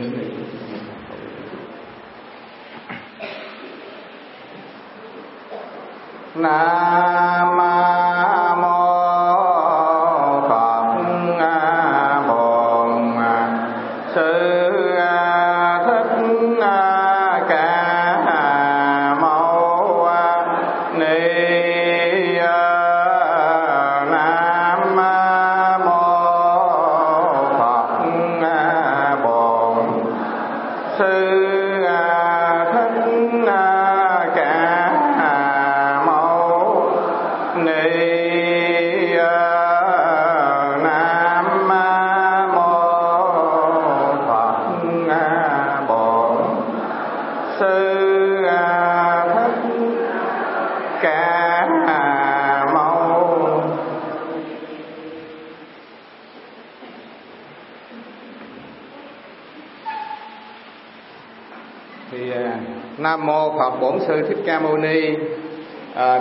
nam 0.00 0.08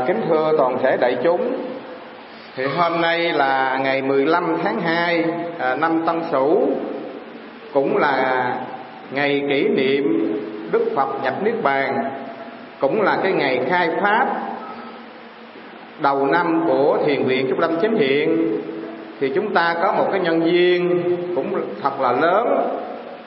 kính 0.10 0.22
thưa 0.30 0.54
toàn 0.58 0.78
thể 0.84 0.98
đại 0.98 1.18
chúng. 1.24 1.54
Thì 2.56 2.66
hôm 2.66 3.02
nay 3.02 3.34
là 3.34 3.80
ngày 3.84 4.02
15 4.02 4.58
tháng 4.64 4.82
2 4.82 5.24
à, 5.60 5.76
năm 5.76 6.04
Tân 6.06 6.22
Sửu 6.32 6.70
cũng 7.74 7.98
là 7.98 8.56
ngày 9.12 9.42
kỷ 9.50 9.64
niệm 9.64 10.36
Đức 10.72 10.92
Phật 10.96 11.24
nhập 11.24 11.34
Niết 11.44 11.54
Bàn 11.64 11.96
cũng 12.80 13.02
là 13.02 13.18
cái 13.24 13.32
ngày 13.32 13.60
khai 13.70 13.90
pháp 14.02 14.28
đầu 16.00 16.28
năm 16.28 16.64
của 16.68 16.98
thiền 17.06 17.24
viện 17.24 17.46
Trúc 17.50 17.60
Lâm 17.60 17.82
Chánh 17.82 17.96
Hiện 17.96 18.58
thì 19.20 19.32
chúng 19.36 19.54
ta 19.54 19.76
có 19.82 19.92
một 19.92 20.08
cái 20.12 20.20
nhân 20.20 20.46
duyên 20.46 21.02
cũng 21.36 21.62
thật 21.82 22.02
là 22.02 22.12
lớn. 22.12 22.48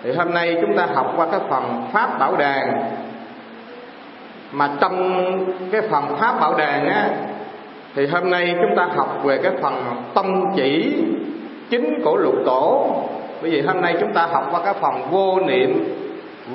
Thì 0.02 0.12
hôm 0.12 0.34
nay 0.34 0.56
chúng 0.60 0.76
ta 0.76 0.86
học 0.94 1.12
qua 1.16 1.26
cái 1.30 1.40
phần 1.50 1.84
pháp 1.92 2.18
bảo 2.18 2.36
đàn 2.36 2.92
mà 4.52 4.70
trong 4.80 5.46
cái 5.72 5.80
phần 5.90 6.16
pháp 6.20 6.40
bảo 6.40 6.54
đàn 6.54 6.88
á, 6.88 7.08
thì 7.94 8.06
hôm 8.06 8.30
nay 8.30 8.54
chúng 8.62 8.76
ta 8.76 8.88
học 8.96 9.20
về 9.24 9.38
cái 9.42 9.52
phần 9.62 9.74
tâm 10.14 10.44
chỉ 10.56 10.94
chính 11.70 12.00
của 12.04 12.16
lục 12.16 12.34
tổ. 12.46 12.94
Bởi 13.42 13.50
vì 13.50 13.60
hôm 13.60 13.80
nay 13.80 13.96
chúng 14.00 14.12
ta 14.12 14.26
học 14.32 14.48
qua 14.50 14.60
cái 14.64 14.74
phần 14.80 14.94
vô 15.10 15.40
niệm 15.40 15.84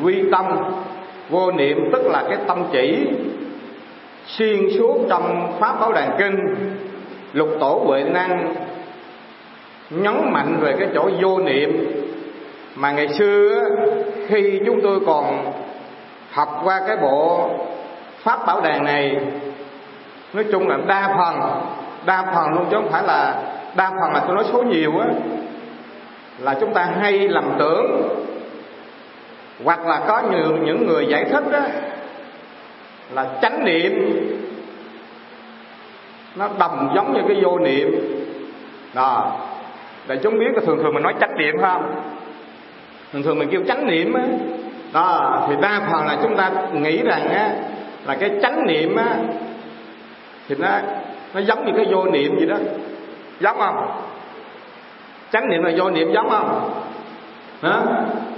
vi 0.02 0.24
tâm. 0.32 0.46
Vô 1.30 1.52
niệm 1.52 1.90
tức 1.94 2.02
là 2.06 2.24
cái 2.30 2.38
tâm 2.48 2.64
chỉ 2.72 3.08
xuyên 4.26 4.70
suốt 4.78 4.98
trong 5.10 5.54
pháp 5.60 5.80
bảo 5.80 5.94
đàn 5.94 6.16
kinh. 6.18 6.56
Lục 7.34 7.50
tổ 7.60 7.82
huệ 7.86 8.04
năng 8.04 8.56
nhấn 9.90 10.16
mạnh 10.32 10.58
về 10.62 10.76
cái 10.80 10.88
chỗ 10.94 11.10
vô 11.22 11.40
niệm. 11.40 11.88
Mà 12.76 12.92
ngày 12.92 13.08
xưa 13.08 13.64
khi 14.28 14.62
chúng 14.66 14.82
tôi 14.82 15.00
còn 15.06 15.52
học 16.32 16.62
qua 16.64 16.82
cái 16.88 16.98
bộ 16.98 17.50
pháp 18.28 18.46
bảo 18.46 18.62
đàn 18.62 18.84
này, 18.84 19.16
nói 20.34 20.46
chung 20.52 20.68
là 20.68 20.78
đa 20.88 21.16
phần 21.18 21.62
đa 22.06 22.24
phần 22.36 22.54
luôn 22.54 22.66
chứ 22.72 22.78
không 22.78 22.92
phải 22.92 23.04
là 23.04 23.36
đa 23.76 23.90
phần 23.90 24.14
là 24.14 24.20
tôi 24.28 24.36
nói 24.36 24.46
số 24.54 24.64
nhiều 24.64 25.00
á, 25.00 25.08
là 26.40 26.56
chúng 26.60 26.74
ta 26.74 26.88
hay 27.00 27.28
lầm 27.28 27.56
tưởng. 27.60 28.10
Hoặc 29.64 29.88
là 29.88 30.02
có 30.08 30.22
nhiều 30.32 30.58
những 30.58 30.88
người 30.88 31.08
giải 31.08 31.26
thích 31.26 31.44
đó 31.52 31.60
là 33.14 33.26
chánh 33.42 33.66
niệm, 33.66 33.94
nó 36.36 36.50
đồng 36.60 36.92
giống 36.96 37.14
như 37.14 37.22
cái 37.28 37.38
vô 37.44 37.60
niệm. 37.60 37.92
Đó, 38.94 39.36
để 40.08 40.18
chúng 40.24 40.40
biết 40.40 40.52
là 40.54 40.62
thường 40.66 40.78
thường 40.84 40.94
mình 40.94 41.04
nói 41.04 41.14
chánh 41.20 41.38
niệm 41.38 41.56
không? 41.62 41.96
Thường 43.14 43.24
thường 43.24 43.40
mình 43.40 43.50
kêu 43.52 43.62
chánh 43.68 43.88
niệm 43.88 44.14
á. 44.14 44.24
Đó, 44.94 45.46
thì 45.50 45.56
đa 45.62 45.82
phần 45.92 46.06
là 46.08 46.18
chúng 46.24 46.38
ta 46.38 46.52
nghĩ 46.74 47.04
rằng 47.04 47.30
á 47.30 47.50
là 48.08 48.16
cái 48.16 48.32
chánh 48.42 48.68
niệm 48.68 48.96
á 48.96 49.16
thì 50.48 50.56
nó 50.60 50.70
nó 51.34 51.40
giống 51.40 51.66
như 51.66 51.72
cái 51.76 51.86
vô 51.92 52.06
niệm 52.06 52.40
gì 52.40 52.46
đó. 52.46 52.56
Giống 53.40 53.58
không? 53.58 54.02
Chánh 55.32 55.50
niệm 55.50 55.64
là 55.64 55.72
vô 55.78 55.90
niệm 55.90 56.12
giống 56.14 56.30
không? 56.30 56.72
Đó 57.62 57.82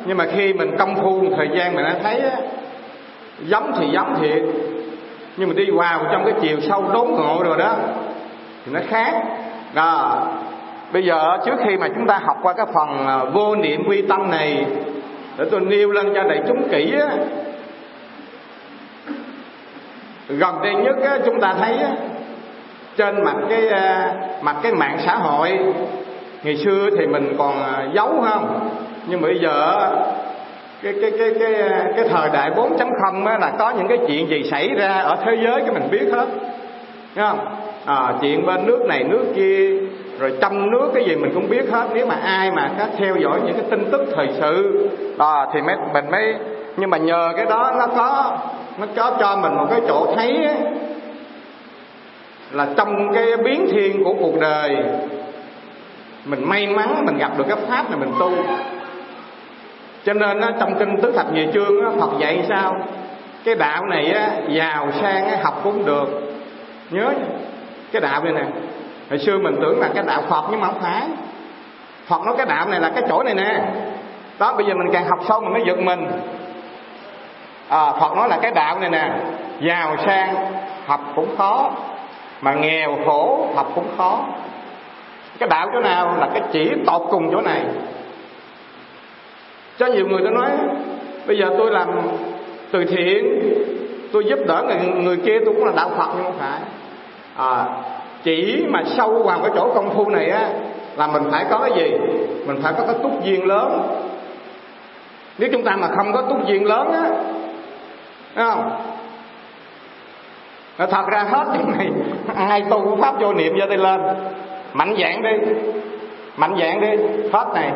nhưng 0.06 0.18
mà 0.18 0.26
khi 0.36 0.54
mình 0.54 0.78
công 0.78 0.96
phu 0.96 1.22
một 1.22 1.32
thời 1.38 1.50
gian 1.56 1.76
mình 1.76 1.86
đã 1.86 1.96
thấy 2.04 2.20
á, 2.20 2.38
giống 3.46 3.72
thì 3.80 3.88
giống 3.92 4.16
thiệt. 4.22 4.44
Nhưng 5.38 5.50
mà 5.50 5.54
đi 5.56 5.72
vào 5.72 6.06
trong 6.12 6.26
cái 6.26 6.34
chiều 6.42 6.58
sâu 6.62 6.84
đốn 6.94 7.08
ngộ 7.08 7.44
rồi 7.44 7.58
đó 7.58 7.76
thì 8.66 8.72
nó 8.72 8.80
khác. 8.90 9.14
Đó. 9.74 10.28
Bây 10.94 11.04
giờ 11.06 11.38
trước 11.46 11.56
khi 11.66 11.78
mà 11.78 11.88
chúng 11.88 12.08
ta 12.08 12.20
học 12.26 12.38
qua 12.42 12.54
cái 12.54 12.66
phần 12.74 13.08
à, 13.08 13.24
vô 13.24 13.56
niệm 13.56 13.84
quy 13.88 14.02
tâm 14.02 14.32
này 14.32 14.66
để 15.38 15.46
tôi 15.52 15.60
nêu 15.60 15.92
lên 15.92 16.14
cho 16.16 16.24
đại 16.24 16.42
chúng 16.48 16.68
kỹ 16.72 16.94
á 17.00 17.10
gần 20.30 20.62
đây 20.64 20.76
nhất 20.76 20.96
chúng 21.26 21.42
ta 21.42 21.56
thấy 21.60 21.78
trên 22.98 23.24
mặt 23.24 23.36
cái 23.50 23.68
à, 23.68 24.14
mặt 24.42 24.56
cái 24.64 24.72
mạng 24.72 24.98
xã 25.06 25.16
hội 25.16 25.60
ngày 26.44 26.58
xưa 26.58 26.90
thì 26.98 27.08
mình 27.08 27.36
còn 27.38 27.64
à, 27.64 27.88
giấu 27.94 28.24
không 28.30 28.70
nhưng 29.08 29.22
bây 29.22 29.40
giờ 29.40 29.78
cái 30.84 30.94
cái 31.02 31.12
cái 31.20 31.34
cái 31.40 31.54
cái 31.96 32.06
thời 32.10 32.30
đại 32.30 32.52
4.0 32.52 33.26
á 33.26 33.38
là 33.38 33.52
có 33.60 33.72
những 33.78 33.88
cái 33.88 33.98
chuyện 34.08 34.30
gì 34.30 34.44
xảy 34.52 34.70
ra 34.70 35.02
ở 35.02 35.18
thế 35.26 35.38
giới 35.44 35.62
cái 35.62 35.72
mình 35.72 35.88
biết 35.92 36.06
hết. 36.14 36.28
Không? 37.16 37.40
À, 37.86 38.14
chuyện 38.22 38.46
bên 38.46 38.66
nước 38.66 38.86
này 38.88 39.04
nước 39.04 39.26
kia 39.36 39.78
rồi 40.20 40.34
trong 40.42 40.72
nước 40.72 40.92
cái 40.94 41.06
gì 41.06 41.16
mình 41.16 41.32
cũng 41.34 41.50
biết 41.50 41.72
hết. 41.72 41.88
Nếu 41.94 42.06
mà 42.06 42.16
ai 42.24 42.52
mà 42.52 42.70
có 42.78 42.86
theo 42.98 43.16
dõi 43.16 43.40
những 43.46 43.54
cái 43.54 43.66
tin 43.70 43.92
tức 43.92 44.02
thời 44.16 44.28
sự 44.40 44.88
đó 45.18 45.52
thì 45.54 45.62
mới 45.62 45.76
mình 45.94 46.12
mới 46.12 46.36
nhưng 46.78 46.90
mà 46.90 46.98
nhờ 46.98 47.34
cái 47.36 47.46
đó 47.46 47.74
nó 47.80 47.88
có 47.88 48.38
nó 48.80 48.86
có 48.96 49.18
cho 49.20 49.36
mình 49.36 49.56
một 49.56 49.68
cái 49.70 49.82
chỗ 49.88 50.14
thấy 50.16 50.46
á, 50.48 50.54
là 52.52 52.68
trong 52.78 53.14
cái 53.14 53.38
biến 53.38 53.68
thiên 53.72 54.04
của 54.04 54.14
cuộc 54.14 54.40
đời 54.40 54.78
mình 56.26 56.50
may 56.50 56.68
mắn 56.68 57.06
mình 57.06 57.18
gặp 57.18 57.32
được 57.38 57.46
cái 57.48 57.58
pháp 57.68 57.90
này 57.90 58.00
mình 58.00 58.12
tu. 58.20 58.32
Cho 60.06 60.14
nên 60.14 60.42
trong 60.60 60.80
kinh 60.80 61.02
tứ 61.02 61.12
thập 61.12 61.34
nhị 61.34 61.48
chương 61.54 62.00
Phật 62.00 62.10
dạy 62.20 62.46
sao? 62.50 62.76
Cái 63.44 63.56
đạo 63.56 63.86
này 63.86 64.12
á, 64.12 64.32
giàu 64.50 64.88
sang 65.02 65.30
á, 65.30 65.38
học 65.44 65.62
cũng 65.64 65.86
được. 65.86 66.34
Nhớ 66.90 67.14
cái 67.92 68.02
đạo 68.02 68.24
này 68.24 68.34
nè 68.34 68.44
hồi 69.10 69.20
xưa 69.20 69.38
mình 69.38 69.56
tưởng 69.62 69.80
là 69.80 69.90
cái 69.94 70.04
đạo 70.08 70.22
Phật 70.30 70.44
nhưng 70.52 70.60
mà 70.60 70.68
không 70.68 70.82
phải. 70.82 71.04
Phật 72.08 72.22
nói 72.26 72.36
cái 72.38 72.46
đạo 72.46 72.68
này 72.70 72.80
là 72.80 72.92
cái 72.96 73.04
chỗ 73.10 73.24
này 73.24 73.34
nè. 73.34 73.62
Đó 74.40 74.54
bây 74.54 74.66
giờ 74.66 74.74
mình 74.74 74.94
càng 74.94 75.08
học 75.10 75.20
sâu 75.28 75.42
mình 75.42 75.54
mới 75.54 75.62
giật 75.68 75.80
mình 75.80 76.08
à, 77.70 77.92
Phật 78.00 78.16
nói 78.16 78.30
là 78.30 78.38
cái 78.42 78.52
đạo 78.52 78.80
này 78.80 78.90
nè 78.90 79.12
giàu 79.62 79.96
sang 80.06 80.36
học 80.86 81.02
cũng 81.16 81.36
khó 81.38 81.72
mà 82.42 82.54
nghèo 82.54 82.98
khổ 83.06 83.48
học 83.56 83.72
cũng 83.76 83.88
khó. 83.98 84.20
Cái 85.40 85.50
đạo 85.50 85.68
chỗ 85.74 85.80
nào 85.80 86.16
là 86.20 86.30
cái 86.34 86.42
chỉ 86.52 86.72
tột 86.86 87.02
cùng 87.10 87.30
chỗ 87.32 87.42
này? 87.42 87.62
Cho 89.78 89.86
nhiều 89.86 90.08
người 90.08 90.22
tôi 90.24 90.32
nói 90.32 90.50
bây 91.28 91.38
giờ 91.38 91.50
tôi 91.58 91.72
làm 91.72 91.88
từ 92.72 92.86
thiện 92.86 93.40
tôi 94.12 94.26
giúp 94.26 94.40
đỡ 94.48 94.64
người, 94.68 95.04
người 95.04 95.18
kia 95.18 95.40
tôi 95.46 95.54
cũng 95.56 95.66
là 95.66 95.72
đạo 95.76 95.90
phật. 95.98 96.08
Nhưng 96.16 96.24
không 96.24 96.38
phải. 96.40 96.60
À, 97.38 97.66
chỉ 98.24 98.66
mà 98.70 98.84
sâu 98.98 99.24
vào 99.24 99.40
cái 99.40 99.52
chỗ 99.56 99.72
công 99.76 99.90
phu 99.96 100.10
này 100.10 100.30
á 100.30 100.50
là 100.98 101.08
mình 101.08 101.24
phải 101.32 101.46
có 101.50 101.60
cái 101.60 101.72
gì? 101.76 101.98
Mình 102.46 102.60
phải 102.64 102.74
có 102.78 102.84
cái 102.86 102.96
túc 103.04 103.24
duyên 103.24 103.46
lớn. 103.46 103.82
Nếu 105.38 105.50
chúng 105.52 105.64
ta 105.64 105.76
mà 105.76 105.88
không 105.88 106.14
có 106.14 106.22
túc 106.22 106.48
duyên 106.48 106.66
lớn 106.66 106.92
á 106.92 107.10
không. 108.46 108.72
Thật 110.78 111.08
ra 111.08 111.24
hết 111.30 111.46
chuyện 111.54 111.72
này, 111.78 111.90
ai 112.36 112.64
tu 112.70 112.98
pháp 113.02 113.20
vô 113.20 113.34
niệm 113.34 113.54
vô 113.60 113.66
đây 113.68 113.78
lên, 113.78 114.02
mạnh 114.74 114.96
dạng 115.02 115.24
đi, 115.24 115.54
mạnh 116.38 116.56
dạng 116.60 116.82
đi, 116.82 116.90
hết 117.34 117.46
này. 117.54 117.72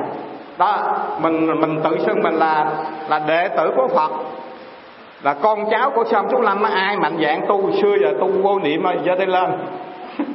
Đó, 0.58 0.98
mình 1.20 1.62
mình 1.62 1.80
tự 1.84 1.98
xưng 2.06 2.24
mình 2.24 2.34
là 2.34 2.72
là 3.10 3.20
đệ 3.20 3.48
tử 3.48 3.72
của 3.76 3.88
Phật, 3.88 4.12
là 5.24 5.34
con 5.34 5.70
cháu 5.70 5.90
của 5.90 6.04
sâm 6.04 6.26
ông 6.26 6.32
Trúc 6.32 6.42
Lâm 6.42 6.64
ai 6.64 6.98
mạnh 6.98 7.18
dạng 7.22 7.46
tu, 7.48 7.72
xưa 7.82 7.96
giờ 8.02 8.14
tu 8.20 8.32
vô 8.42 8.60
niệm 8.60 8.84
rồi 8.84 8.96
giờ 9.04 9.16
đây 9.16 9.28
lên. 9.28 9.52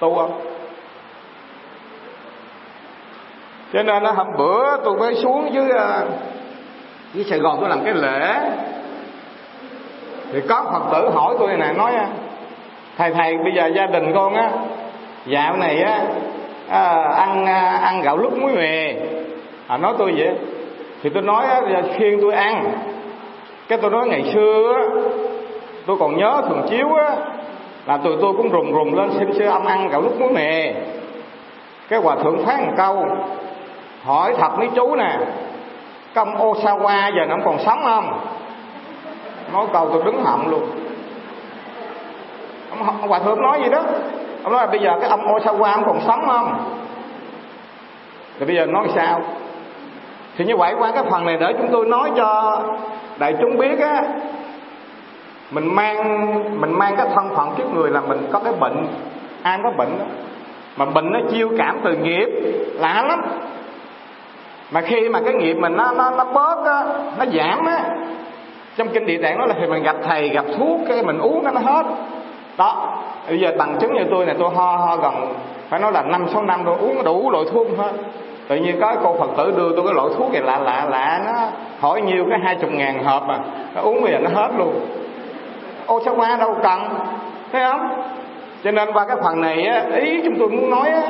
Tu 0.00 0.14
không? 0.14 0.40
Cho 3.72 3.82
nên 3.82 4.02
nó 4.02 4.10
hôm 4.10 4.26
bữa 4.38 4.76
tôi 4.84 4.96
mới 4.96 5.14
xuống 5.14 5.54
dưới 5.54 5.68
ờ, 5.70 6.06
dưới 7.14 7.24
sài 7.24 7.38
gòn 7.38 7.56
tôi 7.60 7.68
làm 7.68 7.84
cái 7.84 7.94
lễ 7.94 8.40
thì 10.32 10.40
có 10.48 10.64
phật 10.72 10.82
tử 10.92 11.10
hỏi 11.10 11.34
tôi 11.38 11.56
này 11.56 11.74
nói 11.74 11.92
thầy 12.96 13.10
thầy 13.10 13.36
bây 13.36 13.52
giờ 13.56 13.66
gia 13.66 13.86
đình 13.86 14.12
con 14.14 14.34
á 14.34 14.50
dạo 15.26 15.56
này 15.56 15.82
á 15.82 16.00
à, 16.70 17.04
ăn 17.16 17.46
à, 17.46 17.78
ăn 17.82 18.02
gạo 18.02 18.16
lứt 18.16 18.32
muối 18.32 18.52
mè. 18.52 18.94
À, 19.66 19.76
nói 19.76 19.94
tôi 19.98 20.14
vậy. 20.16 20.34
Thì 21.02 21.10
tôi 21.10 21.22
nói 21.22 21.46
á, 21.46 21.60
khiên 21.96 22.18
tôi 22.22 22.32
ăn. 22.32 22.72
Cái 23.68 23.78
tôi 23.82 23.90
nói 23.90 24.08
ngày 24.08 24.30
xưa 24.34 24.72
á, 24.76 24.82
tôi 25.86 25.96
còn 26.00 26.16
nhớ 26.16 26.42
thường 26.48 26.66
chiếu 26.70 26.88
á 26.94 27.16
là 27.86 27.96
tụi 27.96 28.16
tôi 28.20 28.32
cũng 28.36 28.48
rùng 28.48 28.72
rùng 28.72 28.94
lên 28.94 29.10
xin 29.18 29.32
sư 29.32 29.46
ông 29.46 29.66
ăn 29.66 29.88
gạo 29.88 30.00
lứt 30.00 30.20
muối 30.20 30.30
mè. 30.30 30.74
Cái 31.88 31.98
hòa 31.98 32.16
thượng 32.16 32.46
phán 32.46 32.66
một 32.66 32.72
câu 32.76 33.06
hỏi 34.04 34.34
thật 34.38 34.58
mấy 34.58 34.68
chú 34.74 34.94
nè 34.96 35.18
công 36.14 36.34
Osawa 36.34 37.10
giờ 37.16 37.26
nó 37.28 37.36
còn 37.44 37.58
sống 37.58 37.80
không? 37.82 38.20
Nói 39.52 39.66
câu 39.72 39.88
tôi 39.92 40.02
đứng 40.04 40.24
họng 40.24 40.50
luôn. 40.50 40.70
Ông, 42.70 42.86
ông 43.00 43.08
hòa 43.08 43.18
thượng 43.18 43.42
nói 43.42 43.60
gì 43.64 43.70
đó? 43.70 43.82
Ông 44.42 44.52
nói 44.52 44.66
là 44.66 44.66
bây 44.66 44.80
giờ 44.80 44.90
cái 45.00 45.10
ông 45.10 45.20
Osawa 45.20 45.72
ông 45.72 45.84
còn 45.86 46.00
sống 46.06 46.20
không? 46.26 46.74
Thì 48.38 48.46
bây 48.46 48.56
giờ 48.56 48.66
nói 48.66 48.88
sao? 48.94 49.20
Thì 50.36 50.44
như 50.44 50.56
vậy 50.56 50.74
qua 50.78 50.90
cái 50.94 51.04
phần 51.10 51.26
này 51.26 51.36
để 51.40 51.54
chúng 51.58 51.68
tôi 51.72 51.86
nói 51.86 52.10
cho 52.16 52.62
đại 53.18 53.34
chúng 53.40 53.56
biết 53.58 53.80
á 53.80 54.02
mình 55.50 55.74
mang 55.74 56.30
mình 56.60 56.78
mang 56.78 56.96
cái 56.96 57.06
thân 57.14 57.28
phận 57.36 57.54
kiếp 57.56 57.74
người 57.74 57.90
là 57.90 58.00
mình 58.00 58.26
có 58.32 58.40
cái 58.44 58.52
bệnh 58.60 58.86
ai 59.42 59.58
có 59.62 59.70
bệnh 59.70 59.98
đó. 59.98 60.04
Mà 60.76 60.84
bệnh 60.84 61.12
nó 61.12 61.18
chiêu 61.30 61.48
cảm 61.58 61.80
từ 61.84 61.96
nghiệp 61.96 62.28
lạ 62.74 63.04
lắm. 63.08 63.22
Mà 64.70 64.80
khi 64.80 65.08
mà 65.08 65.20
cái 65.24 65.34
nghiệp 65.34 65.54
mình 65.54 65.76
nó 65.76 65.92
nó 65.92 66.10
nó 66.10 66.24
bớt 66.24 66.64
á 66.64 66.84
nó 67.18 67.24
giảm 67.32 67.66
á 67.66 67.84
trong 68.76 68.88
kinh 68.88 69.06
địa 69.06 69.18
tạng 69.22 69.38
nói 69.38 69.48
là 69.48 69.54
thì 69.60 69.66
mình 69.66 69.82
gặp 69.82 69.96
thầy 70.08 70.28
gặp 70.28 70.44
thuốc 70.58 70.80
cái 70.88 71.02
mình 71.02 71.18
uống 71.18 71.44
nó 71.44 71.60
hết. 71.60 71.86
Đó 72.58 72.98
bây 73.28 73.40
giờ 73.40 73.52
bằng 73.58 73.76
chứng 73.80 73.94
như 73.94 74.04
tôi 74.10 74.26
này 74.26 74.34
tôi 74.38 74.50
ho 74.54 74.76
ho 74.76 74.96
gần 74.96 75.34
phải 75.68 75.80
nói 75.80 75.92
là 75.92 76.02
năm 76.02 76.26
sáu 76.32 76.42
năm 76.42 76.64
rồi 76.64 76.78
uống 76.78 77.04
đủ 77.04 77.30
loại 77.30 77.44
thuốc 77.52 77.66
hết. 77.78 77.92
Tự 78.48 78.56
nhiên 78.56 78.80
có 78.80 78.94
cô 79.02 79.16
phật 79.18 79.30
tử 79.36 79.52
đưa 79.56 79.76
tôi 79.76 79.84
cái 79.84 79.94
loại 79.94 80.08
thuốc 80.16 80.32
này 80.32 80.42
lạ 80.42 80.58
lạ 80.58 80.86
lạ 80.90 81.20
nó 81.26 81.32
hỏi 81.80 82.02
nhiều 82.02 82.26
cái 82.30 82.38
hai 82.44 82.56
chục 82.56 82.70
ngàn 82.72 83.04
hộp 83.04 83.28
mà 83.28 83.38
nó 83.74 83.80
uống 83.82 84.02
bây 84.02 84.12
giờ 84.12 84.18
nó 84.18 84.30
hết 84.34 84.50
luôn. 84.58 84.80
Ô 85.86 86.00
sao 86.04 86.14
qua 86.16 86.36
đâu 86.36 86.56
cần? 86.62 86.80
Thấy 87.52 87.62
không? 87.70 88.02
Cho 88.64 88.70
nên 88.70 88.92
qua 88.92 89.06
cái 89.08 89.16
phần 89.24 89.40
này 89.40 89.62
á, 89.62 89.84
ý 89.96 90.20
chúng 90.24 90.38
tôi 90.38 90.48
muốn 90.48 90.70
nói 90.70 90.88
á, 90.90 91.02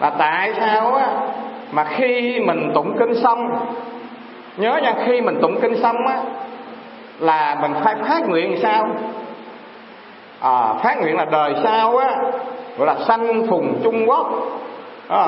là 0.00 0.10
tại 0.10 0.52
sao 0.60 0.94
á, 0.94 1.06
mà 1.72 1.84
khi 1.84 2.40
mình 2.40 2.70
tụng 2.74 2.96
kinh 2.98 3.14
xong 3.14 3.50
nhớ 4.56 4.80
nha 4.82 4.94
khi 5.06 5.20
mình 5.20 5.38
tụng 5.42 5.60
kinh 5.60 5.76
xong 5.82 6.06
á 6.06 6.20
là 7.20 7.56
mình 7.62 7.72
phải 7.84 7.94
phát 8.08 8.28
nguyện 8.28 8.58
sao? 8.62 8.88
À, 10.40 10.74
phát 10.82 10.98
nguyện 11.00 11.16
là 11.16 11.24
đời 11.24 11.54
sau 11.64 11.96
á 11.96 12.16
gọi 12.78 12.86
là 12.86 12.96
sanh 13.08 13.46
phùng 13.46 13.80
trung 13.84 14.08
quốc. 14.08 14.26
À, 15.08 15.26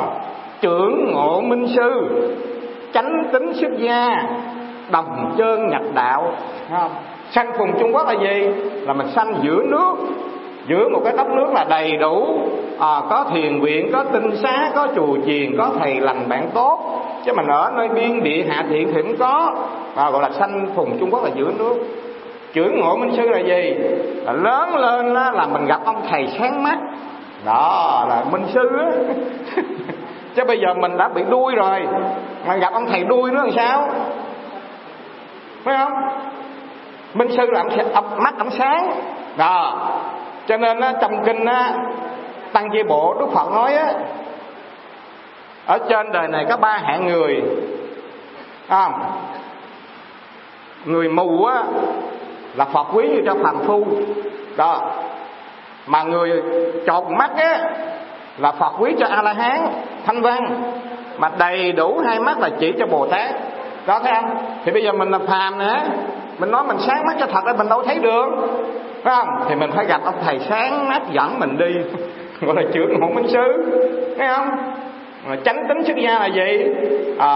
trưởng 0.61 1.12
ngộ 1.12 1.40
minh 1.40 1.67
sư 1.76 2.08
chánh 2.94 3.25
tính 3.32 3.52
xuất 3.55 3.70
gia 3.79 4.08
đồng 4.90 5.35
chân 5.38 5.69
nhập 5.69 5.82
đạo. 5.94 6.32
Không? 6.70 6.90
sanh 7.31 7.52
phùng 7.58 7.79
trung 7.79 7.94
quốc 7.94 8.06
là 8.06 8.12
gì? 8.12 8.49
Là 8.87 8.93
mình 8.93 9.08
sanh 9.08 9.35
giữa 9.43 9.62
nước. 9.62 9.94
Giữa 10.67 10.88
một 10.88 11.00
cái 11.05 11.12
đất 11.17 11.26
nước 11.26 11.46
là 11.55 11.64
đầy 11.64 11.96
đủ. 11.96 12.38
À, 12.79 13.00
có 13.11 13.25
thiền 13.32 13.61
viện 13.61 13.90
có 13.93 14.05
tinh 14.12 14.37
xá 14.43 14.70
có 14.75 14.88
chùa 14.96 15.17
chiền 15.26 15.56
có 15.58 15.70
thầy 15.79 16.00
lành 16.00 16.29
bạn 16.29 16.50
tốt 16.55 16.81
chứ 17.24 17.32
mà 17.32 17.42
ở 17.48 17.70
nơi 17.76 17.88
biên 17.88 18.22
địa 18.22 18.44
hạ 18.48 18.64
thiện 18.70 18.92
thì 18.94 19.02
cũng 19.02 19.16
có. 19.18 19.54
Và 19.94 20.10
gọi 20.10 20.22
là 20.22 20.30
sanh 20.30 20.66
phùng 20.74 20.98
trung 21.00 21.10
quốc 21.10 21.24
là 21.24 21.30
giữa 21.34 21.52
nước. 21.58 21.74
Trưởng 22.52 22.80
ngộ 22.80 22.96
minh 22.96 23.12
sư 23.16 23.28
là 23.28 23.38
gì? 23.38 23.74
Là 24.24 24.32
lớn 24.32 24.76
lên 24.76 25.14
đó, 25.14 25.30
là 25.30 25.46
mình 25.46 25.66
gặp 25.66 25.80
ông 25.84 26.02
thầy 26.10 26.28
sáng 26.38 26.62
mắt. 26.62 26.78
Đó 27.44 28.06
là 28.08 28.24
minh 28.30 28.44
sư 28.54 28.68
á. 28.78 28.90
Chứ 30.34 30.44
bây 30.44 30.58
giờ 30.60 30.74
mình 30.74 30.96
đã 30.96 31.08
bị 31.08 31.22
đuôi 31.30 31.54
rồi. 31.54 31.80
Mà 32.46 32.56
gặp 32.56 32.72
ông 32.72 32.86
thầy 32.86 33.04
đuôi 33.04 33.30
nữa 33.30 33.38
làm 33.38 33.52
sao? 33.56 33.88
Phải 35.64 35.76
không? 35.78 35.92
Minh 37.14 37.28
sư 37.36 37.46
là 37.50 37.64
ông, 37.92 38.04
mắt 38.16 38.34
ông 38.38 38.50
sáng. 38.50 38.90
Đó. 39.36 39.88
Cho 40.46 40.56
nên 40.56 40.80
á, 40.80 40.92
trong 41.00 41.24
kinh 41.24 41.44
á, 41.44 41.74
tăng 42.52 42.70
chi 42.72 42.82
bộ 42.88 43.14
đức 43.20 43.26
phật 43.34 43.52
nói 43.52 43.74
á 43.74 43.92
ở 45.68 45.78
trên 45.88 46.12
đời 46.12 46.28
này 46.28 46.46
có 46.48 46.56
ba 46.56 46.78
hạng 46.82 47.06
người. 47.06 47.42
À, 48.68 48.90
người 50.84 51.08
mù 51.08 51.44
á 51.44 51.62
là 52.54 52.64
phật 52.64 52.86
quý 52.92 53.08
như 53.08 53.22
cho 53.26 53.34
phàm 53.42 53.56
phu. 53.66 53.86
Đó. 54.56 54.90
Mà 55.86 56.02
người 56.02 56.42
chột 56.86 57.04
mắt 57.10 57.30
á 57.36 57.70
là 58.38 58.52
phật 58.52 58.72
quý 58.78 58.94
cho 58.98 59.06
a 59.06 59.22
la 59.22 59.32
hán 59.32 59.60
thanh 60.06 60.22
văn. 60.22 60.62
Mà 61.18 61.30
đầy 61.38 61.72
đủ 61.72 62.00
hai 62.06 62.20
mắt 62.20 62.38
là 62.38 62.50
chỉ 62.60 62.72
cho 62.78 62.86
bồ 62.86 63.06
tát. 63.06 63.30
Đó 63.86 64.00
thấy 64.04 64.12
không? 64.14 64.36
Thì 64.64 64.72
bây 64.72 64.82
giờ 64.82 64.92
mình 64.92 65.10
là 65.10 65.18
phàm 65.18 65.58
nữa 65.58 65.76
mình 66.38 66.50
nói 66.50 66.64
mình 66.64 66.78
sáng 66.78 67.06
mắt 67.06 67.16
cho 67.20 67.26
thật 67.26 67.44
là 67.44 67.52
mình 67.52 67.68
đâu 67.68 67.82
thấy 67.82 67.98
được. 67.98 68.28
Phải 69.02 69.16
không? 69.16 69.28
Thì 69.48 69.54
mình 69.54 69.70
phải 69.74 69.86
gặp 69.86 70.00
ông 70.04 70.14
thầy 70.24 70.38
sáng 70.38 70.88
mắt 70.88 71.02
dẫn 71.12 71.38
mình 71.38 71.58
đi. 71.58 71.74
Gọi 72.40 72.54
là 72.56 72.62
trưởng 72.72 73.00
ngộ 73.00 73.08
minh 73.08 73.28
sư 73.28 73.64
thấy 74.18 74.28
không? 74.28 74.48
Chánh 75.44 75.64
tính 75.69 75.84
xuất 75.84 75.96
gia 75.96 76.19
là 76.19 76.26
gì? 76.26 76.66
À, 77.19 77.30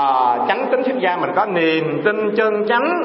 chánh 0.48 0.66
tính 0.70 0.82
xuất 0.84 0.98
gia 0.98 1.16
mình 1.16 1.30
có 1.36 1.46
niềm 1.46 2.02
tin 2.04 2.36
chân 2.36 2.68
chánh. 2.68 3.02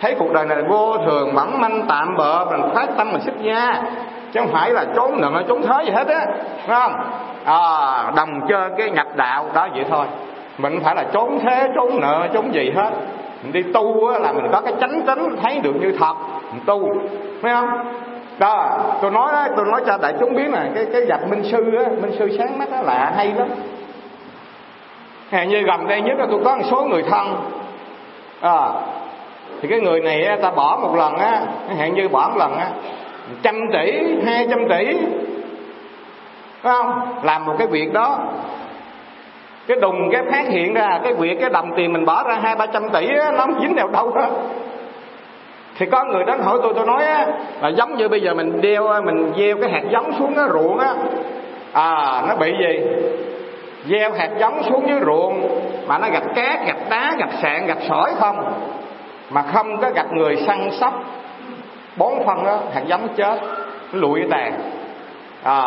Thấy 0.00 0.14
cuộc 0.18 0.32
đời 0.32 0.46
này 0.46 0.62
vô 0.68 0.96
thường 1.06 1.34
mỏng 1.34 1.60
manh 1.60 1.82
tạm 1.88 2.16
bợ 2.16 2.44
mình 2.44 2.60
phát 2.74 2.86
tâm 2.96 3.12
mình 3.12 3.20
xuất 3.20 3.34
gia. 3.42 3.82
Chứ 4.32 4.40
không 4.40 4.52
phải 4.52 4.70
là 4.70 4.84
trốn 4.96 5.20
nợ 5.20 5.42
trốn 5.48 5.62
thế 5.62 5.84
gì 5.84 5.90
hết 5.90 6.06
á. 6.08 6.26
Phải 6.66 6.80
không? 6.80 6.94
À, 7.44 8.12
đồng 8.16 8.40
chơi 8.48 8.70
cái 8.78 8.90
nhập 8.90 9.06
đạo 9.16 9.46
đó 9.54 9.68
vậy 9.74 9.84
thôi. 9.90 10.06
Mình 10.58 10.80
phải 10.84 10.94
là 10.94 11.04
trốn 11.12 11.38
thế 11.42 11.68
trốn 11.74 12.00
nợ 12.00 12.28
trốn 12.32 12.54
gì 12.54 12.72
hết. 12.76 12.90
Mình 13.42 13.52
đi 13.52 13.62
tu 13.72 14.06
á, 14.06 14.18
là 14.18 14.32
mình 14.32 14.46
có 14.52 14.60
cái 14.60 14.72
chánh 14.80 15.02
tính 15.06 15.36
thấy 15.42 15.58
được 15.62 15.74
như 15.80 15.96
thật 15.98 16.14
mình 16.52 16.62
tu. 16.66 16.88
Phải 17.42 17.52
không? 17.54 17.68
Đó 18.38 18.78
tôi 19.02 19.10
nói 19.10 19.32
đó, 19.32 19.46
tôi 19.56 19.66
nói 19.66 19.80
cho 19.86 19.98
đại 20.02 20.14
chúng 20.20 20.34
biết 20.34 20.48
là 20.48 20.66
cái 20.74 20.86
cái 20.92 21.02
gặp 21.02 21.20
minh 21.30 21.44
sư 21.44 21.76
á 21.78 21.84
minh 22.02 22.12
sư 22.18 22.36
sáng 22.38 22.58
mắt 22.58 22.68
á 22.72 22.82
lạ 22.82 23.12
hay 23.16 23.32
lắm 23.36 23.48
hèn 25.34 25.48
như 25.48 25.60
gần 25.60 25.88
đây 25.88 26.00
nhất 26.00 26.18
là 26.18 26.26
tôi 26.30 26.40
có 26.44 26.56
một 26.56 26.64
số 26.70 26.84
người 26.84 27.02
thân. 27.02 27.36
À, 28.40 28.68
thì 29.62 29.68
cái 29.68 29.80
người 29.80 30.00
này 30.00 30.38
ta 30.42 30.50
bỏ 30.50 30.78
một 30.82 30.96
lần 30.96 31.16
á 31.16 31.40
hẹn 31.76 31.94
như 31.94 32.08
bỏ 32.08 32.28
một 32.28 32.36
lần 32.38 32.56
á 32.56 32.68
trăm 33.42 33.54
tỷ 33.72 34.02
hai 34.26 34.46
trăm 34.50 34.68
tỷ. 34.68 34.96
Phải 36.62 36.72
không? 36.72 37.00
Làm 37.22 37.44
một 37.44 37.54
cái 37.58 37.66
việc 37.66 37.92
đó. 37.92 38.18
Cái 39.66 39.76
đùng 39.80 40.10
cái 40.12 40.22
phát 40.30 40.48
hiện 40.48 40.74
ra 40.74 41.00
cái 41.04 41.14
việc 41.14 41.40
cái 41.40 41.50
đồng 41.50 41.70
tiền 41.76 41.92
mình 41.92 42.04
bỏ 42.04 42.22
ra 42.22 42.38
hai 42.42 42.56
ba 42.56 42.66
trăm 42.66 42.90
tỷ 42.90 43.08
á, 43.18 43.32
nó 43.32 43.38
không 43.38 43.60
dính 43.60 43.76
nào 43.76 43.88
đâu 43.88 44.12
đó, 44.14 44.26
thì 45.76 45.86
có 45.86 46.04
người 46.04 46.24
đến 46.24 46.40
hỏi 46.40 46.58
tôi 46.62 46.72
tôi 46.76 46.86
nói 46.86 47.04
á, 47.04 47.26
là 47.60 47.68
giống 47.68 47.96
như 47.96 48.08
bây 48.08 48.20
giờ 48.20 48.34
mình 48.34 48.60
đeo 48.60 49.02
mình 49.02 49.32
gieo 49.36 49.56
cái 49.60 49.70
hạt 49.70 49.82
giống 49.90 50.12
xuống 50.18 50.34
cái 50.34 50.44
ruộng 50.52 50.78
á. 50.78 50.94
À 51.72 52.22
nó 52.28 52.36
bị 52.36 52.52
gì? 52.58 52.80
Gieo 53.88 54.12
hạt 54.12 54.30
giống 54.38 54.62
xuống 54.62 54.88
dưới 54.88 55.00
ruộng 55.06 55.60
mà 55.86 55.98
nó 55.98 56.08
gặp 56.08 56.22
cát 56.34 56.66
gặp 56.66 56.76
đá 56.90 57.14
gặp 57.18 57.28
sạn 57.42 57.66
gặp 57.66 57.78
sỏi 57.88 58.12
không? 58.20 58.52
Mà 59.30 59.42
không 59.42 59.80
có 59.80 59.90
gặp 59.90 60.12
người 60.12 60.36
săn 60.46 60.70
sóc. 60.80 60.94
Bón 61.96 62.12
phân 62.26 62.44
đó 62.44 62.58
hạt 62.74 62.82
giống 62.86 63.08
chết 63.16 63.38
nó 63.92 64.00
lụi 64.00 64.20
tàn 64.30 64.52
à, 65.42 65.62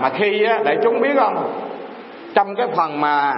mà 0.00 0.10
khi 0.14 0.44
á, 0.44 0.58
đại 0.64 0.76
chúng 0.82 1.00
biết 1.00 1.14
không? 1.16 1.52
Trong 2.34 2.54
cái 2.56 2.66
phần 2.76 3.00
mà 3.00 3.34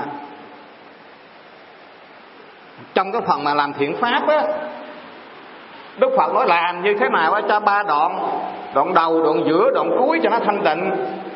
trong 2.94 3.12
cái 3.12 3.22
phần 3.26 3.44
mà 3.44 3.54
làm 3.54 3.72
thiện 3.72 3.96
pháp 3.96 4.28
á 4.28 4.42
Đức 5.98 6.08
Phật 6.16 6.34
nói 6.34 6.46
làm 6.48 6.82
như 6.82 6.94
thế 7.00 7.08
nào 7.08 7.32
á 7.32 7.42
cho 7.48 7.60
ba 7.60 7.82
đoạn 7.82 8.18
đoạn 8.74 8.94
đầu 8.94 9.22
đoạn 9.22 9.42
giữa 9.46 9.70
đoạn 9.74 9.90
cuối 9.98 10.20
cho 10.22 10.30
nó 10.30 10.38
thanh 10.38 10.62
tịnh 10.64 10.90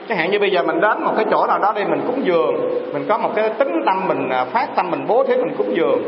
chẳng 0.09 0.19
hạn 0.19 0.31
như 0.31 0.39
bây 0.39 0.51
giờ 0.51 0.63
mình 0.63 0.81
đến 0.81 1.03
một 1.03 1.13
cái 1.17 1.25
chỗ 1.31 1.47
nào 1.47 1.59
đó 1.59 1.73
đi 1.77 1.85
mình 1.85 2.01
cúng 2.07 2.21
dường 2.25 2.55
mình 2.93 3.05
có 3.09 3.19
một 3.19 3.31
cái 3.37 3.51
tính 3.59 3.83
tâm 3.87 4.09
mình 4.09 4.29
à, 4.31 4.45
phát 4.45 4.69
tâm 4.77 4.91
mình 4.91 5.05
bố 5.09 5.25
thí 5.25 5.37
mình 5.37 5.55
cúng 5.59 5.77
dường. 5.77 6.03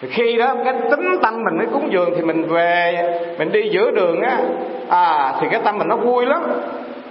Thì 0.00 0.08
khi 0.08 0.36
đó 0.36 0.54
cái 0.64 0.74
tính 0.90 1.18
tâm 1.22 1.34
mình 1.44 1.56
mới 1.58 1.66
cúng 1.72 1.88
dường 1.92 2.10
thì 2.16 2.22
mình 2.22 2.42
về 2.42 3.02
mình 3.38 3.52
đi 3.52 3.68
giữa 3.68 3.90
đường 3.90 4.20
á 4.20 4.38
à 4.88 5.34
thì 5.40 5.46
cái 5.50 5.60
tâm 5.64 5.78
mình 5.78 5.88
nó 5.88 5.96
vui 5.96 6.26
lắm 6.26 6.42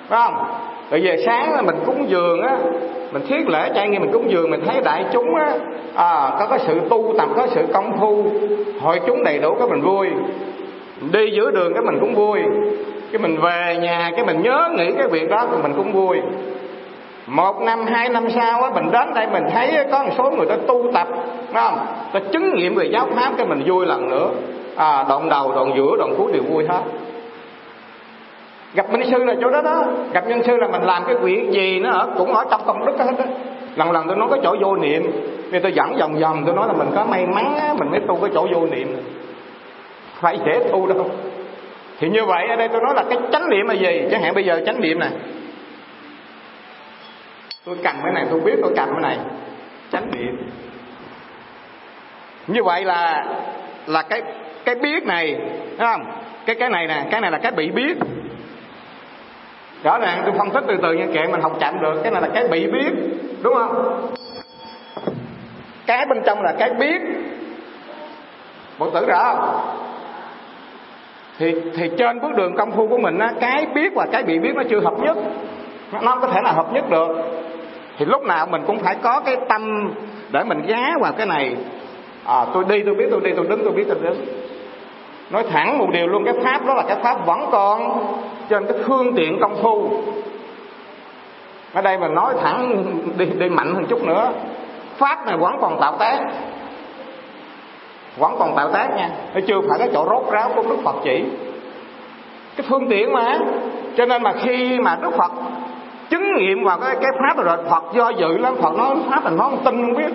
phải 0.07 0.19
không? 0.23 0.43
Rồi 0.91 1.01
về 1.01 1.17
sáng 1.25 1.53
là 1.55 1.61
mình 1.61 1.75
cúng 1.85 2.05
dường 2.09 2.41
á 2.41 2.57
mình 3.11 3.21
thiết 3.27 3.49
lễ 3.49 3.71
trang 3.75 3.91
nghe 3.91 3.99
mình 3.99 4.11
cúng 4.11 4.31
dường 4.31 4.51
mình 4.51 4.61
thấy 4.65 4.81
đại 4.81 5.05
chúng 5.11 5.35
á 5.35 5.53
à, 5.95 6.31
có 6.39 6.47
cái 6.49 6.59
sự 6.59 6.79
tu 6.89 7.13
tập 7.17 7.29
có 7.35 7.47
sự 7.47 7.61
công 7.73 7.97
phu. 7.99 8.23
Hội 8.81 8.99
chúng 9.07 9.23
đầy 9.23 9.39
đủ 9.39 9.55
cái 9.59 9.67
mình 9.67 9.81
vui. 9.81 10.07
Đi 11.11 11.31
giữa 11.31 11.51
đường 11.51 11.73
cái 11.73 11.83
mình 11.83 11.97
cũng 11.99 12.15
vui 12.15 12.39
cái 13.11 13.21
mình 13.21 13.41
về 13.41 13.77
nhà 13.81 14.11
cái 14.15 14.25
mình 14.25 14.41
nhớ 14.41 14.69
nghĩ 14.77 14.91
cái 14.97 15.07
việc 15.07 15.29
đó 15.29 15.45
thì 15.51 15.57
mình 15.63 15.73
cũng 15.75 15.93
vui. 15.93 16.21
Một 17.27 17.61
năm 17.61 17.85
hai 17.85 18.09
năm 18.09 18.29
sau 18.29 18.61
á 18.63 18.69
mình 18.73 18.91
đến 18.91 19.13
đây 19.13 19.27
mình 19.31 19.43
thấy 19.53 19.85
có 19.91 20.03
một 20.03 20.11
số 20.17 20.31
người 20.31 20.45
ta 20.45 20.55
tu 20.67 20.91
tập 20.93 21.07
đúng 21.47 21.53
không? 21.53 21.79
Ta 22.13 22.19
chứng 22.31 22.53
nghiệm 22.55 22.75
về 22.75 22.85
giáo 22.85 23.07
pháp 23.15 23.31
cái 23.37 23.45
mình 23.45 23.63
vui 23.65 23.85
lần 23.85 24.09
nữa. 24.09 24.29
À, 24.75 25.05
đoạn 25.09 25.29
đầu 25.29 25.51
đoạn 25.55 25.73
giữa 25.75 25.95
đoạn 25.97 26.13
cuối 26.17 26.31
đều 26.31 26.43
vui 26.43 26.65
hết. 26.67 26.81
Gặp 28.73 28.91
minh 28.91 29.09
sư 29.11 29.23
là 29.23 29.35
chỗ 29.41 29.49
đó 29.49 29.61
đó. 29.61 29.83
Gặp 30.13 30.27
nhân 30.27 30.43
sư 30.43 30.57
là 30.57 30.67
mình 30.67 30.81
làm 30.81 31.03
cái 31.05 31.15
việc 31.15 31.51
gì 31.51 31.79
nó 31.79 31.91
ở 31.91 32.07
cũng 32.17 32.35
ở 32.35 32.45
trong 32.51 32.61
công 32.65 32.85
đức 32.85 32.93
hết 32.99 33.11
đó 33.17 33.25
lần 33.77 33.91
lần 33.91 34.07
tôi 34.07 34.17
nói 34.17 34.27
cái 34.31 34.39
chỗ 34.43 34.55
vô 34.61 34.75
niệm 34.75 35.11
nên 35.51 35.61
tôi 35.61 35.73
dẫn 35.73 35.97
vòng 35.99 36.19
vòng 36.19 36.43
tôi 36.45 36.55
nói 36.55 36.67
là 36.67 36.73
mình 36.73 36.87
có 36.95 37.05
may 37.05 37.25
mắn 37.25 37.55
á, 37.57 37.73
mình 37.79 37.91
mới 37.91 37.99
tu 37.99 38.15
cái 38.15 38.29
chỗ 38.33 38.47
vô 38.53 38.65
niệm. 38.65 38.97
Phải 40.19 40.39
dễ 40.45 40.59
tu 40.71 40.87
đâu 40.87 41.09
thì 41.99 42.09
như 42.09 42.25
vậy 42.25 42.47
ở 42.47 42.55
đây 42.55 42.67
tôi 42.67 42.81
nói 42.81 42.93
là 42.95 43.03
cái 43.09 43.17
chánh 43.31 43.49
niệm 43.49 43.67
là 43.67 43.73
gì? 43.73 44.07
Chẳng 44.11 44.21
hạn 44.21 44.33
bây 44.33 44.43
giờ 44.43 44.61
chánh 44.65 44.81
niệm 44.81 44.99
này 44.99 45.11
tôi 47.65 47.77
cầm 47.83 47.95
cái 48.03 48.11
này, 48.13 48.25
tôi 48.31 48.39
biết 48.39 48.55
tôi 48.61 48.73
cầm 48.75 48.89
cái 48.91 49.01
này. 49.01 49.17
Chánh 49.91 50.11
niệm. 50.11 50.49
Như 52.47 52.63
vậy 52.63 52.85
là 52.85 53.25
là 53.87 54.01
cái 54.01 54.21
cái 54.65 54.75
biết 54.75 55.03
này 55.03 55.35
đúng 55.77 55.87
không? 55.87 56.05
Cái 56.45 56.55
cái 56.59 56.69
này 56.69 56.87
nè, 56.87 57.05
cái 57.11 57.21
này 57.21 57.31
là 57.31 57.37
cái 57.37 57.51
bị 57.51 57.69
biết. 57.69 57.97
Rõ 59.83 59.99
ràng 59.99 60.21
tôi 60.25 60.33
phân 60.37 60.51
tích 60.51 60.63
từ 60.67 60.77
từ 60.81 60.93
như 60.93 61.13
kệ 61.13 61.27
mình 61.27 61.41
học 61.41 61.57
chậm 61.59 61.81
được. 61.81 61.99
Cái 62.03 62.11
này 62.11 62.21
là 62.21 62.27
cái 62.33 62.47
bị 62.47 62.67
biết, 62.67 62.91
đúng 63.41 63.53
không? 63.53 64.01
Cái 65.85 66.05
bên 66.05 66.21
trong 66.25 66.41
là 66.41 66.53
cái 66.59 66.69
biết. 66.69 67.01
Một 68.77 68.89
tử 68.93 69.05
rõ 69.05 69.23
không? 69.23 69.77
Thì 71.39 71.55
thì 71.75 71.89
trên 71.97 72.21
bước 72.21 72.35
đường 72.35 72.55
công 72.55 72.71
phu 72.71 72.87
của 72.87 72.97
mình 72.97 73.19
á 73.19 73.33
cái 73.39 73.65
biết 73.75 73.93
và 73.95 74.05
cái 74.11 74.23
bị 74.23 74.39
biết 74.39 74.55
nó 74.55 74.63
chưa 74.69 74.79
hợp 74.79 74.99
nhất. 74.99 75.17
Nó 75.91 75.99
không 76.11 76.21
có 76.21 76.27
thể 76.27 76.41
là 76.43 76.51
hợp 76.51 76.73
nhất 76.73 76.89
được. 76.89 77.07
Thì 77.97 78.05
lúc 78.05 78.23
nào 78.23 78.47
mình 78.51 78.61
cũng 78.67 78.79
phải 78.79 78.95
có 79.01 79.19
cái 79.19 79.35
tâm 79.49 79.93
để 80.31 80.43
mình 80.43 80.61
gá 80.67 80.83
vào 81.01 81.11
cái 81.17 81.25
này. 81.25 81.55
À, 82.25 82.45
tôi 82.53 82.63
đi 82.69 82.83
tôi 82.85 82.95
biết 82.95 83.07
tôi 83.11 83.21
đi 83.21 83.31
tôi 83.35 83.45
đứng 83.47 83.63
tôi 83.63 83.73
biết 83.73 83.85
tôi 83.87 83.97
đứng. 84.01 84.25
Nói 85.29 85.43
thẳng 85.51 85.77
một 85.77 85.87
điều 85.91 86.07
luôn 86.07 86.25
cái 86.25 86.33
pháp 86.43 86.65
đó 86.65 86.73
là 86.73 86.83
cái 86.87 86.97
pháp 87.03 87.25
vẫn 87.25 87.49
còn 87.51 88.05
trên 88.49 88.65
cái 88.65 88.77
phương 88.85 89.13
tiện 89.15 89.39
công 89.41 89.55
phu. 89.61 89.89
Ở 91.73 91.81
đây 91.81 91.97
mình 91.97 92.13
nói 92.13 92.33
thẳng 92.41 92.85
đi 93.17 93.25
đi 93.25 93.49
mạnh 93.49 93.75
hơn 93.75 93.85
chút 93.85 94.03
nữa. 94.03 94.31
Pháp 94.97 95.25
này 95.25 95.37
vẫn 95.37 95.53
còn 95.61 95.79
tạo 95.79 95.95
tác 95.99 96.19
vẫn 98.17 98.35
còn 98.39 98.55
tạo 98.55 98.71
tác 98.71 98.95
nha. 98.95 99.09
Nó 99.33 99.41
chưa? 99.47 99.61
Phải 99.69 99.79
cái 99.79 99.89
chỗ 99.93 100.05
rốt 100.09 100.31
ráo 100.31 100.51
của 100.55 100.63
đức 100.63 100.77
phật 100.83 100.95
chỉ. 101.03 101.23
Cái 102.55 102.65
phương 102.69 102.87
tiện 102.89 103.13
mà. 103.13 103.39
Cho 103.97 104.05
nên 104.05 104.23
mà 104.23 104.33
khi 104.33 104.79
mà 104.79 104.97
đức 105.01 105.11
phật 105.17 105.31
chứng 106.09 106.35
nghiệm 106.37 106.63
vào 106.63 106.79
cái 106.79 106.95
cái 107.01 107.11
pháp 107.19 107.43
rồi, 107.43 107.57
phật 107.69 107.83
do 107.93 108.09
dự 108.09 108.37
lắm. 108.37 108.55
Phật 108.61 108.75
nói, 108.77 108.95
pháp 109.09 109.23
mình 109.23 109.37
nói 109.37 109.49
không 109.49 109.63
tin 109.65 109.81
không 109.81 109.93
biết. 109.93 110.13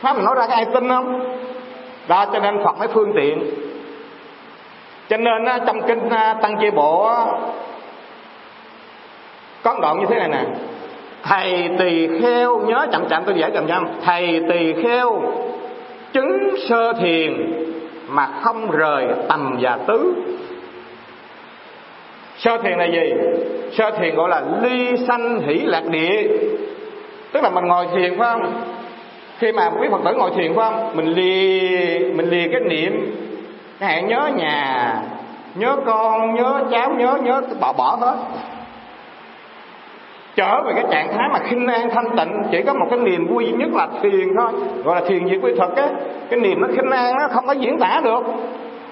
Pháp 0.00 0.16
mình 0.16 0.24
nói 0.24 0.34
ra 0.34 0.46
cái 0.46 0.56
ai 0.56 0.64
tin 0.74 0.88
không? 0.88 1.36
Đó 2.08 2.26
cho 2.32 2.38
nên 2.38 2.64
phật 2.64 2.78
mới 2.78 2.88
phương 2.88 3.12
tiện. 3.16 3.50
Cho 5.08 5.16
nên 5.16 5.44
trong 5.66 5.82
kinh 5.82 6.08
tăng 6.42 6.56
chi 6.60 6.70
bộ 6.70 7.12
có 9.62 9.78
đoạn 9.82 10.00
như 10.00 10.06
thế 10.08 10.16
này 10.16 10.28
nè. 10.28 10.44
Thầy 11.22 11.70
tỳ 11.78 12.20
kheo, 12.20 12.58
nhớ 12.58 12.86
chậm 12.92 13.08
chậm, 13.08 13.22
tôi 13.24 13.34
giải 13.38 13.50
chậm 13.54 13.66
chậm. 13.66 13.86
Thầy 14.04 14.42
tỳ 14.50 14.82
kheo 14.82 15.22
chứng 16.12 16.54
sơ 16.68 16.92
thiền 16.92 17.52
mà 18.08 18.28
không 18.42 18.70
rời 18.70 19.06
tầm 19.28 19.58
và 19.60 19.78
tứ. 19.86 20.14
Sơ 22.36 22.58
thiền 22.58 22.78
là 22.78 22.84
gì? 22.84 23.12
Sơ 23.72 23.90
thiền 23.90 24.14
gọi 24.14 24.28
là 24.28 24.42
ly 24.62 24.96
sanh 25.08 25.40
hỷ 25.40 25.54
lạc 25.54 25.82
địa. 25.90 26.28
Tức 27.32 27.42
là 27.42 27.50
mình 27.50 27.64
ngồi 27.64 27.86
thiền 27.94 28.18
phải 28.18 28.28
không? 28.32 28.62
Khi 29.38 29.52
mà 29.52 29.70
quý 29.80 29.88
phật 29.90 30.00
tử 30.04 30.14
ngồi 30.14 30.30
thiền 30.36 30.54
phải 30.54 30.70
không? 30.70 30.96
Mình 30.96 31.06
lì 31.06 31.60
mình 32.14 32.30
lì 32.30 32.48
cái 32.52 32.60
niệm. 32.60 33.14
Cái 33.78 33.88
hạn 33.88 34.08
nhớ 34.08 34.30
nhà, 34.36 34.94
nhớ 35.54 35.76
con, 35.86 36.34
nhớ 36.34 36.64
cháu, 36.70 36.94
nhớ 36.98 37.18
nhớ, 37.22 37.42
bỏ 37.60 37.72
bỏ 37.72 37.98
hết 38.00 38.16
trở 40.38 40.62
về 40.62 40.72
cái 40.74 40.84
trạng 40.90 41.08
thái 41.12 41.28
mà 41.32 41.38
khinh 41.38 41.66
an 41.66 41.90
thanh 41.90 42.16
tịnh. 42.16 42.42
Chỉ 42.50 42.62
có 42.66 42.74
một 42.74 42.86
cái 42.90 42.98
niềm 42.98 43.26
vui 43.26 43.44
duy 43.44 43.52
nhất 43.52 43.68
là 43.72 43.88
thiền 44.02 44.36
thôi. 44.36 44.52
Gọi 44.84 45.00
là 45.00 45.08
thiền 45.08 45.28
diệt 45.28 45.38
quy 45.42 45.54
thực 45.54 45.76
á. 45.76 45.88
Cái 46.30 46.40
niềm 46.40 46.60
nó 46.60 46.68
khinh 46.76 46.90
an 46.90 47.14
nó 47.16 47.28
không 47.30 47.46
có 47.46 47.52
diễn 47.52 47.78
tả 47.78 48.00
được. 48.04 48.20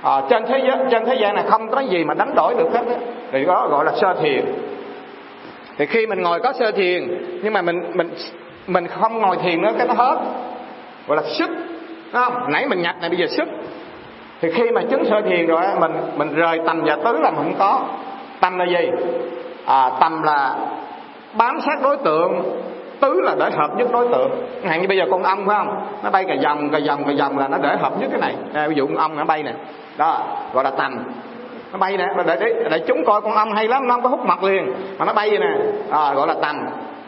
À, 0.03 0.23
trên 0.31 0.45
thế 0.47 0.59
giới 0.67 0.77
trên 0.91 1.05
thế 1.05 1.15
gian 1.15 1.35
này 1.35 1.45
không 1.49 1.69
có 1.71 1.81
gì 1.81 2.05
mà 2.05 2.15
đánh 2.15 2.35
đổi 2.35 2.55
được 2.55 2.69
hết 2.73 2.83
á. 2.89 2.95
Thì 3.33 3.45
đó 3.45 3.69
gọi 3.71 3.85
là 3.85 3.93
sơ 4.01 4.15
thiền. 4.23 4.45
Thì 5.79 5.87
khi 5.87 6.07
mình 6.07 6.23
ngồi 6.23 6.41
có 6.41 6.53
sơ 6.53 6.73
thiền 6.73 7.09
nhưng 7.43 7.53
mà 7.53 7.63
mình 7.63 7.83
mình 7.95 8.11
mình 8.67 8.87
không 8.87 9.19
ngồi 9.19 9.37
thiền 9.37 9.63
nữa 9.63 9.73
cái 9.79 9.87
nó 9.87 9.95
hết. 9.95 10.19
Gọi 11.07 11.17
là 11.17 11.23
sức 11.39 11.51
không? 12.13 12.33
Nãy 12.49 12.67
mình 12.69 12.83
nhập 12.83 12.97
này 13.01 13.11
bây 13.11 13.19
giờ 13.19 13.27
sức. 13.27 13.49
Thì 14.41 14.51
khi 14.51 14.71
mà 14.71 14.83
chứng 14.91 15.05
sơ 15.05 15.21
thiền 15.21 15.47
rồi 15.47 15.63
mình 15.81 15.93
mình 16.17 16.35
rời 16.35 16.61
tầm 16.67 16.83
và 16.85 16.97
tứ 17.05 17.19
là 17.23 17.31
mình 17.31 17.45
không 17.45 17.55
có. 17.59 17.81
Tâm 18.41 18.59
là 18.59 18.65
gì? 18.65 18.91
À, 19.67 19.91
tâm 20.01 20.23
là 20.23 20.57
bám 21.37 21.61
sát 21.61 21.83
đối 21.83 21.97
tượng 21.97 22.43
tứ 23.01 23.21
là 23.21 23.35
để 23.39 23.51
hợp 23.51 23.77
nhất 23.77 23.89
đối 23.93 24.09
tượng. 24.09 24.31
Hạn 24.65 24.83
như 24.83 24.89
bây 24.89 24.97
giờ 24.97 25.05
con 25.11 25.23
ong 25.23 25.47
phải 25.47 25.57
không? 25.57 25.87
Nó 26.03 26.11
bay 26.11 26.25
cà 26.25 26.35
vòng 26.45 26.71
cà 26.71 26.79
vòng 26.87 27.05
cà 27.05 27.13
vòng 27.19 27.39
là 27.39 27.49
nó 27.49 27.59
để 27.59 27.77
hợp 27.77 27.93
nhất 28.01 28.09
cái 28.13 28.21
này. 28.21 28.35
À, 28.55 28.69
ví 28.69 28.75
dụ 28.75 28.87
con 28.87 28.97
ong 28.97 29.17
nó 29.17 29.25
bay 29.25 29.43
nè. 29.43 29.53
Đó 29.97 30.23
gọi 30.53 30.65
là 30.65 30.71
tầm 30.71 30.99
nó 31.73 31.79
bay 31.79 31.97
nè 31.97 32.07
để, 32.27 32.37
để 32.41 32.69
để 32.71 32.79
chúng 32.79 33.05
coi 33.07 33.21
con 33.21 33.35
ong 33.35 33.53
hay 33.53 33.69
lắm 33.69 33.89
nó 33.89 33.95
không 33.95 34.03
có 34.03 34.09
hút 34.09 34.27
mật 34.27 34.43
liền 34.43 34.75
mà 34.99 35.05
nó 35.05 35.13
bay 35.13 35.31
vậy 35.31 35.39
nè. 35.39 35.57
À, 35.91 36.15
gọi 36.15 36.27
là 36.27 36.35
tầm 36.43 36.57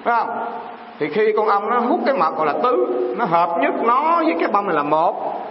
phải 0.04 0.14
không? 0.18 0.28
Thì 0.98 1.08
khi 1.08 1.32
con 1.36 1.46
ong 1.48 1.70
nó 1.70 1.78
hút 1.78 2.00
cái 2.06 2.14
mật 2.14 2.36
gọi 2.36 2.46
là 2.46 2.54
tứ 2.62 2.86
nó 3.18 3.24
hợp 3.24 3.50
nhất 3.60 3.74
nó 3.82 4.22
với 4.24 4.36
cái 4.40 4.48
bông 4.52 4.66
này 4.66 4.76
là 4.76 4.82
một. 4.82 5.42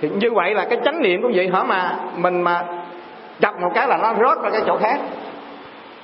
Thì 0.00 0.08
như 0.08 0.32
vậy 0.34 0.54
là 0.54 0.64
cái 0.64 0.78
chánh 0.84 1.02
niệm 1.02 1.22
cũng 1.22 1.32
vậy 1.34 1.50
hả 1.52 1.62
mà? 1.62 1.96
Mình 2.16 2.42
mà 2.42 2.64
chặt 3.40 3.60
một 3.60 3.70
cái 3.74 3.88
là 3.88 3.96
nó 3.96 4.14
rớt 4.14 4.42
ra 4.42 4.50
cái 4.50 4.60
chỗ 4.66 4.76
khác 4.76 5.00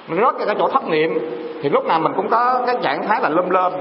mình 0.09 0.21
rớt 0.21 0.39
ra 0.39 0.45
cái 0.47 0.55
chỗ 0.59 0.69
thất 0.69 0.89
niệm. 0.89 1.19
Thì 1.63 1.69
lúc 1.69 1.87
nào 1.87 2.01
mình 2.01 2.13
cũng 2.17 2.29
có 2.29 2.63
cái 2.67 2.77
trạng 2.83 3.03
thái 3.09 3.21
là 3.23 3.29
lơm 3.29 3.51
lơm 3.51 3.73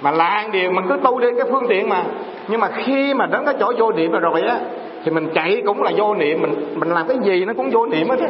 mà 0.00 0.10
làm 0.10 0.52
điều 0.52 0.70
mình 0.70 0.84
cứ 0.88 0.96
tu 1.04 1.20
đi 1.20 1.28
cái 1.38 1.46
phương 1.50 1.66
tiện 1.68 1.88
mà. 1.88 2.04
Nhưng 2.48 2.60
mà 2.60 2.68
khi 2.68 3.14
mà 3.14 3.26
đến 3.26 3.44
cái 3.44 3.54
chỗ 3.60 3.72
vô 3.78 3.92
niệm 3.92 4.10
rồi 4.10 4.20
rồi 4.20 4.42
á 4.42 4.56
thì 5.04 5.10
mình 5.10 5.28
chạy 5.34 5.62
cũng 5.66 5.82
là 5.82 5.90
vô 5.96 6.14
niệm. 6.14 6.42
Mình 6.42 6.74
mình 6.74 6.88
làm 6.88 7.08
cái 7.08 7.16
gì 7.22 7.44
nó 7.44 7.52
cũng 7.56 7.70
vô 7.70 7.86
niệm 7.86 8.08
hết 8.08 8.20
á. 8.20 8.28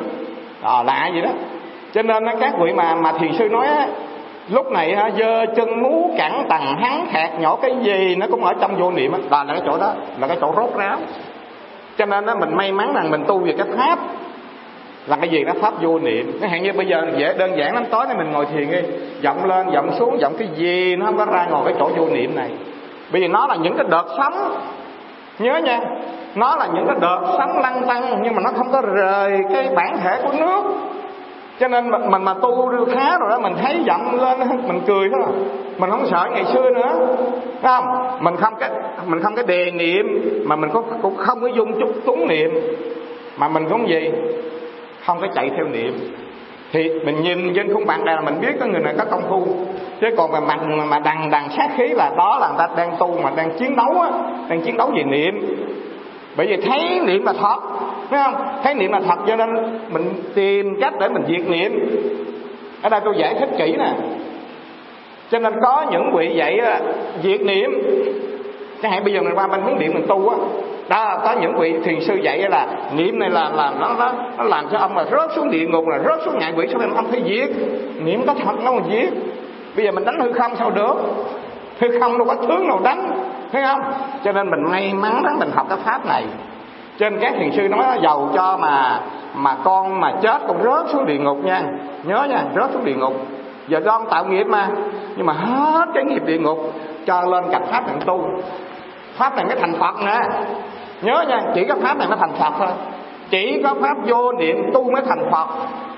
À, 0.63 0.83
lạ 0.83 1.11
vậy 1.13 1.23
đó? 1.23 1.31
Cho 1.93 2.03
nên 2.03 2.25
các 2.41 2.55
vị 2.61 2.73
mà 2.73 2.95
mà 2.95 3.13
thiền 3.13 3.33
sư 3.33 3.49
nói 3.49 3.67
á 3.67 3.87
lúc 4.49 4.73
này 4.73 4.97
ha 4.97 5.11
dơ 5.19 5.47
chân 5.57 5.83
mú 5.83 6.15
cẳng 6.19 6.47
tầng 6.49 6.77
hắn 6.81 7.07
khạc 7.11 7.41
nhỏ 7.41 7.57
cái 7.63 7.77
gì 7.83 8.17
nó 8.17 8.27
cũng 8.31 8.45
ở 8.45 8.53
trong 8.61 8.77
vô 8.81 8.91
niệm 8.91 9.13
á. 9.13 9.19
Là, 9.31 9.45
là 9.45 9.55
cái 9.55 9.63
chỗ 9.67 9.79
đó 9.79 9.93
là 10.19 10.27
cái 10.27 10.37
chỗ 10.41 10.53
rốt 10.57 10.71
ráo. 10.77 10.97
Cho 11.99 12.07
nên 12.07 12.27
á 12.27 12.35
mình 12.35 12.57
may 12.57 12.73
mắn 12.73 12.93
rằng 12.95 13.11
mình 13.11 13.25
tu 13.27 13.39
về 13.39 13.55
cái 13.59 13.67
pháp 13.77 13.99
là 15.07 15.17
cái 15.17 15.29
gì 15.29 15.45
nó 15.45 15.53
pháp 15.61 15.83
vô 15.83 15.99
niệm. 15.99 16.39
Cái 16.41 16.51
hạn 16.51 16.63
như 16.63 16.73
bây 16.73 16.87
giờ 16.87 17.07
dễ 17.17 17.35
đơn 17.39 17.59
giản 17.59 17.75
lắm. 17.75 17.85
Tối 17.91 18.07
nay 18.07 18.17
mình 18.19 18.33
ngồi 18.33 18.47
thiền 18.47 18.71
đi. 18.71 18.79
Vọng 19.25 19.45
lên 19.45 19.67
vọng 19.75 19.91
xuống 19.99 20.19
vọng 20.23 20.35
cái 20.39 20.49
gì 20.57 20.97
nó 20.97 21.07
không 21.07 21.17
có 21.17 21.25
ra 21.25 21.47
ngồi 21.51 21.65
cái 21.65 21.75
chỗ 21.79 21.91
vô 21.97 22.07
niệm 22.13 22.37
này. 22.37 22.51
Bởi 23.13 23.21
vì 23.21 23.29
nó 23.29 23.47
là 23.47 23.57
những 23.57 23.77
cái 23.77 23.87
đợt 23.91 24.05
sóng. 24.17 24.35
Nhớ 25.39 25.61
nha. 25.65 25.81
Nó 26.35 26.57
là 26.57 26.69
những 26.75 26.87
cái 26.87 26.97
đợt 27.01 27.21
sóng 27.39 27.59
lăn 27.59 27.83
tăng 27.87 28.23
nhưng 28.23 28.35
mà 28.35 28.43
nó 28.45 28.51
không 28.57 28.73
có 28.73 28.83
rời 28.95 29.39
cái 29.55 29.69
bản 29.75 29.99
thể 30.05 30.23
của 30.23 30.33
nước. 30.39 30.63
Cho 31.61 31.69
nên 31.69 31.91
mình, 31.91 32.11
mình 32.11 32.25
mà 32.25 32.35
tu 32.35 32.71
được 32.71 32.89
khá 32.93 33.19
rồi 33.19 33.31
đó 33.31 33.39
mình 33.39 33.55
thấy 33.63 33.77
giận 33.85 34.21
lên 34.21 34.39
mình 34.69 34.81
cười 34.87 35.09
thôi. 35.13 35.33
Mình 35.79 35.91
không 35.91 36.07
sợ 36.11 36.29
ngày 36.33 36.45
xưa 36.55 36.71
nữa. 36.71 37.17
Không? 37.63 37.85
Mình 38.21 38.37
không 38.37 38.55
cái 38.61 38.71
mình 39.07 39.23
không 39.23 39.35
cái 39.35 39.45
đề 39.47 39.71
niệm 39.71 40.07
mà 40.45 40.57
mình 40.57 40.71
cũng 40.73 40.85
cũng 41.03 41.17
không 41.17 41.41
có 41.41 41.47
dung 41.47 41.81
chút 41.81 41.93
túng 42.07 42.29
niệm. 42.29 42.51
Mà 43.39 43.49
mình 43.49 43.69
cũng 43.71 43.89
gì 43.89 44.11
không 45.11 45.21
có 45.21 45.27
chạy 45.35 45.51
theo 45.57 45.67
niệm. 45.69 45.95
Thì 46.73 46.89
mình 47.05 47.23
nhìn 47.23 47.55
trên 47.55 47.75
khuôn 47.75 47.87
mặt 47.87 48.01
này 48.05 48.15
là 48.15 48.21
mình 48.21 48.41
biết 48.41 48.53
có 48.61 48.67
người 48.67 48.81
này 48.81 48.95
có 48.99 49.05
công 49.05 49.23
phu. 49.29 49.47
Chứ 50.01 50.07
còn 50.17 50.33
mà 50.33 50.41
mặt 50.41 50.59
mà 50.89 50.99
đằng 50.99 51.31
đằng 51.31 51.49
sát 51.57 51.69
khí 51.77 51.89
là 51.89 52.11
đó 52.17 52.39
là 52.41 52.49
người 52.49 52.59
ta 52.59 52.69
đang 52.77 52.97
tu 52.99 53.19
mà 53.23 53.31
đang 53.37 53.51
chiến 53.59 53.77
đấu 53.77 54.01
á, 54.01 54.11
đang 54.49 54.61
chiến 54.61 54.77
đấu 54.77 54.91
về 54.95 55.03
niệm. 55.03 55.35
Bởi 56.37 56.47
vì 56.47 56.57
thấy 56.57 57.01
niệm 57.07 57.25
là 57.25 57.33
thật, 57.33 57.59
phải 58.11 58.21
không? 58.25 58.35
Thấy 58.63 58.75
niệm 58.75 58.93
là 58.93 59.01
thật 59.01 59.19
cho 59.27 59.37
nên 59.37 59.49
mình 59.91 60.11
tìm 60.35 60.81
cách 60.81 60.95
để 61.01 61.09
mình 61.09 61.23
diệt 61.29 61.49
niệm. 61.49 61.73
Ở 62.83 62.89
đây 62.89 63.01
tôi 63.05 63.15
giải 63.19 63.35
thích 63.41 63.49
kỹ 63.59 63.77
nè. 63.79 63.93
Cho 65.31 65.39
nên 65.39 65.53
có 65.63 65.87
những 65.91 66.13
vị 66.17 66.33
dạy 66.37 66.61
diệt 67.23 67.41
niệm. 67.41 67.71
Chẳng 68.83 68.93
hạn 68.93 69.05
bây 69.05 69.13
giờ 69.13 69.21
mình 69.23 69.35
qua 69.35 69.47
bên 69.47 69.61
hướng 69.63 69.79
điện 69.79 69.95
mình 69.95 70.07
tu 70.09 70.29
á 70.29 70.37
đó, 70.91 71.19
có 71.25 71.33
những 71.41 71.59
vị 71.59 71.75
thiền 71.85 72.01
sư 72.01 72.15
dạy 72.15 72.39
là 72.39 72.67
niệm 72.97 73.19
này 73.19 73.31
là 73.31 73.51
là 73.55 73.73
nó 73.81 73.95
nó 73.99 74.13
nó 74.39 74.45
làm 74.45 74.69
cho 74.73 74.79
ông 74.79 74.95
mà 74.95 75.05
rớt 75.05 75.33
xuống 75.37 75.51
địa 75.51 75.67
ngục, 75.67 75.89
là 75.89 75.99
rớt 75.99 76.23
xuống 76.25 76.39
ngạ 76.39 76.53
quỷ 76.57 76.67
sao 76.71 76.81
nên 76.81 76.95
ông 76.95 77.07
phải 77.11 77.23
giết. 77.23 77.51
Niệm 78.05 78.27
có 78.27 78.35
thật 78.45 78.55
nó 78.65 78.73
mà 78.73 78.83
giết. 78.91 79.11
Bây 79.77 79.85
giờ 79.85 79.93
mình 79.93 80.05
đánh 80.05 80.21
hư 80.21 80.33
không 80.33 80.57
sao 80.57 80.71
được. 80.71 80.95
Hư 81.81 82.01
không 82.01 82.19
đâu 82.19 82.27
có 82.27 82.35
tướng 82.35 82.69
nào 82.69 82.81
đánh, 82.85 83.11
thấy 83.53 83.63
không? 83.63 83.81
Cho 84.25 84.33
nên 84.33 84.51
mình 84.51 84.63
may 84.71 84.95
mắn 84.95 85.23
đó 85.23 85.31
mình 85.39 85.51
học 85.55 85.67
cái 85.69 85.79
pháp 85.85 86.07
này. 86.07 86.25
Trên 86.99 87.19
các 87.21 87.35
thiền 87.39 87.53
sư 87.53 87.69
nói 87.69 87.85
giàu 88.03 88.31
cho 88.35 88.57
mà 88.57 89.01
mà 89.35 89.57
con 89.65 90.01
mà 90.01 90.13
chết 90.23 90.39
con 90.49 90.63
rớt 90.63 90.91
xuống 90.93 91.07
địa 91.07 91.19
ngục 91.19 91.45
nha. 91.45 91.63
Nhớ 92.05 92.27
nha, 92.31 92.45
rớt 92.57 92.71
xuống 92.73 92.85
địa 92.85 92.95
ngục. 92.95 93.15
Giờ 93.69 93.81
đoan 93.81 94.03
tạo 94.11 94.25
nghiệp 94.25 94.45
mà, 94.45 94.69
nhưng 95.17 95.27
mà 95.27 95.33
hết 95.33 95.89
cái 95.95 96.05
nghiệp 96.05 96.23
địa 96.27 96.39
ngục, 96.39 96.59
cho 97.07 97.23
lên 97.23 97.51
gặp 97.51 97.63
pháp 97.71 97.87
này 97.87 97.97
tu. 98.07 98.25
Pháp 99.17 99.37
này 99.37 99.45
mới 99.45 99.57
thành 99.57 99.75
phật 99.81 99.95
nè 100.05 100.21
nhớ 101.03 101.25
nha, 101.29 101.41
chỉ 101.55 101.65
có 101.65 101.75
pháp 101.83 101.99
này 101.99 102.09
mới 102.09 102.17
thành 102.21 102.33
phật 102.39 102.53
thôi. 102.59 102.69
Chỉ 103.31 103.61
có 103.65 103.75
pháp 103.81 103.97
vô 104.07 104.33
niệm 104.33 104.71
tu 104.75 104.91
mới 104.91 105.03
thành 105.09 105.31
phật. 105.31 105.47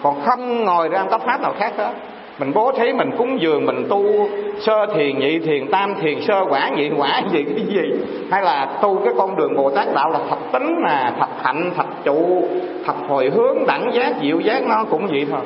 Còn 0.02 0.20
không 0.24 0.64
ngồi 0.64 0.88
ra 0.88 1.04
có 1.10 1.18
pháp 1.18 1.40
nào 1.40 1.54
khác 1.58 1.72
hết. 1.78 1.92
Mình 2.38 2.52
bố 2.54 2.72
thí, 2.72 2.92
mình 2.92 3.10
cúng 3.18 3.40
dường, 3.40 3.66
mình 3.66 3.86
tu 3.88 4.28
sơ 4.60 4.86
thiền, 4.86 5.18
nhị 5.18 5.38
thiền, 5.38 5.70
tam 5.70 5.94
thiền, 6.00 6.20
sơ 6.20 6.44
quả, 6.48 6.68
nhị 6.68 6.90
quả, 6.96 7.22
gì 7.32 7.44
cái 7.44 7.66
gì. 7.66 7.92
Hay 8.30 8.42
là 8.42 8.68
tu 8.82 9.00
cái 9.04 9.14
con 9.18 9.36
đường 9.36 9.56
bồ 9.56 9.70
tát 9.70 9.86
đạo 9.94 10.10
là 10.10 10.18
thập 10.30 10.38
tính 10.52 10.76
mà 10.82 11.12
thập 11.18 11.28
hạnh 11.42 11.70
thập 11.76 11.86
trụ 12.04 12.44
thập 12.84 12.96
hồi 13.08 13.30
hướng, 13.34 13.66
đẳng 13.66 13.90
giác 13.92 14.12
diệu 14.22 14.40
giác, 14.40 14.62
nó 14.68 14.84
cũng 14.90 15.06
vậy 15.06 15.26
thôi. 15.30 15.40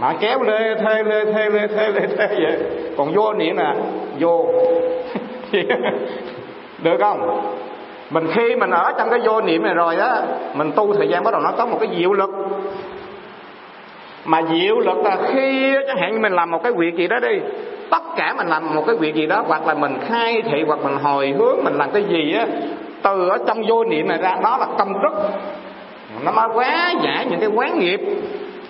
Mà 0.00 0.14
kéo 0.20 0.42
lê 0.42 0.74
thê 0.74 1.02
lê 1.02 1.24
thê 1.24 1.50
lê 1.50 1.66
thê 1.66 1.88
lê 1.88 2.06
thê 2.18 2.26
vậy. 2.28 2.58
Còn 2.96 3.14
vô 3.14 3.32
niệm 3.32 3.56
nè 3.56 3.74
vô. 4.20 4.46
Được 6.82 6.96
không? 7.00 7.40
Mình 8.10 8.26
khi 8.34 8.56
mình 8.56 8.70
ở 8.70 8.92
trong 8.98 9.10
cái 9.10 9.20
vô 9.24 9.40
niệm 9.40 9.62
này 9.62 9.74
rồi 9.74 9.96
đó, 9.96 10.16
mình 10.54 10.72
tu 10.76 10.94
thời 10.94 11.08
gian 11.08 11.24
bắt 11.24 11.30
đầu 11.30 11.40
nó 11.40 11.52
có 11.58 11.66
một 11.66 11.76
cái 11.80 11.88
diệu 11.98 12.12
lực. 12.12 12.30
Mà 14.24 14.42
diệu 14.42 14.78
lực 14.78 14.98
là 15.04 15.16
khi 15.32 15.74
chẳng 15.86 15.96
hạn 15.96 16.12
như 16.12 16.18
mình 16.18 16.32
làm 16.32 16.50
một 16.50 16.62
cái 16.62 16.72
việc 16.72 16.96
gì 16.96 17.08
đó 17.08 17.18
đi 17.20 17.40
tất 17.90 18.02
cả 18.16 18.34
mình 18.36 18.46
làm 18.46 18.74
một 18.74 18.82
cái 18.86 18.96
việc 18.96 19.14
gì 19.14 19.26
đó 19.26 19.44
hoặc 19.46 19.66
là 19.66 19.74
mình 19.74 19.98
khai 20.08 20.42
thị 20.42 20.64
hoặc 20.66 20.78
mình 20.84 20.96
hồi 21.02 21.34
hướng 21.38 21.56
mình 21.64 21.74
làm 21.74 21.90
cái 21.90 22.02
gì 22.02 22.34
á 22.34 22.46
từ 23.02 23.28
ở 23.28 23.38
trong 23.46 23.62
vô 23.68 23.84
niệm 23.84 24.08
này 24.08 24.18
ra 24.22 24.36
đó 24.42 24.56
là 24.60 24.66
công 24.78 25.02
đức. 25.02 25.28
Nó 26.24 26.32
mới 26.32 26.48
quá 26.54 26.92
giải 27.02 27.26
những 27.30 27.40
cái 27.40 27.48
quán 27.48 27.78
nghiệp. 27.78 28.00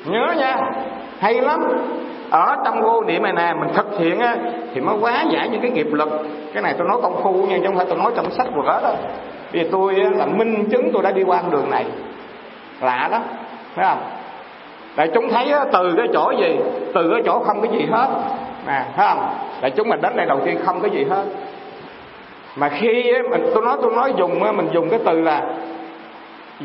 Nhớ 0.04 0.34
nha 0.38 0.56
hay 1.18 1.34
lắm 1.34 1.60
ở 2.30 2.56
trong 2.64 2.82
vô 2.82 3.02
niệm 3.02 3.22
này 3.22 3.32
nè, 3.32 3.54
mình 3.60 3.68
thực 3.74 3.98
hiện 3.98 4.20
á, 4.20 4.36
thì 4.74 4.80
mới 4.80 4.96
quá 5.00 5.24
giải 5.30 5.48
những 5.48 5.60
cái 5.60 5.70
nghiệp 5.70 5.86
lực. 5.92 6.08
Cái 6.54 6.62
này 6.62 6.74
tôi 6.78 6.88
nói 6.88 6.98
công 7.02 7.22
phu 7.22 7.32
nha, 7.32 7.58
chứ 7.58 7.66
không 7.66 7.76
phải 7.76 7.86
tôi 7.88 7.98
nói 7.98 8.12
trong 8.16 8.30
sách 8.30 8.46
vở 8.54 8.80
đâu. 8.82 8.94
Vì 9.52 9.68
tôi 9.72 9.94
là 9.94 10.26
minh 10.26 10.64
chứng 10.70 10.90
tôi 10.92 11.02
đã 11.02 11.10
đi 11.10 11.22
qua 11.22 11.42
đường 11.50 11.70
này. 11.70 11.84
Lạ 12.80 13.08
đó 13.12 13.18
phải 13.74 13.86
không? 13.88 13.98
Đại 14.96 15.08
chúng 15.14 15.28
thấy 15.28 15.52
từ 15.72 15.94
cái 15.96 16.06
chỗ 16.12 16.32
gì? 16.38 16.56
Từ 16.94 17.10
cái 17.10 17.22
chỗ 17.24 17.38
không 17.38 17.60
cái 17.60 17.70
gì 17.78 17.86
hết. 17.90 18.08
Nè, 18.66 18.82
thấy 18.96 19.06
không? 19.08 19.34
Đại 19.60 19.70
chúng 19.70 19.88
mình 19.88 20.00
đến 20.00 20.16
đây 20.16 20.26
đầu 20.26 20.40
tiên 20.44 20.58
không 20.64 20.80
cái 20.80 20.90
gì 20.90 21.04
hết. 21.04 21.24
Mà 22.56 22.68
khi 22.68 23.12
mình, 23.30 23.46
tôi 23.54 23.64
nói 23.64 23.76
tôi 23.82 23.92
nói 23.92 24.12
dùng 24.16 24.40
mình 24.56 24.68
dùng 24.72 24.88
cái 24.90 25.00
từ 25.04 25.20
là 25.20 25.42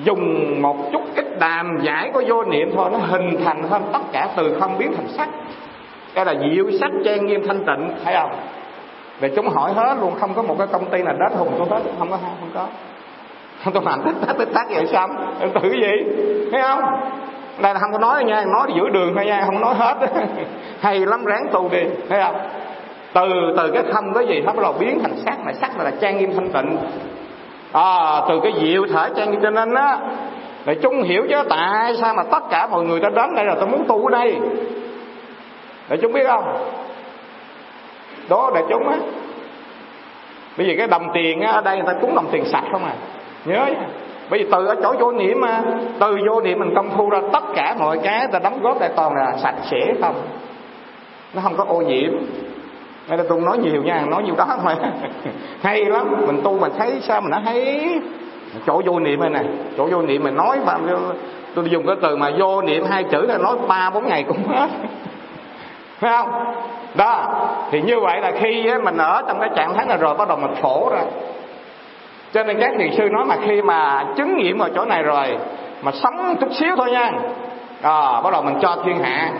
dùng 0.03 0.61
một 0.61 0.75
chút 0.91 1.01
ít 1.15 1.39
đàm 1.39 1.79
giải 1.81 2.11
của 2.13 2.23
vô 2.27 2.43
niệm 2.43 2.71
thôi, 2.75 2.89
nó 2.91 2.97
hình 2.97 3.37
thành 3.45 3.63
hơn 3.63 3.81
tất 3.93 3.99
cả 4.11 4.27
từ 4.35 4.57
không 4.59 4.77
biến 4.77 4.93
thành 4.95 5.07
sắc. 5.07 5.29
Cái 6.13 6.25
là 6.25 6.33
diệu 6.33 6.65
sắc 6.79 6.91
trang 7.05 7.25
nghiêm 7.25 7.47
thanh 7.47 7.65
tịnh, 7.65 7.91
thấy 8.03 8.13
không? 8.13 8.31
Về 9.19 9.29
chúng 9.35 9.49
hỏi 9.49 9.73
hết 9.73 9.97
luôn, 10.01 10.15
không 10.19 10.33
có 10.33 10.41
một 10.41 10.55
cái 10.57 10.67
công 10.71 10.85
ty 10.85 11.03
nào 11.03 11.15
đến 11.19 11.37
hùng 11.37 11.51
tôi 11.57 11.67
hết, 11.69 11.89
không 11.99 12.11
có 12.11 12.17
không 12.17 12.49
có. 12.53 12.67
Không 13.63 13.73
tôi 13.73 13.83
làm 13.85 14.01
tích 14.05 14.27
tắc 14.27 14.37
tích 14.37 14.49
tắc 14.53 14.67
vậy 14.69 14.85
sao? 14.91 15.09
Tự 15.39 15.59
cái 15.61 15.71
gì? 15.71 15.91
Thấy 16.51 16.61
không? 16.61 16.79
Đây 17.61 17.73
là 17.73 17.79
không 17.79 17.91
có 17.91 17.97
nói 17.97 18.23
nha 18.23 18.45
nói 18.45 18.67
giữa 18.75 18.89
đường 18.89 19.13
thôi 19.15 19.25
nha, 19.25 19.43
không 19.45 19.61
nói 19.61 19.75
hết. 19.75 19.95
Hay 20.79 20.99
lắm, 20.99 21.25
ráng 21.25 21.47
tu 21.51 21.69
đi, 21.69 21.83
thấy 22.09 22.21
không? 22.23 22.35
Từ 23.13 23.53
từ 23.57 23.71
cái 23.71 23.83
không 23.93 24.13
có 24.13 24.21
gì 24.21 24.41
nó 24.41 24.53
bắt 24.53 24.61
đầu 24.61 24.73
biến 24.79 24.99
thành 25.03 25.17
sắc 25.25 25.45
này 25.45 25.53
sắc 25.53 25.77
này 25.77 25.85
là 25.85 25.91
trang 25.99 26.17
nghiêm 26.17 26.33
thanh 26.33 26.51
tịnh 26.51 26.77
à, 27.75 28.21
từ 28.29 28.39
cái 28.43 28.53
diệu 28.61 28.85
thể 28.87 29.09
trang 29.15 29.41
cho 29.43 29.49
nên 29.49 29.73
á 29.73 29.97
để 30.65 30.75
chúng 30.81 31.01
hiểu 31.01 31.25
chứ 31.29 31.35
tại 31.49 31.95
sao 32.01 32.13
mà 32.13 32.23
tất 32.31 32.43
cả 32.49 32.67
mọi 32.67 32.83
người 32.83 32.99
ta 32.99 33.09
đến 33.09 33.35
đây 33.35 33.45
là 33.45 33.55
tôi 33.55 33.67
muốn 33.67 33.85
tu 33.87 34.07
ở 34.07 34.11
đây. 34.11 34.35
Để 35.89 35.97
chúng 36.01 36.13
biết 36.13 36.27
không? 36.27 36.57
Đó 38.29 38.51
để 38.55 38.61
chúng 38.69 38.89
á. 38.89 38.97
Bây 40.57 40.67
giờ 40.67 40.73
cái 40.77 40.87
đồng 40.87 41.07
tiền 41.13 41.41
á, 41.41 41.51
ở 41.51 41.61
đây 41.61 41.77
người 41.77 41.85
ta 41.87 41.93
cúng 42.01 42.15
đồng 42.15 42.27
tiền 42.31 42.45
sạch 42.45 42.63
không 42.71 42.85
à. 42.85 42.93
Nhớ 43.45 43.65
nha. 43.65 43.87
Bởi 44.29 44.39
vì 44.39 44.49
từ 44.51 44.65
ở 44.65 44.75
chỗ 44.83 44.95
vô 44.99 45.11
niệm 45.11 45.41
mà 45.41 45.61
từ 45.99 46.17
vô 46.29 46.41
niệm 46.41 46.59
mình 46.59 46.75
công 46.75 46.89
thu 46.97 47.09
ra 47.09 47.19
tất 47.33 47.43
cả 47.55 47.75
mọi 47.79 47.99
cái 48.03 48.27
ta 48.31 48.39
đóng 48.39 48.61
góp 48.61 48.81
lại 48.81 48.89
toàn 48.95 49.15
là 49.15 49.37
sạch 49.37 49.55
sẽ 49.71 49.93
không. 50.01 50.15
Nó 51.33 51.41
không 51.41 51.57
có 51.57 51.65
ô 51.67 51.81
nhiễm 51.81 52.11
nên 53.07 53.19
là 53.19 53.25
tôi 53.29 53.41
nói 53.41 53.57
nhiều 53.57 53.83
nha 53.83 54.01
nói 54.07 54.23
nhiều 54.23 54.35
đó 54.37 54.57
thôi. 54.63 54.75
Hay 55.61 55.85
lắm 55.85 56.15
mình 56.27 56.41
tu 56.43 56.59
mình 56.59 56.71
thấy 56.77 56.99
sao 57.01 57.21
mình 57.21 57.31
nó 57.31 57.39
thấy 57.45 57.89
chỗ 58.65 58.81
vô 58.85 58.99
niệm 58.99 59.19
này 59.19 59.29
nè 59.29 59.41
chỗ 59.77 59.87
vô 59.91 60.01
niệm 60.01 60.23
mình 60.23 60.35
nói 60.35 60.59
mà 60.65 60.77
tôi 61.55 61.69
dùng 61.69 61.87
cái 61.87 61.95
từ 62.01 62.15
mà 62.15 62.31
vô 62.39 62.61
niệm 62.61 62.83
hai 62.89 63.03
chữ 63.03 63.21
là 63.21 63.37
nói 63.37 63.55
ba 63.67 63.89
bốn 63.89 64.07
ngày 64.07 64.23
cũng 64.23 64.47
hết. 64.47 64.67
Phải 65.99 66.11
không? 66.11 66.29
Đó 66.95 67.27
thì 67.71 67.81
như 67.81 67.99
vậy 67.99 68.21
là 68.21 68.31
khi 68.39 68.67
mình 68.83 68.97
ở 68.97 69.23
trong 69.27 69.39
cái 69.39 69.49
trạng 69.55 69.73
thái 69.73 69.85
này 69.85 69.97
rồi 69.97 70.15
bắt 70.15 70.27
đầu 70.27 70.37
mình 70.37 70.55
phổ 70.61 70.89
ra. 70.89 71.01
Cho 72.33 72.43
nên 72.43 72.59
các 72.59 72.71
thiền 72.77 72.91
sư 72.97 73.09
nói 73.09 73.25
mà 73.25 73.35
khi 73.45 73.61
mà 73.61 74.05
chứng 74.17 74.37
nghiệm 74.37 74.59
ở 74.59 74.69
chỗ 74.75 74.85
này 74.85 75.03
rồi 75.03 75.37
mà 75.81 75.91
sống 75.91 76.35
chút 76.39 76.49
xíu 76.53 76.75
thôi 76.75 76.91
nha. 76.91 77.11
À, 77.81 78.21
bắt 78.21 78.33
đầu 78.33 78.41
mình 78.41 78.55
cho 78.61 78.77
thiên 78.85 78.99
hạ. 78.99 79.31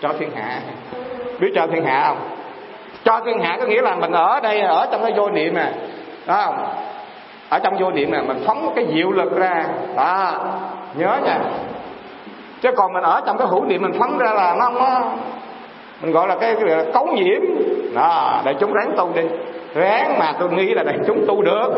Cho 0.00 0.12
thiên 0.18 0.30
hạ. 0.34 0.60
Biết 1.40 1.52
cho 1.54 1.66
thiên 1.66 1.84
hạ 1.84 2.04
không? 2.06 2.39
Cho 3.04 3.20
thiên 3.26 3.40
hạ 3.40 3.56
có 3.60 3.66
nghĩa 3.66 3.82
là 3.82 3.94
mình 3.94 4.12
ở 4.12 4.40
đây 4.40 4.60
ở 4.60 4.86
trong 4.92 5.02
cái 5.02 5.12
vô 5.16 5.30
niệm 5.30 5.54
nè 5.54 5.66
đó 6.26 6.42
không? 6.46 6.66
Ở 7.48 7.58
trong 7.58 7.76
vô 7.80 7.90
niệm 7.90 8.10
nè 8.10 8.20
mình 8.20 8.42
phóng 8.46 8.72
cái 8.76 8.86
diệu 8.94 9.10
lực 9.10 9.36
ra. 9.36 9.64
Đó. 9.96 10.32
Nhớ 10.94 11.16
nha. 11.24 11.38
Chứ 12.60 12.70
còn 12.76 12.92
mình 12.92 13.02
ở 13.02 13.20
trong 13.26 13.38
cái 13.38 13.46
hữu 13.46 13.64
niệm 13.64 13.82
mình 13.82 13.92
phóng 13.98 14.18
ra 14.18 14.32
là 14.32 14.56
nó 14.58 14.64
không 14.64 15.18
mình 16.02 16.12
gọi 16.12 16.28
là 16.28 16.36
cái, 16.40 16.54
cái 16.54 16.64
là 16.64 16.84
cấu 16.94 17.06
nhiễm 17.06 17.40
đó 17.94 18.40
để 18.44 18.54
chúng 18.60 18.72
ráng 18.72 18.92
tu 18.96 19.08
đi. 19.14 19.22
Ráng 19.74 20.18
mà 20.18 20.32
tôi 20.38 20.50
nghĩ 20.50 20.74
là 20.74 20.82
để 20.82 20.92
chúng 21.06 21.24
tu 21.28 21.42
được. 21.42 21.70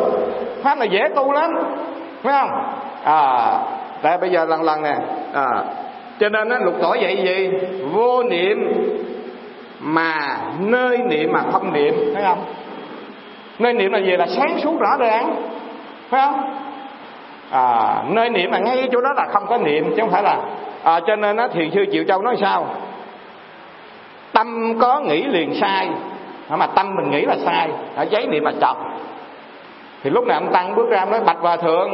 Pháp 0.62 0.78
là 0.78 0.84
dễ 0.84 1.08
tu 1.16 1.32
lắm. 1.32 1.50
Phải 2.22 2.32
không? 2.32 2.50
À 3.04 3.58
đây 4.02 4.18
bây 4.18 4.30
giờ 4.30 4.44
lần 4.44 4.62
lần 4.62 4.82
nè. 4.82 4.94
À, 5.32 5.64
cho 6.20 6.28
nên 6.28 6.48
nó 6.48 6.58
lục 6.58 6.74
tổ 6.82 6.96
vậy 7.00 7.16
gì? 7.16 7.50
Vô 7.92 8.22
niệm 8.22 8.72
mà 9.82 10.38
nơi 10.58 10.98
niệm 10.98 11.32
mà 11.32 11.42
không 11.52 11.72
niệm 11.72 11.94
thấy 12.14 12.22
không? 12.24 12.44
Nơi 13.58 13.72
niệm 13.72 13.92
là 13.92 13.98
gì? 13.98 14.16
Là 14.16 14.26
sáng 14.26 14.58
suốt 14.62 14.80
rõ 14.80 14.96
ràng 14.98 15.34
phải 16.08 16.22
không? 16.26 16.58
À, 17.50 18.02
nơi 18.08 18.30
niệm 18.30 18.50
mà 18.50 18.58
ngay 18.58 18.88
chỗ 18.92 19.00
đó 19.00 19.12
là 19.16 19.26
không 19.32 19.46
có 19.46 19.58
niệm 19.58 19.84
chứ 19.96 19.96
không 20.00 20.10
phải 20.10 20.22
là 20.22 20.40
à, 20.82 21.00
cho 21.06 21.16
nên 21.16 21.36
nó 21.36 21.48
thiền 21.48 21.70
sư 21.70 21.86
chịu 21.92 22.04
châu 22.08 22.22
nói 22.22 22.36
sao? 22.40 22.66
Tâm 24.32 24.78
có 24.80 25.00
nghĩ 25.00 25.22
liền 25.22 25.54
sai. 25.60 25.88
Mà 26.48 26.66
tâm 26.66 26.94
mình 26.94 27.10
nghĩ 27.10 27.20
là 27.20 27.36
sai. 27.44 27.70
Ở 27.96 28.02
giấy 28.10 28.26
niệm 28.26 28.44
mà 28.44 28.52
chọc. 28.60 28.76
Thì 30.02 30.10
lúc 30.10 30.26
nào 30.26 30.40
ông 30.40 30.52
tăng 30.52 30.74
bước 30.74 30.90
ra 30.90 31.04
nói 31.04 31.20
bạch 31.20 31.38
hòa 31.40 31.56
thượng 31.56 31.90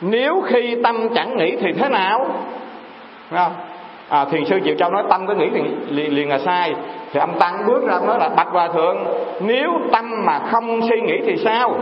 nếu 0.00 0.42
khi 0.46 0.76
tâm 0.82 1.08
chẳng 1.14 1.36
nghĩ 1.36 1.56
thì 1.56 1.72
thế 1.72 1.88
nào? 1.88 2.26
Thấy 3.30 3.38
không? 3.44 3.52
À, 4.12 4.24
thiền 4.24 4.44
sư 4.44 4.60
chịu 4.64 4.74
châu 4.78 4.90
nói 4.90 5.02
tâm 5.10 5.26
có 5.26 5.34
nghĩ 5.34 5.50
thì 5.54 5.60
liền, 5.88 6.14
liền 6.14 6.28
là 6.28 6.38
sai. 6.38 6.74
Thì 7.12 7.20
ông 7.20 7.38
tăng 7.38 7.66
bước 7.66 7.82
ra 7.86 7.98
nói 8.06 8.18
là 8.18 8.28
bạch 8.28 8.48
hòa 8.50 8.68
thượng 8.68 9.04
nếu 9.40 9.70
tâm 9.92 10.24
mà 10.24 10.38
không 10.50 10.80
suy 10.90 11.00
nghĩ 11.00 11.18
thì 11.26 11.36
sao? 11.36 11.74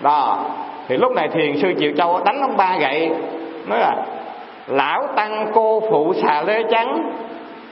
Đó 0.00 0.38
thì 0.88 0.96
lúc 0.96 1.12
này 1.12 1.28
thiền 1.28 1.58
sư 1.58 1.72
chịu 1.78 1.92
châu 1.96 2.20
đánh 2.24 2.40
ông 2.40 2.56
ba 2.56 2.76
gậy 2.80 3.10
nói 3.66 3.78
là 3.78 3.96
lão 4.66 5.06
tăng 5.16 5.46
cô 5.54 5.82
phụ 5.90 6.14
xà 6.22 6.42
lê 6.42 6.62
trắng 6.70 7.12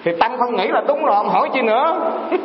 thì 0.04 0.12
tăng 0.20 0.38
không 0.38 0.56
nghĩ 0.56 0.68
là 0.68 0.82
đúng 0.88 1.04
rồi 1.04 1.14
ông 1.14 1.28
hỏi 1.28 1.48
chi 1.52 1.62
nữa. 1.62 2.10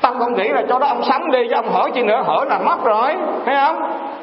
Tăng 0.00 0.18
không 0.18 0.34
nghĩ 0.34 0.48
là 0.48 0.62
cho 0.68 0.78
đó 0.78 0.86
ông 0.86 1.02
sống 1.02 1.30
đi 1.30 1.48
cho 1.50 1.56
ông 1.56 1.72
hỏi 1.72 1.90
chi 1.94 2.02
nữa 2.02 2.22
hỏi 2.26 2.46
là 2.46 2.58
mất 2.58 2.84
rồi 2.84 3.14
thấy 3.46 3.54
không? 3.54 3.82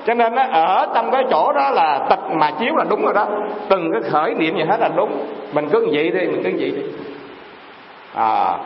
Cho 0.09 0.15
nên 0.15 0.35
nó 0.35 0.41
ở 0.51 0.87
trong 0.95 1.11
cái 1.11 1.23
chỗ 1.29 1.53
đó 1.53 1.69
là 1.69 2.07
tịch 2.09 2.19
mà 2.31 2.51
chiếu 2.59 2.75
là 2.75 2.85
đúng 2.89 3.03
rồi 3.03 3.13
đó. 3.13 3.27
Từng 3.69 3.91
cái 3.93 4.01
khởi 4.11 4.33
niệm 4.33 4.57
gì 4.57 4.63
hết 4.63 4.77
là 4.79 4.89
đúng. 4.95 5.25
Mình 5.53 5.69
cứ 5.69 5.87
vậy 5.91 6.09
đi, 6.09 6.27
mình 6.27 6.41
cứ 6.43 6.51
vậy 6.59 6.71
đi. 6.71 6.81
À 8.15 8.57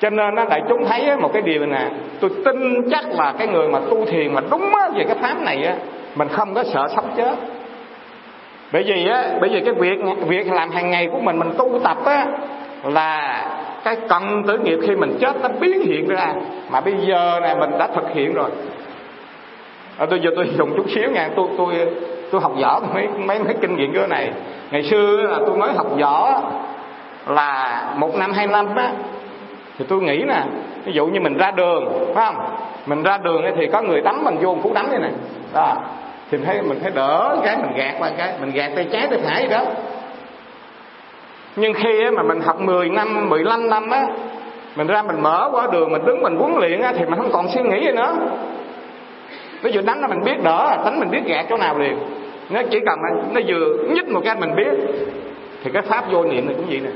cho 0.00 0.10
nên 0.10 0.34
nó 0.34 0.44
đại 0.44 0.62
chúng 0.68 0.84
thấy 0.84 1.16
một 1.16 1.30
cái 1.32 1.42
điều 1.42 1.66
này 1.66 1.84
nè, 1.84 1.90
tôi 2.20 2.30
tin 2.44 2.90
chắc 2.90 3.04
là 3.10 3.34
cái 3.38 3.48
người 3.48 3.68
mà 3.68 3.78
tu 3.90 4.04
thiền 4.04 4.34
mà 4.34 4.40
đúng 4.50 4.72
về 4.94 5.04
cái 5.04 5.16
pháp 5.20 5.40
này 5.40 5.64
á, 5.64 5.74
mình 6.14 6.28
không 6.28 6.54
có 6.54 6.64
sợ 6.64 6.88
sống 6.96 7.10
chết. 7.16 7.34
Bởi 8.72 8.82
vì 8.82 9.08
á, 9.08 9.24
bởi 9.40 9.50
vì 9.50 9.60
cái 9.60 9.74
việc 9.74 9.98
việc 10.26 10.52
làm 10.52 10.70
hàng 10.70 10.90
ngày 10.90 11.08
của 11.12 11.18
mình 11.18 11.38
mình 11.38 11.50
tu 11.58 11.80
tập 11.84 11.96
á, 12.04 12.26
là 12.84 13.44
cái 13.84 13.96
cần 14.08 14.42
tử 14.46 14.58
nghiệp 14.58 14.78
khi 14.82 14.96
mình 14.96 15.16
chết 15.20 15.32
nó 15.42 15.48
biến 15.60 15.80
hiện 15.80 16.08
ra. 16.08 16.34
Mà 16.70 16.80
bây 16.80 16.94
giờ 17.08 17.40
này 17.42 17.54
mình 17.54 17.70
đã 17.78 17.86
thực 17.94 18.14
hiện 18.14 18.34
rồi 18.34 18.50
à, 19.98 20.06
tôi 20.10 20.20
giờ 20.20 20.30
tôi 20.36 20.48
dùng 20.58 20.76
chút 20.76 20.86
xíu 20.94 21.10
nha. 21.10 21.28
Tôi 21.36 21.46
tôi 21.58 21.74
tôi 22.30 22.40
học 22.40 22.52
võ 22.62 22.80
mấy 22.94 23.08
mấy 23.08 23.38
mấy 23.38 23.54
kinh 23.60 23.76
nghiệm 23.76 23.94
cái 23.94 24.08
này. 24.08 24.32
Ngày 24.70 24.82
xưa 24.82 25.16
là 25.22 25.38
tôi 25.46 25.56
mới 25.56 25.72
học 25.72 25.86
võ 26.00 26.40
là 27.26 27.84
một 27.96 28.14
năm 28.14 28.32
hai 28.32 28.46
năm 28.46 28.76
á 28.76 28.90
thì 29.78 29.84
tôi 29.88 30.00
nghĩ 30.00 30.24
nè 30.28 30.42
ví 30.84 30.92
dụ 30.92 31.06
như 31.06 31.20
mình 31.20 31.36
ra 31.36 31.50
đường 31.50 32.12
phải 32.14 32.26
không? 32.26 32.44
Mình 32.86 33.02
ra 33.02 33.18
đường 33.18 33.42
thì 33.56 33.66
có 33.66 33.82
người 33.82 34.00
đấm 34.00 34.24
mình 34.24 34.36
vô 34.40 34.54
một 34.54 34.60
cú 34.62 34.72
đấm 34.74 34.86
đây 34.90 35.00
này 35.00 35.10
đó. 35.54 35.74
Thì 36.30 36.38
thấy 36.46 36.62
mình 36.62 36.78
thấy 36.82 36.90
đỡ 36.94 37.36
cái 37.44 37.56
mình 37.56 37.72
gạt 37.76 37.94
qua 37.98 38.10
cái 38.16 38.32
mình 38.40 38.50
gạt 38.50 38.72
tay 38.76 38.86
trái 38.92 39.06
tay 39.10 39.18
phải 39.24 39.42
gì 39.42 39.48
đó. 39.48 39.64
Nhưng 41.56 41.74
khi 41.74 42.10
mà 42.10 42.22
mình 42.22 42.40
học 42.40 42.60
10 42.60 42.88
năm 42.88 43.28
15 43.28 43.70
năm 43.70 43.90
á 43.90 44.06
mình 44.76 44.86
ra 44.86 45.02
mình 45.02 45.22
mở 45.22 45.48
qua 45.52 45.66
đường 45.72 45.92
mình 45.92 46.04
đứng 46.04 46.22
mình 46.22 46.36
huấn 46.36 46.54
luyện 46.54 46.80
á 46.80 46.92
thì 46.96 47.04
mình 47.04 47.16
không 47.16 47.32
còn 47.32 47.48
suy 47.48 47.62
nghĩ 47.62 47.84
gì 47.84 47.92
nữa 47.92 48.14
ví 49.66 49.72
dụ 49.72 49.80
đánh 49.80 50.00
là 50.00 50.06
mình 50.06 50.24
biết 50.24 50.42
đỡ 50.42 50.76
đánh 50.84 51.00
mình 51.00 51.10
biết 51.10 51.24
gạt 51.26 51.46
chỗ 51.48 51.56
nào 51.56 51.78
liền. 51.78 51.98
Nó 52.50 52.60
chỉ 52.70 52.80
cần 52.86 52.98
nó 53.34 53.40
vừa 53.46 53.76
nhích 53.94 54.08
một 54.08 54.20
cái 54.24 54.36
mình 54.40 54.54
biết, 54.56 54.70
thì 55.64 55.70
cái 55.72 55.82
pháp 55.82 56.10
vô 56.10 56.24
niệm 56.24 56.46
này 56.46 56.54
cũng 56.54 56.66
vậy 56.68 56.80
nè. 56.84 56.90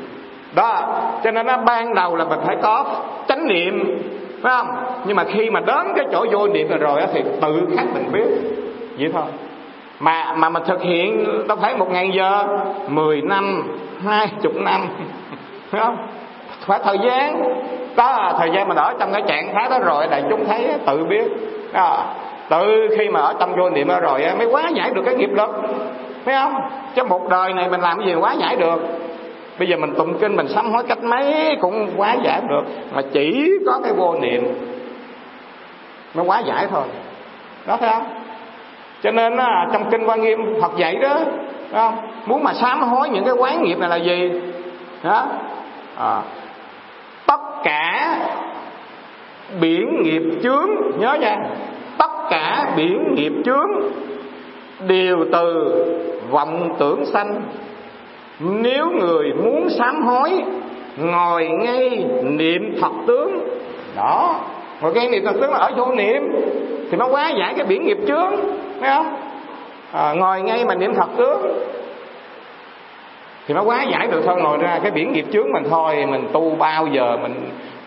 Đó, 0.55 1.01
cho 1.25 1.31
nên 1.31 1.47
nó 1.47 1.57
ban 1.57 1.95
đầu 1.95 2.17
là 2.17 2.25
mình 2.25 2.39
phải 2.47 2.57
có 2.63 2.85
chánh 3.29 3.47
niệm, 3.47 3.99
phải 4.43 4.53
không? 4.57 4.67
Nhưng 5.05 5.17
mà 5.17 5.25
khi 5.25 5.51
mà 5.51 5.61
đến 5.61 5.87
cái 5.97 6.07
chỗ 6.13 6.27
vô 6.33 6.49
niệm 6.49 6.69
rồi 6.69 6.79
rồi 6.79 7.03
thì 7.13 7.23
tự 7.41 7.67
khắc 7.77 7.87
mình 7.95 8.13
biết. 8.13 8.27
Vậy 8.99 9.11
thôi. 9.13 9.25
Mà 10.01 10.33
mà 10.37 10.49
mình 10.49 10.63
thực 10.67 10.83
hiện 10.83 11.25
đâu 11.49 11.57
phải 11.61 11.77
một 11.77 11.91
ngày 11.91 12.11
giờ, 12.15 12.47
mười 12.89 13.23
năm, 13.23 13.63
hai 14.05 14.29
chục 14.43 14.57
năm, 14.57 14.81
phải 15.71 15.81
không? 15.81 15.97
Phải 16.61 16.81
thời 16.85 16.99
gian. 16.99 17.43
Đó, 17.97 18.35
thời 18.39 18.51
gian 18.51 18.69
mà 18.69 18.75
ở 18.75 18.95
trong 19.01 19.13
cái 19.13 19.23
trạng 19.27 19.55
thái 19.55 19.69
đó 19.71 19.79
rồi, 19.79 20.07
đại 20.11 20.23
chúng 20.31 20.45
thấy 20.45 20.69
tự 20.87 21.05
biết. 21.05 21.25
Đó 21.73 22.05
tự 22.51 22.89
khi 22.99 23.09
mà 23.09 23.21
ở 23.21 23.35
trong 23.41 23.57
vô 23.57 23.71
niệm 23.71 23.89
đó 23.89 24.01
rồi 24.01 24.23
mới 24.39 24.47
quá 24.47 24.69
giải 24.75 24.91
được 24.91 25.03
cái 25.05 25.15
nghiệp 25.15 25.31
lực. 25.33 25.51
Phải 26.25 26.35
không? 26.35 26.55
Chứ 26.95 27.05
một 27.05 27.29
đời 27.29 27.53
này 27.53 27.69
mình 27.69 27.81
làm 27.81 27.99
cái 27.99 28.07
gì 28.07 28.15
quá 28.15 28.33
giải 28.33 28.57
được. 28.57 28.83
Bây 29.59 29.69
giờ 29.69 29.77
mình 29.77 29.95
tụng 29.95 30.19
kinh 30.19 30.37
mình 30.37 30.49
sám 30.49 30.73
hối 30.73 30.83
cách 30.89 31.03
mấy 31.03 31.57
cũng 31.61 31.91
quá 31.97 32.17
giải 32.25 32.41
được. 32.49 32.63
Mà 32.95 33.03
chỉ 33.13 33.51
có 33.67 33.81
cái 33.85 33.93
vô 33.93 34.15
niệm 34.21 34.45
mới 36.15 36.25
quá 36.27 36.41
giải 36.41 36.67
thôi. 36.71 36.85
Đó 37.67 37.77
thấy 37.77 37.91
không? 37.91 38.05
Cho 39.03 39.11
nên 39.11 39.37
á, 39.37 39.67
trong 39.73 39.91
kinh 39.91 40.09
quan 40.09 40.23
nghiêm 40.23 40.39
Phật 40.63 40.77
dạy 40.77 40.95
đó 40.95 41.19
không? 41.73 41.97
Muốn 42.27 42.45
mà 42.45 42.55
sám 42.55 42.83
hối 42.83 43.09
những 43.09 43.25
cái 43.25 43.35
quán 43.35 43.63
nghiệp 43.63 43.79
này 43.79 43.89
là 43.89 43.97
gì? 43.97 44.31
Đó. 45.03 45.27
À, 45.97 46.23
tất 47.27 47.41
cả 47.65 48.17
biển 49.61 50.03
nghiệp 50.03 50.23
chướng 50.43 50.69
nhớ 50.99 51.17
nha 51.21 51.37
tất 52.01 52.11
cả 52.31 52.73
biển 52.77 53.15
nghiệp 53.15 53.33
chướng 53.45 53.71
đều 54.87 55.25
từ 55.33 55.75
vọng 56.31 56.75
tưởng 56.79 57.07
sanh. 57.07 57.43
Nếu 58.41 58.91
người 58.91 59.33
muốn 59.33 59.69
sám 59.71 60.03
hối 60.03 60.31
ngồi 60.99 61.49
ngay 61.49 62.05
niệm 62.23 62.75
phật 62.81 62.93
tướng. 63.07 63.39
Đó. 63.97 64.41
Ngồi 64.81 64.93
ngay 64.93 65.09
niệm 65.09 65.25
phật 65.27 65.33
tướng 65.41 65.51
là 65.51 65.59
ở 65.59 65.73
chỗ 65.77 65.93
niệm 65.95 66.23
thì 66.91 66.97
nó 66.97 67.09
quá 67.09 67.31
giải 67.39 67.55
cái 67.57 67.67
biển 67.67 67.87
nghiệp 67.87 67.99
chướng 68.07 68.31
thấy 68.81 68.91
không? 68.95 69.17
À, 69.93 70.13
ngồi 70.13 70.43
ngay 70.43 70.65
mà 70.65 70.75
niệm 70.75 70.95
phật 70.95 71.09
tướng 71.17 71.41
thì 73.47 73.55
nó 73.55 73.63
quá 73.63 73.83
giải 73.93 74.07
được 74.07 74.23
thôi. 74.27 74.37
Ngồi 74.43 74.59
ra 74.59 74.79
cái 74.83 74.91
biển 74.91 75.13
nghiệp 75.13 75.25
chướng 75.33 75.53
mình 75.53 75.65
thôi 75.71 76.07
mình 76.11 76.29
tu 76.33 76.57
bao 76.59 76.87
giờ 76.87 77.17
mình 77.23 77.35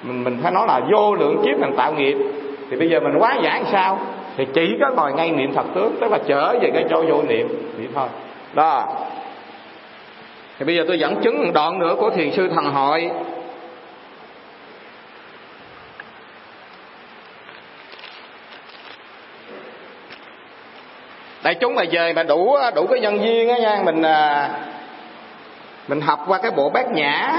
mình 0.04 0.24
mình 0.24 0.38
phải 0.44 0.52
nói 0.52 0.68
là 0.68 0.82
vô 0.92 1.16
lượng 1.16 1.42
kiếp 1.46 1.60
mình 1.60 1.76
tạo 1.78 1.94
nghiệp 1.94 2.18
thì 2.74 2.80
bây 2.80 2.90
giờ 2.90 3.00
mình 3.00 3.18
quá 3.20 3.38
giảng 3.44 3.66
sao? 3.72 4.00
Thì 4.38 4.46
chỉ 4.54 4.78
có 4.82 4.90
ngồi 4.96 5.14
ngay 5.14 5.32
niệm 5.32 5.54
phật 5.54 5.66
tướng 5.76 5.98
tức 6.02 6.12
là 6.12 6.20
trở 6.28 6.60
về 6.62 6.70
cái 6.74 6.86
chỗ 6.90 7.04
vô 7.10 7.22
niệm. 7.22 7.48
Vậy 7.78 7.88
thôi. 7.96 8.08
Đó. 8.54 8.88
Thì 10.60 10.66
bây 10.66 10.76
giờ 10.76 10.84
tôi 10.88 11.00
dẫn 11.00 11.22
chứng 11.24 11.44
một 11.46 11.52
đoạn 11.54 11.80
nữa 11.80 11.96
của 12.00 12.10
thiền 12.10 12.32
sư 12.32 12.50
thần 12.56 12.66
hội. 12.66 13.12
Đại 21.44 21.56
chúng 21.56 21.76
mà 21.76 21.84
về 21.92 22.14
mà 22.14 22.24
đủ 22.24 22.58
đủ 22.76 22.88
cái 22.88 23.00
nhân 23.00 23.20
viên 23.20 23.50
á 23.50 23.58
nha, 23.58 23.82
mình 23.86 24.02
à, 24.02 24.50
mình 25.88 26.02
học 26.02 26.20
qua 26.28 26.40
cái 26.42 26.52
bộ 26.52 26.70
bát 26.70 26.92
nhã. 26.92 27.34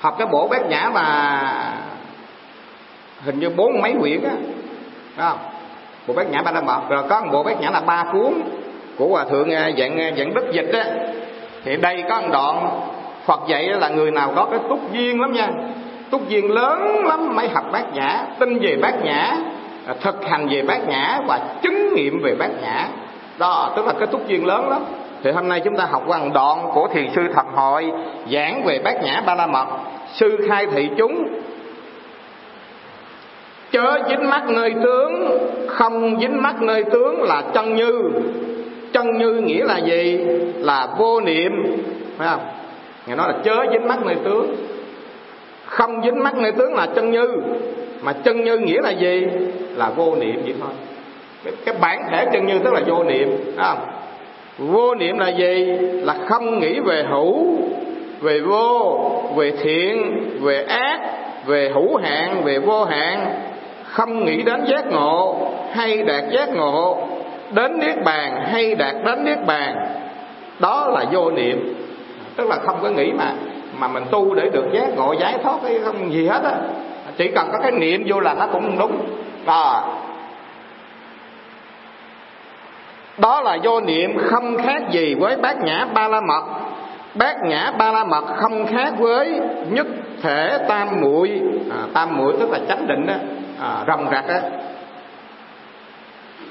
Học 0.00 0.14
cái 0.18 0.26
bộ 0.26 0.48
bát 0.48 0.66
nhã 0.66 0.90
mà 0.94 1.40
hình 3.24 3.40
như 3.40 3.50
bốn 3.50 3.82
mấy 3.82 3.94
quyển 4.00 4.24
á. 4.24 4.34
Phải 5.16 5.26
không? 5.28 5.38
Bộ 6.06 6.14
bát 6.14 6.30
nhã 6.30 6.42
ba 6.42 6.52
la 6.52 6.60
mật 6.60 6.80
rồi 6.88 7.02
có 7.08 7.20
một 7.20 7.28
bộ 7.32 7.42
bát 7.42 7.60
nhã 7.60 7.70
là 7.70 7.80
ba 7.80 8.04
cuốn 8.12 8.32
của 8.96 9.08
hòa 9.08 9.24
thượng 9.24 9.50
à, 9.50 9.70
dạng 9.78 10.00
à, 10.00 10.10
dạng 10.18 10.34
đức 10.34 10.52
dịch 10.52 10.72
á. 10.72 10.84
Thì 11.64 11.76
đây 11.76 12.04
có 12.08 12.20
một 12.20 12.28
đoạn 12.32 12.80
Phật 13.24 13.40
dạy 13.48 13.68
là 13.68 13.88
người 13.88 14.10
nào 14.10 14.32
có 14.36 14.44
cái 14.50 14.60
túc 14.68 14.92
duyên 14.92 15.20
lắm 15.20 15.32
nha. 15.32 15.48
Túc 16.10 16.28
duyên 16.28 16.50
lớn 16.50 17.04
lắm 17.06 17.36
mới 17.36 17.48
học 17.48 17.64
bát 17.72 17.94
nhã, 17.94 18.24
tin 18.38 18.58
về 18.58 18.76
bát 18.82 19.04
nhã 19.04 19.36
à, 19.86 19.94
thực 20.00 20.28
hành 20.28 20.48
về 20.48 20.62
bát 20.62 20.88
nhã 20.88 21.20
và 21.26 21.40
chứng 21.62 21.94
nghiệm 21.94 22.22
về 22.22 22.34
bát 22.34 22.50
nhã. 22.62 22.88
Đó, 23.38 23.72
tức 23.76 23.86
là 23.86 23.92
cái 23.98 24.06
túc 24.06 24.28
duyên 24.28 24.46
lớn 24.46 24.68
lắm. 24.68 24.84
Thì 25.22 25.30
hôm 25.30 25.48
nay 25.48 25.60
chúng 25.64 25.76
ta 25.76 25.84
học 25.84 26.02
qua 26.06 26.20
đoạn 26.34 26.58
của 26.74 26.88
thiền 26.88 27.10
sư 27.14 27.22
thập 27.34 27.46
hội 27.54 27.92
giảng 28.32 28.64
về 28.64 28.78
bát 28.84 29.02
nhã 29.02 29.22
ba 29.26 29.34
la 29.34 29.46
mật 29.46 29.66
sư 30.12 30.46
khai 30.48 30.66
thị 30.66 30.90
chúng 30.98 31.28
chớ 33.74 33.98
dính 34.08 34.30
mắt 34.30 34.42
nơi 34.48 34.74
tướng 34.82 35.38
không 35.66 36.20
dính 36.20 36.42
mắt 36.42 36.62
nơi 36.62 36.84
tướng 36.84 37.22
là 37.22 37.42
chân 37.54 37.74
như. 37.74 38.02
Chân 38.92 39.18
như 39.18 39.32
nghĩa 39.32 39.64
là 39.64 39.78
gì? 39.78 40.20
Là 40.58 40.88
vô 40.98 41.20
niệm. 41.20 41.52
Phải 42.16 42.28
không? 42.30 42.40
Người 43.06 43.16
nói 43.16 43.28
là 43.28 43.38
chớ 43.44 43.66
dính 43.72 43.88
mắt 43.88 44.06
nơi 44.06 44.16
tướng. 44.24 44.56
Không 45.64 46.02
dính 46.04 46.22
mắt 46.22 46.36
nơi 46.36 46.52
tướng 46.52 46.74
là 46.74 46.86
chân 46.94 47.10
như. 47.10 47.28
Mà 48.02 48.12
chân 48.12 48.44
như 48.44 48.58
nghĩa 48.58 48.80
là 48.82 48.90
gì? 48.90 49.26
Là 49.76 49.90
vô 49.96 50.14
niệm 50.20 50.40
vậy 50.44 50.54
thôi. 50.60 50.70
Cái, 51.44 51.52
cái 51.64 51.74
bản 51.80 52.02
thể 52.10 52.26
chân 52.32 52.46
như 52.46 52.58
tức 52.58 52.74
là 52.74 52.80
vô 52.86 53.04
niệm 53.04 53.28
phải 53.56 53.66
không? 53.66 53.86
Vô 54.58 54.94
niệm 54.94 55.18
là 55.18 55.28
gì? 55.28 55.64
Là 56.02 56.16
không 56.28 56.60
nghĩ 56.60 56.80
về 56.80 57.04
hữu 57.10 57.56
về 58.20 58.40
vô 58.40 59.00
về 59.36 59.52
thiện 59.62 60.20
về 60.40 60.64
ác 60.68 61.00
về 61.46 61.70
hữu 61.74 61.96
hạn 61.96 62.42
về 62.44 62.58
vô 62.58 62.84
hạn 62.84 63.34
không 63.94 64.24
nghĩ 64.24 64.42
đến 64.42 64.64
giác 64.66 64.86
ngộ 64.86 65.36
hay 65.72 66.02
đạt 66.02 66.24
giác 66.30 66.48
ngộ 66.48 67.08
đến 67.50 67.78
niết 67.78 68.04
bàn 68.04 68.44
hay 68.52 68.74
đạt 68.74 68.94
đến 69.04 69.24
niết 69.24 69.38
bàn 69.46 69.76
đó 70.58 70.88
là 70.88 71.04
vô 71.12 71.30
niệm. 71.30 71.74
Tức 72.36 72.48
là 72.48 72.56
không 72.56 72.78
có 72.82 72.90
nghĩ 72.90 73.12
mà 73.12 73.32
mà 73.78 73.88
mình 73.88 74.04
tu 74.10 74.34
để 74.34 74.48
được 74.52 74.64
giác 74.72 74.96
ngộ 74.96 75.12
giải 75.12 75.38
thoát 75.42 75.56
hay 75.62 75.78
không 75.84 76.12
gì 76.12 76.26
hết 76.26 76.42
á. 76.44 76.52
Chỉ 77.16 77.30
cần 77.34 77.48
có 77.52 77.58
cái 77.62 77.72
niệm 77.72 78.04
vô 78.06 78.20
là 78.20 78.34
nó 78.34 78.46
cũng 78.46 78.78
đúng. 78.78 78.98
À, 79.46 79.82
đó 83.18 83.40
là 83.40 83.58
vô 83.62 83.80
niệm 83.80 84.18
không 84.18 84.56
khác 84.56 84.82
gì 84.90 85.14
với 85.14 85.36
bát 85.36 85.56
nhã 85.62 85.86
ba 85.94 86.08
la 86.08 86.20
mật 86.20 86.44
bát 87.14 87.36
nhã 87.42 87.72
ba 87.78 87.92
la 87.92 88.04
mật 88.04 88.24
không 88.36 88.66
khác 88.66 88.92
với 88.98 89.40
nhất 89.70 89.86
thể 90.22 90.58
tam 90.68 90.88
muội. 91.00 91.40
À, 91.70 91.78
tam 91.94 92.16
muội 92.16 92.34
tức 92.40 92.50
là 92.50 92.58
chánh 92.68 92.86
định 92.86 93.06
đó 93.06 93.14
à, 93.64 93.84
rồng 93.86 94.08
rạc 94.10 94.28
á. 94.28 94.40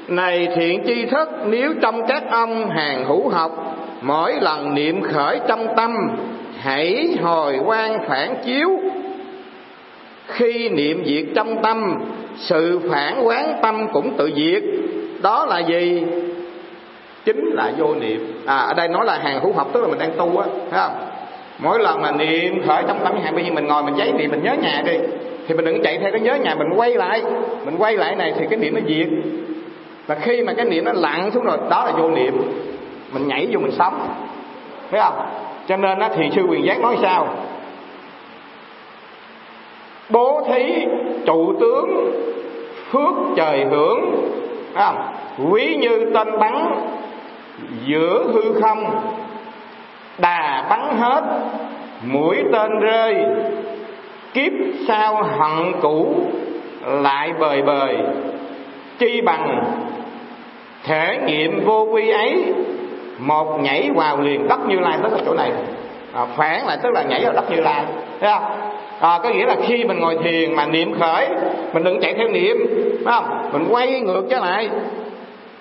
Này 0.07 0.47
thiện 0.55 0.83
chi 0.85 1.05
thức 1.05 1.29
nếu 1.45 1.73
trong 1.81 2.07
các 2.07 2.23
ông 2.31 2.69
hàng 2.69 3.05
hữu 3.05 3.29
học 3.29 3.77
mỗi 4.01 4.33
lần 4.41 4.73
niệm 4.73 5.01
khởi 5.01 5.39
trong 5.47 5.67
tâm 5.77 5.95
hãy 6.59 7.17
hồi 7.21 7.57
quan 7.65 8.07
phản 8.07 8.35
chiếu. 8.45 8.69
Khi 10.27 10.69
niệm 10.69 11.03
diệt 11.05 11.25
trong 11.35 11.63
tâm 11.63 11.95
sự 12.35 12.79
phản 12.91 13.27
quán 13.27 13.59
tâm 13.61 13.87
cũng 13.93 14.17
tự 14.17 14.31
diệt. 14.35 14.63
Đó 15.21 15.45
là 15.45 15.59
gì? 15.59 16.03
Chính 17.25 17.45
là 17.53 17.71
vô 17.77 17.95
niệm. 17.95 18.41
À 18.45 18.57
ở 18.57 18.73
đây 18.73 18.87
nói 18.87 19.05
là 19.05 19.17
hàng 19.17 19.39
hữu 19.43 19.53
học 19.53 19.69
tức 19.73 19.81
là 19.81 19.87
mình 19.87 19.99
đang 19.99 20.11
tu 20.17 20.37
á 20.37 20.47
thấy 20.71 20.79
không? 20.79 21.05
Mỗi 21.59 21.79
lần 21.79 22.01
mà 22.01 22.11
niệm 22.11 22.67
khởi 22.67 22.83
trong 22.87 22.99
tâm 23.03 23.21
hàng 23.23 23.35
bây 23.35 23.45
giờ 23.45 23.51
mình 23.53 23.67
ngồi 23.67 23.83
mình 23.83 23.95
giấy 23.97 24.11
niệm 24.11 24.31
mình 24.31 24.43
nhớ 24.43 24.53
nhà 24.61 24.81
đi 24.85 24.97
thì 25.47 25.55
mình 25.55 25.65
đừng 25.65 25.81
chạy 25.83 25.97
theo 25.97 26.11
cái 26.11 26.21
nhớ 26.21 26.35
nhà 26.35 26.55
mình 26.55 26.67
quay 26.75 26.93
lại. 26.93 27.23
Mình 27.65 27.75
quay 27.77 27.97
lại 27.97 28.15
này 28.15 28.33
thì 28.39 28.45
cái 28.49 28.59
niệm 28.59 28.75
nó 28.75 28.81
diệt. 28.87 29.07
Và 30.07 30.15
khi 30.15 30.43
mà 30.43 30.53
cái 30.53 30.65
niệm 30.65 30.85
nó 30.85 30.91
lặn 30.95 31.31
xuống 31.31 31.43
rồi, 31.43 31.57
đó 31.69 31.85
là 31.85 31.91
vô 31.91 32.09
niệm. 32.09 32.41
Mình 33.13 33.27
nhảy 33.27 33.47
vô 33.51 33.59
mình 33.59 33.71
sống. 33.71 34.07
Thấy 34.91 35.01
không? 35.01 35.25
Cho 35.67 35.77
nên 35.77 35.99
á, 35.99 36.09
thì 36.15 36.29
sư 36.35 36.41
quyền 36.49 36.65
giác 36.65 36.79
nói 36.79 36.97
sao? 37.01 37.27
Bố 40.09 40.47
thí 40.47 40.85
trụ 41.25 41.53
tướng, 41.59 42.11
phước 42.91 43.13
trời 43.35 43.65
hưởng. 43.65 44.29
Thấy 44.73 44.85
không? 44.85 45.13
Quý 45.51 45.75
như 45.79 46.11
tên 46.13 46.39
bắn, 46.39 46.75
giữa 47.85 48.23
hư 48.33 48.61
không. 48.61 49.01
Đà 50.17 50.67
bắn 50.69 50.97
hết, 50.99 51.23
mũi 52.05 52.37
tên 52.53 52.79
rơi 52.79 53.15
kiếp 54.33 54.51
sau 54.87 55.23
hận 55.23 55.73
cũ 55.81 56.15
lại 56.85 57.33
bời 57.39 57.61
bời. 57.61 57.97
Chi 58.99 59.21
bằng 59.21 59.63
thể 60.83 61.19
nghiệm 61.25 61.65
vô 61.65 61.87
quy 61.91 62.09
ấy 62.09 62.43
một 63.19 63.59
nhảy 63.61 63.89
vào 63.95 64.21
liền 64.21 64.47
đất 64.47 64.59
như 64.67 64.79
lai 64.79 64.97
tức 65.03 65.13
là 65.13 65.19
chỗ 65.25 65.33
này. 65.33 65.51
À, 66.13 66.25
phản 66.37 66.65
lại 66.67 66.77
tức 66.83 66.89
là 66.93 67.03
nhảy 67.03 67.23
vào 67.23 67.33
đất 67.33 67.51
như 67.51 67.61
lai 67.61 67.83
thấy 68.19 68.31
không? 68.33 68.43
À, 68.99 69.19
có 69.23 69.29
nghĩa 69.29 69.45
là 69.45 69.55
khi 69.67 69.83
mình 69.83 69.99
ngồi 69.99 70.17
thiền 70.23 70.55
mà 70.55 70.65
niệm 70.65 70.99
khởi 70.99 71.27
mình 71.73 71.83
đừng 71.83 72.01
chạy 72.01 72.13
theo 72.13 72.27
niệm 72.27 72.57
phải 73.05 73.13
không? 73.15 73.49
Mình 73.53 73.67
quay 73.69 73.99
ngược 73.99 74.23
trở 74.29 74.39
lại 74.39 74.69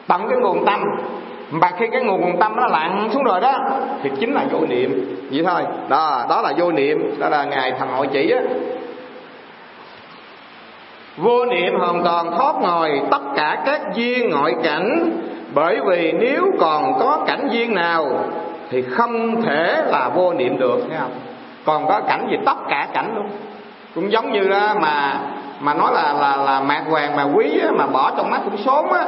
tận 0.07 0.21
cái 0.29 0.39
nguồn 0.43 0.65
tâm 0.65 0.81
mà 1.53 1.71
khi 1.79 1.87
cái 1.93 2.03
nguồn 2.03 2.39
tâm 2.41 2.57
nó 2.57 2.67
lặn 2.67 3.09
xuống 3.13 3.25
rồi 3.25 3.41
đó 3.41 3.55
thì 4.03 4.11
chính 4.21 4.33
là 4.33 4.45
vô 4.51 4.59
niệm. 4.69 5.17
Vậy 5.31 5.45
thôi. 5.47 5.63
Đó 5.89 6.27
đó 6.29 6.43
là 6.43 6.53
vô 6.59 6.73
niệm. 6.73 7.15
Đó 7.19 7.29
là 7.29 7.45
ngài 7.45 7.73
thần 7.73 7.89
hội 7.89 8.09
chỉ 8.13 8.31
á. 8.31 8.41
Vô 11.17 11.45
niệm 11.45 11.79
hoàn 11.79 12.05
toàn 12.05 12.31
thoát 12.31 12.55
ngồi 12.63 13.01
tất 13.11 13.23
cả 13.37 13.63
các 13.67 13.81
duyên 13.95 14.31
ngoại 14.31 14.55
cảnh. 14.63 15.11
Bởi 15.55 15.81
vì 15.87 16.13
nếu 16.13 16.45
còn 16.61 16.99
có 16.99 17.25
cảnh 17.27 17.49
duyên 17.51 17.75
nào 17.75 18.07
thì 18.71 18.83
không 18.83 19.43
thể 19.43 19.83
là 19.87 20.09
vô 20.15 20.33
niệm 20.33 20.59
được 20.59 20.81
thấy 20.89 20.99
không? 20.99 21.13
Còn 21.65 21.87
có 21.87 22.01
cảnh 22.01 22.27
gì? 22.31 22.37
Tất 22.47 22.57
cả 22.69 22.89
cảnh 22.93 23.13
luôn. 23.15 23.29
Cũng 23.95 24.13
giống 24.13 24.33
như 24.33 24.49
đó 24.49 24.75
mà 24.81 25.21
mà 25.61 25.75
nói 25.75 25.93
là 25.95 26.13
là 26.21 26.37
là 26.37 26.61
mạc 26.61 26.83
hoàng 26.91 27.17
mà 27.17 27.23
quý 27.23 27.61
á, 27.63 27.69
mà 27.71 27.87
bỏ 27.87 28.13
trong 28.17 28.31
mắt 28.31 28.41
cũng 28.45 28.57
sốn 28.57 28.93
á. 28.93 29.07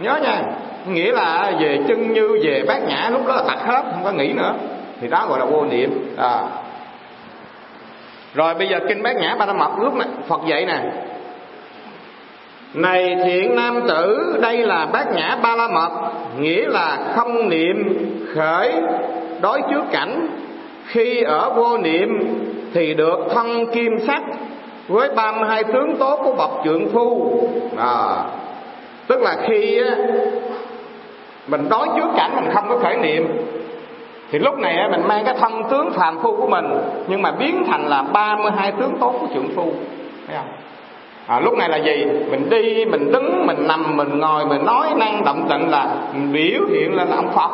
Nhớ 0.00 0.18
nha 0.22 0.42
nghĩa 0.86 1.12
là 1.12 1.52
về 1.60 1.78
chân 1.88 2.12
như 2.12 2.38
về 2.42 2.64
bát 2.68 2.88
nhã 2.88 3.08
lúc 3.12 3.26
đó 3.26 3.34
là 3.36 3.42
tạch 3.48 3.66
hết 3.66 3.82
không 3.92 4.04
có 4.04 4.12
nghĩ 4.12 4.32
nữa. 4.32 4.54
Thì 5.00 5.08
đó 5.08 5.26
gọi 5.28 5.38
là 5.38 5.44
vô 5.44 5.64
niệm. 5.64 6.14
À. 6.16 6.40
rồi 8.34 8.54
bây 8.54 8.68
giờ 8.68 8.80
kinh 8.88 9.02
bát 9.02 9.16
nhã 9.16 9.36
ba 9.38 9.46
la 9.46 9.52
mật 9.52 9.70
lúc 9.78 9.94
này 9.94 10.08
phật 10.28 10.40
dạy 10.46 10.66
nè. 10.66 10.80
Này 12.74 13.16
thiện 13.24 13.56
nam 13.56 13.80
tử 13.88 14.36
đây 14.42 14.56
là 14.56 14.86
bát 14.86 15.12
nhã 15.14 15.36
ba 15.42 15.56
la 15.56 15.68
mật 15.68 15.90
nghĩa 16.38 16.66
là 16.68 16.98
không 17.16 17.48
niệm 17.48 17.98
khởi 18.34 18.72
đối 19.40 19.60
trước 19.70 19.82
cảnh. 19.92 20.28
Khi 20.86 21.22
ở 21.22 21.50
vô 21.50 21.78
niệm 21.78 22.08
thì 22.74 22.94
được 22.94 23.18
thân 23.30 23.66
kim 23.66 23.92
sắc 24.06 24.22
với 24.88 25.08
32 25.08 25.64
tướng 25.64 25.96
tốt 25.98 26.20
của 26.24 26.32
bậc 26.32 26.50
trượng 26.64 26.88
phu. 26.88 27.40
À, 27.76 28.24
tức 29.06 29.22
là 29.22 29.36
khi 29.48 29.80
mình 31.48 31.68
đối 31.68 31.88
trước 31.96 32.08
cảnh 32.16 32.30
mình 32.36 32.50
không 32.54 32.64
có 32.68 32.78
khởi 32.78 32.96
niệm. 32.96 33.28
Thì 34.30 34.38
lúc 34.38 34.58
này 34.58 34.88
mình 34.90 35.08
mang 35.08 35.24
cái 35.24 35.34
thân 35.40 35.62
tướng 35.70 35.90
phàm 35.90 36.18
phu 36.22 36.36
của 36.36 36.48
mình 36.48 36.66
nhưng 37.06 37.22
mà 37.22 37.30
biến 37.30 37.64
thành 37.68 37.86
là 37.86 38.02
32 38.02 38.72
tướng 38.72 38.96
tốt 39.00 39.14
của 39.20 39.26
trượng 39.34 39.48
phu. 39.56 39.72
Thấy 40.26 40.36
không? 40.36 40.48
À, 41.26 41.40
lúc 41.40 41.58
này 41.58 41.68
là 41.68 41.76
gì? 41.76 42.04
Mình 42.30 42.50
đi 42.50 42.84
mình 42.84 43.12
đứng 43.12 43.46
mình 43.46 43.66
nằm 43.68 43.96
mình 43.96 44.18
ngồi 44.18 44.46
mình 44.46 44.64
nói 44.64 44.86
năng 44.96 45.24
động 45.24 45.46
tịnh 45.48 45.70
là 45.70 45.86
mình 46.12 46.32
biểu 46.32 46.60
hiện 46.70 46.94
lên 46.94 47.08
là 47.08 47.16
ông 47.16 47.28
phật. 47.28 47.50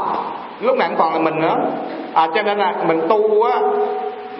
Lúc 0.60 0.76
này 0.76 0.90
còn 0.98 1.12
là 1.12 1.18
mình 1.18 1.40
nữa. 1.40 1.56
À, 2.14 2.28
cho 2.34 2.42
nên 2.42 2.58
là 2.58 2.74
mình 2.86 3.00
tu 3.08 3.42
á 3.42 3.60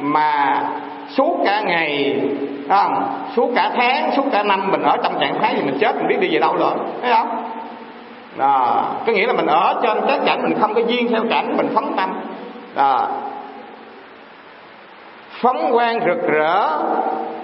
mà 0.00 0.62
suốt 1.08 1.36
cả 1.44 1.60
ngày 1.60 2.20
không? 2.68 2.94
suốt 3.36 3.50
cả 3.56 3.70
tháng 3.76 4.10
suốt 4.16 4.24
cả 4.32 4.42
năm 4.42 4.70
mình 4.70 4.82
ở 4.82 4.96
trong 5.02 5.12
trạng 5.20 5.38
thái 5.40 5.54
thì 5.56 5.62
mình 5.62 5.78
chết 5.80 5.96
mình 5.96 6.06
biết 6.08 6.20
đi 6.20 6.28
về 6.32 6.38
đâu 6.38 6.56
rồi. 6.56 6.72
Thấy 7.02 7.12
không? 7.12 7.28
Đó. 8.36 8.84
có 9.06 9.12
nghĩa 9.12 9.26
là 9.26 9.32
mình 9.32 9.46
ở 9.46 9.80
trên 9.82 9.98
các 10.08 10.20
cảnh 10.26 10.42
mình 10.42 10.58
không 10.60 10.74
có 10.74 10.80
duyên 10.80 11.08
theo 11.10 11.22
cảnh 11.30 11.56
mình 11.56 11.68
phóng 11.74 11.92
tâm 11.96 12.10
đó. 12.74 13.08
phóng 15.42 15.72
quang 15.72 16.00
rực 16.06 16.28
rỡ 16.28 16.68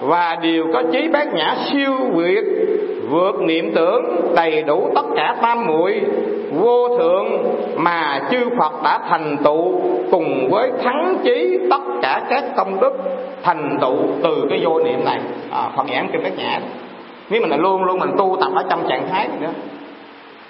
và 0.01 0.37
đều 0.41 0.65
có 0.73 0.83
trí 0.91 1.07
bát 1.07 1.33
nhã 1.33 1.55
siêu 1.71 1.93
việt 2.13 2.43
vượt 3.09 3.41
niệm 3.41 3.71
tưởng 3.75 4.33
đầy 4.35 4.63
đủ 4.63 4.91
tất 4.95 5.05
cả 5.15 5.35
tam 5.41 5.67
muội 5.67 6.01
vô 6.51 6.97
thượng 6.97 7.25
mà 7.75 8.21
chư 8.31 8.49
Phật 8.57 8.83
đã 8.83 8.99
thành 9.09 9.37
tựu 9.43 9.81
cùng 10.11 10.49
với 10.51 10.71
thắng 10.83 11.17
trí 11.23 11.59
tất 11.69 11.81
cả 12.01 12.21
các 12.29 12.43
công 12.55 12.79
đức 12.79 12.93
thành 13.43 13.77
tựu 13.81 13.97
từ 14.23 14.47
cái 14.49 14.59
vô 14.63 14.83
niệm 14.83 15.05
này 15.05 15.19
à, 15.51 15.69
Phật 15.75 15.83
giảng 15.93 16.09
kinh 16.11 16.23
bát 16.23 16.37
nhã 16.37 16.59
nếu 17.29 17.41
mình 17.41 17.49
là 17.49 17.57
luôn 17.57 17.83
luôn 17.83 17.99
mình 17.99 18.11
tu 18.17 18.37
tập 18.41 18.51
ở 18.55 18.65
trong 18.69 18.87
trạng 18.89 19.07
thái 19.11 19.27
này 19.27 19.37
nữa 19.41 19.53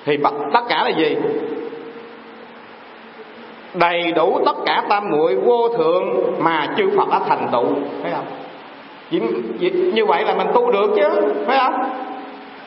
thì 0.06 0.18
tất 0.54 0.64
cả 0.70 0.84
là 0.84 0.90
gì? 0.90 1.18
Đầy 3.74 4.12
đủ 4.12 4.40
tất 4.46 4.56
cả 4.66 4.84
tam 4.90 5.10
muội 5.12 5.36
vô 5.36 5.70
thượng 5.78 6.34
mà 6.40 6.68
chư 6.78 6.90
Phật 6.98 7.10
đã 7.10 7.20
thành 7.28 7.48
tựu. 7.52 7.66
Phải 8.02 8.12
không? 8.12 8.26
Như 9.94 10.06
vậy 10.06 10.24
là 10.26 10.34
mình 10.34 10.48
tu 10.54 10.72
được 10.72 10.92
chứ 10.96 11.34
phải 11.48 11.60
không? 11.60 11.74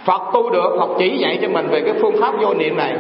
Phật 0.05 0.23
tu 0.33 0.51
được 0.51 0.77
Phật 0.79 0.89
chỉ 0.99 1.17
dạy 1.19 1.39
cho 1.43 1.49
mình 1.49 1.69
về 1.69 1.81
cái 1.81 1.95
phương 2.01 2.17
pháp 2.21 2.35
vô 2.41 2.55
niệm 2.55 2.77
này. 2.77 2.97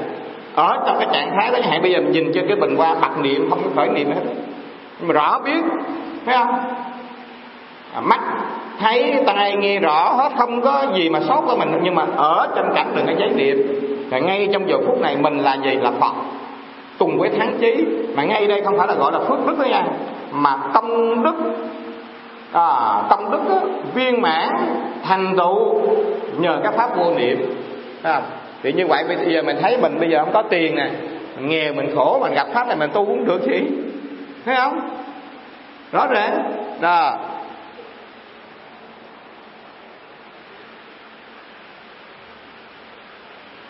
Ở 0.54 0.78
trong 0.86 0.96
cái 0.98 1.08
trạng 1.12 1.30
thái 1.36 1.50
đó 1.52 1.58
hạn 1.62 1.82
bây 1.82 1.92
giờ 1.92 2.00
mình 2.00 2.12
nhìn 2.12 2.32
trên 2.34 2.46
cái 2.46 2.56
bình 2.56 2.76
hoa 2.76 2.94
bật 2.94 3.20
niệm 3.22 3.50
không 3.50 3.62
có 3.64 3.70
khởi 3.76 3.88
niệm 3.88 4.08
hết. 4.08 4.20
Mà 5.02 5.14
rõ 5.14 5.40
biết 5.44 5.62
phải 6.24 6.36
không? 6.36 6.54
À, 7.94 8.00
mắt 8.00 8.20
thấy 8.80 9.14
tai 9.26 9.56
nghe 9.56 9.80
rõ 9.80 10.12
hết 10.12 10.32
không 10.38 10.60
có 10.60 10.84
gì 10.94 11.10
mà 11.10 11.20
sót 11.20 11.40
của 11.46 11.56
mình. 11.56 11.80
Nhưng 11.82 11.94
mà 11.94 12.06
ở 12.16 12.48
trong 12.56 12.72
cảnh 12.74 12.92
đừng 12.96 13.06
có 13.06 13.12
giấy 13.18 13.30
niệm 13.36 13.80
và 14.14 14.20
ngay 14.20 14.48
trong 14.52 14.68
giờ 14.68 14.78
phút 14.86 15.00
này 15.00 15.16
mình 15.16 15.38
là 15.38 15.56
gì? 15.64 15.74
Là 15.74 15.90
Phật. 15.90 16.12
Cùng 16.98 17.18
với 17.18 17.30
thắng 17.38 17.56
trí. 17.60 17.84
Mà 18.14 18.24
ngay 18.24 18.46
đây 18.46 18.62
không 18.64 18.78
phải 18.78 18.86
là 18.86 18.94
gọi 18.94 19.12
là 19.12 19.18
phước 19.18 19.46
đức 19.46 19.58
đó 19.58 19.64
nha. 19.64 19.86
Mà 20.32 20.56
công 20.74 21.22
đức. 21.22 21.34
À, 22.52 23.02
công 23.10 23.30
đức 23.30 23.40
đó, 23.48 23.60
viên 23.94 24.22
mãn 24.22 24.48
thành 25.02 25.34
tựu 25.36 25.80
nhờ 26.38 26.60
các 26.64 26.74
pháp 26.76 26.96
vô 26.96 27.14
niệm. 27.16 27.54
À, 28.02 28.22
thì 28.62 28.72
như 28.72 28.86
vậy 28.86 29.04
bây 29.08 29.34
giờ 29.34 29.42
mình 29.42 29.56
thấy 29.62 29.78
mình 29.82 30.00
bây 30.00 30.10
giờ 30.10 30.18
không 30.18 30.32
có 30.32 30.42
tiền 30.42 30.76
nè. 30.76 30.90
Nghèo 31.40 31.72
mình 31.72 31.96
khổ 31.96 32.18
mình 32.22 32.34
gặp 32.34 32.46
pháp 32.54 32.66
này 32.66 32.76
mình 32.76 32.90
tu 32.92 33.04
cũng 33.04 33.24
được 33.24 33.42
gì 33.46 33.60
thấy 34.44 34.56
không? 34.56 34.80
Rõ 35.92 36.06
ràng. 36.06 36.52
Đó. 36.80 37.16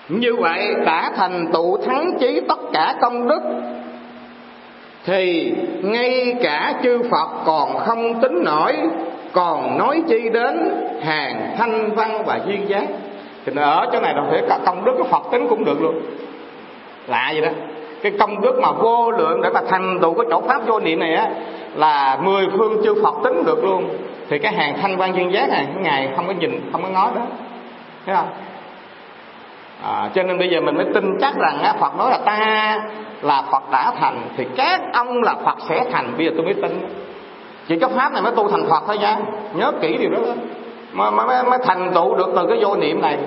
Như 0.09 0.37
vậy 0.37 0.75
đã 0.87 1.13
thành 1.17 1.47
tựu 1.53 1.77
thắng 1.77 2.19
chí 2.21 2.41
tất 2.49 2.59
cả 2.73 2.95
công 3.01 3.29
đức, 3.29 3.41
thì 5.05 5.53
ngay 5.83 6.35
cả 6.43 6.75
chư 6.83 7.03
Phật 7.11 7.29
còn 7.47 7.79
không 7.79 8.21
tính 8.21 8.45
nổi, 8.45 8.77
còn 9.33 9.79
nói 9.79 10.03
chi 10.09 10.29
đến 10.33 10.71
hàng 11.03 11.55
thanh 11.59 11.95
văn 11.95 12.23
và 12.27 12.41
duyên 12.47 12.69
giác. 12.69 12.85
Thì 13.47 13.53
ở 13.57 13.87
chỗ 13.93 14.01
này 14.01 14.15
đồng 14.15 14.29
thể 14.33 14.43
cả 14.49 14.59
công 14.67 14.85
đức 14.85 14.93
của 14.99 15.05
Phật 15.05 15.23
tính 15.33 15.47
cũng 15.49 15.65
được 15.65 15.83
luôn. 15.83 16.01
Lạ 17.07 17.31
vậy 17.33 17.41
đó. 17.41 17.49
Cái 18.03 18.13
công 18.19 18.41
đức 18.41 18.59
mà 18.63 18.73
vô 18.73 19.11
lượng 19.11 19.41
để 19.43 19.51
mà 19.51 19.61
thành 19.69 19.99
tựu 20.03 20.15
cái 20.15 20.27
chỗ 20.31 20.41
pháp 20.41 20.67
vô 20.67 20.81
niệm 20.81 20.99
này 20.99 21.15
á, 21.15 21.31
là 21.75 22.19
mười 22.23 22.47
phương 22.59 22.81
chư 22.85 23.03
Phật 23.03 23.15
tính 23.25 23.45
được 23.45 23.65
luôn. 23.65 23.89
Thì 24.31 24.39
cái 24.39 24.53
hàng 24.53 24.75
thanh 24.83 24.97
văn 24.97 25.13
duyên 25.17 25.33
giác 25.33 25.49
này, 25.49 25.67
cái 25.75 25.83
ngày 25.83 26.09
không 26.17 26.27
có 26.27 26.33
nhìn, 26.33 26.61
không 26.73 26.83
có 26.83 26.89
ngó 26.89 27.11
đó. 27.15 27.23
Thấy 28.07 28.17
không? 28.17 28.29
À, 29.83 30.11
cho 30.15 30.23
nên 30.23 30.39
bây 30.39 30.49
giờ 30.49 30.61
mình 30.61 30.77
mới 30.77 30.87
tin 30.95 31.19
chắc 31.21 31.35
rằng 31.37 31.63
á, 31.63 31.75
Phật 31.81 31.99
nói 31.99 32.11
là 32.11 32.19
ta 32.19 32.79
là 33.23 33.43
Phật 33.51 33.71
đã 33.71 33.93
thành 34.01 34.21
thì 34.37 34.47
các 34.57 34.81
ông 34.93 35.23
là 35.23 35.35
Phật 35.45 35.57
sẽ 35.69 35.85
thành. 35.93 36.13
Bây 36.17 36.27
giờ 36.27 36.33
tôi 36.37 36.45
mới 36.45 36.55
tin. 36.55 36.87
Chỉ 37.69 37.79
có 37.79 37.89
pháp 37.89 38.13
này 38.13 38.23
mới 38.23 38.33
tu 38.33 38.49
thành 38.49 38.67
Phật 38.71 38.83
thôi 38.87 38.99
nha. 38.99 39.17
Nhớ 39.55 39.73
kỹ 39.81 39.97
điều 39.97 40.11
đó 40.11 40.19
mà, 40.93 41.11
mà 41.11 41.27
mới, 41.27 41.45
mới 41.45 41.59
thành 41.65 41.93
tựu 41.95 42.15
được 42.15 42.33
từ 42.37 42.47
cái 42.49 42.59
vô 42.61 42.77
niệm 42.77 43.03
này 43.03 43.19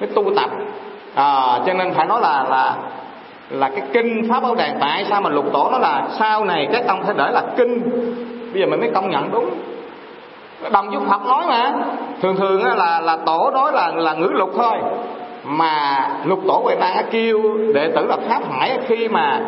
mới 0.00 0.08
tu 0.14 0.34
tập. 0.36 0.50
À, 1.14 1.60
cho 1.66 1.72
nên 1.72 1.94
phải 1.94 2.06
nói 2.06 2.20
là 2.20 2.44
là 2.50 2.74
là 3.50 3.68
cái 3.68 3.82
kinh 3.92 4.30
pháp 4.30 4.40
bảo 4.40 4.54
đàn 4.54 4.76
tại 4.80 5.04
sao 5.10 5.20
mà 5.20 5.30
lục 5.30 5.52
tổ 5.52 5.68
nó 5.72 5.78
là 5.78 6.02
sau 6.18 6.44
này 6.44 6.68
các 6.72 6.84
ông 6.88 7.02
phải 7.02 7.14
để 7.18 7.30
là 7.32 7.42
kinh? 7.56 7.80
Bây 8.52 8.62
giờ 8.62 8.66
mình 8.66 8.80
mới 8.80 8.90
công 8.94 9.10
nhận 9.10 9.30
đúng. 9.32 9.50
Đồng 10.72 10.90
với 10.90 11.00
Phật 11.08 11.26
nói 11.26 11.44
mà. 11.48 11.72
Thường 12.22 12.36
thường 12.36 12.64
là 12.64 13.00
là 13.00 13.16
tổ 13.26 13.50
nói 13.54 13.72
là 13.72 13.92
là 13.94 14.14
ngữ 14.14 14.28
lục 14.32 14.50
thôi 14.56 14.78
mà 15.46 16.08
lục 16.24 16.40
tổ 16.48 16.60
huệ 16.64 16.74
tăng 16.74 17.06
kêu 17.10 17.42
đệ 17.74 17.88
tử 17.94 18.06
là 18.06 18.16
pháp 18.28 18.40
hải 18.52 18.78
khi 18.88 19.08
mà 19.08 19.40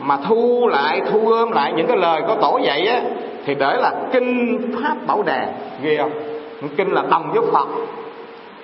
mà 0.00 0.16
thu 0.28 0.68
lại 0.68 1.00
thu 1.10 1.26
gom 1.26 1.52
lại 1.52 1.72
những 1.76 1.86
cái 1.86 1.96
lời 1.96 2.22
của 2.26 2.34
tổ 2.34 2.58
dạy 2.62 2.86
á 2.86 3.00
thì 3.44 3.54
để 3.54 3.76
là 3.76 3.92
kinh 4.12 4.60
pháp 4.82 4.94
bảo 5.06 5.22
đàn 5.22 5.52
ghê 5.82 5.96
không? 5.96 6.10
Kinh 6.76 6.92
là 6.92 7.02
đồng 7.10 7.32
với 7.32 7.42
phật. 7.52 7.68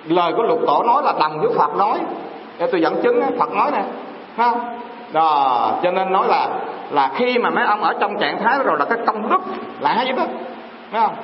Lời 0.07 0.33
của 0.37 0.43
lục 0.43 0.59
tổ 0.67 0.83
nói 0.83 1.03
là 1.03 1.13
đồng 1.19 1.39
với 1.39 1.49
phật 1.57 1.75
nói. 1.75 1.99
Để 2.59 2.67
tôi 2.71 2.81
dẫn 2.81 3.01
chứng 3.03 3.21
phật 3.39 3.53
nói 3.53 3.71
nè. 3.71 3.83
Không? 4.37 4.59
Đó 5.11 5.71
cho 5.83 5.91
nên 5.91 6.11
nói 6.11 6.27
là 6.27 6.49
là 6.91 7.11
khi 7.15 7.37
mà 7.37 7.49
mấy 7.49 7.65
ông 7.65 7.83
ở 7.83 7.93
trong 7.99 8.17
trạng 8.19 8.43
thái 8.43 8.59
rồi 8.63 8.75
là 8.79 8.85
cái 8.85 8.97
công 9.05 9.29
đức 9.29 9.41
là 9.79 9.93
hai 9.93 10.05
đó. 10.05 10.23
Thấy 10.91 11.01
không? 11.01 11.15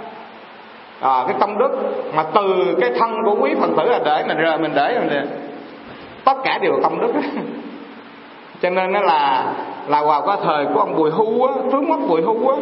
À, 1.00 1.24
cái 1.28 1.36
công 1.40 1.58
đức 1.58 1.72
mà 2.16 2.24
từ 2.34 2.76
cái 2.82 2.92
thân 3.00 3.24
của 3.26 3.36
quý 3.40 3.56
phật 3.60 3.70
tử 3.78 3.90
là 3.90 4.00
để 4.06 4.24
mình 4.28 4.38
rời 4.38 4.58
mình 4.58 4.72
để 4.76 5.00
mình 5.00 5.28
tất 6.28 6.38
cả 6.44 6.58
đều 6.58 6.72
là 6.72 6.80
công 6.84 7.00
đức 7.00 7.12
cho 8.62 8.70
nên 8.70 8.92
nó 8.92 9.02
là 9.02 9.54
là 9.88 10.04
vào 10.04 10.22
cái 10.22 10.38
thời 10.44 10.66
của 10.74 10.80
ông 10.80 10.96
bùi 10.96 11.12
hưu 11.12 11.48
á 11.48 11.54
tướng 11.72 11.90
mất 11.90 11.98
bùi 12.08 12.22
hưu 12.22 12.50
á 12.50 12.58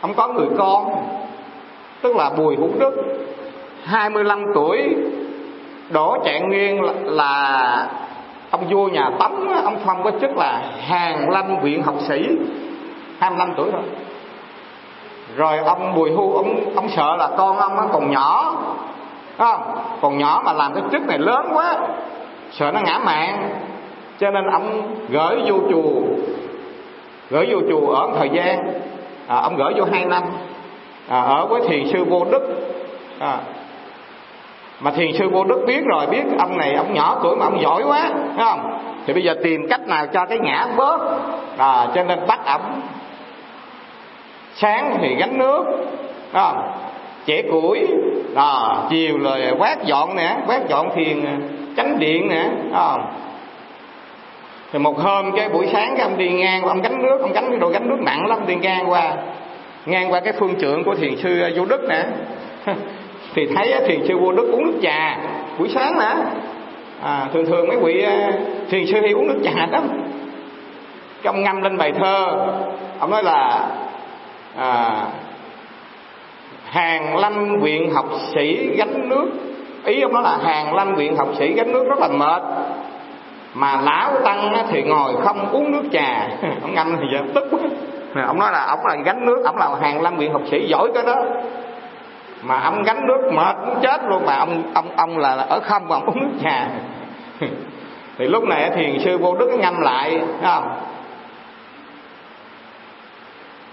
ông 0.00 0.14
có 0.14 0.28
người 0.28 0.48
con 0.58 1.04
tức 2.02 2.16
là 2.16 2.30
bùi 2.30 2.56
hữu 2.56 2.70
đức 2.78 2.92
25 3.84 4.44
tuổi 4.54 4.96
đổ 5.90 6.16
trạng 6.24 6.48
nguyên 6.48 6.82
là, 6.82 6.92
là 7.04 7.88
ông 8.50 8.64
vua 8.70 8.86
nhà 8.86 9.10
tống 9.18 9.54
ông 9.64 9.76
phong 9.84 10.02
có 10.02 10.10
chức 10.20 10.36
là 10.36 10.62
hàng 10.86 11.30
lâm 11.30 11.60
viện 11.60 11.82
học 11.82 11.94
sĩ 12.08 12.28
25 13.20 13.54
tuổi 13.56 13.70
thôi. 13.72 13.82
Rồi 15.36 15.58
ông 15.58 15.94
bùi 15.94 16.10
hưu 16.10 16.36
ông 16.36 16.74
ông 16.76 16.88
sợ 16.88 17.16
là 17.16 17.28
con 17.36 17.58
ông 17.58 17.76
nó 17.76 17.86
còn 17.92 18.10
nhỏ 18.10 18.56
không? 19.38 19.62
Còn 20.00 20.18
nhỏ 20.18 20.42
mà 20.44 20.52
làm 20.52 20.74
cái 20.74 20.82
chức 20.92 21.02
này 21.02 21.18
lớn 21.18 21.48
quá 21.54 21.76
sợ 22.50 22.70
nó 22.70 22.80
ngã 22.80 22.98
mạng. 22.98 23.50
Cho 24.20 24.30
nên 24.30 24.46
ông 24.46 24.96
gửi 25.08 25.36
vô 25.46 25.56
chùa. 25.70 26.00
Gửi 27.30 27.46
vô 27.50 27.58
chùa 27.70 27.94
ở 27.94 28.06
một 28.06 28.14
thời 28.18 28.30
gian. 28.32 28.72
À, 29.26 29.36
ông 29.36 29.56
gửi 29.56 29.72
vô 29.76 29.84
hai 29.92 30.04
năm. 30.04 30.22
À, 31.08 31.20
ở 31.20 31.46
với 31.46 31.60
thiền 31.68 31.88
sư 31.92 32.04
vô 32.04 32.26
đức. 32.30 32.72
À, 33.18 33.38
mà 34.80 34.90
thiền 34.90 35.12
sư 35.12 35.28
vô 35.28 35.44
đức 35.44 35.64
biết 35.66 35.84
rồi 35.84 36.06
biết 36.06 36.22
ông 36.38 36.58
này 36.58 36.74
ông 36.74 36.94
nhỏ 36.94 37.20
tuổi 37.22 37.36
mà 37.36 37.46
ông 37.46 37.62
giỏi 37.62 37.82
quá 37.82 38.10
thấy 38.36 38.44
không? 38.44 38.78
Thì 39.06 39.12
bây 39.12 39.22
giờ 39.22 39.34
tìm 39.42 39.68
cách 39.70 39.86
nào 39.86 40.06
cho 40.06 40.26
cái 40.26 40.38
ngã 40.38 40.66
bớt. 40.76 41.00
À, 41.56 41.88
cho 41.94 42.04
nên 42.04 42.18
bắt 42.26 42.40
ẩm, 42.44 42.60
sáng 44.54 44.96
thì 45.00 45.14
gánh 45.14 45.38
nước 45.38 45.64
à, 46.32 46.52
chẻ 47.26 47.42
củi. 47.42 47.86
À, 48.34 48.76
chiều 48.90 49.18
rồi 49.18 49.40
quét 49.58 49.76
dọn 49.84 50.16
nè 50.16 50.36
quét 50.46 50.60
dọn 50.68 50.88
thiền 50.94 51.24
chánh 51.78 51.98
điện 51.98 52.28
nè 52.28 52.50
không? 52.72 53.12
Thì 54.72 54.78
một 54.78 54.98
hôm 54.98 55.32
cái 55.36 55.48
buổi 55.48 55.66
sáng 55.72 55.94
cái 55.96 56.02
ông 56.02 56.18
đi 56.18 56.28
ngang 56.28 56.62
qua 56.64 56.70
ông 56.70 56.82
gánh 56.82 57.02
nước 57.02 57.18
ông 57.20 57.32
gánh 57.32 57.46
cái 57.50 57.58
đồ 57.58 57.68
gánh 57.68 57.88
nước 57.88 57.98
nặng 58.00 58.26
lắm 58.26 58.38
đi 58.46 58.54
ngang 58.54 58.90
qua 58.90 59.16
ngang 59.86 60.12
qua 60.12 60.20
cái 60.20 60.32
phương 60.38 60.54
trượng 60.60 60.84
của 60.84 60.94
thiền 60.94 61.16
sư 61.16 61.40
à, 61.40 61.50
vô 61.56 61.64
đức 61.64 61.88
nè. 61.88 62.04
Thì 63.34 63.46
thấy 63.56 63.72
à, 63.72 63.80
thiền 63.86 64.06
sư 64.08 64.18
vô 64.18 64.32
đức 64.32 64.48
uống 64.52 64.66
nước 64.66 64.78
trà 64.82 65.18
buổi 65.58 65.68
sáng 65.74 65.98
nè 65.98 66.14
à, 67.02 67.28
thường 67.32 67.46
thường 67.46 67.68
mấy 67.68 67.76
vị 67.76 68.02
à, 68.02 68.32
thiền 68.70 68.86
sư 68.86 69.00
hay 69.00 69.12
uống 69.12 69.28
nước 69.28 69.40
trà 69.44 69.66
lắm. 69.66 69.88
Cái 71.22 71.32
ông 71.32 71.42
ngâm 71.42 71.62
lên 71.62 71.76
bài 71.76 71.92
thơ 71.92 72.46
ông 72.98 73.10
nói 73.10 73.22
là 73.22 73.68
à, 74.56 75.04
hàng 76.64 77.16
lâm 77.16 77.60
viện 77.60 77.92
học 77.94 78.06
sĩ 78.34 78.68
gánh 78.76 79.08
nước 79.08 79.26
ý 79.84 80.00
ông 80.00 80.12
nói 80.12 80.22
là 80.22 80.38
hàng 80.42 80.74
lâm 80.74 80.94
viện 80.94 81.16
học 81.16 81.28
sĩ 81.38 81.52
gánh 81.52 81.72
nước 81.72 81.84
rất 81.88 81.98
là 81.98 82.08
mệt. 82.08 82.42
Mà 83.54 83.80
lão 83.80 84.12
tăng 84.24 84.66
thì 84.70 84.82
ngồi 84.82 85.16
không 85.24 85.50
uống 85.52 85.72
nước 85.72 85.82
trà. 85.92 86.28
Ông 86.62 86.74
ngâm 86.74 86.96
thì 86.96 87.06
giờ 87.12 87.22
tức 87.34 87.44
ông 88.26 88.38
nói 88.38 88.52
là 88.52 88.64
ông 88.64 88.86
là 88.86 88.96
gánh 89.04 89.26
nước, 89.26 89.42
ông 89.44 89.56
là 89.56 89.68
hàng 89.80 90.02
lâm 90.02 90.16
viện 90.16 90.32
học 90.32 90.42
sĩ 90.50 90.66
giỏi 90.66 90.88
cái 90.94 91.02
đó. 91.02 91.14
Mà 92.42 92.60
ông 92.60 92.82
gánh 92.82 93.06
nước 93.06 93.32
mệt 93.32 93.56
muốn 93.66 93.78
chết 93.82 94.00
luôn, 94.08 94.26
mà 94.26 94.36
ông 94.36 94.62
ông 94.74 94.86
ông 94.96 95.18
là 95.18 95.30
ở 95.48 95.60
không 95.60 95.88
mà 95.88 95.96
ông 95.96 96.06
uống 96.06 96.20
nước 96.20 96.38
trà. 96.42 96.68
Thì 98.18 98.26
lúc 98.26 98.44
này 98.44 98.70
thiền 98.70 98.98
sư 98.98 99.18
vô 99.18 99.34
đức 99.34 99.50
ngâm 99.58 99.80
lại, 99.80 100.10
thấy 100.10 100.50
không? 100.54 100.68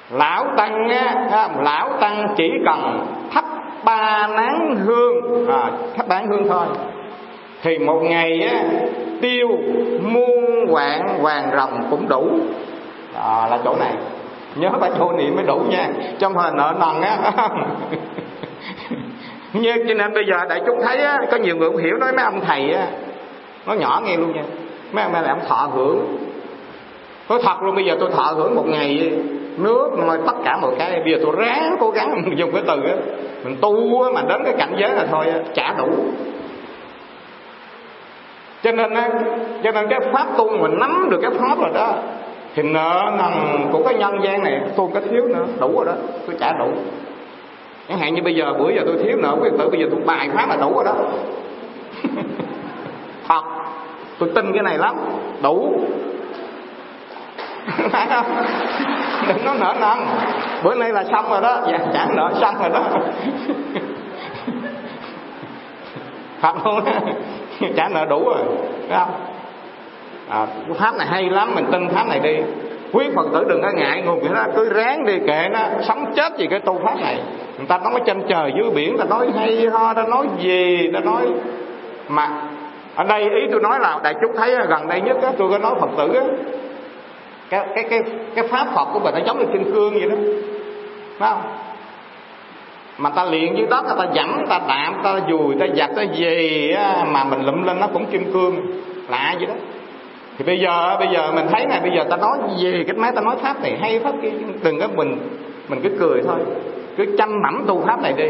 Lão 0.10 0.46
tăng 0.58 0.89
á 0.89 1.50
lão 1.62 1.89
tăng 2.00 2.28
chỉ 2.38 2.52
cần 2.65 3.08
thắp 3.32 3.46
ba 3.86 4.28
nắng 4.36 4.76
hương. 4.86 5.48
À, 5.48 5.71
thắp 5.95 6.08
ba 6.08 6.21
hương 6.30 6.48
thôi. 6.50 6.65
Thì 7.62 7.78
một 7.78 8.00
ngày 8.04 8.41
á 8.41 8.63
tiêu 9.21 9.48
muôn 10.02 10.65
vạn 10.67 11.19
hoàng 11.21 11.52
rồng 11.56 11.88
cũng 11.89 12.08
đủ. 12.08 12.39
À, 13.15 13.48
là 13.50 13.60
chỗ 13.63 13.76
này. 13.80 13.93
Nhớ 14.56 14.69
bà 14.82 14.89
chỗ 14.98 15.12
niệm 15.12 15.36
mới 15.36 15.45
đủ 15.45 15.63
nha. 15.69 15.89
Trong 16.19 16.34
hồi 16.34 16.52
nợ 16.54 16.74
nần 16.80 17.02
á. 17.02 17.32
Như 19.54 19.74
cho 19.88 19.93
nên 19.93 20.13
bây 20.13 20.26
giờ 20.26 20.45
đại 20.50 20.62
chúng 20.65 20.82
thấy 20.84 20.98
á, 20.98 21.19
có 21.32 21.38
nhiều 21.38 21.56
người 21.56 21.69
không 21.69 21.84
hiểu 21.84 21.98
nói 21.98 22.12
mấy 22.12 22.26
ông 22.26 22.41
thầy 22.41 22.71
á. 22.71 22.88
Nó 23.65 23.74
nhỏ 23.74 24.02
nghe 24.06 24.17
luôn 24.17 24.34
nha. 24.34 24.43
Mấy 24.91 25.04
ông 25.04 25.13
này 25.13 25.24
là 25.24 25.30
ông 25.30 25.41
thọ 25.48 25.69
hưởng. 25.74 26.17
Tôi 27.28 27.39
thật 27.43 27.62
luôn 27.62 27.76
bây 27.76 27.86
giờ 27.86 27.95
tôi 28.00 28.10
thọ 28.12 28.24
hưởng 28.24 28.56
một 28.56 28.65
ngày 28.67 29.12
nước 29.58 29.89
mà 29.98 30.18
tất 30.26 30.36
cả 30.46 30.58
mọi 30.58 30.72
cái. 30.80 31.02
Bây 31.04 31.13
giờ 31.13 31.20
tôi 31.24 31.36
ráng 31.38 31.78
cố 31.80 31.91
gắng 31.91 32.12
mình 32.15 32.38
dùng 32.38 32.52
cái 32.52 32.63
từ 32.68 32.84
á. 32.84 32.96
Mình 33.44 33.58
tu 33.62 34.04
á 34.04 34.10
mà 34.13 34.22
đến 34.30 34.41
cái 34.44 34.54
cảnh 34.58 34.76
giới 34.78 34.91
là 34.91 35.06
thôi 35.12 35.26
chả 35.54 35.74
đủ. 35.78 35.88
Cho 38.63 38.72
nên 38.72 38.94
á, 38.94 39.10
cho 39.63 39.72
nên 39.72 39.88
cái 39.88 40.00
pháp 40.00 40.28
tu 40.38 40.58
mình 40.58 40.80
nắm 40.80 41.08
được 41.12 41.20
cái 41.22 41.32
pháp 41.32 41.60
rồi 41.60 41.70
đó, 41.74 41.94
thì 42.56 42.63
nợ 42.63 43.12
nần 43.18 43.68
của 43.72 43.84
cái 43.84 43.94
nhân 43.94 44.20
gian 44.24 44.44
này 44.44 44.62
tôi 44.76 44.88
có 44.94 45.00
thiếu 45.10 45.28
nữa, 45.28 45.46
đủ 45.60 45.74
rồi 45.76 45.86
đó, 45.86 45.94
tôi 46.28 46.36
trả 46.39 46.54
đủ. 46.54 46.68
Chẳng 47.89 47.98
hạn 47.98 48.13
như 48.13 48.22
bây 48.22 48.36
giờ 48.36 48.54
bữa 48.60 48.70
giờ 48.70 48.82
tôi 48.86 48.96
thiếu 49.04 49.18
nợ 49.22 49.36
quý 49.41 49.50
tử, 49.60 49.70
bây 49.70 49.80
giờ 49.80 49.88
tôi 49.91 50.00
bài 50.06 50.30
pháp 50.34 50.50
là 50.50 50.56
đủ 50.56 50.74
rồi 50.74 50.84
đó. 50.86 50.94
Thật, 53.28 53.41
tôi 54.20 54.30
tin 54.36 54.54
cái 54.54 54.63
này 54.63 54.78
lắm, 54.78 54.96
đủ 55.44 55.80
phải 57.67 58.08
không 58.10 58.25
đừng 59.28 59.38
có 59.45 59.54
nợ 59.60 59.75
nần 59.80 60.08
bữa 60.63 60.75
nay 60.75 60.91
là 60.91 61.04
xong 61.12 61.30
rồi 61.30 61.41
đó. 61.41 61.60
Dạ 61.67 61.80
trả 61.93 62.06
nợ 62.15 62.32
xong 62.41 62.56
rồi 62.60 62.69
đó. 62.69 62.84
Thật 66.41 66.54
luôn 66.65 66.80
trả 67.75 67.89
nợ 67.89 68.06
đủ 68.06 68.23
rồi 68.25 68.43
phải 68.89 68.99
không? 68.99 69.12
À, 70.30 70.47
pháp 70.80 70.95
này 70.97 71.08
hay 71.08 71.30
lắm 71.30 71.56
mình 71.56 71.65
tin 71.71 71.89
pháp 71.89 72.08
này 72.08 72.19
đi. 72.19 72.38
Quý 72.91 73.06
phật 73.15 73.25
tử 73.34 73.45
đừng 73.49 73.62
có 73.62 73.71
ngại 73.75 74.01
ngùng 74.01 74.19
vậy 74.19 74.30
đó 74.34 74.43
cứ 74.56 74.73
ráng 74.73 75.06
đi 75.06 75.19
kệ 75.28 75.49
nó 75.51 75.60
sống 75.82 76.13
chết 76.15 76.38
gì 76.38 76.47
cái 76.47 76.60
tu 76.60 76.80
pháp 76.84 76.99
này. 77.01 77.21
Người 77.58 77.67
ta 77.67 77.78
nói 77.78 78.01
trên 78.06 78.21
trời 78.28 78.54
dưới 78.56 78.69
biển 78.71 78.97
ta 78.97 79.06
nói 79.06 79.32
hay 79.38 79.67
ho 79.71 79.93
ta 79.93 80.04
nói 80.04 80.28
gì 80.39 80.91
ta 80.93 80.99
nói 80.99 81.28
mà. 82.08 82.30
Ở 82.95 83.04
đây 83.04 83.21
ý 83.21 83.47
tôi 83.51 83.62
nói 83.62 83.80
là 83.80 83.99
đại 84.04 84.13
chúng 84.21 84.38
thấy 84.38 84.56
gần 84.67 84.88
đây 84.88 85.01
nhất 85.01 85.17
á 85.21 85.32
tôi 85.38 85.49
có 85.51 85.58
nói 85.58 85.75
phật 85.80 85.89
tử 85.97 86.13
á 86.13 86.23
cái 87.49 87.65
cái 87.75 87.84
cái 87.89 87.99
cái 88.36 88.47
pháp 88.47 88.67
phật 88.75 88.86
của 88.93 88.99
mình 88.99 89.13
nó 89.13 89.19
giống 89.25 89.39
như 89.39 89.45
kim 89.53 89.73
cương 89.73 89.93
vậy 89.93 90.10
đó. 90.10 90.15
Phải 91.17 91.31
không? 91.31 91.41
Mà 92.97 93.10
ta 93.10 93.25
luyện 93.25 93.55
dưới 93.55 93.67
đất 93.69 93.86
ta 93.97 94.05
dẫm 94.13 94.45
ta 94.49 94.62
đạm 94.67 94.95
ta 95.03 95.19
dùi 95.29 95.55
ta 95.60 95.65
giặt 95.75 95.89
ta 95.95 96.01
gì 96.01 96.71
á, 96.71 97.05
mà 97.12 97.23
mình 97.23 97.45
lụm 97.45 97.63
lên 97.63 97.79
nó 97.79 97.88
cũng 97.88 98.05
kim 98.05 98.34
cương 98.34 98.55
lạ 99.10 99.36
vậy 99.38 99.45
đó. 99.47 99.53
Thì 100.38 100.45
bây 100.45 100.60
giờ 100.60 100.95
bây 100.99 101.08
giờ 101.13 101.31
mình 101.31 101.45
thấy 101.51 101.65
này 101.65 101.79
bây 101.81 101.91
giờ 101.95 102.03
ta 102.10 102.17
nói 102.17 102.38
gì 102.58 102.84
cái 102.88 102.95
máy 102.95 103.12
ta 103.15 103.21
nói 103.21 103.36
pháp 103.41 103.62
này 103.62 103.77
hay 103.81 103.99
pháp 103.99 104.13
kia 104.21 104.29
đừng 104.63 104.79
có 104.79 104.88
mình 104.95 105.17
mình 105.67 105.79
cứ 105.84 105.89
cười 105.99 106.21
thôi. 106.27 106.39
Cứ 106.97 107.05
chăm 107.17 107.41
mẩm 107.43 107.63
tu 107.67 107.84
pháp 107.88 108.01
này 108.01 108.13
đi. 108.17 108.27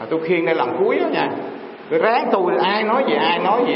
Mà 0.00 0.06
tôi 0.10 0.20
khuyên 0.26 0.46
đây 0.46 0.54
làm 0.54 0.68
cuối 0.78 0.98
đó 1.00 1.06
nha. 1.12 1.30
Cứ 1.90 1.98
ráng 1.98 2.28
tu 2.32 2.50
ai 2.62 2.82
nói 2.82 3.04
gì 3.08 3.14
ai 3.14 3.38
nói 3.38 3.60
gì 3.66 3.74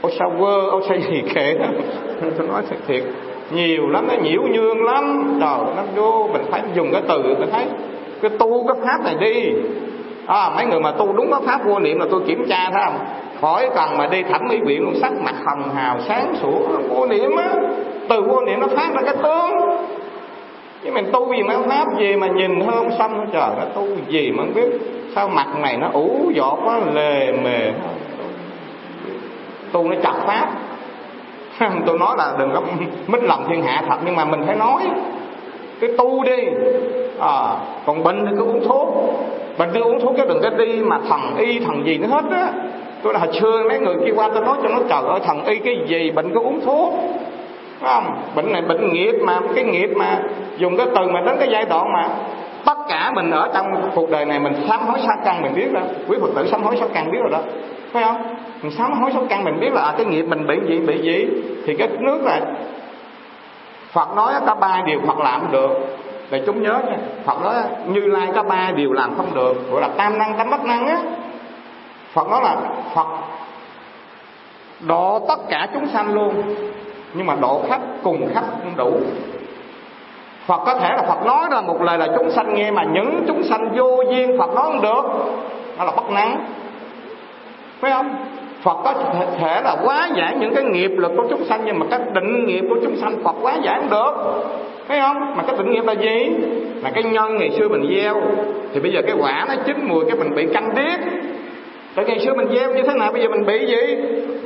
ô 0.00 0.10
sao 0.18 0.32
quơ 0.38 0.70
ô 0.70 0.80
sao 0.88 0.96
gì 0.96 1.22
kệ 1.34 1.54
đó. 1.58 1.66
Tôi 2.38 2.48
nói 2.48 2.62
thật 2.70 2.76
thiệt 2.88 3.02
nhiều 3.50 3.88
lắm 3.88 4.08
nó 4.08 4.14
nhiễu 4.22 4.42
nhương 4.42 4.84
lắm. 4.84 5.36
Trời 5.40 5.74
nó 5.76 5.82
vô 5.96 6.28
mình 6.32 6.42
phải 6.50 6.62
dùng 6.74 6.92
cái 6.92 7.02
từ 7.08 7.22
mình 7.22 7.50
thấy 7.52 7.64
cái 8.22 8.30
tu 8.38 8.66
cái 8.66 8.76
pháp 8.84 9.04
này 9.04 9.14
đi. 9.20 9.52
À, 10.26 10.50
mấy 10.56 10.66
người 10.66 10.80
mà 10.80 10.90
tu 10.90 11.12
đúng 11.12 11.30
cái 11.30 11.40
pháp 11.46 11.64
vô 11.64 11.78
niệm 11.78 11.98
là 11.98 12.06
tôi 12.10 12.20
kiểm 12.26 12.46
tra 12.48 12.70
thấy 12.72 12.82
không? 12.84 12.98
Khỏi 13.40 13.68
cần 13.74 13.98
mà 13.98 14.06
đi 14.06 14.22
thẩm 14.22 14.40
mỹ 14.48 14.58
viện 14.66 14.82
luôn 14.84 14.94
sắc 15.00 15.12
mặt 15.24 15.34
hồng 15.44 15.74
hào 15.74 16.00
sáng 16.08 16.34
sủa. 16.42 16.58
Vô 16.88 17.06
niệm 17.06 17.36
á 17.36 17.54
từ 18.08 18.22
vô 18.22 18.40
niệm 18.40 18.60
nó 18.60 18.66
phát 18.66 18.90
ra 18.94 19.02
cái 19.04 19.14
tướng. 19.22 19.50
Chứ 20.84 20.90
mình 20.92 21.10
tu 21.12 21.34
gì 21.34 21.42
mà 21.42 21.54
pháp 21.68 21.84
gì 21.98 22.16
mà 22.16 22.26
nhìn 22.26 22.60
hơn 22.60 22.88
xong 22.98 23.26
trời. 23.32 23.50
Nó 23.58 23.64
tu 23.74 23.86
gì 24.08 24.30
mà 24.30 24.42
không 24.42 24.54
biết. 24.54 24.68
Sao 25.14 25.28
mặt 25.28 25.46
này 25.58 25.76
nó 25.76 25.88
ủ 25.92 26.30
dọt 26.34 26.58
quá 26.64 26.80
lề 26.92 27.32
mề. 27.32 27.72
Tu 29.72 29.88
nó 29.88 29.96
chặt 30.02 30.14
pháp. 30.26 30.48
tôi 31.86 31.98
nói 31.98 32.14
là 32.18 32.32
đừng 32.38 32.50
có 32.54 32.62
mít 33.06 33.22
lòng 33.22 33.44
thiên 33.48 33.62
hạ 33.62 33.82
thật 33.88 33.96
nhưng 34.04 34.16
mà 34.16 34.24
mình 34.24 34.42
phải 34.46 34.56
nói. 34.56 34.82
Cái 35.80 35.90
tu 35.98 36.24
đi. 36.24 36.46
À, 37.20 37.56
còn 37.86 38.02
bệnh 38.02 38.26
thì 38.26 38.32
cứ 38.38 38.44
uống 38.44 38.64
thuốc. 38.68 38.88
Bệnh 39.58 39.70
cứ 39.74 39.80
uống 39.80 40.00
thuốc 40.00 40.14
chứ 40.16 40.24
đừng 40.28 40.40
có 40.42 40.50
đi 40.50 40.80
mà 40.82 40.98
thần 41.08 41.36
y 41.38 41.58
thần 41.58 41.86
gì 41.86 41.98
nữa 41.98 42.08
hết 42.10 42.24
á. 42.30 42.48
Tôi 43.02 43.12
là 43.12 43.18
hồi 43.18 43.28
xưa 43.40 43.62
mấy 43.68 43.78
người 43.78 43.96
kia 44.04 44.12
qua 44.16 44.30
tôi 44.34 44.44
nói 44.44 44.56
cho 44.62 44.68
nó 44.68 44.78
trời 44.88 45.02
ơi 45.08 45.20
thần 45.24 45.44
y 45.44 45.58
cái 45.58 45.76
gì 45.86 46.10
bệnh 46.10 46.34
cứ 46.34 46.40
uống 46.40 46.60
thuốc. 46.60 46.94
Đúng 47.80 47.88
không? 47.88 48.16
Bệnh 48.34 48.52
này 48.52 48.62
bệnh 48.62 48.92
nghiệp 48.92 49.14
mà 49.22 49.40
cái 49.54 49.64
nghiệp 49.64 49.90
mà. 49.96 50.18
Dùng 50.58 50.76
cái 50.76 50.86
từ 50.96 51.08
mà 51.08 51.20
đến 51.20 51.36
cái 51.38 51.48
giai 51.52 51.64
đoạn 51.64 51.92
mà 51.92 52.08
tất 52.64 52.78
cả 52.88 53.12
mình 53.14 53.30
ở 53.30 53.50
trong 53.54 53.66
cuộc 53.94 54.10
đời 54.10 54.24
này 54.24 54.38
mình 54.38 54.54
sám 54.68 54.80
hối 54.86 54.98
sát 55.06 55.16
căn 55.24 55.42
mình 55.42 55.54
biết 55.54 55.72
đó. 55.72 55.80
Quý 56.08 56.16
phật 56.20 56.30
tử 56.36 56.48
sám 56.50 56.62
hối 56.62 56.76
sát 56.76 56.88
căn 56.94 57.10
biết 57.10 57.18
rồi 57.20 57.30
đó 57.30 57.40
phải 57.92 58.04
không 58.04 58.36
mình 58.62 58.72
sám 58.72 58.92
hối 58.92 59.12
sát 59.12 59.20
căn 59.28 59.44
mình 59.44 59.60
biết 59.60 59.72
là 59.72 59.82
à, 59.82 59.94
cái 59.96 60.06
nghiệp 60.06 60.22
mình 60.22 60.46
bị 60.46 60.58
gì 60.68 60.78
bị 60.78 61.02
gì? 61.02 61.26
Thì 61.66 61.76
cái 61.76 61.88
nước 61.98 62.20
là 62.24 62.40
Phật 63.92 64.16
nói 64.16 64.32
có 64.46 64.54
ba 64.54 64.82
điều 64.86 65.00
Phật 65.06 65.18
làm 65.18 65.52
được. 65.52 65.70
Để 66.30 66.42
chúng 66.46 66.62
nhớ 66.62 66.80
nha, 66.86 66.96
Phật 67.24 67.42
nói 67.42 67.54
như 67.86 68.00
lai 68.00 68.28
có 68.34 68.42
ba 68.42 68.70
điều 68.76 68.92
làm 68.92 69.14
không 69.16 69.34
được. 69.34 69.70
Gọi 69.70 69.80
là 69.80 69.88
tam 69.96 70.18
năng, 70.18 70.34
tam 70.38 70.50
bất 70.50 70.64
năng 70.64 70.86
á. 70.86 70.98
Phật 72.12 72.28
nói 72.28 72.40
là 72.44 72.56
Phật 72.94 73.06
độ 74.80 75.26
tất 75.28 75.38
cả 75.48 75.68
chúng 75.74 75.86
sanh 75.86 76.14
luôn, 76.14 76.42
nhưng 77.14 77.26
mà 77.26 77.34
độ 77.40 77.62
khắp 77.68 77.80
cùng 78.02 78.34
khắp 78.34 78.44
không 78.62 78.76
đủ. 78.76 79.00
Phật 80.46 80.60
có 80.66 80.74
thể 80.74 80.88
là 80.96 81.02
Phật 81.02 81.26
nói 81.26 81.48
ra 81.50 81.60
một 81.60 81.82
lời 81.82 81.98
là 81.98 82.06
chúng 82.18 82.30
sanh 82.30 82.54
nghe, 82.54 82.70
mà 82.70 82.84
những 82.84 83.24
chúng 83.26 83.42
sanh 83.42 83.68
vô 83.76 84.02
duyên 84.10 84.38
Phật 84.38 84.54
nói 84.54 84.64
không 84.64 84.80
được. 84.80 85.02
Đó 85.78 85.84
là 85.84 85.92
bất 85.96 86.10
năng 86.10 86.44
phải 87.80 87.90
không? 87.90 88.16
Phật 88.62 88.76
có 88.84 88.94
thể 89.38 89.60
là 89.64 89.76
quá 89.84 90.08
giải 90.16 90.36
những 90.40 90.54
cái 90.54 90.64
nghiệp 90.64 90.90
lực 90.96 91.12
của 91.16 91.24
chúng 91.30 91.44
sanh, 91.44 91.60
nhưng 91.64 91.78
mà 91.78 91.86
cái 91.90 92.00
định 92.12 92.46
nghiệp 92.46 92.64
của 92.70 92.76
chúng 92.82 92.96
sanh 92.96 93.22
Phật 93.24 93.34
quá 93.42 93.54
giải 93.62 93.80
không 93.80 93.90
được. 93.90 94.12
Thấy 94.88 95.00
không? 95.00 95.36
Mà 95.36 95.42
cái 95.42 95.56
định 95.58 95.70
nghiệp 95.70 95.84
là 95.84 95.92
gì? 95.92 96.30
Là 96.82 96.90
cái 96.90 97.02
nhân 97.04 97.36
ngày 97.36 97.50
xưa 97.50 97.68
mình 97.68 97.96
gieo. 97.96 98.14
Thì 98.72 98.80
bây 98.80 98.92
giờ 98.92 99.02
cái 99.06 99.16
quả 99.20 99.44
nó 99.48 99.54
chín 99.66 99.76
mùi, 99.88 100.04
cái 100.04 100.16
mình 100.18 100.34
bị 100.34 100.46
canh 100.54 100.74
điếc. 100.74 101.00
Tại 101.94 102.04
ngày 102.04 102.20
xưa 102.20 102.34
mình 102.34 102.48
gieo 102.52 102.74
như 102.74 102.82
thế 102.82 102.94
nào? 102.94 103.12
Bây 103.12 103.22
giờ 103.22 103.28
mình 103.28 103.46
bị 103.46 103.66
gì? 103.66 103.96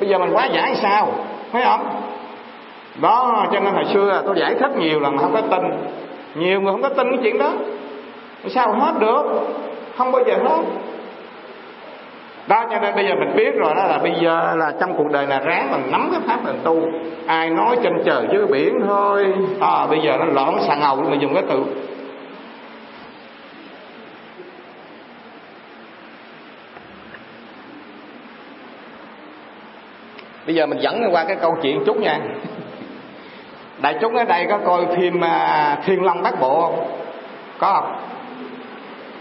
Bây 0.00 0.08
giờ 0.08 0.18
mình 0.18 0.30
quá 0.32 0.46
giải 0.46 0.74
sao? 0.74 1.12
Thấy 1.52 1.62
không? 1.64 1.80
Đó, 3.02 3.46
cho 3.52 3.60
nên 3.60 3.74
hồi 3.74 3.84
xưa 3.94 4.22
tôi 4.26 4.34
giải 4.38 4.54
thích 4.54 4.70
nhiều 4.78 5.00
lần 5.00 5.18
không 5.18 5.32
có 5.32 5.40
tin. 5.40 5.60
Nhiều 6.34 6.60
người 6.60 6.72
không 6.72 6.82
có 6.82 6.88
tin 6.88 7.10
cái 7.10 7.18
chuyện 7.22 7.38
đó. 7.38 7.52
Sao 8.48 8.72
hết 8.72 8.92
được? 9.00 9.22
Không 9.96 10.12
bao 10.12 10.22
giờ 10.26 10.34
hết 10.44 10.62
đó 12.46 12.64
cho 12.70 12.78
nên 12.80 12.94
bây 12.94 13.06
giờ 13.06 13.14
mình 13.14 13.36
biết 13.36 13.54
rồi 13.56 13.74
đó 13.74 13.84
là 13.84 13.98
bây 13.98 14.12
giờ 14.22 14.54
là 14.56 14.72
trong 14.80 14.94
cuộc 14.96 15.10
đời 15.12 15.26
là 15.26 15.40
ráng 15.40 15.70
mình 15.70 15.90
nắm 15.90 16.08
cái 16.12 16.20
pháp 16.26 16.44
mình 16.44 16.60
tu. 16.64 16.82
Ai 17.26 17.50
nói 17.50 17.76
trên 17.82 17.92
trời 18.04 18.26
dưới 18.32 18.46
biển 18.46 18.80
thôi. 18.86 19.34
À, 19.60 19.86
bây 19.86 20.00
giờ 20.00 20.16
nó 20.18 20.24
loạn 20.24 20.58
xà 20.68 20.76
ngầu 20.76 20.96
mình 20.96 21.20
dùng 21.20 21.34
cái 21.34 21.42
từ. 21.48 21.64
Bây 30.46 30.54
giờ 30.54 30.66
mình 30.66 30.78
dẫn 30.80 31.02
qua 31.12 31.24
cái 31.24 31.36
câu 31.36 31.56
chuyện 31.62 31.82
chút 31.86 31.96
nha. 31.96 32.20
Đại 33.82 33.98
chúng 34.00 34.16
ở 34.16 34.24
đây 34.24 34.46
có 34.50 34.58
coi 34.58 34.86
phim 34.96 35.24
à, 35.24 35.78
thiên 35.84 36.02
long 36.02 36.22
bát 36.22 36.40
bộ 36.40 36.60
không? 36.60 36.86
Có 37.58 37.72
không? 37.72 37.96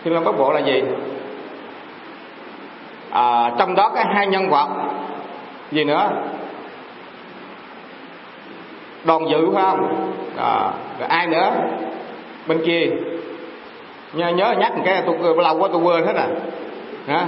Thiên 0.03 0.13
long 0.13 0.23
bát 0.23 0.37
bộ 0.37 0.51
là 0.51 0.59
gì? 0.59 0.83
À, 3.13 3.51
trong 3.57 3.75
đó 3.75 3.91
có 3.95 4.03
hai 4.13 4.27
nhân 4.27 4.49
vật 4.49 4.67
gì 5.71 5.83
nữa? 5.83 6.09
Đoàn 9.03 9.29
dự 9.29 9.51
phải 9.53 9.63
không? 9.63 10.11
À, 10.37 10.71
rồi 10.99 11.07
ai 11.07 11.27
nữa? 11.27 11.51
Bên 12.47 12.61
kia. 12.65 12.89
Nhớ 14.13 14.27
nhớ 14.27 14.53
nhắc 14.57 14.77
một 14.77 14.83
cái 14.85 15.03
tôi 15.05 15.35
lâu 15.43 15.57
quá 15.57 15.69
tôi 15.71 15.81
quên 15.81 16.05
hết 16.05 16.15
à 16.15 16.27
hả? 17.07 17.27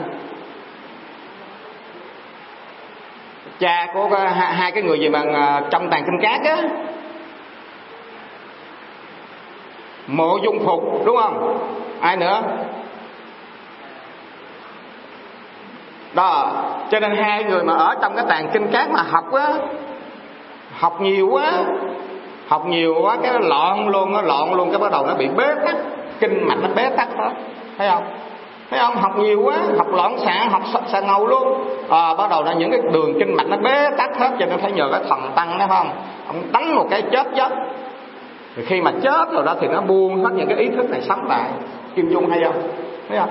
Cha 3.60 3.88
của 3.94 4.10
hai 4.34 4.72
cái 4.72 4.84
người 4.84 5.00
gì 5.00 5.10
mà 5.10 5.24
à, 5.34 5.62
trong 5.70 5.90
tàn 5.90 6.04
kinh 6.06 6.20
cát 6.22 6.42
á? 6.44 6.58
Mộ 10.08 10.38
dung 10.44 10.66
phục 10.66 11.06
đúng 11.06 11.18
không? 11.18 11.58
Ai 12.00 12.18
nữa? 12.18 12.42
Đó. 16.16 16.52
Cho 16.92 17.00
nên 17.00 17.16
hai 17.16 17.44
người 17.44 17.64
mà 17.64 17.74
ở 17.74 17.96
trong 18.02 18.16
cái 18.16 18.26
tàn 18.30 18.50
kinh 18.54 18.68
cát 18.68 18.92
mà 18.92 19.02
học 19.12 19.34
á 19.34 19.54
học 20.80 21.02
nhiều 21.02 21.30
quá 21.32 21.52
học 22.48 22.66
nhiều 22.66 22.96
quá 23.02 23.18
cái 23.24 23.34
loạn 23.40 23.90
luôn 23.90 24.14
nó 24.14 24.22
loạn 24.22 24.54
luôn 24.54 24.70
cái 24.72 24.80
bắt 24.80 24.92
đầu 24.92 25.06
nó 25.06 25.14
bị 25.14 25.28
bế 25.28 25.46
tắc 25.66 25.76
kinh 26.20 26.48
mạch 26.48 26.58
nó 26.62 26.68
bế 26.76 26.90
tắc 26.90 27.18
đó. 27.18 27.32
Thấy 27.78 27.90
không? 27.90 28.04
Thấy 28.70 28.80
không? 28.80 28.96
Học 28.96 29.18
nhiều 29.18 29.42
quá 29.44 29.56
học 29.78 29.88
loạn 29.94 30.18
xạ 30.26 30.48
học 30.52 30.62
xạ 30.88 31.00
ngầu 31.00 31.28
luôn. 31.28 31.68
À, 31.90 32.14
bắt 32.14 32.30
đầu 32.30 32.44
là 32.44 32.54
những 32.54 32.72
cái 32.72 32.80
đường 32.94 33.14
kinh 33.20 33.36
mạch 33.36 33.48
nó 33.48 33.58
bế 33.58 33.90
tắc 33.98 34.18
hết 34.20 34.30
cho 34.40 34.46
nên 34.46 34.60
phải 34.60 34.72
nhờ 34.72 34.90
cái 34.92 35.02
thần 35.10 35.32
tăng 35.36 35.58
đó 35.58 35.66
không? 35.70 35.90
Ông 36.28 36.36
đánh 36.52 36.76
một 36.76 36.88
cái 36.90 37.02
chết 37.02 37.28
chết 37.36 37.52
thì 38.56 38.66
khi 38.66 38.82
mà 38.82 38.92
chết 39.02 39.32
rồi 39.32 39.44
đó 39.46 39.56
thì 39.62 39.68
nó 39.68 39.82
buông 39.82 40.24
hết 40.24 40.30
những 40.36 40.48
cái 40.48 40.58
ý 40.58 40.70
thức 40.70 40.90
này 40.90 41.02
sống 41.02 41.28
lại. 41.28 41.50
Kim 41.96 42.10
dung 42.10 42.30
hay 42.30 42.44
không? 42.44 42.62
Thấy 43.10 43.18
không? 43.18 43.30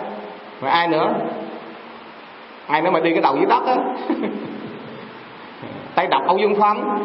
Rồi 0.63 0.71
ai 0.71 0.89
nữa? 0.89 1.09
Ai 2.67 2.83
nữa 2.83 2.91
mà 2.91 3.01
đi 3.01 3.11
cái 3.11 3.21
đầu 3.23 3.37
dưới 3.37 3.47
đất 3.47 3.67
á. 3.67 3.77
Tay 5.95 6.07
đọc 6.07 6.23
âu 6.27 6.39
dương 6.39 6.55
phong 6.61 7.05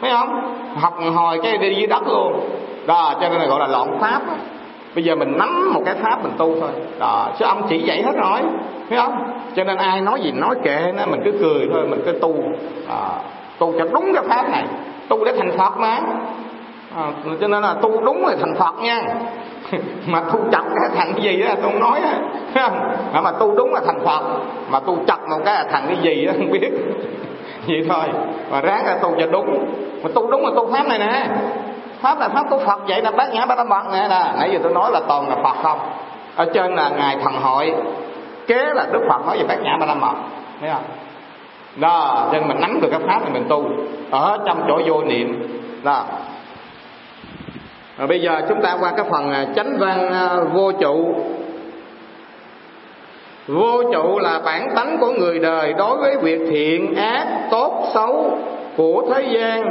thấy 0.00 0.10
không? 0.10 0.54
Học 0.80 0.98
hồi 1.14 1.40
cái 1.42 1.58
đi 1.58 1.74
dưới 1.74 1.86
đất 1.86 2.02
luôn. 2.06 2.40
Đó 2.86 3.14
cho 3.20 3.28
nên 3.28 3.40
là 3.40 3.46
gọi 3.46 3.60
là 3.60 3.66
loạn 3.66 3.98
pháp 4.00 4.22
bây 4.94 5.04
giờ 5.04 5.14
mình 5.14 5.38
nắm 5.38 5.72
một 5.74 5.82
cái 5.84 5.94
pháp 5.94 6.22
mình 6.22 6.32
tu 6.38 6.60
thôi. 6.60 6.70
Đó 6.98 7.28
chứ 7.38 7.44
ông 7.44 7.62
chỉ 7.68 7.78
dạy 7.78 8.02
hết 8.02 8.12
rồi. 8.16 8.40
Thấy 8.88 8.98
không? 8.98 9.32
Cho 9.56 9.64
nên 9.64 9.76
ai 9.76 10.00
nói 10.00 10.20
gì 10.20 10.32
nói 10.32 10.54
kệ 10.62 10.92
nó 10.96 11.06
mình 11.06 11.20
cứ 11.24 11.32
cười 11.40 11.68
thôi 11.72 11.86
mình 11.88 12.02
cứ 12.06 12.12
tu. 12.12 12.34
À, 12.88 13.08
tu 13.58 13.72
cho 13.78 13.84
đúng 13.92 14.12
cái 14.14 14.24
pháp 14.28 14.48
này. 14.50 14.64
Tu 15.08 15.24
để 15.24 15.32
thành 15.38 15.58
phật 15.58 15.78
mà. 15.78 16.00
À, 16.96 17.12
cho 17.40 17.48
nên 17.48 17.62
là 17.62 17.74
tu 17.74 18.00
đúng 18.04 18.22
rồi 18.22 18.36
thành 18.40 18.54
phật 18.54 18.74
nha 18.82 19.02
mà 20.06 20.20
tu 20.20 20.38
chặt 20.52 20.62
cái 20.62 20.90
thằng 20.96 21.12
cái 21.14 21.22
gì 21.22 21.42
á, 21.42 21.54
tôi 21.54 21.62
không 21.62 21.80
nói 21.80 22.00
á. 22.54 22.70
Mà 23.22 23.32
tu 23.32 23.54
đúng 23.54 23.74
là 23.74 23.80
thành 23.86 24.00
phật. 24.04 24.22
Mà 24.70 24.80
tu 24.80 24.98
chặt 25.06 25.18
một 25.30 25.38
cái 25.44 25.54
là 25.54 25.64
cái 25.72 25.96
gì 26.02 26.26
á, 26.26 26.34
không 26.36 26.50
biết. 26.50 26.70
Vậy 27.66 27.86
thôi. 27.88 28.04
Mà 28.50 28.60
ráng 28.60 28.86
là 28.86 28.98
tu 29.02 29.14
cho 29.20 29.26
đúng. 29.26 29.64
Mà 30.02 30.10
tu 30.14 30.30
đúng 30.30 30.44
là 30.44 30.50
tu 30.56 30.72
pháp 30.72 30.86
này 30.86 30.98
nè. 30.98 31.26
Pháp 32.00 32.20
là 32.20 32.28
pháp 32.28 32.46
của 32.50 32.58
phật, 32.58 32.80
vậy 32.88 33.02
là 33.02 33.10
bác 33.10 33.34
nhã 33.34 33.46
ba 33.46 33.54
la 33.54 33.64
mật 33.64 33.82
nè. 33.92 34.06
Nè, 34.10 34.24
nãy 34.38 34.50
giờ 34.52 34.58
tôi 34.62 34.72
nói 34.72 34.90
là 34.90 35.00
toàn 35.08 35.28
là 35.28 35.36
phật 35.44 35.62
không? 35.62 35.78
Ở 36.36 36.46
trên 36.54 36.74
là 36.74 36.88
ngài 36.88 37.16
thần 37.24 37.34
hội. 37.42 37.74
Kế 38.46 38.64
là 38.74 38.86
đức 38.92 39.00
phật 39.08 39.26
nói 39.26 39.38
về 39.38 39.44
bát 39.48 39.62
nhã 39.62 39.76
ba 39.80 39.86
la 39.86 39.94
mật. 39.94 40.14
Thấy 40.60 40.70
không? 40.72 40.82
Đó 41.76 42.28
nên 42.32 42.48
mình 42.48 42.60
nắm 42.60 42.80
được 42.80 42.88
cái 42.90 43.00
pháp 43.06 43.20
thì 43.24 43.32
mình 43.32 43.44
tu. 43.48 43.64
Ở 44.10 44.38
trong 44.46 44.64
chỗ 44.68 44.80
vô 44.86 45.02
niệm. 45.02 45.58
Đó 45.82 46.02
rồi 48.00 48.06
bây 48.06 48.20
giờ 48.20 48.40
chúng 48.48 48.62
ta 48.62 48.76
qua 48.80 48.92
cái 48.96 49.06
phần 49.10 49.32
à, 49.32 49.46
chánh 49.56 49.76
văn 49.78 50.12
à, 50.12 50.36
vô 50.52 50.72
trụ. 50.72 51.14
Vô 53.46 53.82
trụ 53.92 54.18
là 54.18 54.40
bản 54.44 54.68
tánh 54.76 54.96
của 55.00 55.12
người 55.12 55.38
đời 55.38 55.72
đối 55.72 55.96
với 55.96 56.16
việc 56.22 56.40
thiện 56.50 56.94
ác 56.94 57.26
tốt 57.50 57.90
xấu 57.94 58.38
của 58.76 59.04
thế 59.14 59.22
gian, 59.22 59.64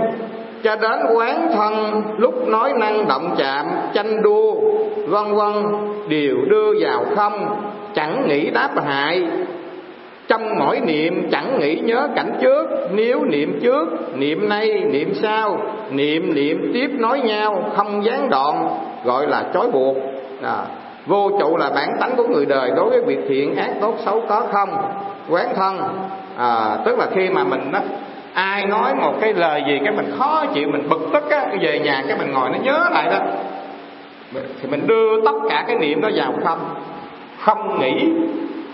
cho 0.63 0.75
đến 0.75 0.99
quán 1.15 1.51
thân 1.53 2.03
lúc 2.17 2.47
nói 2.47 2.73
năng 2.73 3.07
động 3.07 3.35
chạm 3.37 3.65
tranh 3.93 4.21
đua, 4.23 4.53
vân 5.07 5.35
vân, 5.35 5.53
đều 6.07 6.35
đưa 6.49 6.73
vào 6.79 7.05
không, 7.15 7.61
chẳng 7.93 8.27
nghĩ 8.27 8.49
đáp 8.49 8.69
hại 8.85 9.23
trong 10.29 10.59
mỗi 10.59 10.79
niệm 10.79 11.29
chẳng 11.31 11.59
nghĩ 11.59 11.75
nhớ 11.75 12.07
cảnh 12.15 12.33
trước 12.41 12.67
nếu 12.91 13.23
niệm 13.25 13.59
trước 13.63 13.87
niệm 14.15 14.49
nay 14.49 14.83
niệm 14.91 15.13
sau 15.21 15.57
niệm 15.91 16.33
niệm 16.35 16.71
tiếp 16.73 16.89
nói 16.99 17.19
nhau 17.19 17.71
không 17.75 18.05
gián 18.05 18.29
đoạn 18.29 18.69
gọi 19.03 19.27
là 19.27 19.43
trói 19.53 19.71
buộc. 19.71 19.97
À, 20.41 20.55
vô 21.05 21.31
trụ 21.39 21.57
là 21.57 21.69
bản 21.75 21.97
tánh 21.99 22.15
của 22.17 22.27
người 22.27 22.45
đời 22.45 22.71
đối 22.75 22.89
với 22.89 23.01
việc 23.01 23.19
thiện 23.29 23.55
ác 23.55 23.71
tốt 23.81 23.95
xấu 24.05 24.21
có 24.29 24.43
không? 24.51 24.69
Quán 25.29 25.47
thân. 25.55 25.79
À, 26.37 26.77
tức 26.85 26.99
là 26.99 27.07
khi 27.15 27.29
mà 27.29 27.43
mình 27.43 27.71
đó, 27.71 27.79
ai 28.33 28.65
nói 28.65 28.95
một 28.95 29.13
cái 29.21 29.33
lời 29.33 29.63
gì 29.67 29.79
cái 29.83 29.93
mình 29.93 30.11
khó 30.17 30.45
chịu 30.53 30.69
mình 30.71 30.89
bực 30.89 31.09
tức 31.13 31.29
á 31.29 31.45
cái 31.49 31.57
về 31.61 31.79
nhà 31.79 32.03
cái 32.07 32.17
mình 32.17 32.31
ngồi 32.31 32.49
nó 32.49 32.57
nhớ 32.63 32.89
lại 32.91 33.09
đó. 33.11 33.19
Thì 34.33 34.69
mình 34.69 34.87
đưa 34.87 35.21
tất 35.25 35.35
cả 35.49 35.63
cái 35.67 35.75
niệm 35.79 36.01
đó 36.01 36.09
vào 36.15 36.33
không? 36.43 36.59
Không 37.39 37.79
nghĩ 37.79 38.09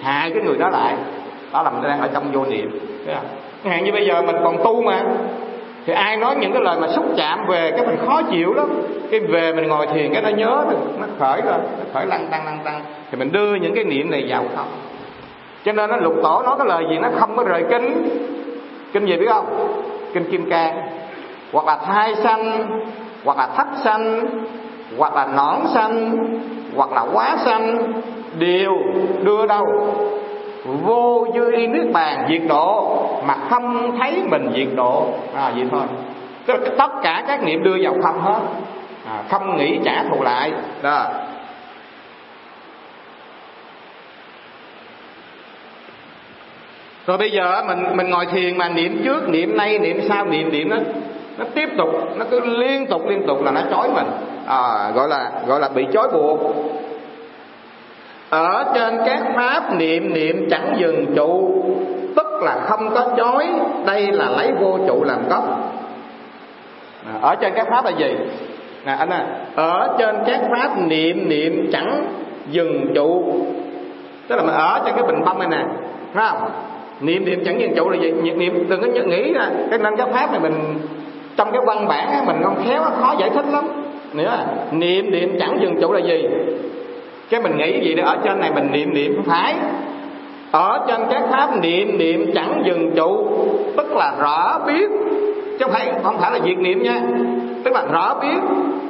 hại 0.01 0.31
cái 0.31 0.43
người 0.43 0.57
đó 0.57 0.69
lại 0.69 0.95
đó 1.55 1.63
là 1.63 1.69
mình 1.69 1.83
đang 1.83 2.01
ở 2.01 2.09
trong 2.13 2.31
vô 2.31 2.45
niệm. 2.45 2.79
Thấy 3.05 3.15
không? 3.15 3.25
Hạn 3.71 3.83
như 3.83 3.91
bây 3.91 4.05
giờ 4.05 4.21
mình 4.21 4.35
còn 4.43 4.57
tu 4.63 4.81
mà. 4.81 5.03
Thì 5.85 5.93
ai 5.93 6.17
nói 6.17 6.35
những 6.35 6.53
cái 6.53 6.61
lời 6.61 6.77
mà 6.81 6.87
xúc 6.87 7.05
chạm 7.17 7.39
về 7.47 7.71
cái 7.71 7.87
mình 7.87 7.97
khó 8.05 8.21
chịu 8.31 8.53
lắm. 8.53 8.67
Cái 9.11 9.19
về 9.19 9.53
mình 9.53 9.67
ngồi 9.67 9.87
thiền 9.87 10.13
cái 10.13 10.21
nó 10.21 10.29
nhớ 10.29 10.65
được 10.69 10.77
nó 10.99 11.05
khởi 11.19 11.41
rồi 11.41 11.57
nó 11.77 11.85
khởi 11.93 12.05
lăng 12.05 12.27
tăng 12.31 12.45
lăng 12.45 12.59
tăng 12.63 12.81
thì 13.11 13.17
mình 13.17 13.31
đưa 13.31 13.55
những 13.55 13.75
cái 13.75 13.83
niệm 13.83 14.11
này 14.11 14.25
vào 14.27 14.43
không? 14.55 14.67
Cho 15.65 15.71
nên 15.71 15.89
nó 15.89 15.97
lục 15.97 16.13
tổ 16.23 16.41
nói 16.45 16.55
cái 16.57 16.67
lời 16.67 16.85
gì 16.89 16.97
nó 16.97 17.09
không 17.15 17.37
có 17.37 17.43
rời 17.43 17.63
kinh 17.69 18.07
kinh 18.93 19.05
gì 19.05 19.17
biết 19.17 19.27
không? 19.29 19.45
Kinh 20.13 20.31
kim 20.31 20.49
cang. 20.49 20.81
Hoặc 21.53 21.65
là 21.65 21.77
thai 21.85 22.15
sanh, 22.15 22.67
hoặc 23.25 23.37
là 23.37 23.47
thấp 23.57 23.67
sanh, 23.83 24.21
hoặc 24.97 25.15
là 25.15 25.25
nõn 25.25 25.55
sanh, 25.73 26.17
hoặc 26.75 26.91
là 26.91 27.05
quá 27.13 27.37
sanh. 27.45 27.77
Đều 28.39 28.71
đưa 29.23 29.45
đâu? 29.45 29.65
Vô 30.65 31.27
dư 31.33 31.51
y 31.51 31.67
nước 31.67 31.89
bàn 31.93 32.25
diệt 32.29 32.41
độ 32.47 32.97
mà 33.25 33.35
không 33.49 33.97
thấy 33.99 34.23
mình 34.25 34.51
diệt 34.55 34.67
độ. 34.75 35.07
À 35.35 35.51
vậy 35.55 35.65
thôi. 35.71 35.83
Tức 36.45 36.53
là 36.53 36.69
tất 36.77 36.91
cả 37.03 37.23
các 37.27 37.43
niệm 37.43 37.63
đưa 37.63 37.77
vào 37.83 37.93
không 38.03 38.21
hết. 38.21 38.39
À, 39.07 39.23
không 39.29 39.57
nghĩ 39.57 39.79
trả 39.85 40.03
thù 40.03 40.23
lại. 40.23 40.51
Đó. 40.81 41.05
Rồi 47.07 47.17
bây 47.17 47.31
giờ 47.31 47.63
mình 47.67 47.97
mình 47.97 48.09
ngồi 48.09 48.25
thiền 48.25 48.57
mà 48.57 48.69
niệm 48.69 49.01
trước 49.03 49.29
niệm 49.29 49.57
nay 49.57 49.79
niệm 49.79 50.01
sau 50.09 50.25
niệm 50.25 50.51
niệm 50.51 50.69
nó 50.69 50.77
nó 51.37 51.45
tiếp 51.55 51.69
tục 51.77 51.89
nó 52.17 52.25
cứ 52.31 52.39
liên 52.39 52.87
tục 52.87 53.01
liên 53.07 53.27
tục 53.27 53.43
là 53.43 53.51
nó 53.51 53.61
chói 53.71 53.89
mình. 53.89 54.07
À, 54.47 54.91
gọi 54.95 55.09
là 55.09 55.31
gọi 55.47 55.59
là 55.59 55.69
bị 55.69 55.85
chói 55.93 56.07
buộc 56.13 56.39
ở 58.35 58.65
trên 58.75 58.97
các 59.05 59.19
pháp 59.35 59.73
niệm 59.73 60.13
niệm 60.13 60.47
chẳng 60.49 60.75
dừng 60.79 61.05
trụ 61.15 61.63
tức 62.15 62.43
là 62.43 62.55
không 62.63 62.89
có 62.93 63.07
chói 63.17 63.47
đây 63.85 64.11
là 64.11 64.29
lấy 64.29 64.51
vô 64.59 64.79
trụ 64.87 65.03
làm 65.03 65.29
gốc. 65.29 65.43
Ở 67.21 67.35
trên 67.35 67.53
các 67.55 67.67
pháp 67.69 67.85
là 67.85 67.91
gì? 67.91 68.15
Nè 68.85 68.91
anh 68.91 69.09
à. 69.09 69.25
Ở 69.55 69.95
trên 69.99 70.15
các 70.25 70.41
pháp 70.51 70.77
niệm 70.77 71.29
niệm 71.29 71.69
chẳng 71.71 72.05
dừng 72.51 72.91
trụ. 72.95 73.23
Tức 74.27 74.35
là 74.35 74.41
mình 74.41 74.55
ở 74.55 74.81
trên 74.85 74.95
cái 74.95 75.03
bình 75.03 75.25
bông 75.25 75.39
này 75.39 75.47
nè 75.51 75.63
phải 76.13 76.29
không? 76.29 76.49
Niệm 77.01 77.25
niệm 77.25 77.43
chẳng 77.45 77.61
dừng 77.61 77.75
trụ 77.75 77.89
là 77.89 77.97
gì? 77.97 78.11
Niệm, 78.11 78.39
niệm 78.39 78.69
đừng 78.69 78.81
có 78.81 78.87
nghĩ 78.87 79.33
là 79.33 79.51
cái 79.69 79.79
năng 79.79 79.97
các 79.97 80.07
pháp 80.11 80.31
này 80.31 80.39
mình 80.39 80.77
trong 81.37 81.51
cái 81.51 81.61
văn 81.65 81.87
bản 81.87 82.25
mình 82.25 82.43
không 82.43 82.63
khéo 82.65 82.81
khó 83.01 83.15
giải 83.19 83.29
thích 83.29 83.45
lắm. 83.51 83.67
Nữa 84.13 84.37
niệm 84.71 85.11
niệm 85.11 85.37
chẳng 85.39 85.57
dừng 85.61 85.81
trụ 85.81 85.91
là 85.91 85.99
gì 85.99 86.27
cái 87.29 87.41
mình 87.41 87.57
nghĩ 87.57 87.79
gì 87.85 87.95
đó 87.95 88.03
ở 88.05 88.17
trên 88.23 88.39
này 88.39 88.51
mình 88.51 88.71
niệm 88.71 88.93
niệm 88.93 89.23
phải. 89.25 89.55
Ở 90.51 90.85
trên 90.87 91.01
các 91.11 91.23
pháp 91.31 91.57
niệm 91.61 91.97
niệm 91.97 92.31
chẳng 92.35 92.63
dừng 92.65 92.91
trụ 92.95 93.27
tức 93.77 93.95
là 93.95 94.15
rõ 94.19 94.59
biết. 94.67 94.89
Chứ 95.59 95.65
chứ 95.65 95.65
không 95.65 95.73
phải 95.73 95.93
không 96.03 96.17
phải 96.17 96.31
là 96.31 96.39
diệt 96.45 96.57
niệm 96.57 96.83
nha. 96.83 97.01
Tức 97.63 97.73
là 97.73 97.85
rõ 97.91 98.15
biết 98.21 98.39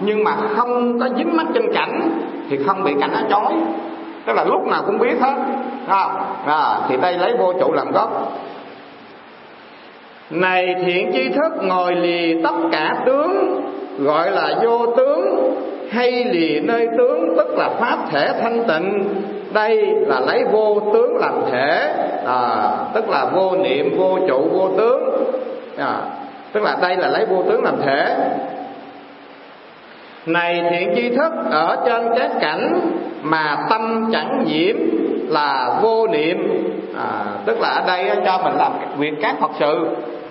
nhưng 0.02 0.24
mà 0.24 0.36
không 0.56 1.00
có 1.00 1.10
dính 1.18 1.38
mắt 1.38 1.46
trên 1.54 1.74
cảnh 1.74 2.10
thì 2.50 2.58
không 2.66 2.84
bị 2.84 2.94
cảnh 3.00 3.12
nó 3.14 3.20
chói 3.30 3.54
tức 4.26 4.34
là 4.34 4.44
lúc 4.44 4.68
nào 4.68 4.84
cũng 4.86 5.00
biết 5.00 5.22
hết. 5.22 5.36
À, 5.88 6.08
à, 6.46 6.80
thì 6.90 6.98
đây 6.98 7.18
lấy 7.18 7.38
vô 7.38 7.54
trụ 7.60 7.74
làm 7.74 7.92
gốc. 7.92 8.32
Này 10.30 10.76
thiện 10.86 11.12
tri 11.14 11.30
thức 11.30 11.52
ngồi 11.62 11.96
lì 11.96 12.44
tất 12.44 12.56
cả 12.72 12.96
tướng 13.06 13.62
gọi 14.00 14.32
là 14.32 14.56
vô 14.64 14.86
tướng 14.98 15.54
hay 15.92 16.12
lì 16.24 16.60
nơi 16.60 16.88
tướng 16.98 17.34
tức 17.38 17.58
là 17.58 17.70
pháp 17.70 17.98
thể 18.12 18.28
thanh 18.42 18.64
tịnh. 18.68 19.04
Đây 19.54 19.88
là 20.08 20.20
lấy 20.20 20.44
vô 20.52 20.80
tướng 20.94 21.18
làm 21.18 21.34
thể. 21.52 21.94
À, 22.26 22.72
tức 22.94 23.10
là 23.10 23.26
vô 23.26 23.56
niệm 23.56 23.98
vô 23.98 24.20
trụ 24.28 24.48
vô 24.52 24.70
tướng. 24.78 25.24
À, 25.78 25.98
tức 26.52 26.64
là 26.64 26.78
đây 26.82 26.96
là 26.96 27.08
lấy 27.08 27.26
vô 27.26 27.44
tướng 27.50 27.64
làm 27.64 27.76
thể. 27.86 28.16
Này 30.26 30.64
thiện 30.70 30.94
chi 30.96 31.10
thức 31.10 31.32
ở 31.52 31.78
trên 31.86 32.04
các 32.20 32.32
cảnh 32.42 32.82
mà 33.22 33.58
tâm 33.70 34.10
chẳng 34.14 34.44
nhiễm 34.46 34.76
là 35.28 35.80
vô 35.82 36.08
niệm. 36.08 36.66
À, 36.98 37.26
tức 37.46 37.62
là 37.62 37.70
ở 37.70 37.84
đây 37.88 38.10
cho 38.26 38.40
mình 38.44 38.54
làm 38.58 38.72
việc 38.98 39.14
các 39.22 39.36
phật 39.40 39.52
sự. 39.60 39.88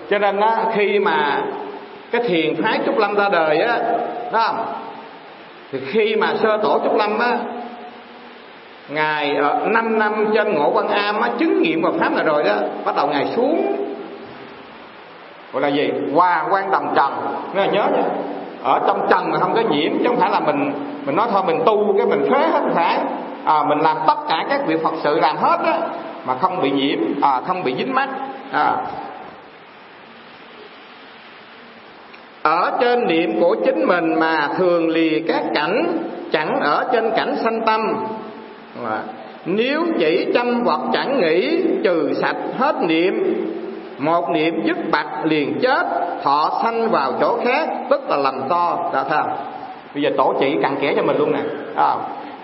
Cho 0.09 0.19
nên 0.19 0.39
khi 0.73 0.99
mà 0.99 1.41
cái 2.11 2.21
thiền 2.21 2.55
phái 2.63 2.79
trúc 2.85 2.97
lâm 2.97 3.15
ra 3.15 3.29
đời 3.29 3.61
á 3.61 3.79
đó 4.31 4.53
thì 5.75 5.85
khi 5.85 6.15
mà 6.15 6.33
sơ 6.43 6.57
tổ 6.57 6.79
trúc 6.83 6.95
lâm 6.95 7.19
á 7.19 7.37
ngài 8.89 9.35
ờ, 9.35 9.49
ở 9.49 9.67
5 9.67 9.99
năm 9.99 10.25
trên 10.33 10.53
ngộ 10.53 10.71
quan 10.73 10.87
am 10.87 11.21
á 11.21 11.29
chứng 11.37 11.61
nghiệm 11.61 11.81
vào 11.81 11.93
pháp 11.99 12.11
này 12.11 12.23
rồi 12.25 12.43
đó 12.43 12.53
bắt 12.85 12.95
đầu 12.95 13.07
ngài 13.07 13.25
xuống 13.35 13.75
gọi 15.53 15.61
là 15.61 15.67
gì? 15.67 15.91
Hòa 16.13 16.45
quan 16.49 16.71
đồng 16.71 16.93
trần. 16.95 17.11
Nghe 17.55 17.67
nhớ 17.67 17.87
nhé 17.95 18.03
ở 18.63 18.79
trong 18.87 19.07
trần 19.09 19.31
mà 19.31 19.39
không 19.39 19.53
có 19.53 19.61
nhiễm 19.61 19.91
chứ 19.97 20.03
không 20.07 20.19
phải 20.19 20.31
là 20.31 20.39
mình 20.39 20.71
mình 21.05 21.15
nói 21.15 21.27
thôi 21.31 21.41
mình 21.47 21.61
tu 21.65 21.95
cái 21.97 22.05
mình 22.05 22.31
phế 22.31 22.39
hết 22.39 22.61
phải. 22.73 22.99
À, 23.45 23.63
mình 23.63 23.79
làm 23.79 23.97
tất 24.07 24.17
cả 24.29 24.45
các 24.49 24.67
việc 24.67 24.83
phật 24.83 24.93
sự 25.03 25.19
làm 25.19 25.37
hết 25.37 25.59
á 25.65 25.77
mà 26.25 26.35
không 26.41 26.61
bị 26.61 26.71
nhiễm 26.71 26.99
à, 27.21 27.41
không 27.47 27.63
bị 27.63 27.75
dính 27.77 27.93
mắt. 27.93 28.09
À. 28.51 28.75
ở 32.45 32.71
trên 32.81 33.07
niệm 33.07 33.39
của 33.39 33.55
chính 33.65 33.85
mình 33.85 34.19
mà 34.19 34.49
thường 34.57 34.89
lì 34.89 35.23
các 35.27 35.43
cảnh 35.53 35.97
chẳng 36.31 36.59
ở 36.61 36.85
trên 36.93 37.11
cảnh 37.15 37.35
sanh 37.43 37.61
tâm. 37.65 37.81
Dạ. 38.83 38.99
Nếu 39.45 39.81
chỉ 39.99 40.27
chăm 40.33 40.63
vật 40.63 40.79
chẳng 40.93 41.19
nghĩ 41.19 41.57
trừ 41.83 42.13
sạch 42.21 42.35
hết 42.57 42.75
niệm 42.81 43.35
một 43.97 44.29
niệm 44.29 44.61
dứt 44.65 44.77
bạch 44.91 45.25
liền 45.25 45.59
chết 45.61 45.85
thọ 46.23 46.59
sanh 46.63 46.89
vào 46.91 47.13
chỗ 47.21 47.37
khác 47.45 47.69
tức 47.89 48.09
là 48.09 48.17
lầm 48.17 48.41
to 48.49 48.89
đã 48.93 49.03
thấy 49.03 49.23
bây 49.93 50.03
giờ 50.03 50.09
tổ 50.17 50.33
chỉ 50.39 50.55
cặn 50.61 50.75
kẽ 50.81 50.93
cho 50.95 51.03
mình 51.03 51.17
luôn 51.17 51.31
nè 51.31 51.39
à, 51.75 51.95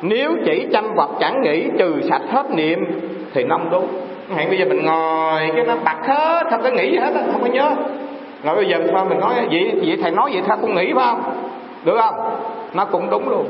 nếu 0.02 0.32
chỉ 0.46 0.68
chăm 0.74 0.96
vật 0.96 1.10
chẳng 1.20 1.42
nghĩ 1.42 1.64
trừ 1.80 2.02
sạch 2.10 2.22
hết 2.32 2.52
niệm 2.52 2.80
thì 3.34 3.44
nó 3.44 3.58
không 3.58 3.70
đúng. 3.70 3.88
Hẹn 4.36 4.50
bây 4.50 4.58
giờ 4.58 4.66
mình 4.66 4.86
ngồi 4.86 5.52
cái 5.56 5.66
nó 5.66 5.76
bật 5.76 6.08
hết 6.08 6.44
không 6.52 6.64
có 6.64 6.70
nghĩ 6.70 6.92
gì 6.92 6.98
hết 6.98 7.12
không 7.32 7.42
có 7.42 7.48
nhớ 7.48 7.76
rồi 8.44 8.56
bây 8.56 8.66
giờ 8.66 8.78
sao 8.92 9.06
mình 9.06 9.20
nói 9.20 9.34
vậy? 9.52 9.80
Vậy 9.86 9.98
thầy 10.02 10.12
nói 10.12 10.30
vậy 10.34 10.42
sao? 10.48 10.58
Cũng 10.62 10.76
nghĩ 10.76 10.94
phải 10.94 11.06
không? 11.06 11.22
Được 11.84 11.98
không? 12.02 12.16
Nó 12.74 12.86
cũng 12.86 13.10
đúng 13.10 13.30
luôn. 13.30 13.46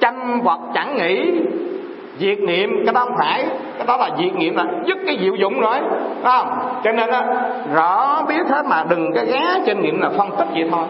Chăm 0.00 0.40
vật 0.40 0.58
chẳng 0.74 0.96
nghĩ 0.96 1.32
diệt 2.18 2.38
niệm, 2.38 2.70
cái 2.84 2.94
đó 2.94 3.04
không 3.04 3.16
phải. 3.18 3.44
Cái 3.78 3.86
đó 3.86 3.96
là 3.96 4.10
diệt 4.18 4.34
niệm 4.36 4.56
là 4.56 4.64
dứt 4.86 4.98
cái 5.06 5.18
diệu 5.20 5.34
dụng 5.34 5.60
rồi. 5.60 5.76
Không? 6.24 6.48
Cho 6.84 6.92
nên 6.92 7.10
á, 7.10 7.22
rõ 7.74 8.22
biết 8.28 8.46
hết 8.48 8.62
mà 8.66 8.84
đừng 8.88 9.12
cái 9.14 9.26
gá 9.26 9.42
trên 9.66 9.82
niệm 9.82 10.00
là 10.00 10.10
phân 10.18 10.30
tích 10.38 10.48
vậy 10.52 10.68
thôi. 10.70 10.84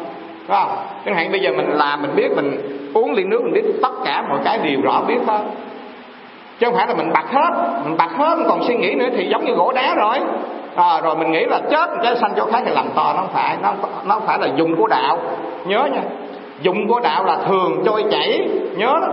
Phải 0.47 0.65
không? 0.65 0.77
Chẳng 1.05 1.15
hạn 1.15 1.33
bây 1.33 1.41
giờ 1.41 1.51
mình 1.57 1.71
làm, 1.71 2.03
mình 2.03 2.11
biết, 2.17 2.29
mình 2.37 2.61
uống 2.95 3.13
ly 3.13 3.25
nước, 3.25 3.41
mình 3.43 3.53
biết 3.53 3.65
tất 3.83 3.93
cả 4.05 4.25
mọi 4.29 4.39
cái 4.45 4.59
đều 4.59 4.81
rõ 4.83 5.03
biết 5.07 5.19
thôi. 5.27 5.39
Chứ 6.59 6.67
không 6.67 6.75
phải 6.75 6.87
là 6.87 6.95
mình 6.95 7.13
bật 7.13 7.31
hết, 7.33 7.81
mình 7.85 7.97
bật 7.97 8.11
hết, 8.17 8.39
còn 8.49 8.63
suy 8.65 8.77
nghĩ 8.77 8.95
nữa 8.95 9.09
thì 9.17 9.27
giống 9.31 9.45
như 9.45 9.53
gỗ 9.53 9.73
đá 9.73 9.95
rồi 9.95 10.19
à, 10.77 11.01
rồi 11.01 11.17
mình 11.17 11.33
nghĩ 11.33 11.45
là 11.45 11.61
chết 11.71 11.91
cái 12.03 12.17
sanh 12.17 12.33
chỗ 12.37 12.47
khác 12.53 12.63
thì 12.67 12.73
làm 12.75 12.87
to 12.95 13.13
nó 13.17 13.21
không 13.21 13.33
phải 13.33 13.57
nó 13.63 13.73
nó 14.05 14.15
không 14.15 14.27
phải 14.27 14.39
là 14.39 14.47
dùng 14.57 14.77
của 14.77 14.87
đạo. 14.87 15.19
Nhớ 15.65 15.89
nha 15.93 16.03
dụng 16.63 16.89
của 16.89 17.01
đạo 17.01 17.25
là 17.25 17.37
thường 17.49 17.83
trôi 17.87 18.05
chảy 18.11 18.49
nhớ 18.77 18.95
đó. 19.01 19.09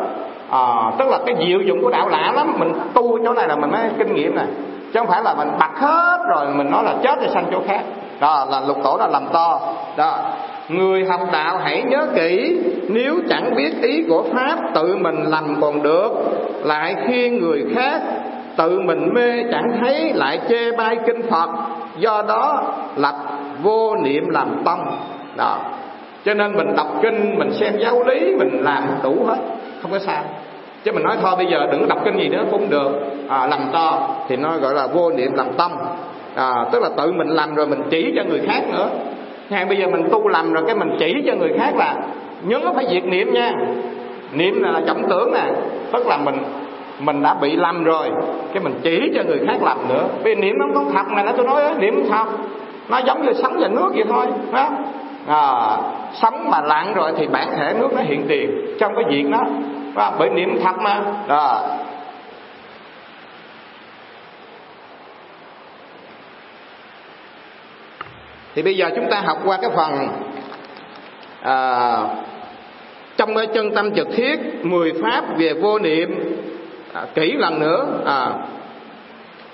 À, 0.49 0.91
tức 0.97 1.09
là 1.09 1.19
cái 1.25 1.35
diệu 1.47 1.59
dụng 1.59 1.81
của 1.81 1.89
đạo 1.89 2.09
lạ 2.09 2.31
lắm 2.35 2.53
mình 2.57 2.73
tu 2.93 3.19
chỗ 3.25 3.33
này 3.33 3.47
là 3.47 3.55
mình 3.55 3.71
mới 3.71 3.81
kinh 3.97 4.15
nghiệm 4.15 4.35
này 4.35 4.45
chứ 4.93 4.99
không 4.99 5.07
phải 5.07 5.23
là 5.23 5.33
mình 5.33 5.51
bật 5.59 5.79
hết 5.79 6.17
rồi 6.29 6.47
mình 6.47 6.71
nói 6.71 6.83
là 6.83 6.93
chết 7.03 7.15
thì 7.21 7.27
sanh 7.33 7.45
chỗ 7.51 7.59
khác. 7.67 7.81
Đó 8.19 8.47
là 8.51 8.61
lục 8.67 8.77
tổ 8.83 8.97
là 8.99 9.07
làm 9.07 9.25
to. 9.33 9.59
Đó 9.97 10.17
người 10.69 11.05
học 11.05 11.19
đạo 11.31 11.57
hãy 11.63 11.83
nhớ 11.83 12.07
kỹ 12.15 12.59
nếu 12.87 13.15
chẳng 13.29 13.55
biết 13.55 13.71
ý 13.81 14.03
của 14.09 14.23
pháp 14.33 14.59
tự 14.75 14.95
mình 14.95 15.23
làm 15.23 15.61
còn 15.61 15.83
được. 15.83 16.11
Lại 16.63 16.95
khi 17.07 17.29
người 17.29 17.65
khác 17.75 18.01
tự 18.57 18.79
mình 18.79 19.13
mê 19.13 19.43
chẳng 19.51 19.77
thấy 19.81 20.13
lại 20.13 20.39
chê 20.49 20.71
bai 20.71 20.97
kinh 21.07 21.21
phật. 21.29 21.49
Do 21.97 22.23
đó 22.27 22.63
lập 22.95 23.15
vô 23.61 23.95
niệm 23.95 24.29
làm 24.29 24.47
tâm. 24.65 24.79
Đó. 25.35 25.57
Cho 26.25 26.33
nên 26.33 26.57
mình 26.57 26.75
đọc 26.75 26.87
kinh 27.01 27.39
mình 27.39 27.53
xem 27.53 27.73
giáo 27.79 28.03
lý 28.03 28.35
mình 28.35 28.63
làm 28.63 28.83
đủ 29.03 29.25
hết. 29.27 29.37
Không 29.81 29.91
có 29.91 29.99
sao. 29.99 30.23
Chứ 30.83 30.91
mình 30.91 31.03
nói 31.03 31.15
thôi 31.21 31.31
bây 31.37 31.45
giờ 31.45 31.67
đừng 31.71 31.87
đọc 31.87 31.99
kinh 32.05 32.19
gì 32.19 32.29
nữa 32.29 32.43
cũng 32.51 32.69
được. 32.69 32.91
À, 33.29 33.47
làm 33.47 33.59
to. 33.71 34.15
Thì 34.27 34.35
nó 34.35 34.57
gọi 34.57 34.73
là 34.73 34.87
vô 34.87 35.11
niệm 35.11 35.33
làm 35.33 35.47
tâm. 35.57 35.71
À, 36.35 36.53
tức 36.71 36.83
là 36.83 36.89
tự 36.97 37.11
mình 37.11 37.27
làm 37.27 37.55
rồi 37.55 37.67
mình 37.67 37.81
chỉ 37.89 38.13
cho 38.15 38.23
người 38.23 38.41
khác 38.47 38.61
nữa. 38.71 38.89
Ngay 39.49 39.65
bây 39.65 39.77
giờ 39.77 39.87
mình 39.87 40.09
tu 40.11 40.27
làm 40.27 40.53
rồi 40.53 40.63
cái 40.67 40.75
mình 40.75 40.95
chỉ 40.99 41.23
cho 41.27 41.33
người 41.35 41.53
khác 41.57 41.71
là 41.75 41.95
nhớ 42.43 42.59
phải 42.75 42.85
diệt 42.91 43.05
niệm 43.05 43.33
nha. 43.33 43.51
Niệm 44.33 44.63
là 44.63 44.81
trọng 44.87 45.09
tưởng 45.09 45.33
nè. 45.33 45.43
Tức 45.91 46.07
là 46.07 46.17
mình 46.17 46.35
mình 46.99 47.23
đã 47.23 47.33
bị 47.33 47.55
lầm 47.55 47.83
rồi. 47.83 48.09
Cái 48.53 48.63
mình 48.63 48.79
chỉ 48.83 49.11
cho 49.15 49.23
người 49.23 49.39
khác 49.47 49.57
làm 49.61 49.77
nữa. 49.89 50.07
Vì 50.23 50.35
niệm 50.35 50.55
nó 50.57 50.65
không 50.73 50.93
thật 50.93 51.11
này 51.11 51.25
nó 51.25 51.31
tôi 51.37 51.45
nói 51.45 51.63
niệm 51.77 52.03
sao? 52.09 52.25
thật 52.25 52.31
nó 52.89 52.97
giống 52.97 53.25
như 53.25 53.33
sống 53.33 53.57
và 53.59 53.67
nước 53.67 53.89
vậy 53.95 54.03
thôi 54.09 54.25
đó 54.51 54.69
à, 55.27 55.77
sống 56.13 56.49
mà 56.49 56.61
lặng 56.61 56.93
rồi 56.93 57.11
thì 57.17 57.27
bản 57.27 57.47
thể 57.57 57.73
nước 57.79 57.93
nó 57.95 58.01
hiện 58.01 58.25
tiền. 58.27 58.75
Trong 58.79 58.95
cái 58.95 59.03
việc 59.09 59.29
đó 59.31 59.41
và 59.93 60.11
bởi 60.19 60.29
niệm 60.29 60.59
thật 60.63 60.75
mà. 60.79 61.01
Đó. 61.27 61.61
Thì 68.55 68.61
bây 68.61 68.77
giờ 68.77 68.89
chúng 68.95 69.09
ta 69.09 69.21
học 69.21 69.37
qua 69.45 69.57
cái 69.61 69.71
phần 69.75 70.07
à, 71.41 71.97
trong 73.17 73.35
cái 73.35 73.47
chân 73.53 73.75
tâm 73.75 73.95
trực 73.95 74.07
thiết 74.15 74.39
10 74.63 74.93
pháp 75.01 75.23
về 75.37 75.53
vô 75.53 75.79
niệm 75.79 76.37
à, 76.93 77.05
kỹ 77.15 77.31
lần 77.31 77.59
nữa. 77.59 77.85
À, 78.05 78.33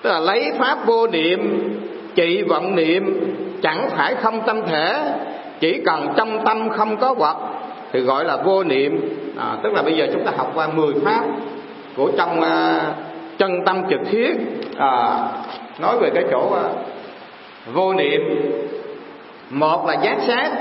tức 0.01 0.09
là 0.09 0.19
lấy 0.19 0.51
pháp 0.57 0.77
vô 0.85 1.07
niệm 1.07 1.69
trị 2.15 2.43
vọng 2.43 2.75
niệm 2.75 3.33
chẳng 3.61 3.89
phải 3.89 4.15
không 4.15 4.41
tâm 4.45 4.61
thể 4.67 5.13
chỉ 5.59 5.81
cần 5.85 6.07
trong 6.17 6.45
tâm 6.45 6.69
không 6.69 6.97
có 6.97 7.13
vật 7.13 7.37
thì 7.91 7.99
gọi 7.99 8.25
là 8.25 8.37
vô 8.37 8.63
niệm. 8.63 9.01
À, 9.37 9.57
tức 9.63 9.73
là 9.73 9.81
bây 9.81 9.97
giờ 9.97 10.07
chúng 10.13 10.25
ta 10.25 10.31
học 10.37 10.51
qua 10.55 10.67
10 10.67 10.93
pháp 11.05 11.23
của 11.95 12.11
trong 12.17 12.41
à, 12.41 12.81
chân 13.37 13.65
tâm 13.65 13.83
trực 13.89 13.99
thiết. 14.11 14.31
À, 14.77 15.17
nói 15.79 15.99
về 15.99 16.09
cái 16.13 16.23
chỗ 16.31 16.53
à, 16.53 16.63
vô 17.73 17.93
niệm. 17.93 18.21
Một 19.49 19.85
là 19.87 19.93
giác 19.93 20.17
sát. 20.27 20.51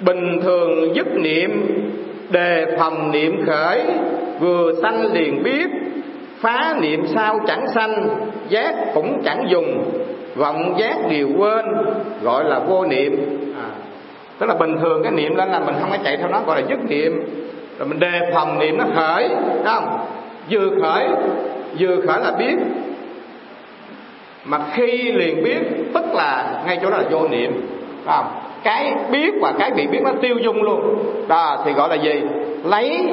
Bình 0.00 0.40
thường 0.42 0.94
dứt 0.94 1.06
niệm 1.16 1.66
đề 2.30 2.76
phòng 2.78 3.10
niệm 3.10 3.46
khởi 3.46 3.82
vừa 4.40 4.72
sanh 4.82 5.12
liền 5.12 5.42
biết 5.42 5.66
phá 6.40 6.74
niệm 6.80 7.06
sao 7.06 7.40
chẳng 7.46 7.68
sanh 7.68 8.08
giác 8.48 8.74
cũng 8.94 9.22
chẳng 9.24 9.46
dùng 9.50 9.90
vọng 10.36 10.74
giác 10.78 10.96
đều 11.10 11.28
quên 11.38 11.64
gọi 12.22 12.44
là 12.44 12.58
vô 12.58 12.84
niệm. 12.84 13.16
À, 13.56 13.68
tức 14.38 14.46
là 14.46 14.54
bình 14.54 14.76
thường 14.80 15.02
cái 15.02 15.12
niệm 15.12 15.36
lên 15.36 15.48
là 15.48 15.58
mình 15.58 15.74
không 15.80 15.90
có 15.90 15.96
chạy 16.04 16.16
theo 16.16 16.28
nó 16.28 16.40
gọi 16.46 16.62
là 16.62 16.66
dứt 16.68 16.78
niệm. 16.88 17.12
Rồi 17.78 17.88
mình 17.88 17.98
đề 17.98 18.20
phòng 18.34 18.58
niệm 18.58 18.78
nó 18.78 18.84
khởi 18.94 19.28
đúng 19.28 19.64
không? 19.64 19.98
Vừa 20.50 20.70
khởi 20.82 21.08
vừa 21.78 21.96
khởi 22.06 22.20
là 22.20 22.32
biết. 22.38 22.56
Mà 24.44 24.58
khi 24.72 25.12
liền 25.12 25.44
biết 25.44 25.58
tức 25.94 26.04
là 26.14 26.62
ngay 26.66 26.78
chỗ 26.82 26.90
đó 26.90 26.96
là 26.96 27.04
vô 27.10 27.28
niệm 27.28 27.52
đúng 27.52 28.06
không? 28.06 28.26
Cái 28.62 28.92
biết 29.10 29.30
và 29.40 29.52
cái 29.58 29.70
bị 29.70 29.86
biết 29.86 30.00
nó 30.04 30.10
tiêu 30.20 30.36
dung 30.42 30.62
luôn. 30.62 30.98
Đó 31.28 31.62
thì 31.64 31.72
gọi 31.72 31.88
là 31.88 31.94
gì? 31.94 32.22
Lấy 32.64 33.08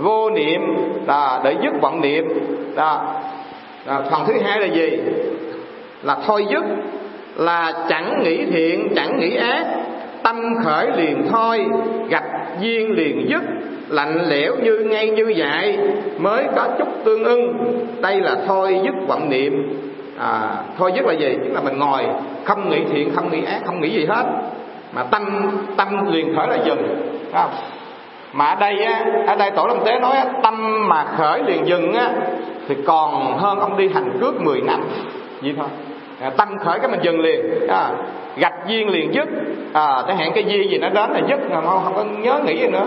vô 0.00 0.30
niệm 0.30 0.60
là 1.06 1.40
để 1.44 1.54
dứt 1.62 1.80
vọng 1.80 2.00
niệm. 2.00 2.28
Là, 2.74 2.98
là 3.86 4.00
phần 4.10 4.20
thứ 4.26 4.34
hai 4.44 4.60
là 4.60 4.66
gì? 4.66 4.98
Là 6.02 6.16
thôi 6.26 6.46
dứt 6.50 6.64
là 7.36 7.72
chẳng 7.88 8.22
nghĩ 8.22 8.44
thiện 8.44 8.88
chẳng 8.96 9.20
nghĩ 9.20 9.36
ác. 9.36 9.66
Tâm 10.22 10.54
khởi 10.64 10.90
liền 10.96 11.26
thôi 11.30 11.66
gặp 12.08 12.24
duyên 12.60 12.92
liền 12.92 13.26
dứt 13.28 13.42
lạnh 13.88 14.28
lẽo 14.28 14.56
như 14.62 14.78
ngay 14.78 15.10
như 15.10 15.34
vậy 15.36 15.78
mới 16.18 16.44
có 16.56 16.68
chút 16.78 16.88
tương 17.04 17.24
ưng. 17.24 17.52
Đây 18.00 18.20
là 18.20 18.36
thôi 18.46 18.80
dứt 18.84 18.94
vọng 19.08 19.30
niệm. 19.30 19.78
À, 20.18 20.56
thôi 20.78 20.92
dứt 20.96 21.06
là 21.06 21.12
gì? 21.12 21.36
Tức 21.44 21.50
là 21.54 21.60
mình 21.60 21.78
ngồi 21.78 22.02
không 22.44 22.70
nghĩ 22.70 22.78
thiện 22.92 23.10
không 23.14 23.32
nghĩ 23.32 23.44
ác 23.44 23.60
không 23.64 23.80
nghĩ 23.80 23.90
gì 23.90 24.06
hết. 24.08 24.24
Mà 24.92 25.02
tâm 25.02 25.50
tâm 25.76 26.12
liền 26.12 26.36
khởi 26.36 26.48
là 26.48 26.56
dừng. 26.64 26.82
Không? 27.32 27.50
Mà 28.36 28.44
ở 28.44 28.54
đây 28.60 28.84
á 28.84 29.04
ở 29.26 29.36
đây 29.36 29.50
tổ 29.50 29.66
long 29.66 29.84
tế 29.84 29.98
nói 30.00 30.16
á, 30.16 30.24
tâm 30.42 30.88
mà 30.88 31.04
khởi 31.04 31.42
liền 31.42 31.66
dừng 31.66 31.92
á 31.92 32.10
thì 32.68 32.74
còn 32.86 33.38
hơn 33.38 33.60
ông 33.60 33.76
đi 33.76 33.88
hành 33.94 34.18
cước 34.20 34.40
10 34.40 34.60
năm. 34.60 34.80
Vậy 35.42 35.54
thôi. 35.56 35.66
À, 36.20 36.30
tâm 36.36 36.48
khởi 36.64 36.78
cái 36.78 36.90
mình 36.90 37.00
dừng 37.02 37.20
liền. 37.20 37.40
À, 37.68 37.90
gạch 38.36 38.54
duyên 38.68 38.88
liền 38.88 39.14
dứt. 39.14 39.28
À, 39.72 40.02
chẳng 40.08 40.16
hạn 40.16 40.32
cái 40.34 40.44
duyên 40.44 40.70
gì 40.70 40.78
nó 40.78 40.88
đến 40.88 41.10
là 41.10 41.20
dứt. 41.28 41.50
Mà 41.50 41.60
không, 41.60 41.80
không 41.84 41.94
có 41.96 42.04
nhớ 42.04 42.40
nghĩ 42.44 42.60
gì 42.60 42.68
nữa. 42.68 42.86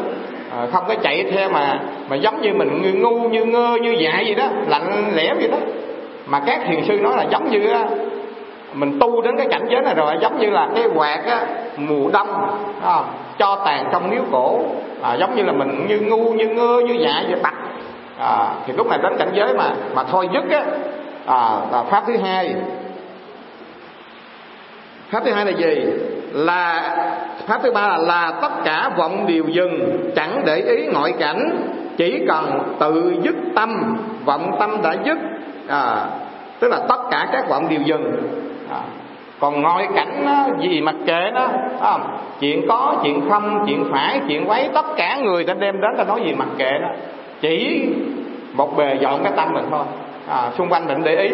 À, 0.51 0.67
không 0.71 0.83
có 0.87 0.95
chạy 0.95 1.23
theo 1.31 1.49
mà 1.49 1.79
mà 2.09 2.15
giống 2.15 2.41
như 2.41 2.53
mình 2.53 3.01
ngu 3.01 3.19
như 3.19 3.45
ngơ 3.45 3.77
như 3.81 3.91
dại 3.91 4.25
gì 4.25 4.35
đó 4.35 4.47
lạnh 4.67 5.03
lẽo 5.15 5.35
gì 5.39 5.47
đó. 5.47 5.57
Mà 6.27 6.39
các 6.45 6.59
thiền 6.67 6.85
sư 6.85 6.99
nói 6.99 7.17
là 7.17 7.23
giống 7.23 7.49
như 7.51 7.73
mình 8.79 8.99
tu 8.99 9.21
đến 9.21 9.37
cái 9.37 9.47
cảnh 9.51 9.65
giới 9.69 9.81
này 9.81 9.95
rồi 9.95 10.15
giống 10.21 10.39
như 10.39 10.49
là 10.49 10.67
cái 10.75 10.85
quạt 10.95 11.21
á, 11.25 11.45
mùa 11.77 12.09
đông 12.13 12.59
à, 12.83 12.99
cho 13.37 13.61
tàn 13.65 13.89
trong 13.91 14.09
miếu 14.09 14.21
cổ. 14.31 14.59
À, 15.01 15.13
giống 15.13 15.35
như 15.35 15.43
là 15.43 15.51
mình 15.51 15.85
như 15.87 15.99
ngu 15.99 16.33
như 16.33 16.47
ngơ 16.47 16.81
như 16.87 16.93
dại 16.93 17.25
như 17.29 17.35
bạch. 17.43 17.57
À, 18.19 18.53
thì 18.67 18.73
lúc 18.73 18.87
này 18.87 18.99
đến 19.03 19.13
cảnh 19.17 19.29
giới 19.33 19.53
mà 19.53 19.71
mà 19.95 20.03
thôi 20.03 20.29
dứt 20.33 20.43
á. 20.51 20.63
À, 21.25 21.59
là 21.71 21.83
pháp 21.83 22.03
thứ 22.07 22.17
hai. 22.17 22.55
Pháp 25.09 25.23
thứ 25.25 25.31
hai 25.31 25.45
là 25.45 25.51
gì? 25.51 25.85
Là 26.33 26.95
pháp 27.47 27.59
thứ 27.63 27.71
ba 27.71 27.87
là, 27.87 27.97
là 27.97 28.33
tất 28.41 28.51
cả 28.63 28.91
vọng 28.97 29.27
đều 29.27 29.43
dừng 29.47 29.99
chẳng 30.15 30.41
để 30.45 30.55
ý 30.55 30.85
ngoại 30.85 31.13
cảnh 31.19 31.51
chỉ 31.97 32.25
cần 32.27 32.59
tự 32.79 33.13
dứt 33.21 33.35
tâm 33.55 33.97
vọng 34.25 34.55
tâm 34.59 34.81
đã 34.81 34.95
dứt. 35.05 35.17
À, 35.67 36.05
tức 36.59 36.67
là 36.67 36.79
tất 36.89 36.99
cả 37.11 37.27
các 37.31 37.49
vọng 37.49 37.69
đều 37.69 37.79
dừng 37.81 38.11
à, 38.69 38.81
còn 39.39 39.61
ngoại 39.61 39.87
cảnh 39.95 40.25
nó 40.25 40.45
gì 40.59 40.81
mà 40.81 40.93
kệ 41.05 41.31
nó 41.33 41.47
không? 41.79 42.01
chuyện 42.39 42.67
có 42.67 42.95
chuyện 43.03 43.29
không 43.29 43.63
chuyện 43.67 43.85
phải 43.91 44.21
chuyện 44.27 44.49
quấy 44.49 44.69
tất 44.73 44.85
cả 44.97 45.17
người 45.23 45.43
ta 45.43 45.53
đem 45.53 45.81
đến 45.81 45.91
ta 45.97 46.03
nói 46.03 46.21
gì 46.25 46.33
mặc 46.33 46.47
kệ 46.57 46.71
đó 46.81 46.89
chỉ 47.41 47.85
một 48.53 48.77
bề 48.77 48.95
dọn 49.01 49.23
cái 49.23 49.33
tâm 49.35 49.53
mình 49.53 49.65
thôi. 49.71 49.83
À, 50.29 50.51
xung 50.57 50.69
quanh 50.69 50.87
mình 50.87 51.03
để 51.03 51.15
ý. 51.15 51.29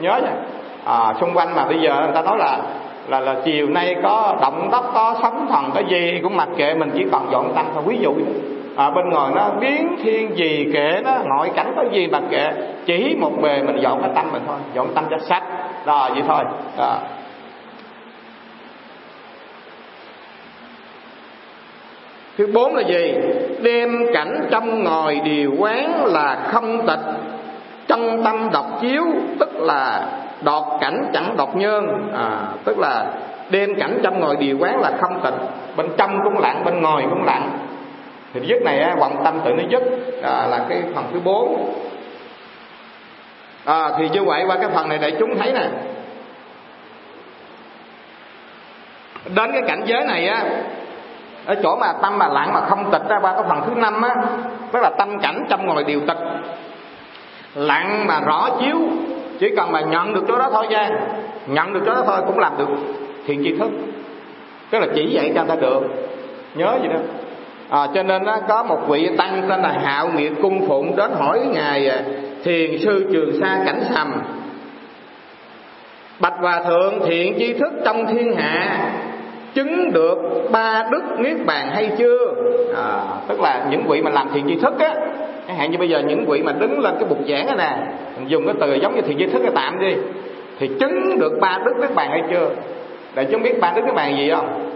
Nhớ 0.00 0.20
nha. 0.22 0.32
À, 0.84 1.14
xung 1.20 1.34
quanh 1.34 1.54
mà 1.56 1.64
bây 1.64 1.78
giờ 1.80 2.00
người 2.00 2.14
ta 2.14 2.22
nói 2.22 2.38
là 2.38 2.58
là 3.08 3.20
là 3.20 3.34
chiều 3.44 3.68
nay 3.68 3.96
có 4.02 4.36
động 4.40 4.68
đất 4.72 4.84
có 4.94 5.14
sóng 5.22 5.46
thần 5.50 5.70
cái 5.74 5.84
gì 5.88 6.20
cũng 6.22 6.36
mặc 6.36 6.48
kệ 6.56 6.74
mình 6.74 6.90
chỉ 6.94 7.04
còn 7.12 7.28
dọn 7.32 7.52
tâm 7.54 7.66
thôi. 7.74 7.82
Ví 7.86 7.98
dụ 8.00 8.14
à, 8.76 8.90
bên 8.90 9.10
ngoài 9.10 9.32
nó 9.34 9.50
biến 9.60 9.96
thiên 10.04 10.36
gì 10.36 10.70
kệ 10.72 11.00
nó 11.04 11.12
ngoại 11.24 11.50
cảnh 11.54 11.72
có 11.76 11.84
gì 11.92 12.06
mặc 12.06 12.22
kệ. 12.30 12.50
Chỉ 12.86 13.16
một 13.20 13.32
bề 13.42 13.62
mình 13.62 13.80
dọn 13.80 14.00
cái 14.02 14.10
tâm 14.14 14.26
mình 14.32 14.42
thôi. 14.46 14.56
Dọn 14.74 14.94
tâm 14.94 15.04
cho 15.10 15.18
sạch 15.18 15.42
rồi 15.86 16.10
vậy 16.10 16.22
thôi. 16.26 16.44
Đó. 16.78 16.98
thứ 22.38 22.46
bốn 22.54 22.74
là 22.74 22.82
gì? 22.82 23.14
Đem 23.62 24.06
cảnh 24.14 24.46
trong 24.50 24.84
ngồi 24.84 25.20
điều 25.24 25.52
quán 25.58 26.04
là 26.04 26.36
không 26.52 26.86
tịch. 26.86 27.00
Chân 27.88 28.22
tâm 28.24 28.50
độc 28.52 28.66
chiếu 28.80 29.04
tức 29.40 29.48
là 29.54 30.06
đọt 30.42 30.64
cảnh 30.80 31.06
chẳng 31.12 31.36
đọt 31.36 31.56
nhơn. 31.56 31.86
À, 32.14 32.40
tức 32.64 32.78
là 32.78 33.06
đêm 33.50 33.74
cảnh 33.74 33.98
trong 34.02 34.20
ngồi 34.20 34.36
điều 34.36 34.58
quán 34.58 34.80
là 34.80 34.92
không 35.00 35.20
tịch. 35.22 35.34
Bên 35.76 35.86
trong 35.96 36.18
cũng 36.24 36.38
lặng 36.38 36.62
bên 36.64 36.82
ngoài 36.82 37.04
cũng 37.10 37.24
lặng. 37.24 37.50
Thì 38.34 38.40
dứt 38.46 38.62
này 38.62 38.78
á, 38.78 38.96
vọng 38.98 39.20
tâm 39.24 39.40
tự 39.44 39.50
nó 39.50 39.62
dứt 39.70 39.82
à, 40.22 40.46
là 40.46 40.64
cái 40.68 40.82
phần 40.94 41.04
thứ 41.12 41.20
bốn 41.24 41.74
à, 43.64 43.90
thì 43.98 44.08
như 44.08 44.24
vậy 44.24 44.44
qua 44.46 44.56
cái 44.56 44.70
phần 44.74 44.88
này 44.88 44.98
để 44.98 45.10
chúng 45.18 45.38
thấy 45.38 45.52
nè. 45.52 45.68
Đến 49.34 49.52
cái 49.52 49.62
cảnh 49.66 49.82
giới 49.86 50.04
này 50.04 50.28
á 50.28 50.44
ở 51.46 51.54
chỗ 51.62 51.76
mà 51.76 51.92
tâm 52.02 52.18
mà 52.18 52.28
lặng 52.28 52.52
mà 52.54 52.60
không 52.60 52.90
tịch 52.90 53.02
ra 53.08 53.18
qua 53.22 53.32
cái 53.32 53.44
phần 53.48 53.60
thứ 53.66 53.80
năm 53.80 54.02
á 54.02 54.14
tức 54.72 54.80
là 54.82 54.90
tâm 54.98 55.18
cảnh 55.18 55.46
trong 55.48 55.66
ngồi 55.66 55.84
điều 55.84 56.00
tịch. 56.00 56.18
Lặng 57.54 58.06
mà 58.06 58.20
rõ 58.20 58.48
chiếu 58.60 58.76
chỉ 59.40 59.56
cần 59.56 59.72
mà 59.72 59.80
nhận 59.80 60.14
được 60.14 60.24
chỗ 60.28 60.38
đó 60.38 60.50
thôi 60.52 60.66
nha. 60.68 60.90
Nhận 61.46 61.72
được 61.72 61.80
chỗ 61.86 61.94
đó 61.94 62.02
thôi 62.06 62.20
cũng 62.26 62.38
làm 62.38 62.58
được 62.58 62.68
thiền 63.26 63.44
tri 63.44 63.56
thức. 63.58 63.70
Tức 64.70 64.78
là 64.78 64.86
chỉ 64.94 65.06
dạy 65.06 65.32
cho 65.34 65.44
ta 65.44 65.54
được. 65.54 65.80
Nhớ 66.54 66.78
gì 66.82 66.88
đó. 66.88 66.98
À, 67.70 67.86
cho 67.94 68.02
nên 68.02 68.24
đó, 68.24 68.38
có 68.48 68.62
một 68.62 68.80
vị 68.88 69.10
tăng 69.18 69.42
tên 69.48 69.62
là 69.62 69.72
hạo 69.84 70.08
nghĩa 70.08 70.30
cung 70.42 70.68
phụng 70.68 70.96
đến 70.96 71.10
hỏi 71.18 71.40
ngài 71.52 71.88
à, 71.88 71.98
thiền 72.44 72.78
sư 72.78 73.06
trường 73.12 73.32
sa 73.40 73.62
cảnh 73.66 73.80
sầm. 73.94 74.22
Bạch 76.20 76.34
hòa 76.40 76.62
thượng 76.62 77.00
thiện 77.06 77.34
tri 77.38 77.52
thức 77.52 77.72
trong 77.84 78.06
thiên 78.06 78.36
hạ 78.36 78.90
chứng 79.54 79.92
được 79.92 80.18
ba 80.50 80.86
đức 80.90 81.02
niết 81.18 81.36
bàn 81.46 81.70
hay 81.70 81.90
chưa? 81.98 82.34
À, 82.76 83.00
tức 83.28 83.40
là 83.40 83.66
những 83.70 83.82
vị 83.88 84.02
mà 84.02 84.10
làm 84.10 84.28
thiện 84.34 84.44
tri 84.48 84.54
thức 84.54 84.78
á 84.78 84.94
chẳng 85.48 85.56
hạn 85.56 85.70
như 85.70 85.78
bây 85.78 85.88
giờ 85.88 86.02
những 86.08 86.24
vị 86.26 86.42
mà 86.42 86.52
đứng 86.52 86.80
lên 86.80 86.94
cái 86.94 87.08
bục 87.08 87.18
giảng 87.28 87.46
này 87.46 87.56
nè 87.56 87.86
mình 88.18 88.30
dùng 88.30 88.46
cái 88.46 88.54
từ 88.60 88.74
giống 88.74 88.94
như 88.94 89.00
thiện 89.00 89.18
tri 89.18 89.26
thức 89.26 89.40
cái 89.42 89.52
tạm 89.54 89.80
đi 89.80 89.94
thì 90.58 90.70
chứng 90.80 91.18
được 91.18 91.38
ba 91.40 91.58
đức 91.64 91.72
niết 91.80 91.94
bàn 91.94 92.10
hay 92.10 92.22
chưa? 92.30 92.50
Để 93.14 93.24
chúng 93.24 93.42
biết 93.42 93.60
ba 93.60 93.72
đức 93.76 93.82
niết 93.84 93.94
bàn 93.94 94.16
gì 94.16 94.30
không? 94.30 94.70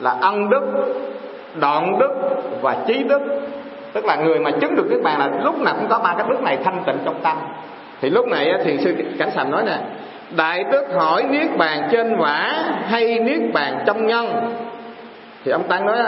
Là 0.00 0.10
ân 0.10 0.50
đức 0.50 0.62
đoạn 1.60 1.98
đức 1.98 2.10
và 2.60 2.76
trí 2.86 3.02
đức 3.02 3.20
tức 3.96 4.04
là 4.04 4.16
người 4.16 4.38
mà 4.38 4.50
chứng 4.50 4.76
được 4.76 4.90
niết 4.90 5.02
bàn 5.02 5.18
là 5.18 5.30
lúc 5.44 5.60
nào 5.60 5.74
cũng 5.78 5.88
có 5.88 5.98
ba 5.98 6.14
cái 6.18 6.26
đức 6.28 6.42
này 6.42 6.58
thanh 6.64 6.82
tịnh 6.86 6.96
trong 7.04 7.14
tâm. 7.22 7.36
Thì 8.00 8.10
lúc 8.10 8.28
này 8.28 8.52
thiền 8.64 8.78
sư 8.78 8.94
cảnh 9.18 9.30
sàm 9.30 9.50
nói 9.50 9.62
nè, 9.66 9.78
đại 10.36 10.64
đức 10.64 10.86
hỏi 10.94 11.22
niết 11.22 11.56
bàn 11.56 11.88
trên 11.92 12.16
quả 12.18 12.52
hay 12.88 13.18
niết 13.18 13.52
bàn 13.52 13.78
trong 13.86 14.06
nhân 14.06 14.52
thì 15.44 15.52
ông 15.52 15.62
tăng 15.62 15.86
nói 15.86 15.98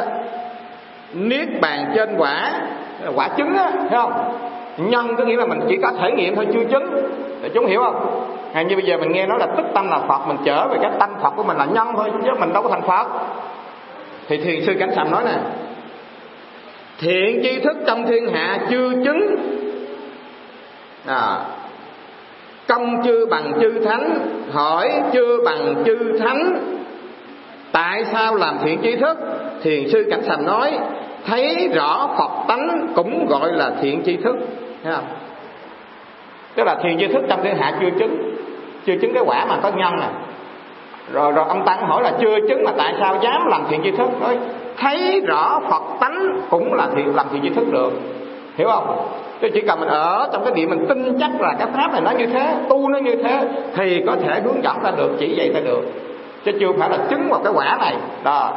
niết 1.13 1.49
bàn 1.61 1.93
trên 1.95 2.17
quả 2.19 2.53
quả 3.15 3.29
trứng 3.37 3.57
á, 3.57 3.71
thấy 3.91 4.01
không? 4.01 4.39
Nhân 4.77 5.17
có 5.17 5.25
nghĩa 5.25 5.37
là 5.37 5.47
mình 5.47 5.61
chỉ 5.69 5.77
có 5.83 5.91
thể 6.01 6.11
nghiệm 6.11 6.37
thôi, 6.37 6.47
chưa 6.55 6.65
chứng 6.65 7.11
để 7.43 7.51
chúng 7.55 7.67
hiểu 7.67 7.83
không? 7.83 8.25
Hay 8.55 8.65
như 8.65 8.77
bây 8.77 8.85
giờ 8.85 8.97
mình 8.97 9.13
nghe 9.13 9.27
nói 9.27 9.39
là 9.39 9.47
tức 9.57 9.67
tâm 9.75 9.89
là 9.91 9.99
phật, 9.99 10.29
mình 10.29 10.37
trở 10.45 10.69
về 10.69 10.79
cái 10.83 10.91
tâm 10.99 11.11
phật 11.23 11.31
của 11.37 11.43
mình 11.43 11.57
là 11.57 11.65
nhân 11.65 11.89
thôi, 11.97 12.11
chứ 12.25 12.31
mình 12.41 12.53
đâu 12.53 12.63
có 12.63 12.69
thành 12.69 12.83
phật. 12.83 13.07
Thì 14.29 14.37
thiền 14.37 14.65
sư 14.67 14.77
cảnh 14.79 14.91
sàm 14.97 15.11
nói 15.11 15.25
nè 15.25 15.35
thiện 16.99 17.41
tri 17.43 17.61
thức 17.61 17.77
trong 17.87 18.07
thiên 18.07 18.29
hạ 18.33 18.59
chưa 18.71 18.91
chứng. 19.05 19.37
À, 21.07 21.39
công 22.69 23.03
chưa 23.05 23.27
bằng 23.27 23.53
chư 23.61 23.85
thánh 23.85 24.19
hỏi 24.53 24.93
chưa 25.13 25.45
bằng 25.45 25.75
chư 25.87 26.19
thánh. 26.19 26.59
Tại 27.73 28.05
sao 28.05 28.35
làm 28.35 28.59
thiện 28.65 28.79
tri 28.83 28.97
thức? 28.97 29.19
Thiền 29.63 29.89
sư 29.89 30.07
cảnh 30.11 30.23
sàm 30.23 30.47
nói 30.47 30.79
thấy 31.27 31.69
rõ 31.75 32.11
phật 32.19 32.31
tánh 32.49 32.89
cũng 32.95 33.27
gọi 33.27 33.53
là 33.53 33.73
thiện 33.83 34.03
tri 34.07 34.17
thức. 34.17 34.37
Thấy 34.85 34.95
không? 34.95 35.05
Tức 36.55 36.65
là 36.65 36.77
thiện 36.83 36.99
tri 36.99 37.07
thức 37.07 37.23
trong 37.29 37.41
thiên 37.43 37.57
hạ 37.57 37.79
chưa 37.81 37.91
chứng. 37.99 38.33
Chưa 38.87 38.95
chứng 39.03 39.15
cái 39.15 39.23
quả 39.27 39.45
mà 39.49 39.59
có 39.63 39.71
nhân 39.77 39.93
nè. 40.01 40.09
Rồi 41.13 41.33
rồi 41.33 41.45
ông 41.49 41.65
tăng 41.65 41.87
hỏi 41.87 42.03
là 42.03 42.13
chưa 42.21 42.37
chứng 42.49 42.65
mà 42.65 42.73
tại 42.77 42.95
sao 43.01 43.19
dám 43.23 43.47
làm 43.47 43.63
thiện 43.71 43.81
tri 43.85 43.91
thức? 43.91 44.09
Nói 44.21 44.39
thấy 44.79 45.21
rõ 45.27 45.61
phật 45.71 45.83
tánh 46.01 46.41
cũng 46.51 46.75
là 46.75 46.89
thiện, 46.97 47.15
làm 47.15 47.27
thiện 47.33 47.43
duy 47.43 47.51
thức 47.51 47.65
được. 47.73 47.93
Hiểu 48.57 48.69
không? 48.69 49.09
Chứ 49.41 49.49
chỉ 49.55 49.61
cần 49.61 49.81
mình 49.81 49.89
ở 49.89 50.29
trong 50.33 50.45
cái 50.45 50.55
điểm 50.55 50.71
mình 50.71 50.87
tin 50.89 51.19
chắc 51.21 51.41
là 51.41 51.55
cái 51.59 51.69
pháp 51.75 51.93
này 51.93 52.01
nó 52.01 52.11
như 52.11 52.27
thế, 52.27 52.55
tu 52.69 52.89
nó 52.89 52.99
như 52.99 53.17
thế, 53.25 53.49
thì 53.77 54.03
có 54.07 54.17
thể 54.25 54.41
hướng 54.41 54.63
dẫn 54.63 54.77
ta 54.83 54.91
được, 54.97 55.11
chỉ 55.19 55.35
dạy 55.37 55.51
ta 55.55 55.61
được. 55.61 55.83
Chứ 56.45 56.53
chưa 56.61 56.73
phải 56.79 56.91
là 56.91 56.99
chứng 57.11 57.29
vào 57.31 57.41
cái 57.45 57.53
quả 57.57 57.77
này. 57.81 57.97
Đó. 58.25 58.53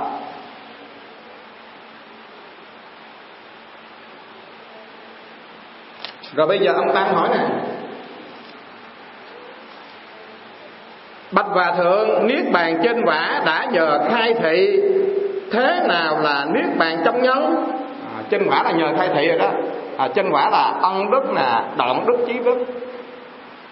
Rồi 6.35 6.47
bây 6.47 6.59
giờ 6.59 6.73
ông 6.73 6.93
tăng 6.93 7.13
hỏi 7.13 7.29
nè. 7.29 7.45
Bạch 11.31 11.45
hòa 11.49 11.73
thượng, 11.77 12.27
niết 12.27 12.51
bàn 12.51 12.79
trên 12.83 13.01
quả 13.05 13.41
đã 13.45 13.67
nhờ 13.71 13.99
khai 14.09 14.33
thị 14.33 14.81
thế 15.51 15.81
nào 15.87 16.19
là 16.19 16.45
niết 16.53 16.77
bàn 16.77 16.97
trong 17.05 17.21
nhân 17.21 17.65
à, 18.15 18.23
chân 18.29 18.47
quả 18.49 18.63
là 18.63 18.71
nhờ 18.71 18.93
khai 18.97 19.09
thị 19.15 19.27
rồi 19.27 19.37
đó. 19.37 19.49
À, 19.97 20.07
chân 20.07 20.29
quả 20.31 20.49
là 20.49 20.73
ân 20.81 21.11
đức 21.11 21.33
nè 21.35 21.61
động 21.77 22.03
đức 22.07 22.17
trí 22.27 22.33
đức 22.45 22.57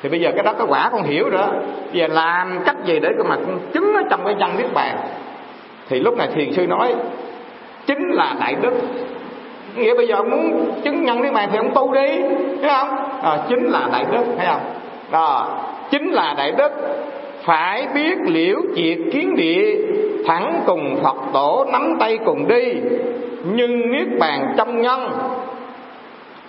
thì 0.04 0.10
bây 0.10 0.20
giờ 0.20 0.32
cái 0.36 0.44
đó 0.44 0.54
cái 0.54 0.68
quả 0.70 0.90
con 0.92 1.04
hiểu 1.04 1.30
rồi 1.30 1.48
bây 1.92 2.02
giờ 2.02 2.08
làm 2.08 2.60
cách 2.66 2.76
gì 2.86 3.00
để 3.00 3.10
mà 3.26 3.36
chứng 3.74 3.94
ở 3.96 4.02
trong 4.10 4.26
cái 4.26 4.36
nhân 4.36 4.52
niết 4.58 4.74
bàn? 4.74 4.98
Thì 5.90 6.00
lúc 6.00 6.18
này 6.18 6.28
thiền 6.36 6.54
sư 6.54 6.68
nói 6.68 6.96
chính 7.86 8.10
là 8.10 8.36
đại 8.40 8.56
đức. 8.62 8.74
Nghĩa 9.76 9.96
bây 9.96 10.08
giờ 10.08 10.24
muốn 10.24 10.72
chứng 10.84 11.04
nhân 11.06 11.22
niết 11.22 11.34
bàn 11.34 11.50
thì 11.52 11.58
ông 11.58 11.72
tu 11.76 11.94
đi 11.94 12.08
thấy 12.62 12.70
không? 12.70 12.90
À, 13.22 13.38
chính 13.50 13.64
là 13.64 13.88
đại 13.92 14.06
đức 14.12 14.24
thấy 14.38 14.48
không? 14.48 14.62
Đó 15.12 15.58
chính 15.92 16.12
là 16.12 16.34
đại 16.38 16.52
đức. 16.52 16.72
Phải 17.44 17.88
biết 17.94 18.18
liễu 18.26 18.58
triệt 18.76 18.98
kiến 19.14 19.36
địa 19.36 19.76
thẳng 20.30 20.64
cùng 20.66 21.00
phật 21.04 21.16
tổ 21.34 21.66
nắm 21.72 21.96
tay 22.00 22.18
cùng 22.26 22.48
đi, 22.48 22.74
nhưng 23.44 23.92
niết 23.92 24.08
bàn 24.20 24.54
trong 24.58 24.82
nhân 24.82 25.12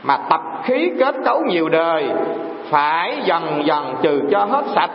mà 0.03 0.17
tập 0.31 0.41
khí 0.65 0.91
kết 0.99 1.15
cấu 1.25 1.45
nhiều 1.45 1.69
đời 1.69 2.09
phải 2.71 3.17
dần 3.25 3.63
dần 3.65 3.97
trừ 4.03 4.23
cho 4.31 4.45
hết 4.45 4.65
sạch. 4.75 4.91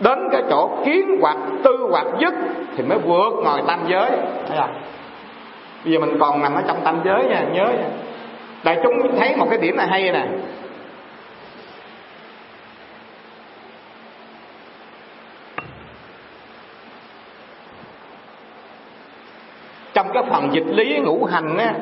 Đến 0.00 0.18
cái 0.32 0.42
chỗ 0.50 0.70
kiến 0.84 1.18
hoặc 1.20 1.36
tư 1.64 1.88
hoặc 1.90 2.06
dứt 2.20 2.34
thì 2.76 2.84
mới 2.84 2.98
vượt 2.98 3.32
ngồi 3.44 3.62
tam 3.66 3.78
giới. 3.88 4.10
Thấy 4.48 4.58
không? 4.58 4.74
Bây 5.84 5.92
giờ 5.92 5.98
mình 6.00 6.18
còn 6.20 6.42
nằm 6.42 6.54
ở 6.54 6.62
trong 6.68 6.76
tam 6.84 7.00
giới 7.04 7.24
nha, 7.24 7.44
nhớ 7.52 7.64
nha. 7.64 7.88
Đại 8.64 8.78
chúng 8.82 9.16
thấy 9.18 9.36
một 9.36 9.46
cái 9.50 9.58
điểm 9.58 9.76
này 9.76 9.86
hay 9.86 10.12
nè. 10.12 10.26
Trong 20.02 20.12
cái 20.14 20.22
phần 20.30 20.48
dịch 20.52 20.66
lý 20.66 20.98
ngũ 20.98 21.24
hành 21.24 21.58
á 21.58 21.74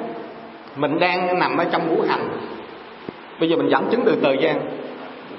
mình 0.76 0.98
đang 0.98 1.38
nằm 1.38 1.56
ở 1.56 1.64
trong 1.72 1.88
ngũ 1.88 2.02
hành. 2.08 2.28
Bây 3.40 3.48
giờ 3.48 3.56
mình 3.56 3.70
dẫn 3.70 3.84
chứng 3.90 4.02
từ 4.04 4.16
từ 4.22 4.32
gian 4.32 4.60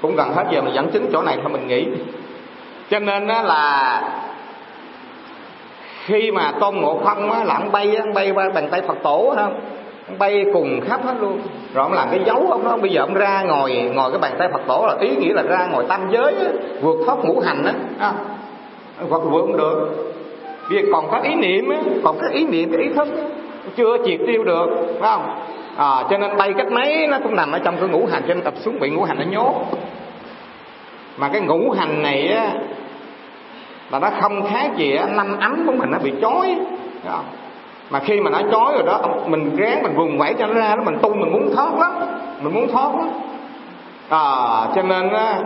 cũng 0.02 0.16
gần 0.16 0.32
hết 0.34 0.44
giờ 0.50 0.60
mình 0.60 0.74
dẫn 0.74 0.90
chứng 0.90 1.06
chỗ 1.12 1.22
này 1.22 1.38
thôi 1.42 1.52
mình 1.52 1.68
nghĩ 1.68 1.86
cho 2.90 2.98
nên 2.98 3.28
á 3.28 3.42
là 3.42 4.02
khi 6.04 6.30
mà 6.30 6.52
tôn 6.60 6.76
ngộ 6.76 7.00
không 7.04 7.30
á 7.30 7.44
là 7.44 7.54
ông 7.54 7.72
bay 7.72 7.96
ông 7.96 8.14
bay 8.14 8.30
qua 8.30 8.50
bàn 8.54 8.68
tay 8.70 8.82
phật 8.82 8.96
tổ 9.02 9.34
không? 9.36 9.60
Ông 10.08 10.18
bay 10.18 10.44
cùng 10.52 10.80
khắp 10.80 11.04
hết 11.04 11.14
luôn. 11.20 11.40
Rồi 11.74 11.84
ông 11.84 11.92
làm 11.92 12.08
cái 12.10 12.20
dấu 12.26 12.46
ông 12.50 12.64
đó 12.64 12.76
bây 12.76 12.90
giờ 12.90 13.00
ông 13.00 13.14
ra 13.14 13.42
ngồi 13.42 13.90
ngồi 13.94 14.10
cái 14.10 14.18
bàn 14.18 14.32
tay 14.38 14.48
phật 14.52 14.60
tổ 14.66 14.86
là 14.86 14.96
ý 15.00 15.16
nghĩa 15.16 15.32
là 15.32 15.42
ra 15.42 15.66
ngồi 15.72 15.84
tam 15.88 16.00
giới 16.10 16.34
á, 16.34 16.50
vượt 16.80 16.96
thoát 17.06 17.18
ngũ 17.24 17.40
hành 17.40 17.64
á 17.98 18.12
hoặc 19.10 19.22
vượt 19.24 19.40
không 19.40 19.56
được 19.56 20.11
việc 20.72 20.84
còn 20.92 21.10
các 21.10 21.22
ý 21.22 21.34
niệm 21.34 21.70
á, 21.70 21.78
còn 22.04 22.18
các 22.20 22.32
ý 22.32 22.46
niệm 22.46 22.72
cái 22.72 22.82
ý 22.82 22.88
thức 22.94 23.08
chưa 23.76 23.96
triệt 24.04 24.20
tiêu 24.26 24.44
được 24.44 24.66
phải 25.00 25.10
không? 25.10 25.34
À, 25.76 26.04
cho 26.10 26.18
nên 26.18 26.30
tay 26.38 26.52
cách 26.56 26.72
mấy 26.72 27.06
nó 27.06 27.18
cũng 27.22 27.36
nằm 27.36 27.52
ở 27.52 27.58
trong 27.58 27.76
cái 27.80 27.88
ngũ 27.88 28.06
hành 28.06 28.22
cho 28.28 28.34
nên 28.34 28.44
tập 28.44 28.54
xuống 28.60 28.78
bị 28.80 28.90
ngũ 28.90 29.02
hành 29.02 29.18
nó 29.18 29.24
nhốt. 29.24 29.54
Mà 31.16 31.28
cái 31.28 31.40
ngũ 31.40 31.70
hành 31.70 32.02
này 32.02 32.28
á 32.28 32.52
là 33.90 33.98
nó 33.98 34.10
không 34.20 34.46
khác 34.50 34.70
gì 34.76 34.94
á 34.96 35.06
năm 35.06 35.36
ấm 35.40 35.62
của 35.66 35.72
mình 35.72 35.90
nó 35.90 35.98
bị 35.98 36.12
chói 36.20 36.56
không? 37.08 37.24
mà 37.90 38.00
khi 38.00 38.20
mà 38.20 38.30
nó 38.30 38.38
chói 38.50 38.72
rồi 38.72 38.82
đó 38.86 39.00
mình 39.26 39.56
ráng 39.56 39.82
mình 39.82 39.96
vùng 39.96 40.18
vẫy 40.18 40.34
cho 40.38 40.46
nó 40.46 40.54
ra 40.54 40.76
đó 40.76 40.82
mình 40.84 40.98
tung 41.02 41.20
mình 41.20 41.32
muốn 41.32 41.54
thoát 41.54 41.74
lắm 41.78 41.92
mình 42.40 42.54
muốn 42.54 42.68
thoát 42.72 42.94
lắm. 42.94 43.08
À, 44.08 44.20
cho 44.74 44.82
nên 44.82 45.08
á 45.08 45.40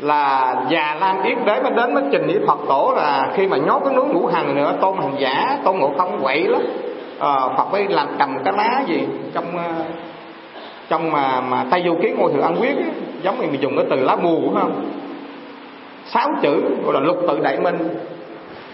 là 0.00 0.54
già 0.70 0.96
lam 1.00 1.22
yết 1.22 1.38
đế 1.44 1.60
mới 1.62 1.72
đến 1.76 1.94
mới 1.94 2.04
trình 2.12 2.26
với 2.26 2.40
phật 2.46 2.58
tổ 2.68 2.92
là 2.96 3.32
khi 3.34 3.46
mà 3.46 3.56
nhốt 3.56 3.82
cái 3.84 3.94
núi 3.94 4.04
ngũ 4.04 4.26
hành 4.26 4.54
nữa 4.54 4.74
tôn 4.80 4.96
hành 4.96 5.14
giả 5.18 5.58
tôn 5.64 5.76
ngộ 5.78 5.92
không 5.98 6.18
quậy 6.22 6.44
lắm. 6.44 6.62
À, 7.20 7.34
phật 7.56 7.72
mới 7.72 7.84
làm 7.88 8.06
cầm 8.18 8.38
cái 8.44 8.54
lá 8.56 8.82
gì 8.86 9.00
trong 9.34 9.56
ờ, 9.56 9.72
trong 10.88 11.12
mà 11.12 11.40
mà 11.40 11.64
tay 11.70 11.82
du 11.86 11.96
ký 12.02 12.10
ngôi 12.10 12.32
thừa 12.32 12.42
ăn 12.42 12.56
quyết 12.60 12.76
ấy, 12.76 12.90
giống 13.22 13.40
như 13.40 13.46
mình 13.46 13.60
dùng 13.60 13.76
cái 13.76 13.86
từ 13.90 13.96
lá 13.96 14.16
mù 14.16 14.50
phải 14.54 14.62
không? 14.62 14.90
Sáu 16.04 16.28
chữ 16.42 16.62
gọi 16.84 16.94
là 16.94 17.00
lục 17.00 17.18
tự 17.28 17.40
đại 17.40 17.60
minh. 17.60 17.78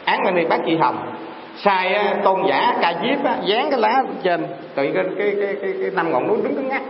Án 0.04 0.24
minh 0.24 0.34
đi 0.34 0.44
bác 0.44 0.58
chị 0.66 0.76
hồng. 0.76 0.96
Sai 1.56 1.98
tôn 2.24 2.42
giả 2.48 2.76
ca 2.80 2.94
diếp 3.02 3.24
á, 3.24 3.36
dán 3.44 3.70
cái 3.70 3.80
lá 3.80 4.02
trên 4.22 4.46
tự 4.74 4.92
cái 4.94 5.04
cái 5.18 5.34
cái 5.40 5.56
cái, 5.62 5.74
cái 5.80 5.90
năm 5.94 6.12
ngọn 6.12 6.28
núi 6.28 6.36
đứng 6.42 6.54
cứng 6.54 6.68
ngắc 6.68 6.82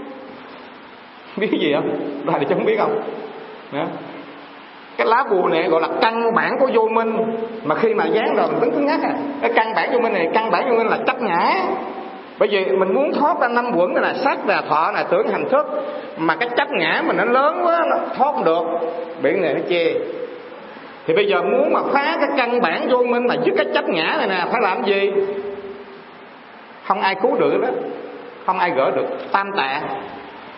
biết 1.36 1.50
gì 1.60 1.72
không? 1.74 1.90
Là 2.26 2.38
thì 2.38 2.46
không 2.48 2.64
biết 2.64 2.76
không? 2.78 3.02
Đó 3.72 3.84
cái 4.96 5.06
lá 5.06 5.24
bùa 5.30 5.48
này 5.48 5.68
gọi 5.68 5.80
là 5.80 5.88
căn 6.00 6.34
bản 6.34 6.58
của 6.58 6.70
vô 6.74 6.88
minh. 6.88 7.16
Mà 7.64 7.74
khi 7.74 7.94
mà 7.94 8.04
dán 8.06 8.34
rồi 8.36 8.48
mình 8.48 8.60
đứng 8.60 8.70
cứng 8.70 8.86
ngắc 8.86 9.02
à 9.02 9.14
cái 9.40 9.50
căn 9.54 9.74
bản 9.74 9.92
vô 9.92 9.98
minh 9.98 10.12
này, 10.12 10.28
căn 10.34 10.50
bản 10.50 10.70
vô 10.70 10.76
minh 10.76 10.86
là 10.86 10.98
chấp 11.06 11.22
ngã. 11.22 11.54
Bởi 12.38 12.48
vì 12.48 12.64
mình 12.64 12.94
muốn 12.94 13.12
thoát 13.12 13.40
ra 13.40 13.48
năm 13.48 13.70
quẩn 13.76 13.94
là 13.94 14.14
sắc 14.14 14.48
là 14.48 14.62
thọ, 14.68 14.90
là 14.94 15.02
tưởng 15.02 15.28
hành 15.28 15.48
thức. 15.48 15.66
Mà 16.16 16.36
cái 16.36 16.48
chấp 16.56 16.68
ngã 16.70 17.02
mình 17.06 17.16
nó 17.16 17.24
lớn 17.24 17.60
quá, 17.64 17.84
nó 17.90 17.96
thoát 18.16 18.32
không 18.32 18.44
được, 18.44 18.62
biển 19.22 19.42
này 19.42 19.54
nó 19.54 19.60
chê. 19.68 19.94
Thì 21.06 21.14
bây 21.14 21.26
giờ 21.26 21.42
muốn 21.42 21.72
mà 21.72 21.80
phá 21.92 22.16
cái 22.20 22.28
căn 22.36 22.60
bản 22.60 22.88
vô 22.90 23.02
minh 23.02 23.26
mà 23.26 23.34
dứt 23.44 23.54
cái 23.56 23.66
chấp 23.74 23.88
ngã 23.88 24.16
này 24.18 24.28
nè, 24.28 24.44
phải 24.50 24.60
làm 24.62 24.84
gì? 24.84 25.12
Không 26.84 27.00
ai 27.00 27.14
cứu 27.14 27.36
được 27.36 27.60
đó. 27.62 27.68
Không 28.46 28.58
ai 28.58 28.70
gỡ 28.70 28.90
được. 28.90 29.06
Tam 29.32 29.52
tạng. 29.56 29.82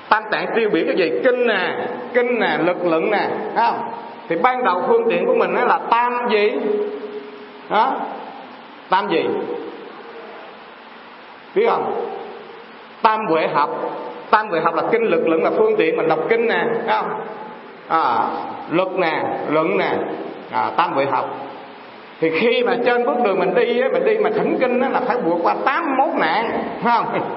Tam 0.08 0.22
tạng 0.30 0.46
tiêu 0.54 0.70
biểu 0.72 0.82
cái 0.86 0.96
gì? 0.96 1.20
Kinh 1.24 1.46
nè 1.46 1.86
kinh 2.14 2.40
nè, 2.40 2.58
lực 2.64 2.86
lượng 2.86 3.10
nè. 3.10 3.28
Thấy 3.56 3.66
không? 3.66 3.80
Thì 4.28 4.36
ban 4.36 4.64
đầu 4.64 4.82
phương 4.88 5.06
tiện 5.10 5.26
của 5.26 5.34
mình 5.34 5.54
đó 5.54 5.64
là 5.64 5.78
tam 5.90 6.28
gì? 6.30 6.52
Đó 7.70 7.92
tam 8.90 9.08
gì? 9.08 9.24
Biết 11.54 11.66
không? 11.68 12.06
Tam 13.02 13.26
huệ 13.26 13.46
học 13.46 13.70
tam 14.30 14.48
huệ 14.48 14.60
học 14.60 14.74
là 14.74 14.82
kinh 14.92 15.02
lực 15.02 15.28
lượng 15.28 15.44
là 15.44 15.50
phương 15.50 15.76
tiện 15.78 15.96
mình 15.96 16.08
đọc 16.08 16.18
kinh 16.28 16.46
nè 16.46 16.64
thấy 16.86 16.96
không? 17.00 17.20
À, 17.88 18.28
luật 18.70 18.88
nè 18.96 19.22
luận 19.48 19.78
nè. 19.78 19.90
À, 20.52 20.70
tam 20.76 20.92
huệ 20.92 21.04
học 21.04 21.30
thì 22.20 22.30
khi 22.40 22.62
mà 22.62 22.76
trên 22.86 23.06
bước 23.06 23.16
đường 23.24 23.38
mình 23.38 23.54
đi 23.54 23.80
á, 23.80 23.88
mình 23.92 24.04
đi 24.04 24.18
mà 24.18 24.30
thỉnh 24.30 24.56
kinh 24.60 24.80
á, 24.80 24.88
là 24.88 25.00
phải 25.00 25.16
vượt 25.16 25.38
qua 25.42 25.54
tám 25.64 25.96
mốt 25.98 26.08
nạn 26.16 26.64
phải 26.82 26.92
không? 26.96 27.20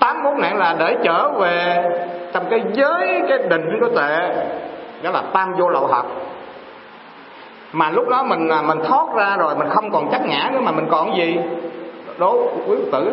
Tám 0.00 0.22
mốt 0.22 0.38
nạn 0.38 0.56
là 0.56 0.76
để 0.78 0.96
trở 1.02 1.28
về 1.28 1.84
trong 2.32 2.44
cái 2.50 2.60
giới 2.72 3.20
cái 3.28 3.38
định 3.48 3.80
của 3.80 3.88
tệ 3.96 4.30
đó 5.02 5.10
là 5.10 5.22
tam 5.32 5.54
vô 5.58 5.68
lậu 5.68 5.86
học 5.86 6.06
mà 7.72 7.90
lúc 7.90 8.08
đó 8.08 8.22
mình 8.22 8.48
à, 8.48 8.62
mình 8.62 8.78
thoát 8.84 9.06
ra 9.16 9.36
rồi, 9.36 9.56
mình 9.56 9.68
không 9.68 9.90
còn 9.90 10.10
chấp 10.10 10.26
ngã 10.26 10.50
nữa 10.52 10.60
mà 10.62 10.72
mình 10.72 10.86
còn 10.90 11.16
gì? 11.16 11.36
Đố 12.18 12.48
quý 12.66 12.76
tử. 12.92 13.12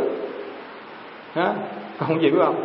Hả? 1.35 1.53
còn 1.99 2.21
gì 2.21 2.31
biết 2.31 2.39
không? 2.45 2.55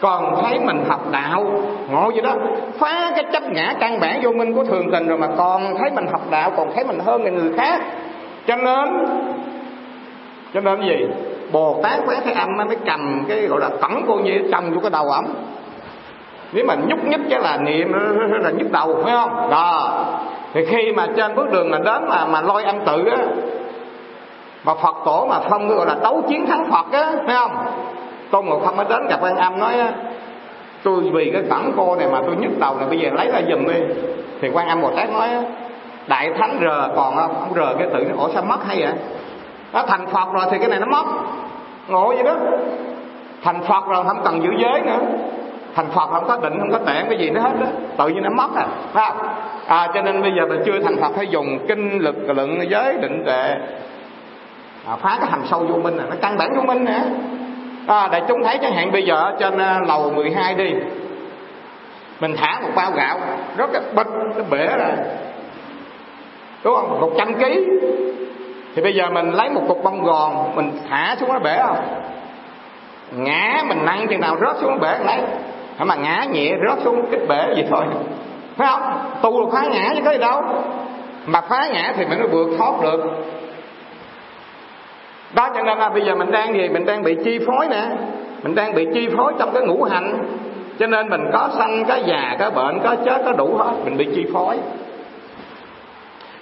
Còn 0.00 0.42
thấy 0.42 0.58
mình 0.58 0.84
học 0.88 1.00
đạo. 1.10 1.46
Ngộ 1.90 2.10
vậy 2.10 2.22
đó. 2.22 2.34
Phá 2.78 3.12
cái 3.14 3.24
chấp 3.32 3.42
ngã 3.52 3.74
căn 3.80 4.00
bản 4.00 4.20
vô 4.22 4.32
minh 4.32 4.54
của 4.54 4.64
thường 4.64 4.90
tình 4.92 5.08
rồi 5.08 5.18
mà 5.18 5.28
còn 5.36 5.74
thấy 5.78 5.90
mình 5.90 6.06
học 6.12 6.22
đạo, 6.30 6.52
còn 6.56 6.72
thấy 6.74 6.84
mình 6.84 6.98
hơn 6.98 7.22
người 7.22 7.52
khác. 7.56 7.80
Cho 8.46 8.56
nên 8.56 9.06
cho 10.54 10.60
nên 10.60 10.80
gì? 10.80 11.06
Bồ 11.52 11.80
tát 11.82 12.00
quán 12.06 12.18
thế 12.24 12.32
âm 12.32 12.48
mới 12.56 12.76
cầm 12.86 13.24
cái 13.28 13.46
gọi 13.46 13.60
là 13.60 13.68
cẩn 13.68 14.04
cô 14.08 14.16
như 14.16 14.48
trong 14.52 14.74
vô 14.74 14.80
cái 14.80 14.90
đầu 14.90 15.04
ẩm 15.04 15.24
nếu 16.54 16.64
mà 16.64 16.74
nhúc 16.74 17.04
nhích 17.04 17.20
cái 17.30 17.40
là 17.40 17.56
niệm, 17.56 17.92
là 18.42 18.50
nhức 18.50 18.72
đầu, 18.72 19.00
phải 19.04 19.12
không? 19.12 19.50
Đó. 19.50 20.04
Thì 20.52 20.64
khi 20.66 20.92
mà 20.92 21.06
trên 21.16 21.34
bước 21.34 21.50
đường 21.50 21.70
mà 21.70 21.78
đến 21.78 22.08
mà 22.08 22.26
mà 22.26 22.40
lôi 22.40 22.64
âm 22.64 22.80
tự 22.86 23.06
á, 23.06 23.18
mà 24.64 24.74
phật 24.74 24.96
tổ 25.04 25.26
mà 25.30 25.38
không 25.50 25.68
gọi 25.68 25.86
là 25.86 25.94
tấu 26.02 26.22
chiến 26.28 26.46
thắng 26.46 26.70
phật 26.70 26.92
á, 26.92 27.12
phải 27.26 27.34
không? 27.34 27.50
Tôn 28.30 28.46
ngộ 28.46 28.58
không 28.58 28.76
mới 28.76 28.86
đến 28.88 29.06
gặp 29.08 29.18
quan 29.22 29.36
âm 29.36 29.58
nói 29.58 29.78
á, 29.78 29.92
tôi 30.82 31.00
vì 31.12 31.30
cái 31.32 31.42
cẩn 31.50 31.72
cô 31.76 31.96
này 31.96 32.08
mà 32.12 32.20
tôi 32.26 32.36
nhức 32.36 32.58
đầu 32.58 32.76
này 32.76 32.88
bây 32.88 32.98
giờ 32.98 33.10
lấy 33.12 33.30
ra 33.32 33.40
giùm 33.50 33.66
đi. 33.66 33.80
Thì 34.40 34.48
quan 34.52 34.68
âm 34.68 34.82
bồ 34.82 34.90
tát 34.96 35.10
nói 35.10 35.28
á, 35.28 35.42
đại 36.06 36.30
thánh 36.38 36.58
rờ 36.62 36.88
còn 36.96 37.16
không 37.16 37.40
ông 37.40 37.54
rờ 37.54 37.74
cái 37.78 37.88
tự 37.92 38.04
ủa 38.18 38.28
sao 38.34 38.42
mất 38.42 38.66
hay 38.66 38.80
vậy? 38.80 38.92
Nó 39.72 39.82
thành 39.86 40.06
phật 40.06 40.32
rồi 40.32 40.44
thì 40.50 40.58
cái 40.58 40.68
này 40.68 40.80
nó 40.80 40.86
mất. 40.86 41.04
Ngộ 41.88 42.08
vậy 42.08 42.22
đó. 42.22 42.34
Thành 43.42 43.62
phật 43.62 43.86
rồi 43.88 44.04
không 44.04 44.20
cần 44.24 44.42
giữ 44.42 44.50
giới 44.58 44.80
nữa 44.80 44.98
thành 45.74 45.90
phật 45.90 46.06
không 46.10 46.24
có 46.28 46.36
định 46.42 46.58
không 46.58 46.72
có 46.72 46.78
tạng 46.78 47.06
cái 47.08 47.18
gì 47.18 47.30
nó 47.30 47.40
hết 47.40 47.52
đó. 47.60 47.66
Tự 47.98 48.08
nhiên 48.08 48.22
nó 48.22 48.30
mất 48.30 48.54
à 48.56 48.66
phải 48.92 49.10
không? 49.10 49.26
À 49.66 49.90
cho 49.94 50.02
nên 50.02 50.22
bây 50.22 50.32
giờ 50.36 50.46
mình 50.46 50.62
chưa 50.66 50.80
thành 50.84 51.00
phật 51.00 51.12
phải 51.16 51.26
dùng 51.26 51.58
kinh 51.68 51.98
lực 51.98 52.16
luận 52.36 52.70
giới 52.70 52.94
định 53.00 53.22
tuệ. 53.24 53.54
À, 54.86 54.96
phá 54.96 55.16
cái 55.20 55.30
hầm 55.30 55.46
sâu 55.50 55.66
vô 55.68 55.76
minh 55.76 55.96
này 55.96 56.06
nó 56.10 56.16
căn 56.22 56.38
bản 56.38 56.54
vô 56.56 56.62
minh 56.62 56.84
nè. 56.84 57.00
À, 57.86 58.08
để 58.12 58.22
chúng 58.28 58.44
thấy 58.44 58.58
chẳng 58.62 58.72
hạn 58.72 58.92
bây 58.92 59.02
giờ 59.02 59.32
trên 59.40 59.58
à, 59.58 59.80
lầu 59.88 60.10
12 60.10 60.54
đi. 60.54 60.72
Mình 62.20 62.36
thả 62.36 62.60
một 62.60 62.68
bao 62.74 62.90
gạo 62.90 63.18
rất 63.56 63.70
là 63.72 63.80
bịch 63.94 64.06
nó 64.36 64.42
bể 64.50 64.66
ra. 64.66 64.90
Đúng 66.64 66.74
không? 66.74 67.00
Một 67.00 67.10
trăm 67.18 67.34
ký. 67.34 67.66
Thì 68.74 68.82
bây 68.82 68.94
giờ 68.94 69.10
mình 69.10 69.30
lấy 69.30 69.50
một 69.50 69.62
cục 69.68 69.84
bông 69.84 70.04
gòn 70.04 70.52
mình 70.56 70.70
thả 70.90 71.16
xuống 71.20 71.32
nó 71.32 71.38
bể 71.38 71.58
không? 71.66 71.78
Ngã 73.16 73.62
mình 73.66 73.84
nặng 73.84 74.06
chừng 74.10 74.20
nào 74.20 74.36
rớt 74.40 74.56
xuống 74.56 74.80
bể 74.80 74.98
lấy 75.06 75.20
mà 75.78 75.94
ngã 75.94 76.24
nhẹ 76.30 76.52
rớt 76.68 76.78
xuống 76.84 77.06
cái 77.10 77.20
bể 77.28 77.54
gì 77.56 77.64
thôi. 77.70 77.84
Phải 78.56 78.68
không? 78.70 78.82
Tu 79.22 79.40
là 79.40 79.46
phá 79.52 79.68
ngã 79.68 79.92
chứ 79.96 80.00
có 80.04 80.10
gì 80.10 80.18
đâu. 80.18 80.42
Mà 81.26 81.40
phá 81.40 81.68
ngã 81.72 81.92
thì 81.96 82.06
mình 82.06 82.18
mới 82.18 82.28
vượt 82.28 82.48
thoát 82.58 82.82
được. 82.82 83.04
Đó 85.34 85.48
cho 85.54 85.62
nên 85.62 85.78
là 85.78 85.88
bây 85.88 86.04
giờ 86.04 86.14
mình 86.14 86.30
đang 86.30 86.54
gì? 86.54 86.68
Mình 86.68 86.86
đang 86.86 87.02
bị 87.02 87.16
chi 87.24 87.38
phối 87.46 87.66
nè. 87.70 87.82
Mình 88.42 88.54
đang 88.54 88.74
bị 88.74 88.86
chi 88.94 89.08
phối 89.16 89.32
trong 89.38 89.50
cái 89.54 89.62
ngũ 89.62 89.82
hành. 89.82 90.26
Cho 90.78 90.86
nên 90.86 91.08
mình 91.08 91.30
có 91.32 91.48
sanh, 91.58 91.84
có 91.88 91.96
già, 92.06 92.36
có 92.38 92.50
bệnh, 92.50 92.80
có 92.84 92.96
chết, 93.04 93.22
có 93.24 93.32
đủ 93.32 93.56
hết. 93.56 93.72
Mình 93.84 93.96
bị 93.96 94.08
chi 94.14 94.26
phối. 94.32 94.56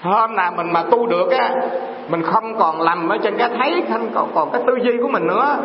Hôm 0.03 0.35
nào 0.35 0.53
mình 0.57 0.73
mà 0.73 0.83
tu 0.91 1.07
được 1.07 1.31
á, 1.31 1.51
mình 2.09 2.23
không 2.23 2.59
còn 2.59 2.81
lầm 2.81 3.09
ở 3.09 3.19
trên 3.23 3.39
cái 3.39 3.49
thấy, 3.59 3.83
không 3.93 4.09
còn 4.15 4.31
còn 4.35 4.51
cái 4.53 4.63
tư 4.67 4.79
duy 4.83 4.93
của 5.03 5.09
mình 5.09 5.27
nữa, 5.27 5.57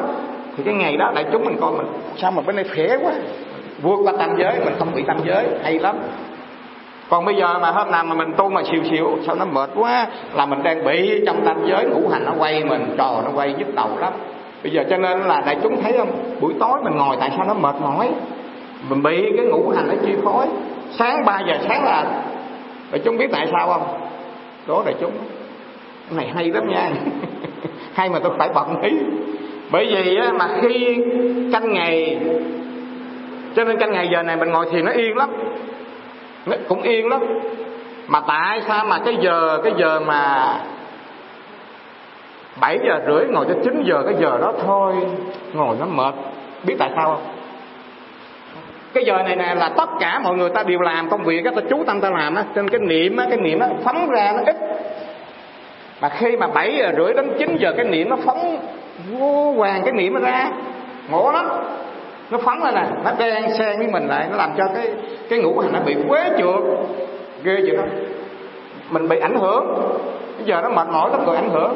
thì 0.57 0.63
cái 0.63 0.73
ngày 0.73 0.97
đó 0.97 1.11
đại 1.15 1.25
chúng 1.31 1.45
mình 1.45 1.57
coi 1.61 1.71
mình, 1.71 1.87
sao 2.17 2.31
mà 2.31 2.41
bên 2.41 2.55
đây 2.55 2.65
khỏe 2.75 2.97
quá? 2.97 3.11
Vượt 3.81 3.99
qua 4.03 4.13
tam 4.17 4.37
giới, 4.39 4.59
mình 4.65 4.73
không 4.79 4.95
bị 4.95 5.03
tam 5.07 5.17
giới. 5.25 5.45
Hay 5.63 5.79
lắm. 5.79 5.95
Còn 7.09 7.25
bây 7.25 7.35
giờ 7.35 7.59
mà 7.59 7.71
hôm 7.71 7.91
nào 7.91 8.03
mà 8.03 8.15
mình 8.15 8.33
tu 8.37 8.49
mà 8.49 8.63
xìu 8.63 8.83
xìu, 8.91 9.17
sao 9.25 9.35
nó 9.35 9.45
mệt 9.45 9.69
quá? 9.75 10.07
Là 10.33 10.45
mình 10.45 10.63
đang 10.63 10.85
bị 10.85 11.23
trong 11.25 11.45
tam 11.45 11.57
giới 11.69 11.85
ngũ 11.85 12.09
hành 12.09 12.25
nó 12.25 12.31
quay 12.37 12.63
mình, 12.63 12.95
trò 12.97 13.21
nó 13.25 13.31
quay 13.35 13.53
nhức 13.53 13.75
đầu 13.75 13.89
lắm. 13.99 14.13
Bây 14.63 14.71
giờ 14.71 14.83
cho 14.89 14.97
nên 14.97 15.19
là 15.19 15.41
đại 15.45 15.57
chúng 15.63 15.81
thấy 15.81 15.93
không? 15.97 16.09
Buổi 16.41 16.53
tối 16.59 16.79
mình 16.83 16.95
ngồi 16.95 17.17
tại 17.19 17.31
sao 17.37 17.45
nó 17.47 17.53
mệt 17.53 17.75
mỏi? 17.81 18.09
Mình 18.89 19.03
bị 19.03 19.31
cái 19.37 19.45
ngũ 19.45 19.69
hành 19.69 19.87
nó 19.87 19.93
chi 20.05 20.11
phối. 20.23 20.45
Sáng 20.91 21.25
3 21.25 21.39
giờ 21.47 21.53
sáng 21.67 21.83
là 21.85 22.05
đại 22.91 23.01
chúng 23.05 23.17
biết 23.17 23.27
tại 23.31 23.47
sao 23.51 23.67
không? 23.67 23.83
Đó 24.67 24.83
đại 24.85 24.95
chúng. 25.01 25.11
Cái 26.09 26.17
này 26.17 26.31
hay 26.35 26.51
lắm 26.51 26.67
nha. 26.69 26.91
Hay 27.93 28.09
mà 28.09 28.19
tôi 28.19 28.31
phải 28.37 28.49
bận 28.55 28.81
ý. 28.81 28.91
Bởi 29.71 29.85
vì 29.85 30.19
mà 30.39 30.47
khi 30.61 30.97
canh 31.53 31.73
ngày 31.73 32.17
cho 33.57 33.63
nên 33.63 33.77
canh 33.77 33.91
ngày 33.91 34.07
giờ 34.11 34.23
này 34.23 34.35
mình 34.35 34.51
ngồi 34.51 34.65
thì 34.71 34.81
nó 34.81 34.91
yên 34.91 35.17
lắm. 35.17 35.29
Nó 36.45 36.55
cũng 36.67 36.81
yên 36.81 37.09
lắm. 37.09 37.21
Mà 38.07 38.21
tại 38.27 38.61
sao 38.67 38.85
mà 38.85 38.99
cái 39.05 39.17
giờ 39.21 39.59
cái 39.63 39.73
giờ 39.77 39.99
mà 39.99 40.53
7 42.59 42.79
giờ 42.87 42.99
rưỡi 43.07 43.25
ngồi 43.27 43.45
cho 43.49 43.53
9 43.63 43.83
giờ, 43.85 44.03
cái 44.05 44.15
giờ 44.19 44.37
đó 44.41 44.53
thôi, 44.65 44.93
ngồi 45.53 45.75
nó 45.79 45.85
mệt. 45.85 46.13
Biết 46.63 46.75
tại 46.79 46.91
sao 46.95 47.05
không? 47.05 47.23
Cái 48.93 49.03
giờ 49.05 49.23
này 49.23 49.35
nè 49.35 49.55
là 49.55 49.69
tất 49.77 49.89
cả 49.99 50.19
mọi 50.19 50.37
người 50.37 50.49
ta 50.49 50.63
đều 50.63 50.79
làm 50.79 51.09
công 51.09 51.23
việc 51.23 51.43
ta 51.55 51.61
chú 51.69 51.83
tâm 51.87 52.01
ta 52.01 52.09
làm 52.09 52.35
á. 52.35 52.43
Trên 52.55 52.69
cái 52.69 52.79
niệm 52.79 53.17
á, 53.17 53.25
cái 53.29 53.37
niệm 53.37 53.59
nó 53.59 53.67
phóng 53.83 54.09
ra 54.09 54.33
nó 54.35 54.43
ít. 54.45 54.55
Mà 56.01 56.09
khi 56.09 56.37
mà 56.37 56.47
7 56.47 56.75
giờ 56.77 56.91
rưỡi 56.97 57.13
đến 57.13 57.31
9 57.39 57.57
giờ, 57.59 57.73
cái 57.77 57.85
niệm 57.85 58.09
nó 58.09 58.15
phóng 58.15 58.57
vô 59.11 59.53
hoàng 59.57 59.81
cái 59.83 59.93
niệm 59.93 60.13
nó 60.13 60.19
ra. 60.19 60.49
Ngộ 61.09 61.31
lắm 61.31 61.49
nó 62.29 62.37
phóng 62.37 62.63
lên 62.63 62.75
nè. 62.75 62.83
Nó 63.03 63.11
đen 63.19 63.43
xen 63.57 63.77
với 63.77 63.87
mình 63.87 64.07
lại. 64.07 64.27
Nó 64.31 64.37
làm 64.37 64.49
cho 64.57 64.63
cái 64.75 64.87
cái 65.29 65.39
ngũ 65.39 65.59
hành 65.59 65.73
nó 65.73 65.79
bị 65.79 65.95
quế 66.09 66.29
trượt. 66.37 66.63
Ghê 67.43 67.55
vậy 67.55 67.77
đó. 67.77 67.83
Mình 68.89 69.07
bị 69.07 69.19
ảnh 69.19 69.35
hưởng. 69.39 69.65
Bây 70.37 70.45
giờ 70.45 70.61
nó 70.61 70.69
mệt 70.69 70.87
mỏi 70.87 71.09
lắm 71.11 71.25
rồi 71.25 71.35
ảnh 71.35 71.49
hưởng. 71.49 71.73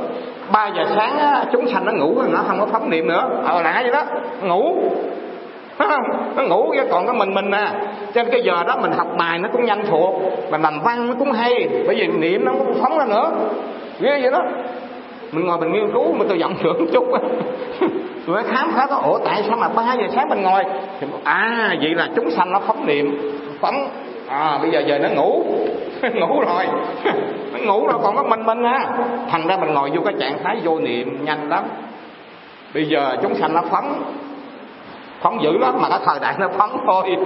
3 0.52 0.68
giờ 0.68 0.84
sáng 0.96 1.18
á, 1.18 1.46
chúng 1.52 1.68
sanh 1.68 1.86
nó 1.86 1.92
ngủ 1.92 2.22
nó 2.32 2.40
không 2.48 2.60
có 2.60 2.66
phóng 2.66 2.90
niệm 2.90 3.08
nữa. 3.08 3.30
Ờ 3.46 3.62
lạ 3.62 3.80
vậy 3.84 3.92
đó. 3.92 4.04
Ngủ. 4.42 4.76
Nó 6.36 6.44
ngủ 6.44 6.72
cái 6.76 6.86
còn 6.92 7.06
cái 7.06 7.16
mình 7.16 7.34
mình 7.34 7.52
à 7.52 7.74
trên 8.14 8.30
cái 8.32 8.42
giờ 8.44 8.64
đó 8.68 8.78
mình 8.82 8.92
học 8.92 9.08
bài 9.18 9.40
nó 9.40 9.50
cũng 9.52 9.66
nhanh 9.66 9.86
thuộc. 9.86 10.14
Mình 10.52 10.62
làm 10.62 10.82
văn 10.84 11.08
nó 11.08 11.16
cũng 11.20 11.32
hay. 11.32 11.70
Bởi 11.88 11.96
vì 11.96 12.08
niệm 12.08 12.46
nó 12.46 12.52
cũng 12.52 12.74
phóng 12.82 12.98
ra 12.98 13.06
nữa. 13.06 13.32
Ghê 14.00 14.20
vậy 14.22 14.32
đó 14.32 14.42
mình 15.32 15.46
ngồi 15.46 15.58
mình 15.58 15.72
nghiên 15.72 15.92
cứu 15.92 16.14
mà 16.14 16.26
tôi 16.30 16.40
giọng 16.40 16.56
trưởng 16.64 16.88
chút 16.94 17.06
tôi 18.26 18.36
mới 18.36 18.44
khám 18.44 18.72
phá 18.76 18.88
đó 18.90 18.96
ủa 18.96 19.20
tại 19.26 19.44
sao 19.48 19.58
mà 19.58 19.70
ba 19.70 19.94
giờ 19.94 20.08
sáng 20.16 20.30
mình 20.30 20.42
ngồi? 20.42 20.64
Thì 21.00 21.08
à 21.24 21.76
vậy 21.82 21.96
là 21.96 22.10
chúng 22.16 22.32
sanh 22.32 22.52
nó 22.52 22.60
phóng 22.60 22.86
niệm 22.86 23.32
phóng. 23.62 23.90
À 24.28 24.60
bây 24.62 24.72
giờ 24.72 24.80
giờ 24.80 25.00
nó 25.00 25.10
ngủ. 25.10 25.44
Ngủ 26.14 26.42
rồi. 26.48 26.68
Nó 27.54 27.60
ngủ 27.60 27.88
rồi 27.88 28.00
còn 28.04 28.16
có 28.16 28.24
mình 28.24 28.46
mình 28.46 28.64
á, 28.64 28.80
thành 29.30 29.48
ra 29.48 29.58
mình 29.58 29.74
ngồi 29.74 29.90
vô 29.90 30.02
cái 30.06 30.14
trạng 30.20 30.38
thái 30.44 30.58
vô 30.64 30.80
niệm 30.80 31.26
nhanh 31.26 31.50
lắm. 31.50 31.64
Bây 32.74 32.86
giờ 32.86 33.18
chúng 33.22 33.36
sanh 33.36 33.54
nó 33.54 33.62
phóng 33.70 34.04
phóng 35.22 35.44
dữ 35.44 35.58
lắm 35.58 35.76
mà 35.82 35.90
cái 35.90 36.00
thời 36.06 36.20
đại 36.20 36.36
nó 36.40 36.48
phóng 36.58 36.84
thôi. 36.88 37.18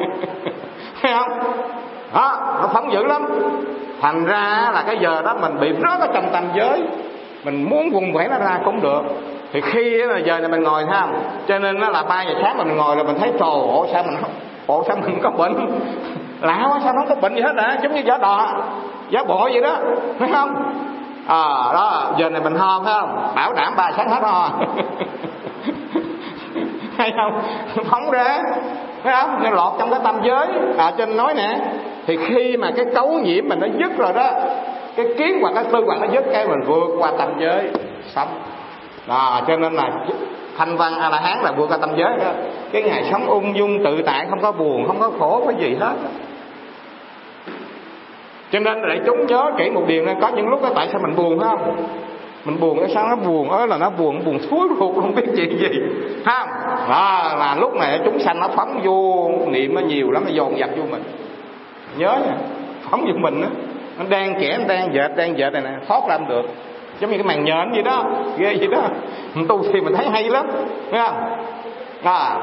Thấy 1.01 1.13
không? 1.13 1.39
Đó 2.13 2.57
nó 2.61 2.69
phóng 2.73 2.93
dữ 2.93 3.03
lắm. 3.03 3.25
Thành 4.01 4.25
ra 4.25 4.71
là 4.73 4.83
cái 4.87 4.97
giờ 5.01 5.21
đó 5.21 5.35
mình 5.41 5.59
bị 5.59 5.73
rớt 5.73 5.99
ở 5.99 6.07
trong 6.13 6.29
tâm 6.31 6.43
giới 6.55 6.81
mình 7.45 7.69
muốn 7.69 7.89
vùng 7.89 8.13
vẫy 8.13 8.27
nó 8.27 8.37
ra 8.37 8.59
cũng 8.65 8.81
được. 8.81 9.01
Thì 9.53 9.61
khi 9.61 9.89
là 9.89 10.17
giờ 10.17 10.39
này 10.39 10.49
mình 10.49 10.63
ngồi, 10.63 10.85
thấy 10.85 10.95
không? 11.01 11.13
Cho 11.47 11.59
nên 11.59 11.79
nó 11.79 11.89
là 11.89 12.03
ba 12.03 12.23
giờ 12.23 12.33
sáng 12.41 12.57
mình 12.57 12.75
ngồi 12.75 12.95
là 12.95 13.03
mình 13.03 13.15
thấy, 13.19 13.29
trời 13.29 13.49
ổ 13.49 13.87
sao 13.93 14.03
mình 14.03 14.15
ổ 14.67 14.83
sao 14.87 14.97
mình 15.05 15.19
có 15.23 15.29
bệnh? 15.29 15.55
Lạ 16.41 16.67
quá, 16.71 16.79
sao 16.83 16.93
nó 16.93 17.01
có 17.09 17.15
bệnh 17.15 17.35
gì 17.35 17.41
hết 17.41 17.53
hả? 17.57 17.77
Giống 17.83 17.93
như 17.93 18.01
giả 18.05 18.17
đò 18.17 18.47
giả 19.09 19.23
bộ 19.23 19.49
vậy 19.53 19.61
đó 19.61 19.75
phải 20.19 20.29
không? 20.31 20.49
À 21.27 21.43
đó, 21.73 22.13
giờ 22.17 22.29
này 22.29 22.41
mình 22.41 22.55
ho 22.55 22.81
phải 22.85 22.93
không? 22.99 23.31
Bảo 23.35 23.53
đảm 23.53 23.73
ba 23.77 23.91
sáng 23.97 24.09
hết 24.09 24.23
ho 24.23 24.49
hay 26.97 27.13
không? 27.15 27.41
Phóng 27.89 28.11
ra 28.11 28.39
phải 29.03 29.15
không? 29.21 29.43
Nó 29.43 29.49
lọt 29.49 29.73
trong 29.79 29.89
cái 29.89 29.99
tâm 30.03 30.15
giới. 30.23 30.47
À 30.77 30.91
trên 30.97 31.17
nói 31.17 31.33
nè, 31.33 31.59
thì 32.07 32.17
khi 32.17 32.57
mà 32.57 32.71
cái 32.75 32.85
cấu 32.95 33.11
nhiễm 33.11 33.47
mình 33.47 33.59
nó 33.59 33.67
dứt 33.79 33.97
rồi 33.97 34.13
đó 34.13 34.29
cái 34.95 35.05
kiến 35.17 35.39
hoặc 35.41 35.51
cái 35.55 35.63
tư 35.63 35.83
hoặc 35.85 35.97
nó 36.01 36.07
dứt 36.13 36.23
cái 36.33 36.47
mình 36.47 36.61
vượt 36.65 36.89
qua 36.99 37.11
tâm 37.17 37.29
giới, 37.39 37.69
sống. 38.15 38.27
Đó, 39.07 39.41
cho 39.47 39.57
nên 39.57 39.73
là 39.73 39.91
thanh 40.57 40.77
văn 40.77 40.93
a 40.99 41.09
la 41.09 41.19
hán 41.19 41.39
là 41.41 41.51
vượt 41.51 41.69
qua 41.69 41.77
tâm 41.77 41.89
giới 41.95 42.17
đó. 42.17 42.31
Cái 42.71 42.83
ngày 42.83 43.03
sống 43.11 43.25
ung 43.25 43.57
dung 43.57 43.83
tự 43.83 44.01
tại, 44.05 44.25
không 44.29 44.41
có 44.41 44.51
buồn, 44.51 44.87
không 44.87 44.99
có 44.99 45.11
khổ 45.19 45.43
cái 45.47 45.55
gì 45.59 45.75
hết. 45.79 45.93
Cho 48.51 48.59
nên 48.59 48.81
để 48.89 48.99
chúng 49.05 49.27
nhớ 49.27 49.51
kỹ 49.57 49.69
một 49.69 49.83
điều 49.87 50.05
này, 50.05 50.15
có 50.21 50.27
những 50.27 50.47
lúc 50.47 50.63
đó 50.63 50.69
tại 50.75 50.89
sao 50.91 51.01
mình 51.03 51.15
buồn 51.15 51.39
không? 51.39 51.87
Mình 52.45 52.59
buồn 52.59 52.79
cái 52.79 52.89
sao 52.93 53.07
nó 53.07 53.15
buồn? 53.15 53.49
Ớ 53.49 53.65
là 53.65 53.77
nó 53.77 53.89
buồn 53.89 54.25
buồn 54.25 54.39
suối 54.39 54.67
ruột, 54.79 54.95
không 54.95 55.15
biết 55.15 55.25
chuyện 55.35 55.57
gì. 55.59 55.69
Ha 56.25 56.45
đó, 56.89 57.35
là 57.37 57.55
lúc 57.59 57.75
này 57.75 57.99
chúng 58.05 58.19
sanh 58.19 58.39
nó 58.39 58.47
phóng 58.47 58.81
vô, 58.83 59.31
niệm 59.47 59.75
nó 59.75 59.81
nhiều 59.81 60.11
lắm, 60.11 60.23
nó 60.25 60.31
dồn 60.31 60.57
dập 60.57 60.69
vô 60.77 60.83
mình. 60.91 61.03
Nhớ 61.97 62.17
nha, 62.25 62.35
phóng 62.89 63.05
vô 63.05 63.13
mình 63.17 63.41
á 63.41 63.49
nó 63.97 64.05
đang 64.09 64.35
kẻ 64.41 64.57
nó 64.57 64.63
đang 64.67 64.93
dệt 64.93 65.11
đang 65.15 65.37
dệt 65.37 65.53
này 65.53 65.61
nè. 65.61 65.71
Thoát 65.87 66.01
làm 66.07 66.27
được. 66.27 66.45
Giống 66.99 67.11
như 67.11 67.17
cái 67.17 67.23
màn 67.23 67.45
nhện 67.45 67.73
gì 67.75 67.81
đó 67.81 68.03
ghê 68.37 68.53
gì 68.53 68.67
đó. 68.67 68.81
Mình 69.33 69.47
tu 69.47 69.63
thì 69.73 69.81
mình 69.81 69.93
thấy 69.95 70.09
hay 70.09 70.23
lắm 70.23 70.47
thấy 70.91 71.01
không? 71.05 71.15
À. 72.03 72.37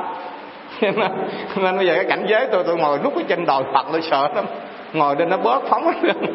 Nên, 0.81 0.95
nên 1.57 1.77
bây 1.77 1.87
giờ 1.87 1.95
cái 1.95 2.05
cảnh 2.05 2.25
giới 2.29 2.47
tôi 2.53 2.65
tôi 2.67 2.77
ngồi 2.77 2.99
lúc 3.03 3.17
ở 3.17 3.23
trên 3.29 3.47
đồi 3.47 3.63
phật 3.75 3.87
tôi 3.93 4.03
sợ 4.03 4.29
lắm. 4.35 4.45
Ngồi 4.93 5.17
lên 5.17 5.29
nó 5.29 5.37
bớt 5.37 5.63
phóng 5.69 5.93
lên. 6.03 6.17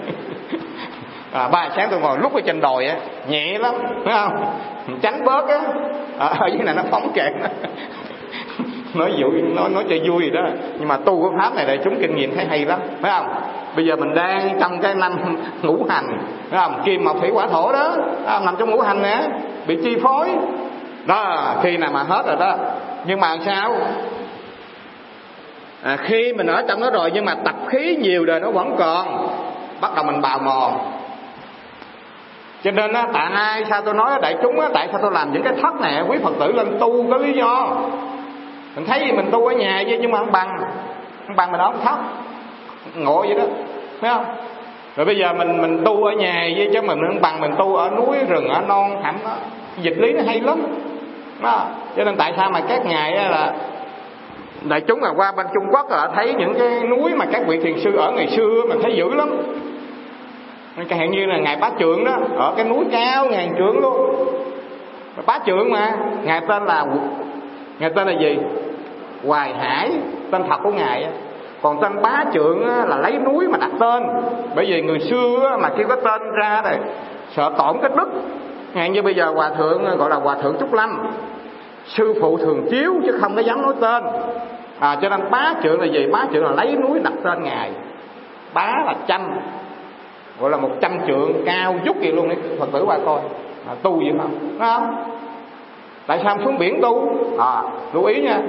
À, 1.32 1.48
ba 1.48 1.70
sáng 1.76 1.88
tôi 1.92 2.00
ngồi 2.00 2.18
lúc 2.20 2.34
ở 2.34 2.42
trên 2.46 2.62
đồi 2.62 2.86
á 2.86 2.96
nhẹ 3.28 3.58
lắm 3.58 3.76
phải 4.06 4.14
không? 4.14 4.46
Tránh 5.02 5.26
bớt 5.26 5.48
á. 5.48 5.60
À, 6.20 6.28
ở 6.28 6.48
dưới 6.48 6.64
này 6.64 6.76
nó 6.76 6.82
phóng 6.92 7.12
kẹt 7.14 7.34
nói 8.98 9.14
dụ 9.18 9.32
nói 9.32 9.70
nói 9.70 9.84
cho 9.90 9.96
vui 10.10 10.30
đó. 10.30 10.42
Nhưng 10.80 10.88
mà 10.88 10.98
tu 10.98 11.22
cái 11.22 11.40
pháp 11.40 11.56
này 11.56 11.66
đại 11.66 11.80
chúng 11.84 12.00
kinh 12.02 12.16
nghiệm 12.16 12.36
thấy 12.36 12.46
hay 12.46 12.66
lắm 12.66 12.80
phải 13.02 13.12
không? 13.12 13.28
Bây 13.76 13.86
giờ 13.86 13.96
mình 13.96 14.14
đang 14.14 14.58
trong 14.60 14.82
cái 14.82 14.96
năm 14.96 15.18
ngũ 15.62 15.86
hành 15.90 16.18
phải 16.50 16.60
không? 16.60 16.82
Kim 16.86 17.04
mộc 17.04 17.22
thủy 17.22 17.30
hỏa 17.34 17.48
thổ 17.48 17.72
đó 17.72 17.92
không? 18.26 18.46
nằm 18.46 18.56
trong 18.60 18.72
ngũ 18.72 18.82
hành 18.82 19.02
nè 19.02 19.24
bị 19.68 19.78
chi 19.84 19.98
phối. 20.04 20.30
Đó 21.06 21.54
khi 21.64 21.78
nào 21.78 21.92
mà 21.92 22.04
hết 22.04 22.24
rồi 22.28 22.36
đó. 22.40 22.58
Nhưng 23.06 23.20
mà 23.20 23.38
sao? 23.46 23.76
À, 25.84 25.98
khi 25.98 26.34
mình 26.34 26.48
ở 26.48 26.64
trong 26.68 26.82
đó 26.82 26.90
rồi 26.90 27.12
nhưng 27.14 27.26
mà 27.26 27.36
tập 27.46 27.56
khí 27.68 27.96
nhiều 28.02 28.26
đời 28.26 28.40
nó 28.40 28.52
vẫn 28.52 28.76
còn. 28.80 29.28
Bắt 29.82 29.92
đầu 29.96 30.04
mình 30.06 30.22
bào 30.22 30.40
mòn. 30.40 30.78
Cho 32.64 32.72
nên 32.72 32.94
á 32.94 33.08
tại 33.14 33.32
ai 33.34 33.66
sao 33.70 33.82
tôi 33.82 33.94
nói 33.94 34.20
đại 34.22 34.36
chúng 34.42 34.60
á 34.60 34.70
tại 34.74 34.88
sao 34.92 35.00
tôi 35.02 35.12
làm 35.12 35.34
những 35.34 35.44
cái 35.44 35.54
thất 35.62 35.82
này 35.82 36.04
quý 36.08 36.18
phật 36.24 36.34
tử 36.40 36.52
lên 36.52 36.78
tu 36.80 37.12
có 37.12 37.18
lý 37.18 37.34
do? 37.34 37.78
Mình 38.78 38.86
thấy 38.86 39.00
gì 39.00 39.12
mình 39.12 39.26
tu 39.32 39.46
ở 39.46 39.54
nhà 39.54 39.84
chứ, 39.88 39.98
nhưng 40.02 40.12
mà 40.12 40.18
không 40.18 40.32
bằng. 40.32 40.60
Không 41.28 41.36
bằng 41.36 41.52
mình 41.52 41.62
không 41.64 41.80
khóc. 41.86 42.00
Ngộ 42.96 43.22
vậy 43.22 43.34
đó. 43.34 43.44
Thấy 44.02 44.12
không? 44.12 44.26
Rồi 44.96 45.06
bây 45.06 45.18
giờ 45.18 45.34
mình 45.34 45.62
mình 45.62 45.82
tu 45.86 46.04
ở 46.04 46.12
nhà 46.12 46.50
với 46.58 46.70
chứ 46.74 46.82
mình 46.82 47.00
không 47.08 47.22
bằng 47.22 47.42
mình 47.42 47.52
tu 47.58 47.76
ở 47.76 47.90
núi 47.90 48.18
rừng, 48.30 48.48
ở 48.48 48.62
non 48.68 49.00
thẳm 49.04 49.16
đó. 49.24 49.32
Dịch 49.82 49.98
lý 49.98 50.14
nó 50.14 50.22
hay 50.28 50.40
lắm. 50.40 50.62
Đó. 51.42 51.66
cho 51.98 52.04
nên 52.04 52.16
tại 52.16 52.34
sao 52.38 52.50
mà 52.50 52.62
các 52.70 52.86
ngài 52.86 53.12
là 53.12 53.54
đại 54.64 54.82
chúng 54.82 55.04
là 55.04 55.10
qua 55.16 55.32
bên 55.32 55.46
trung 55.54 55.64
quốc 55.72 55.92
là 55.92 56.10
thấy 56.16 56.34
những 56.34 56.54
cái 56.60 56.84
núi 56.90 57.16
mà 57.16 57.26
các 57.32 57.42
vị 57.48 57.60
thiền 57.64 57.80
sư 57.80 57.96
ở 57.98 58.12
ngày 58.12 58.28
xưa 58.28 58.64
mình 58.70 58.80
thấy 58.84 58.96
dữ 58.96 59.14
lắm. 59.14 59.30
Cái 60.90 61.00
hạn 61.00 61.12
như 61.12 61.26
là 61.26 61.38
ngài 61.38 61.56
bá 61.56 61.70
trượng 61.80 62.04
đó, 62.04 62.18
ở 62.38 62.54
cái 62.56 62.66
núi 62.66 62.86
cao 62.92 63.26
ngàn 63.26 63.54
trượng 63.58 63.80
luôn. 63.80 64.16
Bá 65.26 65.40
trượng 65.46 65.72
mà, 65.72 65.94
ngài 66.24 66.42
tên 66.48 66.66
là, 66.66 66.86
ngài 67.80 67.90
tên 67.90 68.08
là 68.08 68.14
gì? 68.14 68.38
Hoài 69.26 69.54
hải 69.54 69.92
tên 70.32 70.44
thật 70.50 70.58
của 70.64 70.72
ngài 70.72 71.08
còn 71.62 71.82
tên 71.82 72.02
bá 72.02 72.24
trượng 72.34 72.68
là 72.68 72.98
lấy 72.98 73.18
núi 73.18 73.48
mà 73.48 73.58
đặt 73.58 73.72
tên. 73.80 74.04
Bởi 74.56 74.66
vì 74.66 74.82
người 74.82 75.00
xưa 75.00 75.58
mà 75.62 75.70
kêu 75.78 75.88
cái 75.88 75.98
tên 76.04 76.22
ra 76.32 76.62
rồi 76.62 76.78
sợ 77.36 77.52
tổn 77.58 77.78
cái 77.82 77.92
đức. 77.98 78.10
Ngay 78.74 78.90
như 78.90 79.02
bây 79.02 79.16
giờ 79.16 79.32
hòa 79.36 79.50
thượng 79.50 79.86
à, 79.86 79.96
gọi 79.96 80.10
là 80.10 80.16
hòa 80.16 80.36
thượng 80.36 80.56
trúc 80.60 80.74
lâm. 80.74 81.08
Sư 81.86 82.14
phụ 82.22 82.38
thường 82.38 82.68
chiếu 82.72 82.94
chứ 83.06 83.18
không 83.22 83.36
có 83.36 83.42
dám 83.42 83.62
nói 83.62 83.74
tên. 83.82 84.04
À, 84.80 84.98
cho 85.02 85.10
nên 85.10 85.20
bá 85.32 85.54
trượng 85.64 85.82
là 85.82 85.86
gì? 85.86 86.08
Bá 86.12 86.26
trượng 86.34 86.44
là 86.44 86.52
lấy 86.52 86.76
núi 86.76 87.00
đặt 87.04 87.14
tên 87.24 87.44
ngài. 87.44 87.72
Bá 88.54 88.74
là 88.86 88.96
trăm. 89.08 89.22
Gọi 90.40 90.50
là 90.50 90.58
một 90.58 90.72
trăm 90.82 90.92
trượng 91.08 91.34
cao 91.46 91.76
dút 91.86 92.00
gì 92.00 92.12
luôn 92.12 92.28
đấy 92.30 92.38
phật 92.60 92.70
tử 92.74 92.84
qua 92.86 92.98
coi. 93.06 93.20
À, 93.68 93.74
tu 93.84 94.02
gì 94.02 94.12
không? 94.18 94.32
Đúng 94.42 94.60
không? 94.60 94.96
Tại 96.08 96.20
sao 96.24 96.38
xuống 96.44 96.58
biển 96.58 96.82
tu? 96.82 97.16
À 97.40 97.62
lưu 97.94 98.04
ý 98.04 98.22
nha 98.22 98.40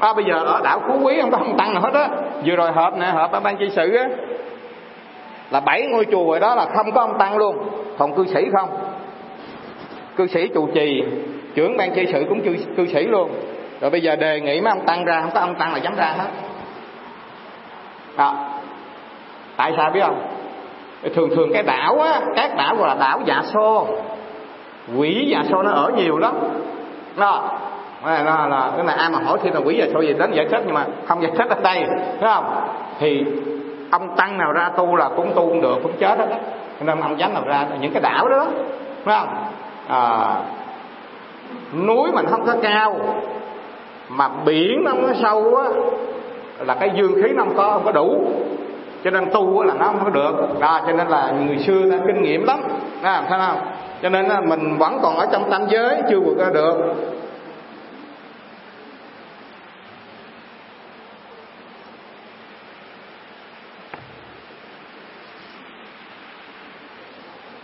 à, 0.00 0.12
bây 0.12 0.24
giờ 0.24 0.34
ở 0.44 0.60
đảo 0.64 0.80
phú 0.88 1.00
quý 1.02 1.20
không 1.20 1.30
có 1.30 1.38
không 1.38 1.56
tăng 1.58 1.74
nào 1.74 1.82
hết 1.82 1.94
á. 1.94 2.08
Vừa 2.44 2.56
rồi 2.56 2.72
họp 2.72 2.96
nè 2.96 3.06
họp 3.06 3.32
ở 3.32 3.40
ban 3.40 3.56
chi 3.56 3.70
sự 3.70 3.96
á. 3.96 4.08
Là 5.50 5.60
bảy 5.60 5.86
ngôi 5.86 6.06
chùa 6.12 6.30
rồi 6.30 6.40
đó 6.40 6.54
là 6.54 6.66
không 6.76 6.92
có 6.92 7.00
ông 7.00 7.18
tăng 7.18 7.36
luôn. 7.36 7.56
Còn 7.98 8.14
cư 8.14 8.26
sĩ 8.26 8.48
không. 8.52 8.68
Cư 10.16 10.26
sĩ 10.26 10.48
trụ 10.48 10.68
trì 10.74 11.02
trưởng 11.54 11.76
ban 11.76 11.94
chi 11.94 12.06
sự 12.12 12.24
cũng 12.28 12.42
cư, 12.42 12.56
cư 12.76 12.86
sĩ 12.86 13.02
luôn. 13.06 13.30
Rồi 13.80 13.90
bây 13.90 14.00
giờ 14.00 14.16
đề 14.16 14.40
nghị 14.40 14.60
mấy 14.60 14.70
ông 14.70 14.86
tăng 14.86 15.04
ra 15.04 15.20
không 15.22 15.30
có 15.34 15.40
ông 15.40 15.54
tăng 15.54 15.72
là 15.72 15.78
dám 15.78 15.96
ra 15.96 16.14
hết. 16.18 16.28
À, 18.16 18.32
tại 19.56 19.72
sao 19.76 19.90
biết 19.90 20.00
không? 20.00 20.20
Thường 21.14 21.30
thường 21.36 21.50
cái 21.52 21.62
đảo 21.62 22.00
á 22.00 22.20
các 22.36 22.56
đảo 22.56 22.76
gọi 22.76 22.88
là 22.88 22.94
đảo 22.94 23.20
dạ 23.24 23.42
xô. 23.54 23.86
Quỷ 24.96 25.26
dạ 25.30 25.42
xô 25.50 25.62
nó 25.62 25.70
ở 25.70 25.90
nhiều 25.96 26.18
lắm. 26.18 26.34
Đó 27.16 27.58
là, 28.04 28.46
là, 28.46 28.70
cái 28.76 28.84
này 28.84 28.96
ai 28.96 29.10
mà 29.10 29.18
hỏi 29.18 29.38
thì 29.42 29.50
là 29.50 29.60
quỷ 29.60 29.80
về 29.80 29.90
sao 29.92 30.02
gì 30.02 30.14
đến 30.18 30.32
giải 30.32 30.46
thích 30.50 30.62
nhưng 30.66 30.74
mà 30.74 30.84
không 31.06 31.22
giải 31.22 31.32
thích 31.38 31.48
ở 31.48 31.60
đây 31.62 31.84
thấy 32.20 32.30
không? 32.34 32.44
Thì 32.98 33.24
ông 33.90 34.16
tăng 34.16 34.38
nào 34.38 34.52
ra 34.52 34.68
tu 34.76 34.96
là 34.96 35.08
cũng 35.16 35.32
tu 35.34 35.48
cũng 35.48 35.60
được 35.60 35.76
cũng 35.82 35.92
chết 35.98 36.18
hết 36.18 36.28
á. 36.30 36.38
Nên 36.80 37.00
ông 37.00 37.18
dám 37.18 37.34
nào 37.34 37.42
ra 37.46 37.66
những 37.80 37.92
cái 37.92 38.02
đảo 38.02 38.28
đó 38.28 38.46
phải 39.04 39.18
không? 39.18 39.28
À, 39.88 40.34
núi 41.86 42.12
mình 42.12 42.26
không 42.30 42.46
có 42.46 42.54
cao 42.62 42.98
mà 44.08 44.28
biển 44.44 44.82
nó 44.84 44.90
không 44.90 45.06
có 45.06 45.14
sâu 45.22 45.56
á 45.56 45.68
là 46.66 46.74
cái 46.74 46.90
dương 46.96 47.22
khí 47.22 47.28
nó 47.34 47.44
không 47.44 47.56
có 47.56 47.70
không 47.72 47.84
có 47.84 47.92
đủ. 47.92 48.26
Cho 49.04 49.10
nên 49.10 49.30
tu 49.32 49.62
là 49.62 49.74
nó 49.74 49.84
không 49.84 50.04
có 50.04 50.10
được. 50.10 50.60
Đó 50.60 50.80
cho 50.86 50.92
nên 50.92 51.08
là 51.08 51.30
người 51.30 51.58
xưa 51.58 51.90
ta 51.90 51.96
kinh 52.06 52.22
nghiệm 52.22 52.44
lắm 52.44 52.60
à, 53.02 53.22
thấy 53.28 53.38
không? 53.46 53.58
Cho 54.02 54.08
nên 54.08 54.26
là 54.26 54.40
mình 54.40 54.78
vẫn 54.78 54.98
còn 55.02 55.16
ở 55.16 55.26
trong 55.32 55.50
tam 55.50 55.66
giới 55.68 56.02
chưa 56.10 56.20
vượt 56.20 56.38
ra 56.38 56.46
được 56.54 56.76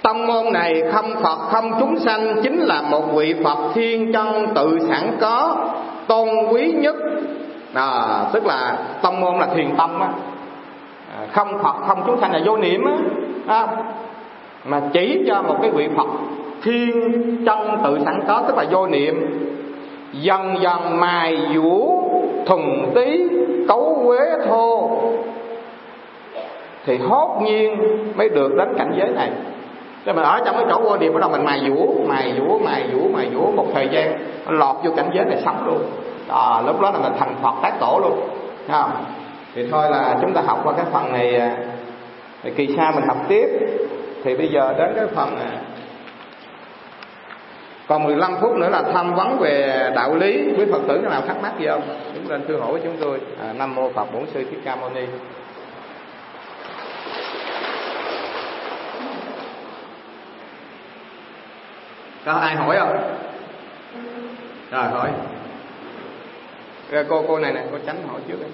Tông 0.03 0.27
môn 0.43 0.53
này 0.53 0.83
không 0.93 1.15
Phật 1.23 1.39
không 1.39 1.73
chúng 1.81 1.99
sanh 1.99 2.37
Chính 2.43 2.59
là 2.59 2.83
một 2.83 3.03
vị 3.15 3.35
Phật 3.45 3.59
thiên 3.75 4.13
chân 4.13 4.47
tự 4.55 4.79
sẵn 4.89 5.17
có 5.21 5.57
Tôn 6.07 6.29
quý 6.51 6.73
nhất. 6.73 6.97
À, 7.75 8.25
Tức 8.33 8.47
là 8.47 8.79
tông 9.03 9.21
môn 9.21 9.35
là 9.39 9.47
thiền 9.47 9.77
tông 9.77 10.01
á. 10.01 10.09
À, 11.19 11.27
Không 11.33 11.59
Phật 11.63 11.75
không 11.87 12.03
chúng 12.07 12.21
sanh 12.21 12.33
là 12.33 12.41
vô 12.45 12.57
niệm 12.57 12.85
á. 12.85 12.93
À, 13.47 13.67
Mà 14.65 14.81
chỉ 14.93 15.25
cho 15.27 15.43
một 15.43 15.57
cái 15.63 15.71
vị 15.71 15.89
Phật 15.97 16.09
thiên 16.63 16.93
chân 17.47 17.59
tự 17.85 17.99
sẵn 18.05 18.21
có 18.29 18.43
Tức 18.47 18.57
là 18.57 18.65
vô 18.71 18.87
niệm. 18.87 19.39
Dần 20.13 20.55
dần 20.63 21.01
mài 21.01 21.39
vũ 21.55 22.03
thùng 22.47 22.93
tí 22.95 23.29
cấu 23.69 24.03
quế 24.07 24.47
thô. 24.49 24.91
Thì 26.87 26.97
hốt 26.97 27.41
nhiên 27.45 27.77
mới 28.17 28.29
được 28.29 28.55
đến 28.57 28.69
cảnh 28.79 28.93
giới 28.97 29.09
này. 29.09 29.31
Rồi 30.05 30.15
mình 30.15 30.25
ở 30.25 30.41
trong 30.45 30.57
cái 30.57 30.65
chỗ 30.69 30.81
vô 30.81 30.97
điệp 30.97 31.11
bắt 31.11 31.21
đầu 31.21 31.31
mình 31.31 31.45
mài 31.45 31.71
vũ 31.71 32.05
mài 32.09 32.41
vũ 32.41 32.59
mài 32.59 32.89
vũ 32.93 33.09
mài 33.09 33.31
vũ 33.31 33.53
một 33.53 33.67
thời 33.75 33.89
gian 33.93 34.19
lọt 34.49 34.77
vô 34.85 34.91
cảnh 34.97 35.11
giới 35.15 35.25
này 35.25 35.43
sống 35.45 35.67
luôn. 35.67 35.83
À, 36.29 36.63
lúc 36.67 36.81
đó 36.81 36.91
là 36.91 36.99
mình 36.99 37.13
thành 37.19 37.35
phật 37.43 37.55
tác 37.63 37.73
tổ 37.81 38.01
luôn. 38.03 38.21
Thấy 38.69 38.81
không? 38.83 39.05
Thì 39.55 39.69
thôi 39.71 39.91
là 39.91 40.17
chúng 40.21 40.33
ta 40.33 40.41
học 40.41 40.61
qua 40.65 40.73
cái 40.77 40.87
phần 40.93 41.13
này 41.13 41.37
à, 41.37 41.57
thì 42.43 42.51
kỳ 42.51 42.69
sau 42.77 42.93
mình 42.93 43.05
học 43.09 43.17
tiếp. 43.29 43.47
Thì 44.25 44.37
bây 44.37 44.49
giờ 44.49 44.75
đến 44.79 44.93
cái 44.97 45.07
phần 45.15 45.35
này. 45.35 45.59
còn 47.89 48.05
15 48.05 48.37
phút 48.41 48.57
nữa 48.57 48.69
là 48.69 48.83
tham 48.93 49.15
vấn 49.15 49.39
về 49.39 49.91
đạo 49.95 50.15
lý. 50.15 50.53
Quý 50.59 50.65
phật 50.73 50.81
tử 50.89 50.99
nào 50.99 51.21
thắc 51.21 51.43
mắc 51.43 51.53
gì 51.59 51.67
không? 51.67 51.83
Chúng 52.15 52.31
lên 52.31 52.45
thưa 52.49 52.57
hỏi 52.57 52.73
với 52.73 52.81
chúng 52.85 52.97
tôi. 53.01 53.21
À, 53.43 53.53
nam 53.53 53.75
mô 53.75 53.89
phật 53.89 54.13
bổn 54.13 54.23
sư 54.35 54.45
thích 54.51 54.61
ca 54.65 54.77
mâu 54.77 54.91
ni. 54.91 55.03
Có 62.25 62.33
ai 62.33 62.57
hỏi 62.57 62.77
không 62.79 62.89
rồi, 64.71 64.85
hỏi 64.85 65.11
rồi 66.91 67.05
cô 67.09 67.25
cô 67.29 67.39
này 67.39 67.53
nè, 67.53 67.65
cô 67.73 67.79
tránh 67.87 68.09
hỏi 68.09 68.21
trước 68.29 68.39
đi 68.41 68.47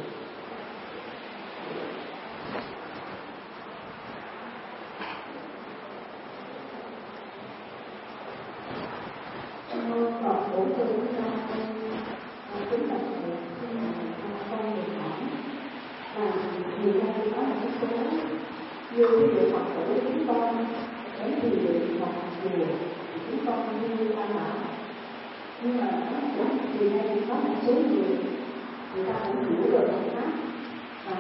Thank 22.41 22.69
you 22.69 22.98
dụ 23.45 23.53
Phật 23.53 23.63
tử 23.73 23.79
chúng 23.79 23.79
con 23.79 23.81
đến 23.83 23.91
thì 23.91 23.99
một 23.99 23.99
chùa 23.99 23.99
chúng 23.99 23.99
con 23.99 23.99
như 23.99 24.15
ta 24.15 24.23
bảo 24.35 24.57
nhưng 25.63 25.81
mà 25.81 25.91
thì 26.79 26.89
đây 26.89 27.23
có 27.29 27.35
một 27.35 27.55
số 27.67 27.73
người 27.73 28.17
người 28.95 29.05
ta 29.07 29.15
cũng 29.27 29.45
hiểu 29.49 29.73
được 29.73 29.89
Phật 29.93 30.01
pháp 30.15 30.31
và 31.07 31.17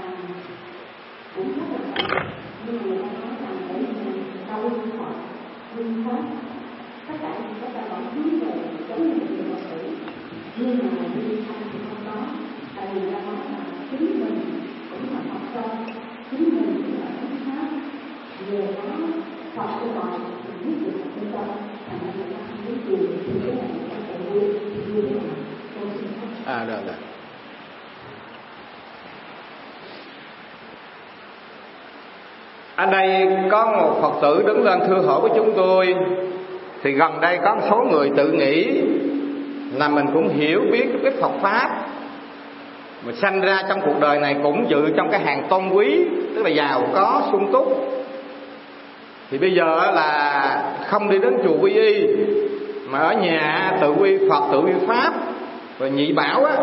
cũng 1.36 1.48
rất 1.48 1.66
là 1.72 1.78
mạnh 1.92 2.30
nhưng 2.66 2.76
mà 2.76 2.82
người 2.86 2.98
ta 2.98 3.08
nói 3.20 3.34
rằng 3.42 3.56
để 3.68 3.74
mình 3.74 4.22
đau 4.48 4.70
họ 4.98 5.10
linh 5.76 6.04
pháp 6.04 6.22
tất 7.08 7.14
cả 7.22 7.34
chúng 7.60 7.72
ta 7.74 7.80
vẫn 7.80 8.04
hướng 8.14 8.40
về 8.40 8.52
giống 8.88 9.02
như 9.08 9.14
người 9.14 9.52
Phật 9.52 9.70
tử 9.70 9.96
nhưng 10.56 10.78
mà 10.78 11.08
đi 11.14 11.36
thanh 11.48 11.62
thì 11.72 11.78
không 11.88 12.04
có 12.06 12.20
tại 12.76 12.86
vì 12.94 13.00
người 13.00 13.12
ta 13.12 13.20
nói 13.20 13.36
là 13.52 13.58
chính 13.90 14.20
mình 14.20 14.60
cũng 14.90 15.14
là 15.14 15.20
Phật 15.28 15.62
con 15.62 15.86
chính 16.30 16.44
mình 16.44 16.82
cũng 16.86 17.00
là 17.00 17.10
Phật 17.20 17.36
pháp 17.46 17.68
về 18.50 18.66
đó 18.76 18.96
Phật 19.54 19.68
của 19.80 20.00
họ 20.00 20.18
thì 20.44 20.68
biết 20.68 20.76
được 20.80 20.92
Phật 21.14 21.26
con 21.32 21.68
à 26.44 26.64
được 26.64 26.80
rồi 26.86 26.94
ở 32.76 32.78
đây 32.91 33.28
có 33.51 33.66
một 33.66 33.99
phật 34.03 34.12
tử 34.22 34.43
đứng 34.47 34.64
lên 34.64 34.80
thưa 34.86 34.99
hỏi 35.07 35.20
với 35.20 35.30
chúng 35.36 35.53
tôi, 35.57 35.95
thì 36.82 36.93
gần 36.93 37.20
đây 37.20 37.39
có 37.45 37.55
một 37.55 37.62
số 37.70 37.84
người 37.91 38.11
tự 38.16 38.32
nghĩ 38.32 38.82
là 39.74 39.89
mình 39.89 40.07
cũng 40.14 40.28
hiểu 40.28 40.61
biết 40.72 40.86
cái 41.03 41.12
Phật 41.20 41.32
pháp. 41.43 41.68
Mà 43.07 43.12
sanh 43.12 43.41
ra 43.41 43.62
trong 43.68 43.80
cuộc 43.80 44.01
đời 44.01 44.18
này 44.18 44.36
cũng 44.43 44.70
dự 44.70 44.91
trong 44.97 45.11
cái 45.11 45.20
hàng 45.20 45.47
tôn 45.49 45.68
quý, 45.68 46.05
tức 46.34 46.43
là 46.43 46.51
giàu 46.51 46.82
có, 46.95 47.22
sung 47.32 47.53
túc. 47.53 47.95
Thì 49.30 49.39
bây 49.39 49.55
giờ 49.55 49.91
là 49.95 50.62
không 50.86 51.11
đi 51.11 51.18
đến 51.18 51.39
chùa 51.45 51.57
quy 51.61 51.72
y, 51.72 52.07
mà 52.91 52.99
ở 52.99 53.14
nhà 53.14 53.72
tự 53.80 53.93
quy 53.93 54.18
phật, 54.30 54.43
tự 54.53 54.61
quy 54.61 54.72
pháp. 54.86 55.12
Rồi 55.78 55.91
nhị 55.91 56.12
bảo 56.12 56.45
á, 56.45 56.57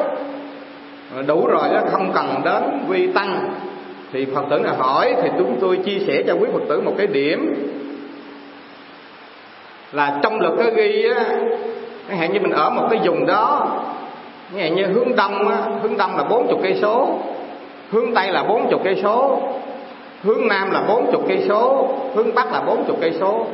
đủ 1.28 1.48
rồi 1.48 1.70
đó 1.74 1.80
không 1.92 2.12
cần 2.14 2.42
đến 2.46 2.64
quy 2.90 3.08
tăng 3.08 3.50
thì 4.16 4.26
phật 4.26 4.42
tử 4.50 4.60
nào 4.60 4.76
hỏi 4.78 5.16
thì 5.22 5.30
chúng 5.38 5.58
tôi 5.62 5.78
chia 5.78 6.00
sẻ 6.08 6.24
cho 6.28 6.34
quý 6.34 6.48
phật 6.54 6.62
tử 6.70 6.82
một 6.82 6.94
cái 6.98 7.08
điểm. 7.08 7.56
Là 9.92 10.20
trong 10.24 10.40
luật 10.40 10.54
có 10.58 10.64
ghi 10.76 11.10
á 11.16 11.26
chẳng 12.08 12.18
hạn 12.18 12.34
như 12.34 12.40
mình 12.40 12.52
ở 12.52 12.70
một 12.70 12.88
cái 12.90 13.00
vùng 13.04 13.26
đó 13.26 13.68
chẳng 14.52 14.62
hạn 14.62 14.76
như 14.76 14.86
hướng 14.86 15.16
đông 15.16 15.48
á, 15.48 15.58
hướng 15.82 15.98
đông 15.98 16.18
là 16.18 16.24
bốn 16.24 16.48
chục 16.48 16.60
cây 16.64 16.78
số, 16.82 17.20
hướng 17.92 18.14
tây 18.14 18.32
là 18.32 18.44
bốn 18.44 18.70
chục 18.70 18.82
cây 18.84 19.00
số, 19.04 19.40
hướng 20.24 20.48
nam 20.48 20.72
là 20.72 20.84
bốn 20.88 21.12
chục 21.12 21.22
cây 21.28 21.46
số, 21.48 21.90
hướng 22.16 22.36
bắc 22.36 22.52
là 22.52 22.62
bốn 22.62 22.84
chục 22.88 22.98
cây 23.02 23.14
số. 23.20 23.46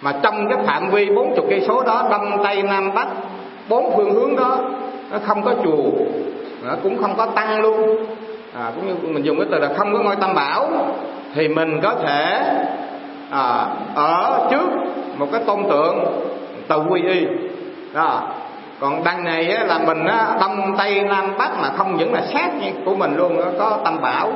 Mà 0.00 0.12
trong 0.22 0.48
cái 0.48 0.58
phạm 0.66 0.90
vi 0.90 1.10
bốn 1.10 1.36
chục 1.36 1.46
cây 1.50 1.60
số 1.68 1.82
đó, 1.82 2.08
đông, 2.10 2.40
tây, 2.44 2.62
nam, 2.62 2.94
bắc, 2.94 3.08
bốn 3.68 3.96
phương 3.96 4.14
hướng 4.14 4.36
đó, 4.36 4.58
nó 5.10 5.18
không 5.26 5.42
có 5.42 5.54
chùa, 5.64 5.90
nó 6.64 6.74
cũng 6.82 6.98
không 7.02 7.14
có 7.16 7.26
tăng 7.26 7.60
luôn 7.60 8.06
à, 8.54 8.72
cũng 8.76 8.86
như 8.86 8.94
mình 9.02 9.22
dùng 9.22 9.38
cái 9.38 9.46
từ 9.50 9.58
là 9.58 9.68
không 9.76 9.92
có 9.92 9.98
ngôi 9.98 10.16
tam 10.16 10.34
bảo 10.34 10.70
thì 11.34 11.48
mình 11.48 11.80
có 11.82 11.94
thể 11.94 12.42
à, 13.30 13.66
ở 13.94 14.48
trước 14.50 14.68
một 15.16 15.26
cái 15.32 15.40
tôn 15.46 15.64
tượng 15.68 16.04
tự 16.68 16.82
quy 16.88 17.02
y. 17.02 17.26
Đó. 17.94 18.22
Còn 18.80 19.04
đằng 19.04 19.24
này 19.24 19.52
á, 19.52 19.64
là 19.64 19.78
mình 19.78 20.06
á, 20.06 20.26
đông 20.40 20.74
tây 20.78 21.00
nam 21.00 21.38
bắc 21.38 21.58
mà 21.58 21.70
không 21.76 21.96
những 21.96 22.14
là 22.14 22.22
sát 22.32 22.50
như 22.60 22.70
của 22.84 22.94
mình 22.94 23.16
luôn 23.16 23.40
có 23.58 23.78
tam 23.84 24.00
bảo. 24.00 24.32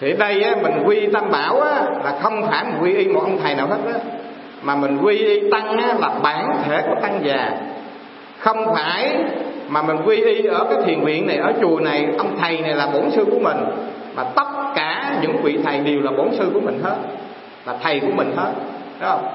Thì 0.00 0.12
đây 0.12 0.42
á, 0.42 0.54
mình 0.62 0.82
quy 0.86 1.06
tam 1.12 1.30
bảo 1.30 1.60
á, 1.60 1.82
là 2.04 2.18
không 2.22 2.46
phải 2.46 2.64
mình 2.64 2.82
quy 2.82 2.94
y 2.94 3.08
một 3.08 3.20
ông 3.20 3.38
thầy 3.42 3.54
nào 3.54 3.66
hết 3.66 3.78
á 3.86 3.98
mà 4.62 4.74
mình 4.74 4.98
quy 5.02 5.18
y 5.18 5.50
tăng 5.50 5.76
á, 5.78 5.94
là 6.00 6.10
bản 6.22 6.56
thể 6.64 6.82
của 6.82 6.94
tăng 7.02 7.20
già. 7.24 7.52
Không 8.38 8.74
phải 8.74 9.16
mà 9.70 9.82
mình 9.82 9.96
quy 10.06 10.16
y 10.16 10.44
ở 10.44 10.66
cái 10.70 10.78
thiền 10.84 11.04
viện 11.04 11.26
này 11.26 11.36
ở 11.36 11.52
chùa 11.60 11.80
này 11.80 12.06
ông 12.18 12.36
thầy 12.40 12.60
này 12.60 12.74
là 12.74 12.86
bổn 12.86 13.10
sư 13.10 13.24
của 13.30 13.38
mình. 13.38 13.56
Mà 14.16 14.24
tất 14.24 14.48
cả 14.74 15.18
những 15.22 15.42
vị 15.42 15.58
thầy 15.64 15.80
đều 15.80 16.00
là 16.00 16.10
bổn 16.10 16.28
sư 16.38 16.50
của 16.54 16.60
mình 16.60 16.80
hết. 16.82 16.96
Là 17.66 17.76
thầy 17.82 18.00
của 18.00 18.12
mình 18.16 18.32
hết. 18.36 18.52
Đúng 19.00 19.08
không? 19.08 19.26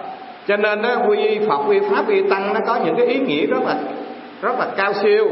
Cho 0.47 0.57
nên 0.57 0.81
đó, 0.81 0.95
quy 1.07 1.17
y 1.17 1.39
phật 1.49 1.57
quy 1.67 1.79
pháp 1.91 2.09
quy 2.09 2.21
tăng 2.29 2.53
nó 2.53 2.59
có 2.67 2.75
những 2.85 2.95
cái 2.97 3.05
ý 3.05 3.19
nghĩa 3.19 3.45
rất 3.45 3.63
là 3.67 3.75
rất 4.41 4.59
là 4.59 4.67
cao 4.77 4.93
siêu. 4.93 5.27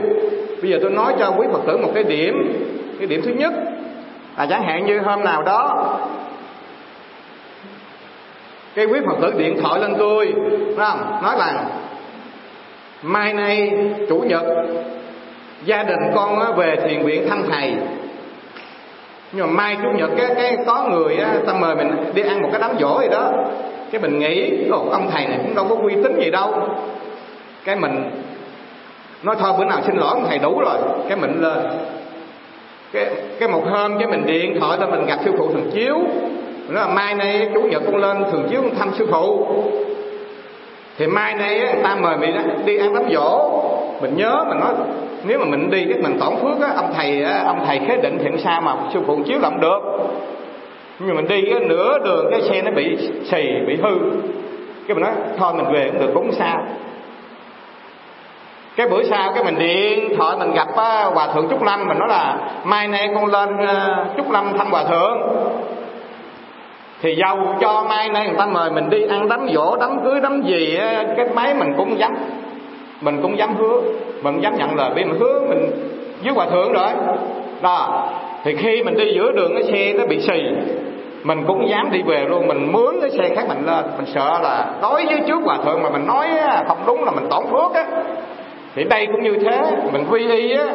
Bây 0.62 0.72
giờ 0.72 0.78
tôi 0.82 0.92
nói 0.92 1.14
cho 1.20 1.34
quý 1.38 1.48
phật 1.52 1.62
tử 1.68 1.78
một 1.78 1.92
cái 1.94 2.04
điểm 2.04 2.54
cái 3.00 3.08
điểm 3.08 3.22
thứ 3.26 3.32
nhất. 3.34 3.54
Là 4.38 4.46
chẳng 4.46 4.64
hạn 4.64 4.86
như 4.86 5.00
hôm 5.00 5.24
nào 5.24 5.44
đó 5.44 5.94
cái 8.76 8.86
quý 8.86 9.00
phật 9.06 9.16
tử 9.22 9.34
điện 9.38 9.62
thoại 9.62 9.80
lên 9.80 9.96
tôi 10.00 10.34
đúng 10.68 10.78
không? 10.78 11.22
Nói 11.24 11.36
rằng 11.40 11.66
mai 13.04 13.34
nay, 13.34 13.72
chủ 14.10 14.18
nhật, 14.18 14.44
gia 15.66 15.84
đình 15.84 16.00
con 16.16 16.56
về 16.56 16.76
thiền 16.76 17.06
viện 17.06 17.30
thăm 17.30 17.44
thầy. 17.52 17.74
Nhưng 19.32 19.48
mà 19.48 19.54
mai 19.54 19.78
chủ 19.84 19.90
nhật 19.98 20.10
cái 20.18 20.36
cái 20.36 20.58
có 20.66 20.88
người 20.92 21.16
á, 21.16 21.36
ta 21.48 21.54
mời 21.54 21.76
mình 21.76 21.92
đi 22.14 22.22
ăn 22.22 22.42
một 22.42 22.50
cái 22.52 22.62
đám 22.62 22.72
dỗ 22.80 23.02
gì 23.02 23.08
đó. 23.12 23.32
Cái 23.92 24.02
mình 24.02 24.20
nghĩ 24.20 24.52
ông 24.70 25.10
thầy 25.12 25.28
này 25.28 25.40
cũng 25.44 25.56
đâu 25.56 25.66
có 25.70 25.76
uy 25.76 25.94
tín 26.04 26.20
gì 26.20 26.32
đâu. 26.32 26.70
Cái 27.66 27.76
mình 27.76 28.12
nói, 29.24 29.36
thôi, 29.40 29.52
bữa 29.58 29.66
nào 29.66 29.80
xin 29.86 29.96
lỗi, 29.96 30.10
ông 30.10 30.26
thầy 30.28 30.40
đủ 30.40 30.60
rồi. 30.60 30.78
Cái 31.10 31.18
mình 31.18 31.42
lên. 31.42 31.58
Cái 32.94 33.06
cái 33.40 33.50
một 33.50 33.64
hôm 33.70 33.98
cái 34.00 34.08
mình 34.08 34.26
điện 34.26 34.60
thoại 34.60 34.78
cho 34.82 34.88
mình 34.88 35.06
gặp 35.06 35.20
sư 35.26 35.32
phụ 35.38 35.48
thường 35.48 35.72
chiếu. 35.74 35.96
Nó 36.70 36.82
là 36.82 36.88
mai 36.88 37.16
nay 37.16 37.50
chủ 37.54 37.62
nhật 37.62 37.82
con 37.86 37.96
lên 37.96 38.24
thường 38.32 38.48
chiếu 38.50 38.62
thăm 38.80 38.92
sư 38.98 39.08
phụ 39.12 39.48
thì 40.98 41.08
mai 41.08 41.34
nay 41.34 41.60
người 41.60 41.84
ta 41.84 41.96
mời 41.96 42.18
mình 42.18 42.66
đi 42.66 42.78
ăn 42.78 42.94
đám 42.94 43.04
dỗ 43.14 43.62
mình 44.02 44.18
nhớ 44.18 44.46
mình 44.50 44.60
nói 44.60 44.74
nếu 45.24 45.40
mà 45.40 45.46
mình 45.46 45.70
đi 45.70 45.86
cái 45.90 46.02
mình 46.02 46.20
tổn 46.20 46.36
phước 46.36 46.62
á 46.62 46.74
ông 46.76 46.94
thầy 46.96 47.24
ông 47.24 47.66
thầy 47.66 47.80
khế 47.88 47.98
định 47.98 48.18
thì 48.24 48.44
sao 48.44 48.62
mà 48.62 48.76
sư 48.94 49.00
phụ 49.08 49.20
chiếu 49.26 49.40
làm 49.40 49.60
được. 49.62 49.80
Nhưng 51.00 51.10
mà 51.10 51.16
mình 51.16 51.28
đi 51.28 51.42
cái 51.52 51.60
nửa 51.60 52.00
đường 52.00 52.28
cái 52.32 52.42
xe 52.42 52.62
nó 52.62 52.72
bị 52.72 52.98
xì 53.32 53.44
bị 53.68 53.76
hư. 53.76 53.98
Cái 54.88 54.96
mình 54.96 55.04
nói 55.04 55.12
thôi 55.38 55.54
mình 55.54 55.74
về 55.74 55.90
cũng 55.90 56.00
được 56.00 56.12
cũng 56.14 56.32
sao. 56.32 56.64
Cái 58.76 58.88
bữa 58.88 59.04
sau 59.04 59.32
cái 59.34 59.44
mình 59.44 59.60
điện 59.60 60.18
thoại 60.18 60.38
mình 60.40 60.54
gặp 60.54 60.76
á, 60.76 61.04
hòa 61.04 61.28
thượng 61.34 61.50
trúc 61.50 61.64
lâm 61.64 61.88
mình 61.88 62.00
nói 62.00 62.08
là 62.10 62.38
mai 62.64 62.88
nay 62.88 63.10
con 63.16 63.26
lên 63.26 63.58
ờ, 63.58 64.06
trúc 64.18 64.32
lâm 64.32 64.58
thăm 64.58 64.72
hòa 64.72 64.84
thượng 64.84 65.18
thì 67.04 67.16
giàu 67.16 67.58
cho 67.62 67.86
mai 67.90 68.10
nay 68.10 68.28
người 68.28 68.38
ta 68.38 68.46
mời 68.46 68.72
mình 68.72 68.90
đi 68.90 69.02
ăn 69.10 69.30
đám 69.30 69.48
dỗ 69.54 69.76
đám 69.80 70.04
cưới, 70.04 70.20
đám 70.22 70.42
gì 70.42 70.78
cái 71.18 71.26
máy 71.36 71.54
mình 71.54 71.74
cũng 71.78 72.00
dám, 72.00 72.16
mình 73.02 73.20
cũng 73.22 73.38
dám 73.38 73.56
hứa, 73.56 73.82
mình 74.22 74.42
dám 74.42 74.58
nhận 74.58 74.76
lời 74.76 74.92
vì 74.96 75.04
mình 75.04 75.20
hứa 75.20 75.40
mình 75.50 75.72
với 76.24 76.34
hòa 76.34 76.46
thượng 76.46 76.74
rồi. 76.74 76.90
Đó 77.62 78.10
thì 78.44 78.56
khi 78.56 78.84
mình 78.84 78.98
đi 78.98 79.14
giữa 79.16 79.32
đường 79.32 79.54
cái 79.54 79.64
xe 79.64 79.94
nó 79.94 80.06
bị 80.06 80.20
xì, 80.20 80.42
mình 81.24 81.44
cũng 81.48 81.70
dám 81.70 81.92
đi 81.92 82.02
về 82.02 82.26
luôn, 82.30 82.48
mình 82.48 82.72
mướn 82.72 82.96
cái 83.02 83.10
xe 83.12 83.36
khác 83.36 83.46
mình 83.48 83.66
lên, 83.66 83.86
mình 83.98 84.06
sợ 84.14 84.40
là 84.44 84.72
nói 84.82 85.06
với 85.06 85.20
trước 85.28 85.40
hòa 85.44 85.58
thượng 85.66 85.84
mà 85.84 85.90
mình 85.90 86.08
nói 86.08 86.28
không 86.68 86.78
đúng 86.88 87.04
là 87.04 87.12
mình 87.12 87.26
tổn 87.30 87.44
phước 87.52 87.74
á. 87.74 87.86
Thì 88.76 88.84
đây 88.84 89.06
cũng 89.06 89.24
như 89.24 89.38
thế, 89.38 89.62
mình 89.92 90.06
quy 90.12 90.28
y 90.28 90.52
á 90.52 90.66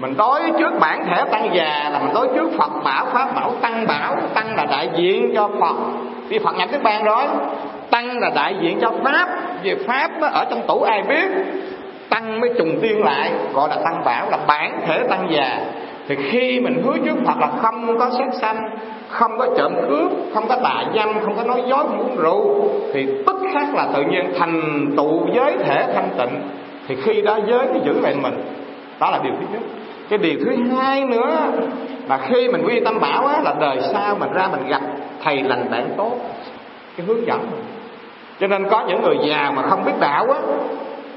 mình 0.00 0.14
đối 0.16 0.40
trước 0.58 0.72
bản 0.80 1.04
thể 1.06 1.24
tăng 1.30 1.54
già 1.54 1.90
là 1.92 1.98
mình 1.98 2.14
đối 2.14 2.28
trước 2.28 2.50
phật 2.58 2.70
bảo 2.84 3.06
pháp 3.12 3.34
bảo 3.34 3.52
tăng 3.60 3.86
bảo. 3.86 4.16
Tăng 4.34 4.56
là 4.56 4.64
đại 4.64 4.88
diện 4.96 5.32
cho 5.34 5.48
phật. 5.60 5.76
Vì 6.28 6.38
phật 6.38 6.56
nhập 6.56 6.68
nước 6.72 6.78
ban 6.82 7.04
rồi. 7.04 7.24
Tăng 7.90 8.18
là 8.18 8.30
đại 8.34 8.54
diện 8.60 8.78
cho 8.80 8.92
pháp. 9.04 9.28
Về 9.62 9.76
pháp 9.86 10.10
đó, 10.20 10.28
ở 10.32 10.44
trong 10.50 10.66
tủ 10.66 10.82
ai 10.82 11.02
biết? 11.02 11.28
Tăng 12.08 12.40
mới 12.40 12.50
trùng 12.58 12.78
tiên 12.82 13.04
lại 13.04 13.32
gọi 13.54 13.68
là 13.68 13.76
tăng 13.84 14.04
bảo 14.04 14.30
là 14.30 14.38
bản 14.46 14.80
thể 14.86 15.02
tăng 15.10 15.28
già. 15.30 15.58
Thì 16.08 16.16
khi 16.30 16.60
mình 16.60 16.82
hứa 16.84 16.94
trước 17.04 17.16
Phật 17.26 17.38
là 17.40 17.48
không 17.62 17.98
có 17.98 18.10
sát 18.10 18.28
sanh 18.40 18.70
không 19.08 19.38
có 19.38 19.46
trộm 19.58 19.72
cướp 19.88 20.12
không 20.34 20.48
có 20.48 20.56
tà 20.62 20.84
dâm 20.94 21.08
không 21.24 21.36
có 21.36 21.44
nói 21.44 21.62
dối 21.66 21.84
không 21.88 21.98
uống 21.98 22.16
rượu 22.16 22.68
thì 22.92 23.06
tức 23.26 23.36
khác 23.54 23.66
là 23.74 23.88
tự 23.94 24.02
nhiên 24.02 24.32
thành 24.38 24.86
tụ 24.96 25.26
giới 25.34 25.56
thể 25.64 25.86
thanh 25.94 26.08
tịnh. 26.18 26.40
Thì 26.88 26.96
khi 27.02 27.22
đó 27.22 27.38
giới 27.46 27.66
nó 27.66 27.80
giữ 27.84 28.00
lại 28.00 28.14
mình. 28.22 28.34
Đó 29.00 29.10
là 29.10 29.18
điều 29.22 29.32
thứ 29.32 29.46
nhất 29.52 29.62
cái 30.08 30.18
điều 30.18 30.38
thứ 30.44 30.56
hai 30.76 31.04
nữa 31.04 31.36
là 32.08 32.18
khi 32.18 32.48
mình 32.48 32.62
quy 32.66 32.80
tâm 32.80 33.00
bảo 33.00 33.26
á, 33.26 33.40
là 33.44 33.54
đời 33.60 33.80
sau 33.92 34.16
mình 34.20 34.32
ra 34.32 34.48
mình 34.52 34.68
gặp 34.68 34.80
thầy 35.24 35.42
lành 35.42 35.70
bạn 35.70 35.90
tốt 35.96 36.12
cái 36.96 37.06
hướng 37.06 37.26
dẫn 37.26 37.38
mình. 37.50 37.64
Cho 38.40 38.46
nên 38.46 38.68
có 38.70 38.84
những 38.88 39.02
người 39.02 39.16
già 39.28 39.52
mà 39.56 39.62
không 39.62 39.84
biết 39.84 39.92
đạo 40.00 40.26
á 40.30 40.38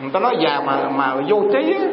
người 0.02 0.12
ta 0.14 0.20
nói 0.20 0.36
già 0.40 0.62
mà 0.66 0.90
mà 0.96 1.16
vô 1.28 1.44
trí 1.54 1.74
á, 1.74 1.86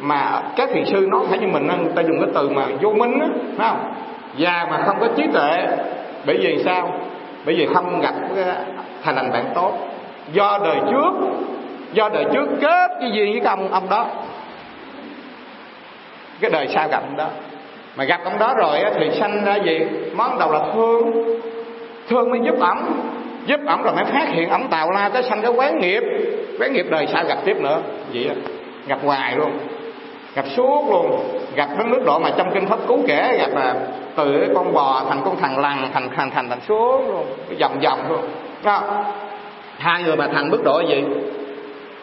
mà 0.00 0.42
các 0.56 0.68
thiền 0.74 0.84
sư 0.84 1.06
nói 1.10 1.20
phải 1.28 1.38
như 1.38 1.46
mình 1.46 1.66
người 1.66 1.92
ta 1.94 2.02
dùng 2.02 2.20
cái 2.20 2.30
từ 2.34 2.48
mà 2.48 2.66
vô 2.80 2.90
minh 2.90 3.20
á 3.20 3.26
phải 3.56 3.68
không? 3.68 3.92
Già 4.36 4.66
mà 4.70 4.82
không 4.86 4.96
có 5.00 5.08
trí 5.16 5.22
tuệ 5.32 5.66
bởi 6.26 6.38
vì 6.40 6.62
sao? 6.64 6.92
Bởi 7.44 7.54
vì 7.54 7.66
không 7.66 8.00
gặp 8.00 8.14
ờ, 8.36 8.54
thầy 9.02 9.14
lành 9.14 9.32
bạn 9.32 9.44
tốt. 9.54 9.72
Do 10.32 10.58
đời 10.64 10.76
trước 10.90 11.12
do 11.92 12.08
đời 12.08 12.24
trước 12.32 12.48
kết 12.60 12.90
cái 13.00 13.10
duyên 13.10 13.32
với 13.32 13.40
cái 13.40 13.50
ông 13.56 13.68
ông 13.72 13.88
đó 13.90 14.06
cái 16.40 16.50
đời 16.50 16.68
sau 16.74 16.88
gặp 16.88 17.02
ông 17.02 17.16
đó. 17.16 17.26
Mà 17.96 18.04
gặp 18.04 18.20
ông 18.24 18.38
đó 18.38 18.54
rồi 18.56 18.78
thì 18.94 19.10
sanh 19.20 19.44
ra 19.44 19.54
gì? 19.54 19.80
Món 20.14 20.38
đầu 20.38 20.52
là 20.52 20.60
thương. 20.74 21.12
Thương 22.08 22.30
mới 22.30 22.40
giúp 22.44 22.54
ổng. 22.60 22.82
Giúp 23.46 23.60
ổng 23.66 23.82
rồi 23.82 23.94
mới 23.94 24.04
phát 24.04 24.28
hiện 24.28 24.50
ổng 24.50 24.68
tạo 24.68 24.90
la 24.90 25.08
cái 25.08 25.22
sanh 25.22 25.42
cái 25.42 25.50
quán 25.50 25.78
nghiệp. 25.78 26.02
Quán 26.60 26.72
nghiệp 26.72 26.86
đời 26.90 27.06
sau 27.12 27.24
gặp 27.24 27.38
tiếp 27.44 27.56
nữa. 27.60 27.78
Vậy 28.12 28.30
gặp 28.86 28.98
hoài 29.04 29.36
luôn. 29.36 29.50
Gặp 30.34 30.44
suốt 30.56 30.84
luôn. 30.90 31.20
Gặp 31.54 31.68
đến 31.78 31.90
mức 31.90 32.02
độ 32.06 32.18
mà 32.18 32.30
trong 32.36 32.50
kinh 32.54 32.66
pháp 32.66 32.78
cứu 32.88 32.98
kể, 33.06 33.38
gặp 33.38 33.50
là 33.54 33.74
từ 34.16 34.48
con 34.54 34.72
bò 34.72 35.02
thành 35.08 35.20
con 35.24 35.36
thằng 35.36 35.58
lằn, 35.58 35.78
thành 35.94 36.08
thành 36.16 36.30
thành 36.30 36.48
thành 36.48 36.60
xuống 36.68 37.08
luôn. 37.08 37.26
Cái 37.48 37.58
vòng 37.60 37.80
vòng 37.80 37.98
luôn. 38.08 38.20
Đó. 38.64 38.82
Hai 39.78 40.02
người 40.02 40.16
mà 40.16 40.28
thành 40.34 40.50
mức 40.50 40.64
độ 40.64 40.80
gì? 40.80 41.04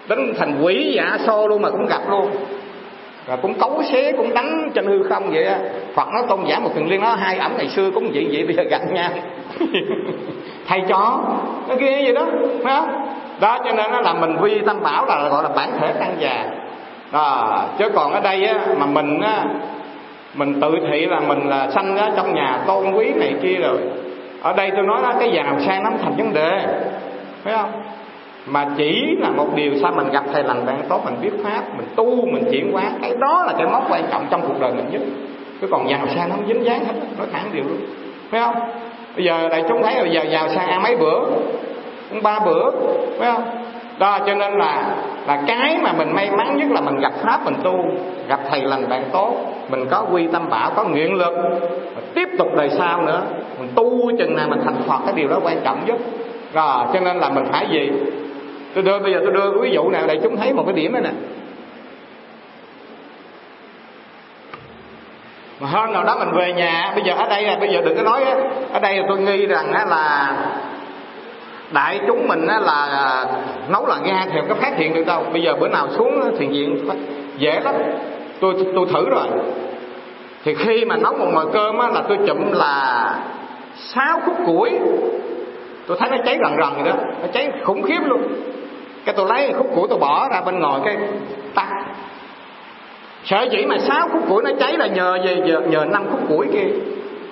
Đến 0.07 0.33
thành 0.37 0.63
quỷ 0.63 0.93
dạ 0.95 1.17
xô 1.25 1.47
luôn 1.47 1.61
mà 1.61 1.69
cũng 1.69 1.85
gặp 1.85 2.01
luôn 2.09 2.29
rồi 3.27 3.37
cũng 3.41 3.53
cấu 3.53 3.83
xé 3.91 4.11
cũng 4.11 4.33
đánh 4.33 4.71
trên 4.73 4.85
hư 4.85 5.03
không 5.03 5.31
vậy 5.31 5.45
á. 5.45 5.59
Phật 5.93 6.07
nó 6.13 6.21
tôn 6.27 6.45
giả 6.47 6.59
một 6.59 6.69
thường 6.75 6.89
liên 6.89 7.01
nó 7.01 7.15
hai 7.15 7.37
ẩm 7.37 7.53
ngày 7.57 7.67
xưa 7.67 7.91
cũng 7.91 8.11
vậy 8.13 8.27
vậy 8.31 8.43
bây 8.45 8.55
giờ 8.55 8.63
gặp 8.63 8.81
nha 8.91 9.09
thầy 10.67 10.81
chó, 10.87 11.21
nó 11.67 11.75
kia 11.79 12.01
vậy 12.03 12.13
đó, 12.13 12.25
phải 12.63 12.73
không? 12.79 12.89
Đó, 13.39 13.57
cho 13.65 13.71
nên 13.71 13.91
nó 13.91 14.01
là 14.01 14.13
mình 14.13 14.37
vi 14.41 14.61
tâm 14.65 14.83
bảo 14.83 15.05
là 15.05 15.29
gọi 15.29 15.43
là 15.43 15.49
bản 15.49 15.71
thể 15.79 15.93
tăng 15.93 16.15
già. 16.19 16.45
Đó, 17.11 17.63
chứ 17.79 17.89
còn 17.89 18.11
ở 18.11 18.19
đây 18.19 18.45
á, 18.45 18.59
mà 18.77 18.85
mình 18.85 19.21
á, 19.21 19.45
mình 20.33 20.61
tự 20.61 20.71
thị 20.89 21.05
là 21.05 21.19
mình 21.19 21.49
là 21.49 21.69
sanh 21.71 21.97
ở 21.97 22.11
trong 22.15 22.35
nhà 22.35 22.59
tôn 22.67 22.91
quý 22.93 23.11
này 23.15 23.35
kia 23.43 23.55
rồi. 23.55 23.77
Ở 24.41 24.53
đây 24.53 24.71
tôi 24.75 24.85
nói 24.85 25.01
đó, 25.03 25.13
cái 25.19 25.31
giàu 25.31 25.59
sang 25.65 25.83
nó 25.83 25.89
thành 26.03 26.15
vấn 26.17 26.33
đề. 26.33 26.65
Phải 27.43 27.53
không? 27.53 27.71
Mà 28.45 28.67
chỉ 28.77 29.15
là 29.19 29.29
một 29.29 29.47
điều 29.55 29.71
sao 29.81 29.91
mình 29.95 30.11
gặp 30.11 30.23
thầy 30.33 30.43
lành 30.43 30.65
bạn 30.65 30.81
tốt, 30.89 31.01
mình 31.05 31.15
biết 31.21 31.43
pháp, 31.43 31.61
mình 31.77 31.87
tu, 31.95 32.25
mình 32.25 32.43
chuyển 32.51 32.71
hóa, 32.73 32.83
cái 33.01 33.11
đó 33.19 33.43
là 33.47 33.53
cái 33.57 33.67
mốc 33.67 33.91
quan 33.91 34.03
trọng 34.11 34.25
trong 34.29 34.41
cuộc 34.41 34.59
đời 34.59 34.71
mình 34.73 34.85
nhất. 34.91 35.01
Chứ 35.61 35.67
còn 35.71 35.89
giàu 35.89 35.99
sang 36.15 36.29
nó 36.29 36.35
không 36.35 36.47
dính 36.47 36.65
dáng 36.65 36.85
hết, 36.85 36.93
nói 37.17 37.27
thẳng 37.33 37.49
điều 37.53 37.63
luôn. 37.63 37.77
Phải 38.29 38.41
không? 38.41 38.55
Bây 39.15 39.25
giờ 39.25 39.47
đại 39.49 39.63
chúng 39.69 39.83
thấy 39.83 39.95
bây 40.01 40.11
giờ 40.11 40.21
giàu 40.31 40.47
sang 40.49 40.67
ăn 40.67 40.83
mấy 40.83 40.95
bữa? 40.95 41.19
Cũng 42.09 42.23
ba 42.23 42.39
bữa, 42.39 42.71
phải 43.19 43.31
không? 43.33 43.43
Đó, 43.99 44.19
cho 44.27 44.35
nên 44.35 44.53
là 44.53 44.95
là 45.27 45.43
cái 45.47 45.77
mà 45.81 45.93
mình 45.97 46.13
may 46.13 46.31
mắn 46.31 46.57
nhất 46.57 46.67
là 46.71 46.81
mình 46.81 46.99
gặp 46.99 47.13
pháp, 47.21 47.45
mình 47.45 47.55
tu, 47.63 47.85
gặp 48.27 48.39
thầy 48.49 48.61
lành 48.61 48.89
bạn 48.89 49.03
tốt, 49.11 49.33
mình 49.69 49.85
có 49.91 50.05
quy 50.11 50.27
tâm 50.27 50.49
bảo, 50.49 50.71
có 50.75 50.83
nguyện 50.83 51.13
lực 51.13 51.33
tiếp 52.15 52.29
tục 52.37 52.47
đời 52.55 52.69
sau 52.69 53.01
nữa, 53.01 53.21
mình 53.59 53.69
tu 53.75 54.11
chừng 54.17 54.35
nào 54.35 54.47
mình 54.49 54.59
thành 54.65 54.75
phật, 54.87 54.99
cái 55.05 55.13
điều 55.15 55.27
đó 55.27 55.39
quan 55.43 55.57
trọng 55.63 55.85
nhất. 55.85 55.97
Rồi, 56.53 56.85
cho 56.93 56.99
nên 56.99 57.17
là 57.17 57.29
mình 57.29 57.45
phải 57.51 57.67
gì? 57.71 57.91
Tôi 58.73 58.83
đưa 58.83 58.99
bây 58.99 59.13
giờ 59.13 59.19
tôi 59.23 59.31
đưa 59.31 59.51
ví 59.61 59.71
dụ 59.71 59.89
nào 59.89 60.03
để 60.07 60.19
chúng 60.23 60.37
thấy 60.37 60.53
một 60.53 60.63
cái 60.65 60.75
điểm 60.75 60.93
này 60.93 61.01
nè. 61.01 61.11
Mà 65.59 65.69
hôm 65.69 65.93
nào 65.93 66.03
đó 66.03 66.15
mình 66.19 66.31
về 66.33 66.53
nhà 66.53 66.91
bây 66.95 67.03
giờ 67.03 67.13
ở 67.13 67.29
đây 67.29 67.43
là 67.43 67.57
bây 67.59 67.69
giờ 67.69 67.81
đừng 67.85 67.97
có 67.97 68.03
nói 68.03 68.23
ở 68.73 68.79
đây 68.79 68.97
là 68.97 69.03
tôi 69.07 69.19
nghi 69.19 69.45
rằng 69.45 69.71
là 69.89 70.35
đại 71.71 71.99
chúng 72.07 72.27
mình 72.27 72.45
là 72.45 72.87
à, 72.91 73.25
nấu 73.69 73.87
là 73.87 73.97
ga 74.05 74.25
thì 74.33 74.39
có 74.49 74.55
phát 74.55 74.77
hiện 74.77 74.93
được 74.93 75.05
đâu. 75.05 75.25
Bây 75.33 75.41
giờ 75.41 75.55
bữa 75.59 75.67
nào 75.67 75.87
xuống 75.97 76.37
thiền 76.39 76.49
viện 76.49 76.89
dễ 77.37 77.59
lắm. 77.59 77.75
Tôi 78.39 78.53
tôi 78.75 78.85
thử 78.93 79.09
rồi. 79.09 79.27
Thì 80.43 80.55
khi 80.55 80.85
mà 80.85 80.97
nấu 80.97 81.13
một 81.13 81.29
nồi 81.33 81.45
cơm 81.53 81.77
á, 81.77 81.87
là 81.87 82.01
tôi 82.07 82.17
chụm 82.27 82.51
là 82.51 83.15
sáu 83.75 84.19
khúc 84.25 84.35
củi. 84.45 84.71
Tôi 85.87 85.97
thấy 85.99 86.09
nó 86.09 86.17
cháy 86.25 86.37
rần 86.43 86.57
rần 86.57 86.83
vậy 86.83 86.93
đó. 86.93 86.95
Nó 87.21 87.27
cháy 87.33 87.51
khủng 87.63 87.81
khiếp 87.81 87.99
luôn 88.05 88.21
cái 89.05 89.15
tôi 89.17 89.27
lấy 89.29 89.53
khúc 89.57 89.67
củi 89.75 89.87
tôi 89.89 89.99
bỏ 89.99 90.29
ra 90.29 90.41
bên 90.41 90.59
ngoài 90.59 90.81
cái 90.85 90.97
tắt. 91.55 91.67
Sở 93.25 93.47
dĩ 93.51 93.65
mà 93.65 93.77
sáu 93.77 94.07
khúc 94.11 94.29
củi 94.29 94.43
nó 94.43 94.49
cháy 94.59 94.77
là 94.77 94.87
nhờ 94.87 95.17
gì? 95.25 95.35
Nhờ, 95.45 95.59
nhờ 95.59 95.85
năm 95.85 96.03
khúc 96.11 96.19
củi 96.29 96.47
kia. 96.53 96.69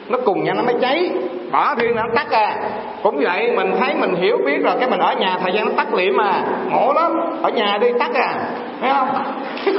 Nó 0.10 0.18
cùng 0.26 0.43
nhau 0.43 0.56
nó 0.56 0.64
mới 0.64 0.76
cháy. 0.81 1.11
Bỏ 1.52 1.76
riêng 1.76 1.95
nó 1.95 2.03
tắt 2.15 2.31
à. 2.31 2.56
Cũng 3.03 3.19
vậy 3.23 3.52
mình 3.56 3.76
thấy 3.80 3.93
mình 3.95 4.15
hiểu 4.15 4.38
biết 4.45 4.57
rồi 4.64 4.73
cái 4.80 4.89
mình 4.89 4.99
ở 4.99 5.14
nhà 5.14 5.38
thời 5.41 5.53
gian 5.53 5.65
nó 5.65 5.72
tắt 5.77 5.93
liệm 5.93 6.18
mà 6.18 6.43
ngộ 6.69 6.93
lắm. 6.93 7.11
Ở 7.41 7.49
nhà 7.49 7.77
đi 7.81 7.88
tắt 7.99 8.11
à. 8.14 8.34
Thấy 8.81 8.91
không? 8.93 9.07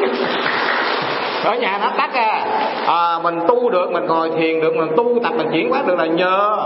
Ở 1.44 1.54
nhà 1.54 1.78
nó 1.82 1.90
tắt 1.96 2.10
à. 2.14 2.46
à 2.86 3.18
mình 3.22 3.40
tu 3.48 3.70
được 3.70 3.92
mình 3.92 4.06
ngồi 4.06 4.30
thiền 4.30 4.60
được 4.60 4.76
mình 4.76 4.88
tu 4.96 5.18
tập 5.22 5.32
mình 5.36 5.48
chuyển 5.52 5.70
hóa 5.70 5.82
được 5.86 5.98
là 5.98 6.06
nhờ. 6.06 6.58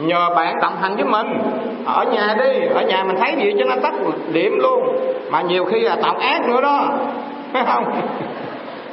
Nhờ 0.00 0.28
bạn 0.36 0.54
đồng 0.62 0.76
hành 0.80 0.96
với 0.96 1.04
mình 1.04 1.26
ở 1.84 2.04
nhà 2.04 2.36
đi 2.38 2.66
ở 2.74 2.82
nhà 2.82 3.04
mình 3.04 3.16
thấy 3.16 3.34
gì 3.36 3.54
cho 3.58 3.64
nó 3.64 3.74
tắt 3.82 3.94
điểm 4.32 4.58
luôn. 4.58 4.96
Mà 5.30 5.42
nhiều 5.42 5.64
khi 5.64 5.80
là 5.80 5.96
tạo 6.02 6.14
ác 6.14 6.48
nữa 6.48 6.60
đó. 6.60 6.88
Phải 7.52 7.64
không? 7.66 7.84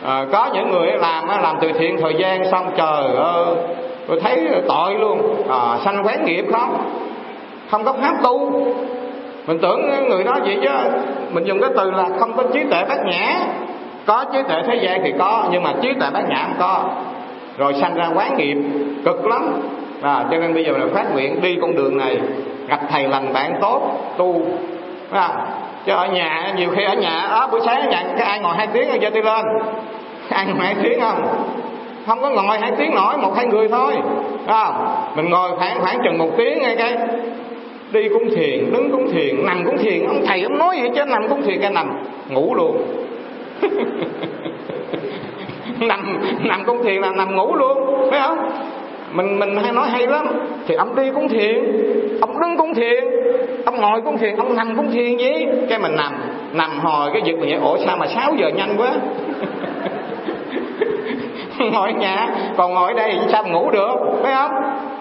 À, 0.06 0.26
có 0.32 0.50
những 0.54 0.72
người 0.72 0.88
làm 0.88 1.28
làm 1.28 1.58
từ 1.62 1.72
thiện 1.72 1.98
thời 2.02 2.14
gian 2.18 2.52
xong 2.52 2.72
trời 2.78 3.04
ơi 3.04 3.16
ờ, 3.16 3.56
tôi 4.08 4.22
thấy 4.22 4.48
tội 4.68 4.94
luôn. 4.94 5.44
À, 5.50 5.78
sanh 5.86 6.04
quán 6.06 6.26
nghiệp 6.26 6.46
không? 6.52 6.78
Không 7.72 7.84
có 7.84 7.94
pháp 7.94 8.16
tu. 8.24 8.66
Mình 9.48 9.60
tưởng 9.62 10.10
người 10.10 10.24
đó 10.24 10.34
vậy 10.46 10.58
chứ 10.62 10.70
mình 11.32 11.44
dùng 11.44 11.62
cái 11.62 11.70
từ 11.78 11.92
là 11.92 12.10
không 12.20 12.34
có 12.38 12.44
trí 12.54 12.64
tuệ 12.64 12.84
bát 12.90 12.98
nhã. 13.06 13.40
Có 14.06 14.26
trí 14.34 14.40
tuệ 14.48 14.62
thế 14.68 14.76
gian 14.76 15.02
thì 15.04 15.14
có 15.20 15.46
nhưng 15.52 15.64
mà 15.64 15.74
trí 15.82 15.90
tuệ 16.00 16.10
bát 16.14 16.30
nhã 16.30 16.44
không 16.44 16.56
có. 16.60 16.84
Rồi 17.58 17.74
sanh 17.74 17.96
ra 17.96 18.10
quán 18.16 18.38
nghiệp 18.38 18.58
cực 19.06 19.26
lắm 19.26 19.62
à, 20.06 20.26
cho 20.32 20.38
nên 20.38 20.54
bây 20.54 20.64
giờ 20.64 20.78
là 20.78 20.86
phát 20.94 21.14
nguyện 21.14 21.42
đi 21.42 21.58
con 21.62 21.76
đường 21.76 21.98
này 21.98 22.20
gặp 22.68 22.80
thầy 22.90 23.08
lành 23.08 23.34
bạn 23.34 23.54
tốt 23.62 23.82
tu. 24.18 24.46
À, 25.12 25.30
chứ 25.86 25.92
ở 25.92 26.08
nhà 26.08 26.54
nhiều 26.58 26.70
khi 26.76 26.84
ở 26.84 26.94
nhà 26.94 27.28
đó 27.30 27.48
buổi 27.52 27.62
sáng 27.66 27.82
ở 27.82 27.88
nhà 27.88 28.04
cái 28.18 28.28
ai 28.28 28.40
ngồi 28.40 28.56
hai 28.56 28.68
tiếng 28.68 28.90
rồi 28.90 29.00
giơ 29.02 29.10
đi 29.10 29.22
lên. 29.22 29.46
Ai 30.30 30.46
ngồi 30.46 30.66
hai 30.66 30.76
tiếng 30.84 31.00
không? 31.02 31.22
Không 32.08 32.22
có 32.22 32.30
ngồi 32.30 32.60
hai 32.60 32.72
tiếng 32.78 32.96
nổi 32.96 33.18
một 33.18 33.34
hai 33.36 33.46
người 33.46 33.68
thôi. 33.68 33.94
À, 34.48 34.72
mình 35.16 35.30
ngồi 35.30 35.52
khoảng 35.58 35.80
khoảng 35.82 36.00
chừng 36.04 36.18
một 36.18 36.30
tiếng 36.38 36.62
ngay 36.62 36.76
cái 36.76 36.98
đi 37.92 38.10
cũng 38.10 38.30
thiền 38.36 38.72
đứng 38.72 38.92
cũng 38.92 39.12
thiền 39.12 39.46
nằm 39.46 39.66
cũng 39.66 39.78
thiền. 39.78 40.08
Ông 40.08 40.26
thầy 40.26 40.44
ông 40.44 40.58
nói 40.58 40.78
vậy 40.80 40.90
chứ 40.96 41.06
nằm 41.06 41.30
cũng 41.30 41.44
thiền 41.44 41.62
cái 41.62 41.72
nằm 41.72 42.04
ngủ 42.30 42.56
luôn. 42.56 42.78
Nằm 45.80 46.20
nằm 46.44 46.64
cũng 46.66 46.84
thiền 46.84 47.02
là 47.02 47.12
nằm 47.12 47.36
ngủ 47.36 47.56
luôn 47.56 48.10
phải 48.12 48.20
không? 48.20 48.50
Mình 49.16 49.40
mình 49.40 49.58
hay 49.64 49.72
nói 49.72 49.90
hay 49.90 50.08
lắm. 50.08 50.28
Thì 50.68 50.76
ông 50.76 50.96
đi 50.96 51.12
cũng 51.16 51.30
thiền 51.30 51.64
ông 52.22 52.40
đứng 52.42 52.58
cũng 52.58 52.74
thiền 52.74 53.04
ông 53.66 53.82
ngồi 53.82 54.02
cũng 54.02 54.18
thiền 54.18 54.36
ông 54.36 54.56
nằm 54.56 54.76
cũng 54.76 54.92
thiền 54.92 55.18
gì 55.18 55.46
cái 55.70 55.80
mình 55.80 55.96
nằm 55.96 56.14
nằm 56.54 56.80
hồi 56.80 57.10
cái 57.14 57.22
giật 57.26 57.34
mình 57.40 57.50
vậy 57.50 57.60
ủa, 57.60 57.78
sao 57.86 57.98
mà 57.98 58.08
6 58.08 58.34
giờ 58.36 58.48
nhanh 58.48 58.76
quá? 58.78 58.92
Ngồi 61.72 61.92
ở 61.92 61.98
nhà, 61.98 62.28
còn 62.58 62.74
ngồi 62.74 62.94
đây 62.94 63.20
sao 63.28 63.48
ngủ 63.48 63.72
được? 63.72 63.96
Phải 64.24 64.34
không? 64.34 64.52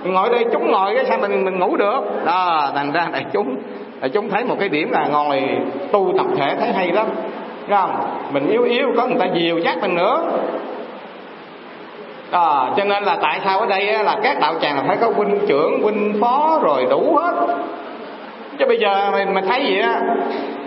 Ngồi 0.04 0.28
đây 0.28 0.44
chúng 0.52 0.70
ngồi 0.72 0.94
cái 0.94 1.04
sao 1.04 1.18
mình 1.18 1.44
mình 1.44 1.58
ngủ 1.58 1.76
được? 1.76 2.00
Đó, 2.24 2.70
thành 2.74 2.92
ra 2.92 3.08
đại 3.12 3.24
chúng 3.32 3.56
đại 4.00 4.10
chúng 4.10 4.30
thấy 4.30 4.44
một 4.44 4.56
cái 4.60 4.68
điểm 4.68 4.90
là 4.90 5.06
ngồi 5.12 5.42
tu 5.92 6.12
tập 6.18 6.26
thể 6.36 6.56
thấy 6.60 6.72
hay 6.72 6.92
lắm. 6.92 7.06
Không? 7.70 7.90
Mình 8.32 8.48
yếu 8.48 8.62
yếu, 8.62 8.92
có 8.96 9.06
người 9.06 9.18
ta 9.20 9.26
dìu 9.34 9.58
dắt 9.58 9.78
mình 9.80 9.94
nữa 9.94 10.24
à, 12.34 12.70
cho 12.76 12.84
nên 12.84 13.02
là 13.02 13.16
tại 13.22 13.40
sao 13.44 13.58
ở 13.58 13.66
đây 13.66 14.04
là 14.04 14.16
các 14.22 14.40
đạo 14.40 14.54
tràng 14.60 14.76
là 14.76 14.82
phải 14.86 14.96
có 14.96 15.10
huynh 15.16 15.38
trưởng 15.48 15.82
huynh 15.82 16.14
phó 16.20 16.60
rồi 16.62 16.86
đủ 16.90 17.16
hết. 17.16 17.56
Chứ 18.58 18.66
bây 18.66 18.78
giờ 18.78 19.10
mình, 19.12 19.34
mình 19.34 19.44
thấy 19.48 19.64
gì 19.64 19.78
á 19.78 20.00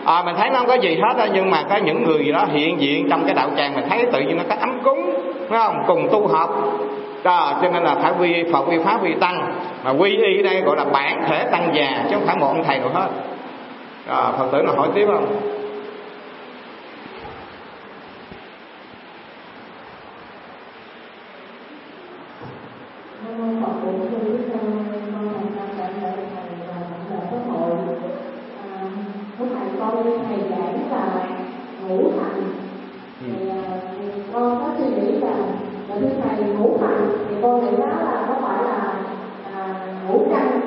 à, 0.06 0.24
mình 0.26 0.36
thấy 0.38 0.50
nó 0.50 0.60
không 0.60 0.68
có 0.68 0.74
gì 0.74 0.96
hết 0.96 1.18
á 1.18 1.28
nhưng 1.34 1.52
mà 1.52 1.64
có 1.70 1.78
những 1.78 2.04
người 2.04 2.26
gì 2.26 2.32
đó 2.32 2.46
hiện 2.52 2.82
diện 2.82 3.08
trong 3.10 3.26
cái 3.26 3.36
đạo 3.36 3.50
tràng 3.58 3.76
mình 3.76 3.86
thấy 3.90 4.06
tự 4.12 4.20
nhiên 4.20 4.38
nó 4.38 4.44
có 4.50 4.56
ấm 4.60 4.80
cúng 4.84 5.14
phải 5.50 5.60
không? 5.60 5.84
Cùng 5.88 6.08
tu 6.12 6.28
học. 6.28 6.50
Đó, 7.24 7.54
cho 7.62 7.70
nên 7.70 7.84
là 7.84 7.96
phải 7.96 8.12
quy 8.20 8.44
phật 8.54 8.62
quy 8.70 8.78
pháp 8.86 9.04
quy 9.04 9.14
tăng. 9.14 9.54
Mà 9.84 9.92
quy 9.92 10.18
y 10.18 10.44
đây 10.44 10.62
gọi 10.62 10.76
là 10.78 10.86
bản 10.86 11.24
thể 11.30 11.44
tăng 11.52 11.70
già 11.74 12.04
chứ 12.10 12.16
không 12.16 12.26
phải 12.28 12.36
một 12.36 12.48
ông 12.48 12.64
thầy 12.64 12.80
nào 12.80 12.90
hết. 12.94 13.08
À, 14.08 14.32
phật 14.38 14.46
tử 14.52 14.62
nào 14.62 14.76
hỏi 14.76 14.88
tiếp 14.96 15.06
không? 15.08 15.57
con 23.38 23.62
Phật 23.62 23.72
cũng 23.82 24.08
xin 24.12 24.50
con 25.14 25.34
thành 25.34 25.52
tâm 25.58 25.68
cảm 25.78 26.04
ơn 26.04 26.14
thầy 26.36 26.50
và 26.68 26.76
cảm 27.10 27.28
ơn 27.32 27.50
hội. 27.50 27.72
À, 28.62 28.82
Lúc 29.40 29.48
thầy 29.60 29.70
con 29.80 30.04
thầy 30.30 30.50
giảng 30.50 30.92
là 30.92 31.30
ngũ 31.88 32.12
hành. 32.20 32.44
Thì 33.20 33.50
à, 33.50 33.80
con 34.34 34.60
có 34.60 34.70
suy 34.78 34.86
nghĩ 34.86 35.12
là 35.12 35.36
là 35.88 35.96
thầy 36.24 36.44
ngũ 36.44 36.78
hành 36.82 37.10
thì 37.30 37.36
con 37.42 37.66
nghĩ 37.66 37.72
đó 37.78 37.86
là 37.86 38.26
có 38.28 38.36
phải 38.42 38.64
là 38.64 38.94
ngũ 40.08 40.26
canh 40.32 40.62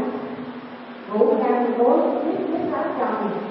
ngũ 1.12 1.34
canh 1.42 1.72
đối 1.78 1.98
với 1.98 2.60
lá 2.72 2.84
trồng 2.98 3.49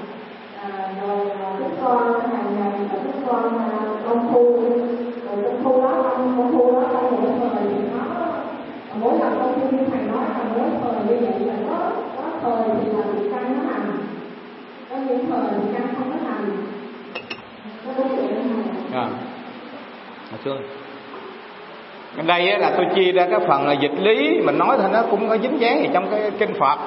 đây 22.25 22.59
là 22.59 22.71
tôi 22.77 22.85
chia 22.95 23.11
ra 23.11 23.27
cái 23.31 23.39
phần 23.47 23.67
là 23.67 23.73
dịch 23.73 23.99
lý 23.99 24.41
mình 24.41 24.57
nói 24.57 24.77
thôi 24.81 24.89
nó 24.93 25.01
cũng 25.11 25.29
có 25.29 25.37
dính 25.37 25.59
dáng 25.59 25.79
gì 25.79 25.89
trong 25.93 26.07
cái 26.11 26.31
kinh 26.39 26.53
phật. 26.59 26.79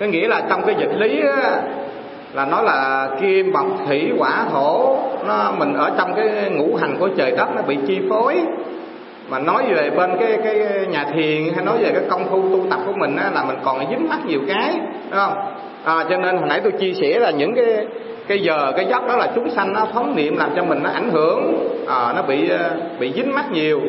Có 0.00 0.06
nghĩa 0.06 0.28
là 0.28 0.42
trong 0.48 0.62
cái 0.66 0.74
dịch 0.78 0.92
lý 0.96 1.20
á, 1.20 1.62
là 2.32 2.44
nó 2.44 2.62
là 2.62 3.08
kim 3.20 3.52
bọc 3.52 3.66
thủy 3.86 4.12
quả 4.18 4.44
thổ 4.52 4.98
nó 5.26 5.52
mình 5.58 5.74
ở 5.74 5.90
trong 5.98 6.14
cái 6.14 6.50
ngũ 6.50 6.76
hành 6.76 6.96
của 6.98 7.08
trời 7.16 7.30
đất 7.30 7.48
nó 7.56 7.62
bị 7.62 7.78
chi 7.86 7.98
phối. 8.10 8.40
Mà 9.30 9.38
nói 9.38 9.62
về 9.74 9.90
bên 9.90 10.10
cái 10.20 10.38
cái 10.44 10.86
nhà 10.88 11.04
thiền 11.04 11.54
hay 11.54 11.64
nói 11.64 11.78
về 11.78 11.90
cái 11.92 12.02
công 12.10 12.24
phu 12.30 12.42
tu 12.42 12.66
tập 12.70 12.80
của 12.86 12.92
mình 12.92 13.16
á, 13.16 13.30
là 13.34 13.44
mình 13.44 13.56
còn 13.64 13.90
dính 13.90 14.08
mắc 14.08 14.18
nhiều 14.26 14.40
cái 14.48 14.74
đúng 15.10 15.20
không? 15.20 15.34
À, 15.84 16.04
cho 16.10 16.16
nên 16.16 16.36
hồi 16.36 16.48
nãy 16.48 16.60
tôi 16.62 16.72
chia 16.72 16.92
sẻ 16.92 17.18
là 17.18 17.30
những 17.30 17.54
cái 17.54 17.86
cái 18.30 18.42
giờ 18.42 18.72
cái 18.76 18.86
giấc 18.86 19.06
đó 19.08 19.16
là 19.16 19.28
chúng 19.34 19.50
sanh 19.50 19.72
nó 19.72 19.86
phóng 19.94 20.16
niệm 20.16 20.36
làm 20.36 20.50
cho 20.56 20.64
mình 20.64 20.82
nó 20.82 20.90
ảnh 20.90 21.10
hưởng. 21.10 21.68
À, 21.86 22.12
nó 22.16 22.22
bị 22.22 22.48
ờ, 22.48 22.70
bị 22.98 23.12
dính 23.12 23.34
mắt 23.34 23.52
nhiều. 23.52 23.80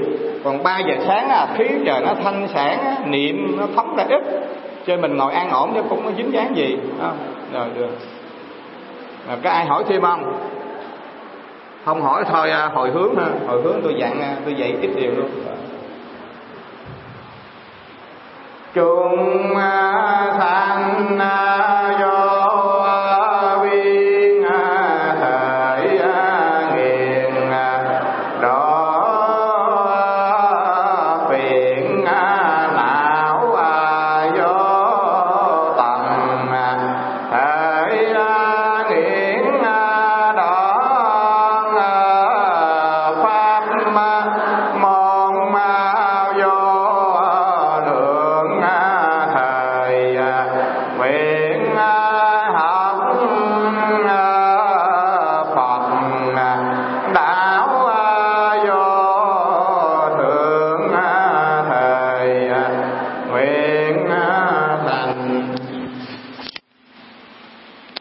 Còn 0.43 0.63
3 0.63 0.79
giờ 0.79 0.95
sáng 1.07 1.27
là 1.27 1.47
khí 1.57 1.65
trời 1.85 2.01
nó 2.01 2.13
thanh 2.23 2.47
sản 2.53 2.95
niệm 3.05 3.57
nó 3.59 3.67
phóng 3.75 3.95
ra 3.95 4.03
ít. 4.09 4.21
Cho 4.87 4.97
mình 4.97 5.17
ngồi 5.17 5.33
an 5.33 5.49
ổn 5.49 5.71
chứ 5.75 5.81
cũng 5.89 6.05
có 6.05 6.11
dính 6.17 6.33
dáng 6.33 6.55
gì 6.55 6.77
à, 7.01 7.11
rồi 7.53 7.67
được. 7.75 7.97
À, 9.27 9.37
có 9.43 9.49
ai 9.49 9.65
hỏi 9.65 9.83
thêm 9.87 10.01
không? 10.01 10.33
Không 11.85 12.01
hỏi 12.01 12.23
thôi 12.31 12.51
à, 12.51 12.69
hồi 12.73 12.89
hướng 12.89 13.15
ha. 13.15 13.27
Hồi 13.47 13.61
hướng 13.61 13.81
tôi 13.83 13.95
dặn 13.97 14.21
à, 14.21 14.35
tôi 14.45 14.53
dạy 14.53 14.75
ít 14.81 14.89
điều 14.95 15.11
luôn 15.11 15.29
chúng 18.73 19.55
à, 19.57 20.35
sanh 20.39 21.19
à, 21.19 22.10